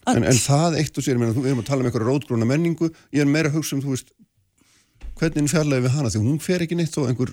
En, 0.08 0.24
en 0.24 0.40
það 0.40 0.76
eitt 0.80 0.96
og 1.00 1.04
sér, 1.04 1.18
ég 1.20 1.32
þú- 1.36 1.44
við 1.44 1.50
erum 1.52 1.62
að 1.62 1.68
tala 1.68 1.84
um 1.84 1.88
einhverja 1.88 2.08
rótgróna 2.08 2.48
menningu, 2.48 2.88
ég 3.12 3.24
er 3.24 3.28
meira 3.28 3.48
að 3.52 3.58
hugsa 3.58 3.76
um, 3.76 3.82
þú 3.84 3.92
veist, 3.92 4.12
hvernig 5.18 5.50
fjarlæði 5.52 5.84
við 5.88 5.94
hana, 5.96 6.12
því 6.14 6.22
hún 6.24 6.38
fer 6.40 6.64
ekki 6.64 6.78
neitt 6.78 6.94
þó 6.94 7.02
einhver, 7.10 7.32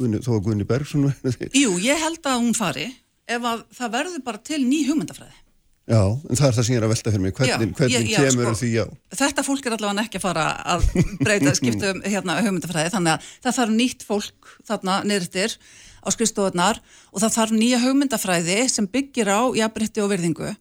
þó 0.00 0.30
að 0.34 0.42
Guðni 0.46 0.66
Bergson. 0.66 1.06
Jú, 1.58 1.74
ég 1.84 2.00
held 2.02 2.26
að 2.26 2.38
hún 2.40 2.54
fari 2.56 2.86
ef 3.30 3.46
að 3.46 3.62
það 3.76 3.92
verður 3.94 4.24
bara 4.26 4.42
til 4.50 4.60
ný 4.64 4.80
hugmyndafræði. 4.88 5.36
Já, 5.90 6.00
en 6.06 6.38
það 6.38 6.46
er 6.46 6.54
það 6.54 6.64
sem 6.66 6.74
ég 6.74 6.78
er 6.80 6.84
að 6.86 6.92
velta 6.92 7.10
fyrir 7.10 7.22
mig, 7.24 7.32
hvernig, 7.34 7.50
Já, 7.50 7.76
hvernig 7.80 7.94
ég- 7.96 8.10
já, 8.12 8.18
kemur 8.22 8.46
sko. 8.46 8.58
því 8.60 8.68
já. 8.76 8.82
Þetta 9.20 9.44
fólk 9.46 9.66
er 9.66 9.74
allavega 9.76 10.04
ekki 10.06 10.18
að 10.20 10.24
fara 10.28 10.44
að 10.74 10.84
breyta 11.18 11.54
skiptum 11.58 12.02
hérna 12.06 12.36
hugmyndafræði 12.44 12.92
þannig 12.94 13.14
að 13.16 13.30
það 13.46 13.56
þarf 13.58 13.74
nýtt 13.80 14.04
fólk 14.06 14.52
þarna 14.70 14.98
nýrtir 15.10 15.56
á 16.00 16.08
skrifstofunar 16.14 16.78
og 17.10 17.24
það 17.24 17.34
þarf 17.40 17.56
nýja 17.58 17.80
hugmyndafræði 17.82 18.58
sem 18.70 18.86
byggir 18.94 19.32
á 19.34 19.40
jafnbrytti 19.58 20.04
og 20.04 20.12
virðingu. 20.14 20.52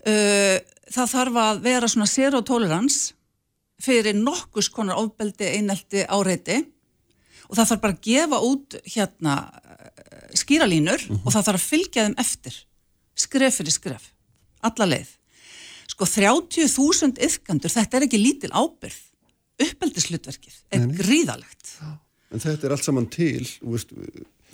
Uh, 0.00 0.56
það 0.94 1.10
þarf 1.16 1.40
að 1.44 1.58
vera 1.66 1.90
svona 1.90 2.06
zero 2.08 2.40
tolerance 2.46 3.12
fyrir 3.80 4.14
nokkus 4.16 4.68
konar 4.72 5.00
ofbeldi, 5.00 5.50
einelti, 5.56 6.04
áreiti 6.06 6.60
og 7.50 7.56
það 7.58 7.66
þarf 7.72 7.82
bara 7.82 7.96
að 7.96 8.02
gefa 8.06 8.38
út 8.46 8.76
hérna 8.86 9.34
eh, 9.50 10.26
skýralínur 10.38 11.04
og 11.24 11.30
það 11.32 11.46
þarf 11.48 11.56
að 11.58 11.64
fylgja 11.72 12.04
þeim 12.06 12.16
eftir 12.22 12.58
skref 13.18 13.56
fyrir 13.58 13.74
skref, 13.74 14.04
alla 14.68 14.86
leið. 14.94 15.14
Sko 15.90 16.06
30.000 16.06 17.18
yfkandur, 17.26 17.72
þetta 17.72 17.98
er 17.98 18.06
ekki 18.06 18.20
lítil 18.20 18.52
ábyrð 18.54 19.00
uppeldislutverkið 19.60 20.58
er 20.72 20.84
Nei, 20.86 20.94
gríðalegt 21.00 21.72
En 22.30 22.42
þetta 22.42 22.68
er 22.68 22.74
allt 22.76 22.86
saman 22.86 23.08
til, 23.10 23.42
veist, 23.66 23.90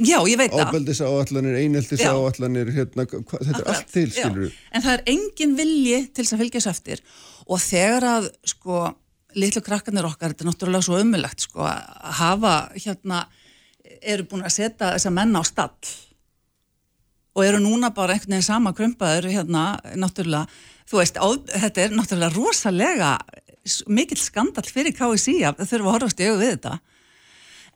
já, 0.01 0.17
ég 0.25 0.39
veit 0.41 0.49
það. 0.55 0.63
Ábeldis 0.71 1.01
áallanir, 1.05 1.59
eineltis 1.61 2.01
Já. 2.01 2.09
áallanir, 2.17 2.71
hérna, 2.73 3.05
hva, 3.05 3.21
þetta 3.21 3.51
er 3.51 3.59
Akkurat, 3.59 3.69
allt 3.75 3.91
til, 3.93 4.07
skilur 4.15 4.47
við. 4.47 4.55
en 4.73 4.85
það 4.87 4.95
er 4.95 5.03
engin 5.13 5.53
vilji 5.59 5.99
til 6.09 6.25
þess 6.25 6.37
að 6.37 6.41
fylgja 6.41 6.63
þessu 6.63 6.73
eftir. 6.73 7.03
Og 7.53 7.61
þegar 7.61 8.07
að 8.15 8.31
sko 8.49 8.79
litlu 9.37 9.63
krakkarnir 9.67 10.09
okkar, 10.09 10.33
þetta 10.33 10.47
er 10.47 10.51
náttúrulega 10.51 10.87
svo 10.89 11.03
ömulegt 11.03 11.45
sko 11.45 11.67
að 11.69 11.85
hafa 12.23 12.55
hérna 12.79 13.21
eru 14.01 14.25
búin 14.31 14.47
að 14.49 14.57
setja 14.57 14.95
þessa 14.97 15.13
menn 15.13 15.37
á 15.37 15.43
stall 15.45 15.93
og 17.37 17.45
eru 17.45 17.61
núna 17.61 17.91
bara 17.95 18.17
einhvern 18.17 18.33
veginn 18.39 18.47
sama 18.47 18.73
krumpaður 18.73 19.29
hérna 19.29 19.65
náttúrulega, 20.01 20.47
þú 20.89 21.01
veist, 21.03 21.19
á, 21.21 21.27
þetta 21.61 21.83
er 21.85 21.95
náttúrulega 21.99 22.33
rosalega 22.37 23.11
mikill 23.91 24.23
skandall 24.23 24.71
fyrir 24.71 24.95
KSI 24.97 25.41
að 25.45 25.61
þau 25.61 25.67
þurfa 25.73 25.91
að 25.91 25.95
horfast 25.99 26.23
í 26.23 26.29
augu 26.31 26.41
við 26.41 26.53
þetta. 26.55 26.75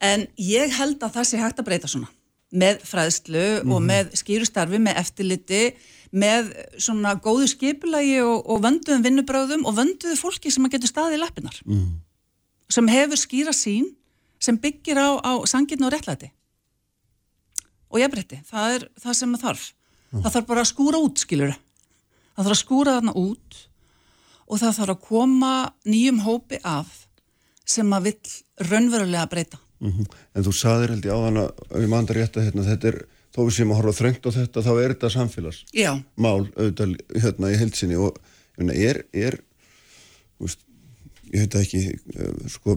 En 0.01 0.27
ég 0.41 0.73
held 0.79 1.03
að 1.05 1.17
það 1.19 1.29
sé 1.29 1.41
hægt 1.43 1.61
að 1.61 1.67
breyta 1.69 1.91
svona 1.91 2.09
með 2.51 2.81
fræðslu 2.89 3.43
og 3.71 3.83
með 3.85 4.15
skýrustarfi, 4.19 4.79
með 4.83 4.97
eftirliti 5.05 5.63
með 6.11 6.49
svona 6.83 7.13
góðu 7.23 7.47
skipulagi 7.53 8.17
og, 8.25 8.41
og 8.51 8.65
vönduðum 8.65 9.05
vinnubröðum 9.05 9.67
og 9.69 9.77
vönduðu 9.77 10.17
fólki 10.19 10.51
sem 10.51 10.65
að 10.67 10.73
getur 10.75 10.91
staðið 10.91 11.19
í 11.19 11.21
lappinar 11.23 11.61
Mm. 11.63 12.01
sem 12.71 12.89
hefur 12.91 13.21
skýra 13.21 13.55
sín 13.55 13.87
sem 14.43 14.59
byggir 14.59 14.99
á, 14.99 15.23
á 15.23 15.33
sangirn 15.47 15.85
og 15.87 15.93
réttlæti 15.95 16.33
og 17.91 18.01
ég 18.01 18.13
breytti, 18.13 18.41
það 18.47 18.77
er 18.77 18.87
það 19.03 19.19
sem 19.19 19.35
það 19.35 19.45
þarf. 19.49 19.67
Það 20.11 20.33
þarf 20.35 20.49
bara 20.49 20.63
að 20.65 20.71
skúra 20.71 21.03
út, 21.03 21.23
skilur 21.23 21.59
það 22.41 22.47
þarf 22.47 22.57
að 22.57 22.63
skúra 22.63 22.97
þarna 22.97 23.15
út 23.21 23.59
og 24.51 24.61
það 24.61 24.77
þarf 24.79 24.95
að 24.95 25.03
koma 25.07 25.55
nýjum 25.87 26.21
hópi 26.25 26.61
af 26.67 26.93
sem 27.69 27.93
að 27.95 28.11
vill 28.11 28.69
raunverulega 28.71 29.29
breyta. 29.31 29.61
Mm 29.81 30.07
En 30.35 30.45
þú 30.45 30.53
saðir 30.53 30.91
held 30.95 31.05
ég 31.05 31.13
á 31.15 31.21
hana, 31.21 31.45
ef 31.71 31.81
ég 31.81 31.89
mandar 31.89 32.17
rétt 32.17 32.37
að 32.37 32.45
hérna, 32.49 32.65
þetta 32.65 32.89
er, 32.89 32.99
þó 33.35 33.41
við 33.45 33.55
séum 33.57 33.73
að 33.73 33.79
horfa 33.81 33.99
þröngt 33.99 34.27
á 34.27 34.31
þetta, 34.31 34.63
þá 34.63 34.73
er 34.73 34.93
þetta 34.95 35.11
samfélags. 35.11 35.65
Já, 35.73 35.93
mál 36.17 36.49
auðvitað 36.57 36.97
hérna 37.23 37.51
í 37.51 37.59
heilsinni 37.61 37.97
og 37.97 38.19
meina, 38.59 38.75
er, 38.75 39.05
er 39.13 39.39
veist, 40.39 40.61
ég 41.33 41.47
veit 41.47 41.55
ekki 41.55 41.83
eh, 41.97 42.35
sko, 42.49 42.77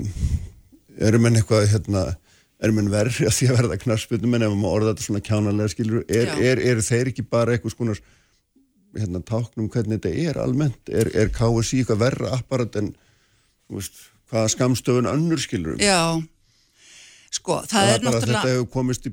eru 0.97 1.19
menn 1.19 1.35
eitthvað 1.35 1.67
hérna, 1.73 2.05
eru 2.63 2.75
menn 2.77 2.91
verri 2.93 3.27
að 3.27 3.37
því 3.37 3.49
að 3.49 3.57
verða 3.61 3.79
knarspjöndum 3.83 4.37
en 4.37 4.47
ef 4.47 4.57
maður 4.57 4.75
orða 4.77 4.93
þetta 4.93 5.07
svona 5.07 5.23
kjánalega 5.27 5.73
skilur, 5.73 6.03
er, 6.07 6.33
er, 6.39 6.61
er 6.71 6.83
þeir 6.85 7.11
ekki 7.11 7.25
bara 7.27 7.55
eitthvað 7.55 7.75
skonar 7.75 8.03
hérna 8.93 9.23
táknum 9.25 9.69
hvernig 9.73 9.99
þetta 9.99 10.29
er 10.29 10.39
almennt, 10.41 10.91
er, 10.91 11.09
er 11.17 11.31
KSI 11.33 11.81
eitthvað 11.81 12.03
verra 12.03 12.33
apparat 12.37 12.77
en 12.79 12.91
veist, 13.73 14.05
hvaða 14.31 14.53
skamstöfun 14.53 15.09
önnur 15.09 15.41
skilur 15.41 15.81
já. 15.81 16.21
Sko, 17.33 17.63
það, 17.65 17.71
það 17.71 17.87
er 17.87 17.95
er 17.95 18.03
náttúrulega 18.05 18.41
þetta 18.41 18.51
hefur 18.51 18.67
komist 18.73 19.07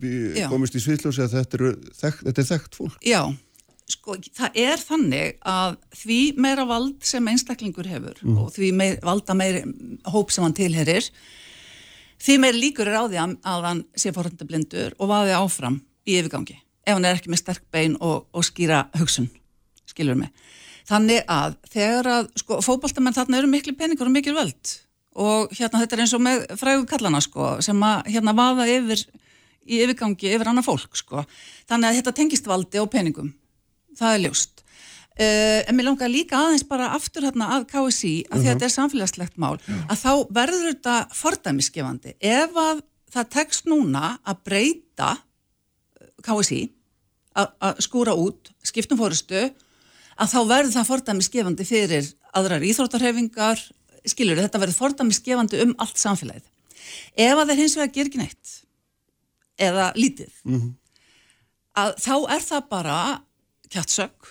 í, 0.77 0.81
í 0.81 0.83
sviðljósi 0.85 1.23
að 1.25 1.37
þetta, 1.39 1.71
þekkt, 2.03 2.25
þetta 2.27 2.43
er 2.43 2.49
þekkt 2.51 2.77
fólk. 2.77 2.99
Já, 3.09 3.21
sko, 3.95 4.17
það 4.37 4.59
er 4.61 4.83
þannig 4.85 5.39
að 5.49 5.79
því 6.03 6.19
meira 6.45 6.67
vald 6.69 7.07
sem 7.09 7.31
einstaklingur 7.33 7.89
hefur 7.89 8.21
og 8.35 8.51
því 8.55 8.73
meir, 8.77 8.99
valda 9.07 9.37
meiri 9.39 9.65
hóp 10.13 10.35
sem 10.35 10.45
hann 10.45 10.57
tilherir 10.59 11.09
því 12.21 12.37
meir 12.43 12.59
líkur 12.59 12.91
er 12.91 13.01
á 13.01 13.05
því 13.05 13.21
að, 13.21 13.65
hann 13.67 13.85
sé 13.97 14.13
forhundablindur 14.15 14.97
og 14.99 15.11
vaði 15.11 15.37
áfram 15.37 15.81
í 16.07 16.19
yfirgangi 16.19 16.59
ef 16.87 16.97
hann 16.97 17.07
er 17.07 17.19
ekki 17.19 17.33
með 17.33 17.43
sterk 17.43 17.67
bein 17.73 17.97
og, 18.01 18.27
og 18.33 18.45
skýra 18.47 18.87
hugsun, 18.99 19.29
skilur 19.89 20.19
mig. 20.19 20.31
Þannig 20.89 21.27
að 21.31 21.57
þegar 21.71 22.09
að 22.11 22.31
sko, 22.41 22.61
fótboltamenn 22.65 23.15
þarna 23.15 23.39
eru 23.39 23.51
miklu 23.51 23.77
peningur 23.79 24.09
og 24.09 24.15
mikil 24.15 24.35
völd 24.35 24.77
og 25.21 25.53
hérna 25.55 25.83
þetta 25.83 25.97
er 25.97 26.03
eins 26.05 26.15
og 26.17 26.23
með 26.25 26.47
frægu 26.59 26.87
kallana 26.89 27.21
sko, 27.23 27.57
sem 27.63 27.83
að 27.85 28.13
hérna 28.15 28.35
vaða 28.37 28.67
yfir 28.71 29.05
í 29.71 29.83
yfirgangi 29.85 30.33
yfir 30.35 30.51
annað 30.51 30.69
fólk 30.71 30.97
sko. 30.99 31.25
þannig 31.69 31.91
að 31.91 32.01
þetta 32.01 32.17
tengist 32.17 32.49
valdi 32.49 32.81
og 32.81 32.91
peningum. 32.91 33.35
Það 33.99 34.15
er 34.15 34.23
ljóst 34.25 34.60
uh, 35.21 35.61
en 35.69 35.77
mér 35.77 35.87
langar 35.91 36.11
líka 36.11 36.39
aðeins 36.41 36.65
bara 36.69 36.91
aftur 36.97 37.27
hérna 37.29 37.51
að 37.57 37.67
KSI, 37.73 38.13
að 38.31 38.41
því 38.41 38.47
að 38.47 38.53
þetta 38.55 38.69
er 38.69 38.75
samfélagslegt 38.77 39.37
mál 39.41 39.57
að 39.91 39.97
þá 40.01 40.13
verður 40.41 40.69
þetta 40.73 40.95
fordæmisgefandi. 41.21 42.15
Ef 42.21 42.57
að 42.57 42.83
það 43.11 43.29
tekst 43.37 43.67
núna 43.71 44.19
að 44.25 44.41
breyta 44.47 45.11
eh, 46.01 46.13
KSI 46.25 46.63
að 47.41 47.79
skúra 47.85 48.13
út, 48.19 48.51
skiptum 48.67 48.99
fórustu 48.99 49.45
að 50.21 50.33
þá 50.33 50.41
verður 50.51 50.73
það 50.75 50.89
fordæmisgefandi 50.91 51.65
fyrir 51.69 52.09
aðrar 52.37 52.65
íþróttarhefingar, 52.67 53.61
skilur 54.11 54.41
þetta 54.43 54.61
verður 54.61 54.79
fordamisgefandi 54.81 55.61
um 55.65 55.73
allt 55.83 55.99
samfélagið. 56.01 56.45
Ef 57.17 57.39
að 57.39 57.53
þeir 57.53 57.61
hins 57.63 57.77
vegar 57.79 57.93
ger 57.95 58.11
ekki 58.11 58.21
neitt, 58.21 58.53
eða 59.61 59.87
lítið, 59.97 60.33
Mhm. 60.45 60.69
að 61.77 61.95
þá 62.03 62.15
er 62.35 62.45
það 62.51 62.69
bara 62.71 62.99
kjattsök 63.71 64.31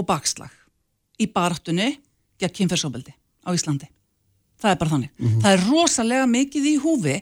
og 0.00 0.06
bakslag 0.08 0.52
í 1.20 1.28
baráttunni 1.28 1.92
gegn 2.40 2.56
kynferðsóbeldi 2.56 3.12
á 3.44 3.50
Íslandi. 3.52 3.88
Það 4.60 4.72
er 4.72 4.78
bara 4.80 4.92
þannig. 4.94 5.10
Það 5.40 5.52
er 5.52 5.66
rosalega 5.68 6.28
mikið 6.28 6.68
í 6.68 6.76
húfi 6.80 7.16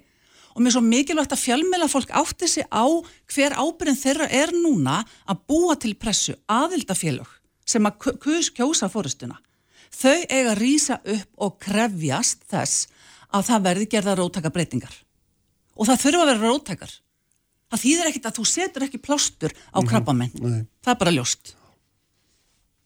og 0.55 0.63
mér 0.63 0.71
er 0.73 0.75
svo 0.75 0.83
mikilvægt 0.83 1.35
að 1.35 1.43
fjölmela 1.45 1.89
fólk 1.91 2.13
átti 2.19 2.49
sig 2.51 2.67
á 2.67 2.83
hver 3.31 3.55
ábyrðin 3.55 3.99
þeirra 3.99 4.27
er 4.27 4.55
núna 4.55 5.03
að 5.27 5.43
búa 5.51 5.77
til 5.79 5.95
pressu 5.95 6.35
aðildafélög 6.51 7.31
sem 7.69 7.87
að 7.87 8.09
kjósa 8.57 8.89
fórustuna. 8.91 9.39
Þau 9.95 10.25
eiga 10.29 10.55
að 10.55 10.59
rýsa 10.59 10.99
upp 11.05 11.45
og 11.45 11.59
krefjast 11.63 12.43
þess 12.51 12.89
að 13.35 13.47
það 13.51 13.69
verði 13.69 13.91
gerða 13.93 14.17
rótaka 14.19 14.53
breytingar. 14.53 14.95
Og 15.79 15.87
það 15.87 16.03
þurfa 16.05 16.25
að 16.25 16.31
vera 16.33 16.49
róttakar. 16.49 16.93
Það 17.69 17.83
þýðir 17.85 18.11
ekkit 18.11 18.27
að 18.29 18.39
þú 18.39 18.45
setur 18.49 18.87
ekki 18.87 19.01
plástur 19.05 19.55
á 19.71 19.79
krabbamenn. 19.85 20.33
Nei. 20.41 20.63
Það 20.83 20.95
er 20.95 21.01
bara 21.03 21.15
ljóst. 21.15 21.55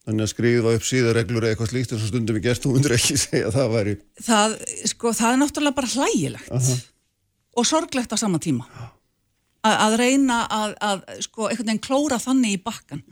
Þannig 0.02 0.24
að 0.24 0.32
skrifa 0.32 0.72
upp 0.76 0.86
síðarreglur 0.86 1.44
eða 1.44 1.54
eitthvað 1.54 1.70
slíkt 1.70 1.92
eins 1.94 2.02
og 2.02 2.10
stundum 2.10 2.38
við 2.38 2.48
gert, 2.48 2.64
þú 2.64 2.72
undir 2.78 2.94
ekki 2.96 3.18
segja 3.22 3.50
að 3.50 3.58
það 3.58 3.68
væri 3.76 3.92
Það, 4.26 4.56
sko, 4.90 5.12
það 5.14 5.34
er 5.34 5.38
náttúrulega 5.42 5.78
bara 5.78 5.92
hlægilegt 5.92 6.90
og 7.52 7.68
sorglegt 7.68 8.14
á 8.14 8.16
sama 8.18 8.40
tíma. 8.42 8.66
A 9.62 9.72
að 9.86 9.96
reyna 10.00 10.40
að, 10.50 10.74
að 10.82 11.02
sko, 11.26 11.46
einhvern 11.46 11.68
veginn 11.68 11.82
klóra 11.84 12.18
þannig 12.18 12.56
í 12.56 12.62
bakkan. 12.64 13.02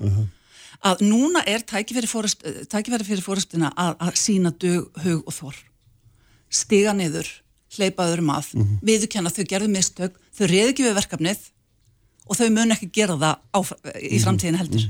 Að 0.81 1.05
núna 1.05 1.43
er 1.47 1.63
tækifæri, 1.69 2.09
fórust, 2.09 2.43
fyrir 2.73 3.23
fórustina 3.23 3.71
að, 3.77 3.95
að 4.01 4.17
sína 4.19 4.51
dug, 4.51 4.89
hug 5.05 5.29
og 5.29 5.37
þor. 5.37 5.61
Stiga 6.51 6.95
niður, 6.97 7.29
hleypa 7.77 8.09
öðrum 8.09 8.33
að, 8.35 8.55
mm 8.57 8.63
-hmm. 8.65 8.79
viðurkenna 8.89 9.31
þau 9.31 9.45
gerðu 9.45 9.71
mistök, 9.71 10.17
þau 10.35 10.47
reyði 10.49 10.73
ekki 10.73 10.89
við 10.89 10.97
verkefnið 10.99 11.45
og 12.27 12.41
þau 12.41 12.49
mun 12.57 12.75
ekki 12.75 12.91
gera 12.91 13.19
það 13.21 13.37
á, 13.55 13.61
í 14.01 14.19
framtíðin 14.25 14.59
heldur. 14.59 14.89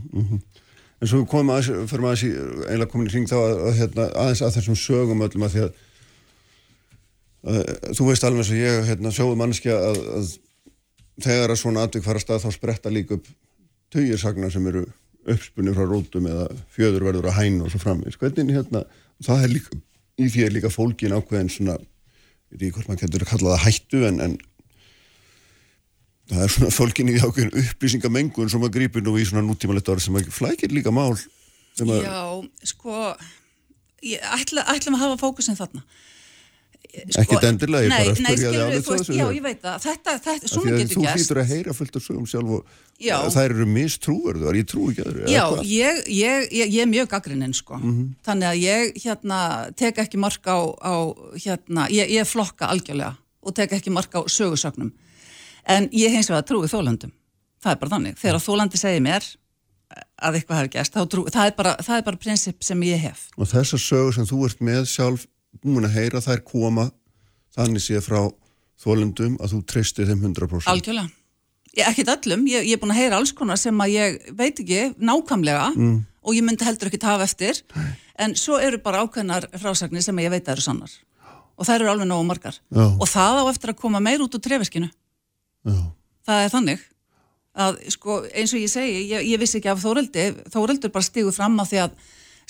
En 1.01 1.09
svo 1.09 1.23
komum 1.29 1.55
aðeins, 1.55 1.89
fyrir 1.89 2.05
maður 2.05 2.19
þessi 2.21 2.31
eiginlega 2.67 2.91
komin 2.93 3.09
í 3.09 3.13
hring 3.15 3.29
þá 3.31 3.37
að, 3.39 3.53
að, 3.57 3.77
hérna, 3.79 4.07
aðeins 4.23 4.43
að 4.45 4.57
þessum 4.59 4.77
sögum 4.77 5.25
öllum 5.25 5.47
að 5.47 5.55
því 5.55 5.63
að, 5.65 5.71
að 7.51 7.95
þú 7.97 8.09
veist 8.11 8.27
alveg 8.29 8.43
eins 8.43 8.53
og 8.53 8.61
ég 8.61 8.89
hérna, 8.91 9.13
sjóðu 9.17 9.39
mannskja 9.41 9.79
að, 9.91 10.35
þegar 11.25 11.55
að 11.55 11.61
svona 11.63 11.87
atvik 11.89 12.05
fara 12.05 12.21
að 12.21 12.27
stað 12.27 12.45
þá 12.45 12.51
spretta 12.57 12.93
líka 12.93 13.17
upp 13.17 13.31
tugir 13.91 14.21
sem 14.21 14.69
eru 14.71 14.85
uppspunni 15.29 15.73
frá 15.77 15.87
rótum 15.89 16.29
eða 16.31 16.47
fjöður 16.75 17.07
verður 17.09 17.31
að 17.31 17.39
hæna 17.39 17.67
og 17.67 17.73
svo 17.73 17.81
framvís. 17.83 18.19
Hvernig 18.21 18.55
hérna, 18.57 18.85
það 19.25 19.45
er 19.45 19.55
líka, 19.55 19.81
í 20.21 20.29
því 20.29 20.45
er 20.45 20.55
líka 20.55 20.73
fólkin 20.73 21.17
ákveðin 21.17 21.53
svona, 21.53 21.77
ég 22.51 22.57
veit 22.57 22.67
ekki 22.69 22.77
hvort 22.77 22.91
maður 22.91 23.03
getur 23.07 23.25
að 23.25 23.33
kalla 23.33 23.57
það 23.57 23.67
hættu 23.67 24.05
en, 24.09 24.23
en 24.25 24.39
það 26.31 26.45
er 26.47 26.53
svona 26.55 26.71
fólkin 26.75 27.11
í 27.13 27.19
ákveðin 27.21 27.55
upplýsingamengun 27.65 28.51
sem 28.53 28.63
að 28.67 28.75
grípi 28.79 29.03
nú 29.05 29.17
í 29.19 29.25
svona 29.29 29.43
nútímalegt 29.47 29.89
orð 29.93 30.05
sem 30.07 30.15
að 30.21 30.31
flækir 30.35 30.73
líka 30.77 30.93
mál 30.95 31.17
Já, 31.81 32.25
sko, 32.67 33.15
ég 34.05 34.21
ætla, 34.37 34.65
ætlum 34.75 34.97
að 34.99 35.05
hafa 35.07 35.17
fókusin 35.23 35.57
þarna. 35.57 35.81
Ekkert 36.91 37.45
endilega, 37.47 37.87
nei, 37.89 38.01
bara 38.11 38.25
nei, 38.25 38.33
skilurðu, 38.35 38.61
alveg 38.65 38.83
þú 38.85 38.95
veist. 38.97 39.11
Já, 39.15 39.25
ég 39.37 39.43
veit 39.45 39.61
það, 39.63 39.77
þetta, 39.85 40.15
þetta, 40.25 40.49
svona 40.51 40.73
getur 40.75 40.97
þú 40.97 41.05
gerst. 41.05 41.21
hlýtur 41.21 41.41
að 41.41 41.51
heyra 41.55 41.75
fullt 41.79 41.99
af 42.01 42.03
sögum 42.05 42.27
sjálf 42.27 42.55
og 42.57 42.73
Já. 43.01 43.15
þær 43.31 43.55
eru 43.55 43.67
mistrúverðar, 43.71 44.59
ég 44.59 44.67
trú 44.69 44.89
ekki 44.91 45.05
aðri 45.07 45.31
Já, 45.31 45.45
ég, 45.71 46.01
ég, 46.11 46.49
ég, 46.59 46.73
ég 46.75 46.83
er 46.83 46.91
mjög 46.91 47.09
gaggrinnin 47.15 47.55
sko, 47.55 47.79
Mhm. 47.79 48.09
þannig 48.27 48.49
að 48.51 48.59
ég 48.67 48.99
hérna 49.05 49.41
tek 49.79 50.03
ekki 50.03 50.19
mark 50.19 50.43
á, 50.51 50.59
á 50.83 50.95
hérna, 51.39 51.87
ég, 51.95 52.11
ég 52.11 52.27
flokka 52.27 52.67
algjörlega 52.75 53.15
og 53.47 53.55
tek 53.55 53.71
ekki 53.79 53.95
mark 53.95 54.11
á 54.11 54.21
sögursögnum 54.27 54.91
en 55.67 55.89
ég 55.93 56.13
hins 56.15 56.31
vegar 56.31 56.47
trúi 56.49 56.69
þólöndum 56.71 57.13
það 57.61 57.75
er 57.75 57.81
bara 57.83 57.95
þannig, 57.95 58.19
þegar 58.21 58.43
þólandi 58.45 58.81
segir 58.81 59.05
mér 59.05 59.27
að 60.23 60.39
eitthvað 60.39 60.69
gerst, 60.75 60.95
þá 60.95 61.03
trú, 61.11 61.25
það 61.33 61.49
er 61.51 61.55
bara, 61.59 61.73
bara 62.07 62.21
prinsip 62.21 62.65
sem 62.65 62.83
ég 62.87 63.01
hef. 63.03 63.25
Og 63.37 63.49
þessar 63.51 63.83
sögur 63.83 64.17
sem 64.17 64.29
þú 64.29 64.45
ert 64.47 64.61
með 64.65 64.85
sjálf 64.91 65.25
búin 65.65 65.89
að 65.89 65.97
heyra 65.97 66.23
þær 66.23 66.45
koma 66.47 66.85
þannig 67.57 67.83
sé 67.83 67.99
frá 68.05 68.29
þólendum 68.81 69.35
að 69.43 69.57
þú 69.57 69.63
treystir 69.73 70.09
þeim 70.09 70.23
100% 70.31 70.71
algjörlega, 70.71 71.11
ég, 71.75 71.83
ekkit 71.91 72.13
öllum. 72.15 72.47
Ég, 72.49 72.69
ég 72.71 72.79
er 72.79 72.83
búin 72.85 72.95
að 72.95 73.03
heyra 73.03 73.19
alls 73.19 73.35
konar 73.37 73.59
sem 73.61 73.83
að 73.83 73.93
ég 73.97 74.31
veit 74.39 74.63
ekki 74.63 74.81
nákvæmlega 74.97 75.73
Mm. 75.75 75.99
og 76.23 76.37
ég 76.37 76.45
myndi 76.47 76.65
heldur 76.69 76.89
ekki 76.91 77.01
tafa 77.03 77.27
eftir. 77.27 77.61
En 78.21 78.37
svo 78.37 78.61
eru 78.61 78.79
bara 78.79 79.03
ákveðnar 79.03 79.49
frásagnir 79.59 80.05
sem 80.05 80.17
ég 80.23 80.31
veit 80.31 80.45
að 80.47 80.59
eru 80.59 80.65
sannar. 80.65 80.93
Og 81.59 81.67
það 81.67 81.81
eru 81.81 81.91
alveg 81.93 82.09
nógu 82.09 82.25
margar. 82.29 82.57
Já. 82.71 82.87
og 82.87 83.09
það 83.09 83.43
á 83.43 83.45
eftir 83.51 83.73
að 83.75 83.81
koma 83.81 84.01
meir 84.01 84.23
út 84.23 84.35
úr 84.37 84.41
trefeskinu 84.45 84.91
Já. 85.67 85.77
það 86.29 86.45
er 86.45 86.55
þannig 86.55 86.87
að 87.61 87.81
sko 87.93 88.21
eins 88.31 88.55
og 88.55 88.63
ég 88.63 88.71
segi, 88.73 89.03
ég, 89.11 89.27
ég 89.33 89.41
vissi 89.43 89.59
ekki 89.59 89.73
af 89.73 89.83
Þóreldi 89.83 90.27
Þóreldur 90.53 90.93
bara 90.95 91.07
stígu 91.07 91.33
fram 91.35 91.59
á 91.61 91.65
því 91.67 91.83
að 91.85 91.97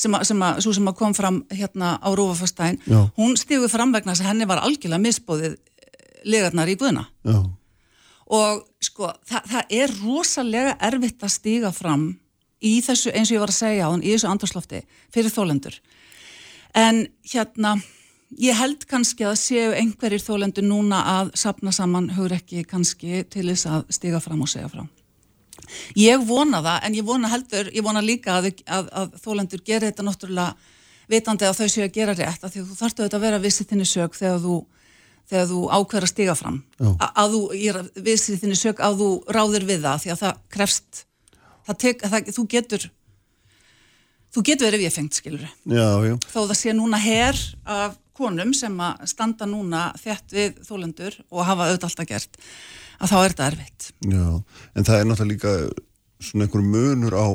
sem 0.00 0.14
að, 0.16 0.26
sem 0.30 0.42
að, 0.44 0.60
sem 0.64 0.90
að 0.90 0.96
kom 0.96 1.14
fram 1.16 1.40
hérna 1.52 1.94
á 2.00 2.08
Rúfafastæn, 2.16 2.78
Já. 2.88 3.00
hún 3.18 3.36
stígu 3.40 3.68
fram 3.72 3.92
vegna 3.92 4.14
þess 4.14 4.24
að 4.24 4.30
henni 4.32 4.48
var 4.48 4.62
algjörlega 4.64 5.02
misbóðið 5.04 5.56
legarnar 6.28 6.70
í 6.70 6.76
guðuna 6.80 7.06
Já. 7.26 7.38
og 8.36 8.64
sko 8.84 9.12
það, 9.28 9.48
það 9.52 9.74
er 9.80 9.94
rosalega 10.00 10.76
erfitt 10.90 11.24
að 11.24 11.34
stíga 11.36 11.72
fram 11.74 12.10
í 12.60 12.76
þessu 12.84 13.12
eins 13.14 13.30
og 13.30 13.38
ég 13.38 13.44
var 13.44 13.52
að 13.52 13.60
segja 13.62 13.88
á 13.88 13.92
hann 13.92 14.04
í 14.04 14.12
þessu 14.12 14.28
andurslofti 14.30 14.82
fyrir 15.12 15.32
þólendur 15.32 15.80
en 16.76 17.06
hérna 17.32 17.78
ég 18.38 18.54
held 18.54 18.84
kannski 18.90 19.24
að 19.26 19.36
séu 19.40 19.70
einhverjir 19.74 20.22
þólendur 20.22 20.66
núna 20.66 21.00
að 21.18 21.32
sapna 21.38 21.72
saman 21.74 22.10
hugur 22.14 22.36
ekki 22.38 22.64
kannski 22.68 23.24
til 23.30 23.48
þess 23.50 23.66
að 23.66 23.86
stíga 23.96 24.20
fram 24.22 24.42
og 24.44 24.50
segja 24.52 24.68
frá 24.70 24.84
ég 25.98 26.22
vona 26.26 26.62
það 26.64 26.84
en 26.86 26.94
ég 26.98 27.04
vona 27.06 27.28
heldur, 27.30 27.70
ég 27.74 27.84
vona 27.84 28.00
líka 28.02 28.38
að, 28.38 28.52
að, 28.66 28.88
að 28.96 29.16
þólendur 29.24 29.64
gerir 29.66 29.90
þetta 29.90 30.06
náttúrulega 30.06 30.54
vitandi 31.10 31.46
að 31.48 31.58
þau 31.58 31.68
séu 31.74 31.84
að 31.88 31.94
gera 31.98 32.14
rétt 32.14 32.44
að 32.46 32.54
því 32.54 32.62
að 32.62 32.68
þú 32.70 32.78
þarftu 32.80 33.02
auðvitað 33.02 33.18
að 33.18 33.26
vera 33.26 33.42
vissið 33.42 33.68
þinni 33.72 33.88
sög 33.90 34.14
þegar 34.18 34.40
þú 34.44 34.56
þegar 35.30 35.46
þú 35.50 35.58
ákveður 35.76 36.06
að 36.06 36.12
stiga 36.14 36.34
fram 36.38 36.56
Já. 36.80 36.88
A- 37.02 37.12
að 37.24 37.34
þú, 37.34 37.42
að 37.82 37.90
vissið 38.08 38.40
þinni 38.44 38.58
sök 38.58 38.80
að 38.86 38.96
þú 39.02 39.10
ráðir 39.36 39.66
við 39.68 39.84
það 39.84 40.02
því 40.04 40.12
að 40.14 40.22
það 40.24 40.40
krefst 40.56 41.02
það 41.66 41.78
tek, 41.84 42.04
það, 42.14 42.30
þú 42.38 42.46
getur 42.54 42.86
þú 44.30 44.44
getur 44.46 44.70
verið 44.70 44.84
viðfengt 44.86 45.18
skilur 45.18 45.44
Já, 45.66 45.88
já. 46.08 46.14
þó 46.30 46.40
það 46.40 46.56
sé 46.62 46.74
núna 46.78 46.98
her 47.02 47.38
af 47.66 47.99
konum 48.20 48.52
sem 48.56 48.76
að 48.84 49.06
standa 49.10 49.48
núna 49.48 49.86
þett 50.00 50.36
við 50.36 50.60
þólendur 50.68 51.16
og 51.30 51.44
hafa 51.48 51.66
auðvitað 51.70 51.88
alltaf 51.90 52.10
gert 52.12 52.40
að 53.00 53.10
þá 53.12 53.16
er 53.24 53.32
þetta 53.34 53.48
erfitt 53.50 53.90
Já, 54.12 54.26
en 54.76 54.86
það 54.90 55.00
er 55.00 55.08
náttúrulega 55.10 55.32
líka 55.34 55.56
svona 56.20 56.46
einhver 56.46 56.64
munur 56.76 57.16
á 57.16 57.26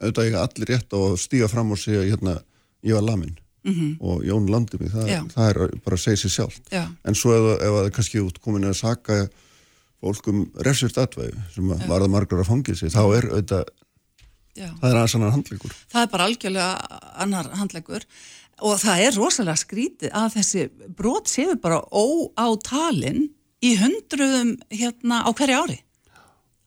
auðvitað 0.00 0.28
ég 0.30 0.38
allir 0.40 0.70
rétt 0.74 0.94
á 0.96 0.98
að 1.02 1.16
stíga 1.20 1.48
fram 1.50 1.72
og 1.74 1.80
segja 1.82 2.06
hérna, 2.08 2.38
ég 2.86 2.96
var 2.96 3.06
lamin 3.10 3.36
Mhm. 3.60 3.98
og 4.00 4.22
Jón 4.24 4.46
landi 4.48 4.78
mig, 4.80 4.88
það, 4.88 5.26
það 5.34 5.48
er 5.50 5.58
bara 5.84 5.96
að 5.98 6.00
segja 6.00 6.16
sér 6.22 6.32
sjálf 6.32 6.54
Já. 6.72 6.86
en 7.04 7.14
svo 7.14 7.34
ef, 7.36 7.48
ef 7.60 7.74
það 7.74 7.84
er 7.84 7.90
kannski 7.92 8.22
út 8.24 8.38
komin 8.40 8.64
að 8.64 8.78
saka 8.78 9.16
fólk 10.00 10.30
um 10.32 10.38
refsvirt 10.64 10.96
atvæg 10.96 11.34
sem 11.52 11.68
að 11.74 11.82
varða 11.90 12.08
margar 12.08 12.40
að 12.40 12.48
fangið 12.48 12.78
sig 12.80 12.88
þá 12.94 13.02
er 13.18 13.26
auðvitað, 13.28 13.68
Já. 14.56 14.70
það 14.80 14.88
er 14.88 14.96
aðeins 15.02 15.14
annar 15.18 15.34
handleikur 15.36 15.74
það 15.92 16.00
er 16.06 16.08
bara 16.14 16.24
algjörlega 16.30 16.70
annar 17.26 17.50
handlegur 17.60 18.06
og 18.66 18.80
það 18.82 19.04
er 19.06 19.16
rosalega 19.18 19.60
skrítið 19.60 20.14
að 20.16 20.34
þessi 20.38 20.66
brot 20.96 21.30
séu 21.30 21.56
bara 21.60 21.82
óátalinn 21.90 23.30
í 23.64 23.74
hundruðum 23.80 24.56
hérna 24.72 25.22
á 25.24 25.30
hverju 25.30 25.62
ári. 25.64 25.78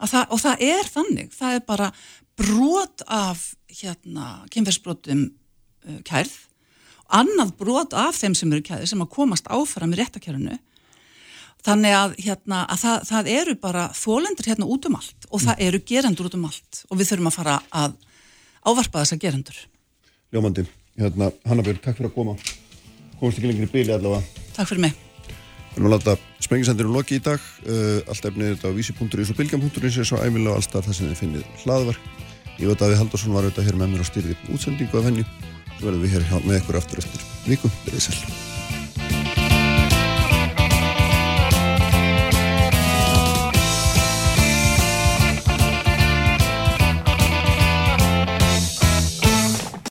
Það, 0.03 0.26
og 0.36 0.40
það 0.41 0.64
er 0.68 0.90
þannig, 0.91 1.30
það 1.32 1.56
er 1.56 1.61
bara 1.68 1.91
brot 2.40 3.03
af 3.07 3.53
hérna 3.72 4.44
kynferðsbrotum 4.52 5.22
uh, 5.30 5.99
kærð 6.03 6.34
annað 7.14 7.56
brot 7.60 7.95
af 7.98 8.18
þeim 8.18 8.36
sem 8.38 8.52
eru 8.53 8.65
kærði 8.65 8.90
sem 8.90 9.03
að 9.03 9.11
komast 9.14 9.49
áfram 9.53 9.94
í 9.94 9.99
réttakjörunu 9.99 10.57
þannig 11.64 11.95
að, 11.95 12.15
hérna, 12.26 12.64
að 12.68 12.82
það, 12.84 13.03
það 13.10 13.30
eru 13.38 13.56
bara 13.61 13.84
þólendur 13.95 14.49
hérna 14.52 14.70
út 14.76 14.88
um 14.90 14.98
allt 14.99 15.28
og 15.30 15.44
það 15.44 15.65
eru 15.68 15.82
gerendur 15.94 16.30
út 16.30 16.38
um 16.38 16.48
allt 16.49 16.82
og 16.90 16.99
við 16.99 17.11
þurfum 17.11 17.30
að 17.30 17.38
fara 17.38 17.57
að 17.72 17.95
ávarpa 18.64 19.03
þessa 19.03 19.20
gerendur. 19.22 19.60
Ljómandi, 20.34 20.65
hérna, 20.99 21.32
Hannabjörg, 21.48 21.82
takk 21.84 21.98
fyrir 21.99 22.11
að 22.11 22.18
koma. 22.18 22.36
Komast 23.20 23.40
ekki 23.40 23.49
lengri 23.49 23.70
bíli 23.72 23.95
allavega. 23.95 24.45
Takk 24.57 24.70
fyrir 24.72 24.86
mig. 24.88 24.99
Við 25.74 25.80
erum 25.80 25.90
að 25.90 25.95
láta 25.95 26.18
sprengisendurinn 26.44 26.94
loki 26.94 27.18
í 27.18 27.24
dag. 27.24 27.41
Uh, 27.65 28.03
allt 28.11 28.30
efnið 28.30 28.53
þetta 28.53 28.70
á 28.70 28.78
vísi.is 28.78 29.34
og 29.34 29.40
bylgjum.is 29.40 29.98
er 29.98 30.10
svo 30.10 30.22
æmilega 30.22 30.60
allstað 30.60 30.90
það 30.90 30.99
sem 30.99 31.10
þið 31.10 31.22
finnið 31.24 31.49
hlaðverk. 31.64 32.07
Ég 32.60 32.70
veit 32.70 32.86
að 32.86 32.94
við 32.94 33.02
Haldarsson 33.02 33.34
var 33.34 33.48
auðvitað 33.48 33.70
hér 33.72 33.82
með 33.82 33.94
mér 33.95 34.06
á 34.06 34.11
styrði 34.11 34.40
útsendingu 34.53 35.02
af 35.02 35.10
henni 35.10 35.26
svo 35.84 35.91
verðum 35.91 36.06
við 36.06 36.18
hér 36.18 36.28
með 36.45 36.60
ykkur 36.61 36.80
aftur 36.80 37.03
eftir 37.03 37.30
viku, 37.49 37.72
verið 37.86 38.07
sæl 38.07 38.53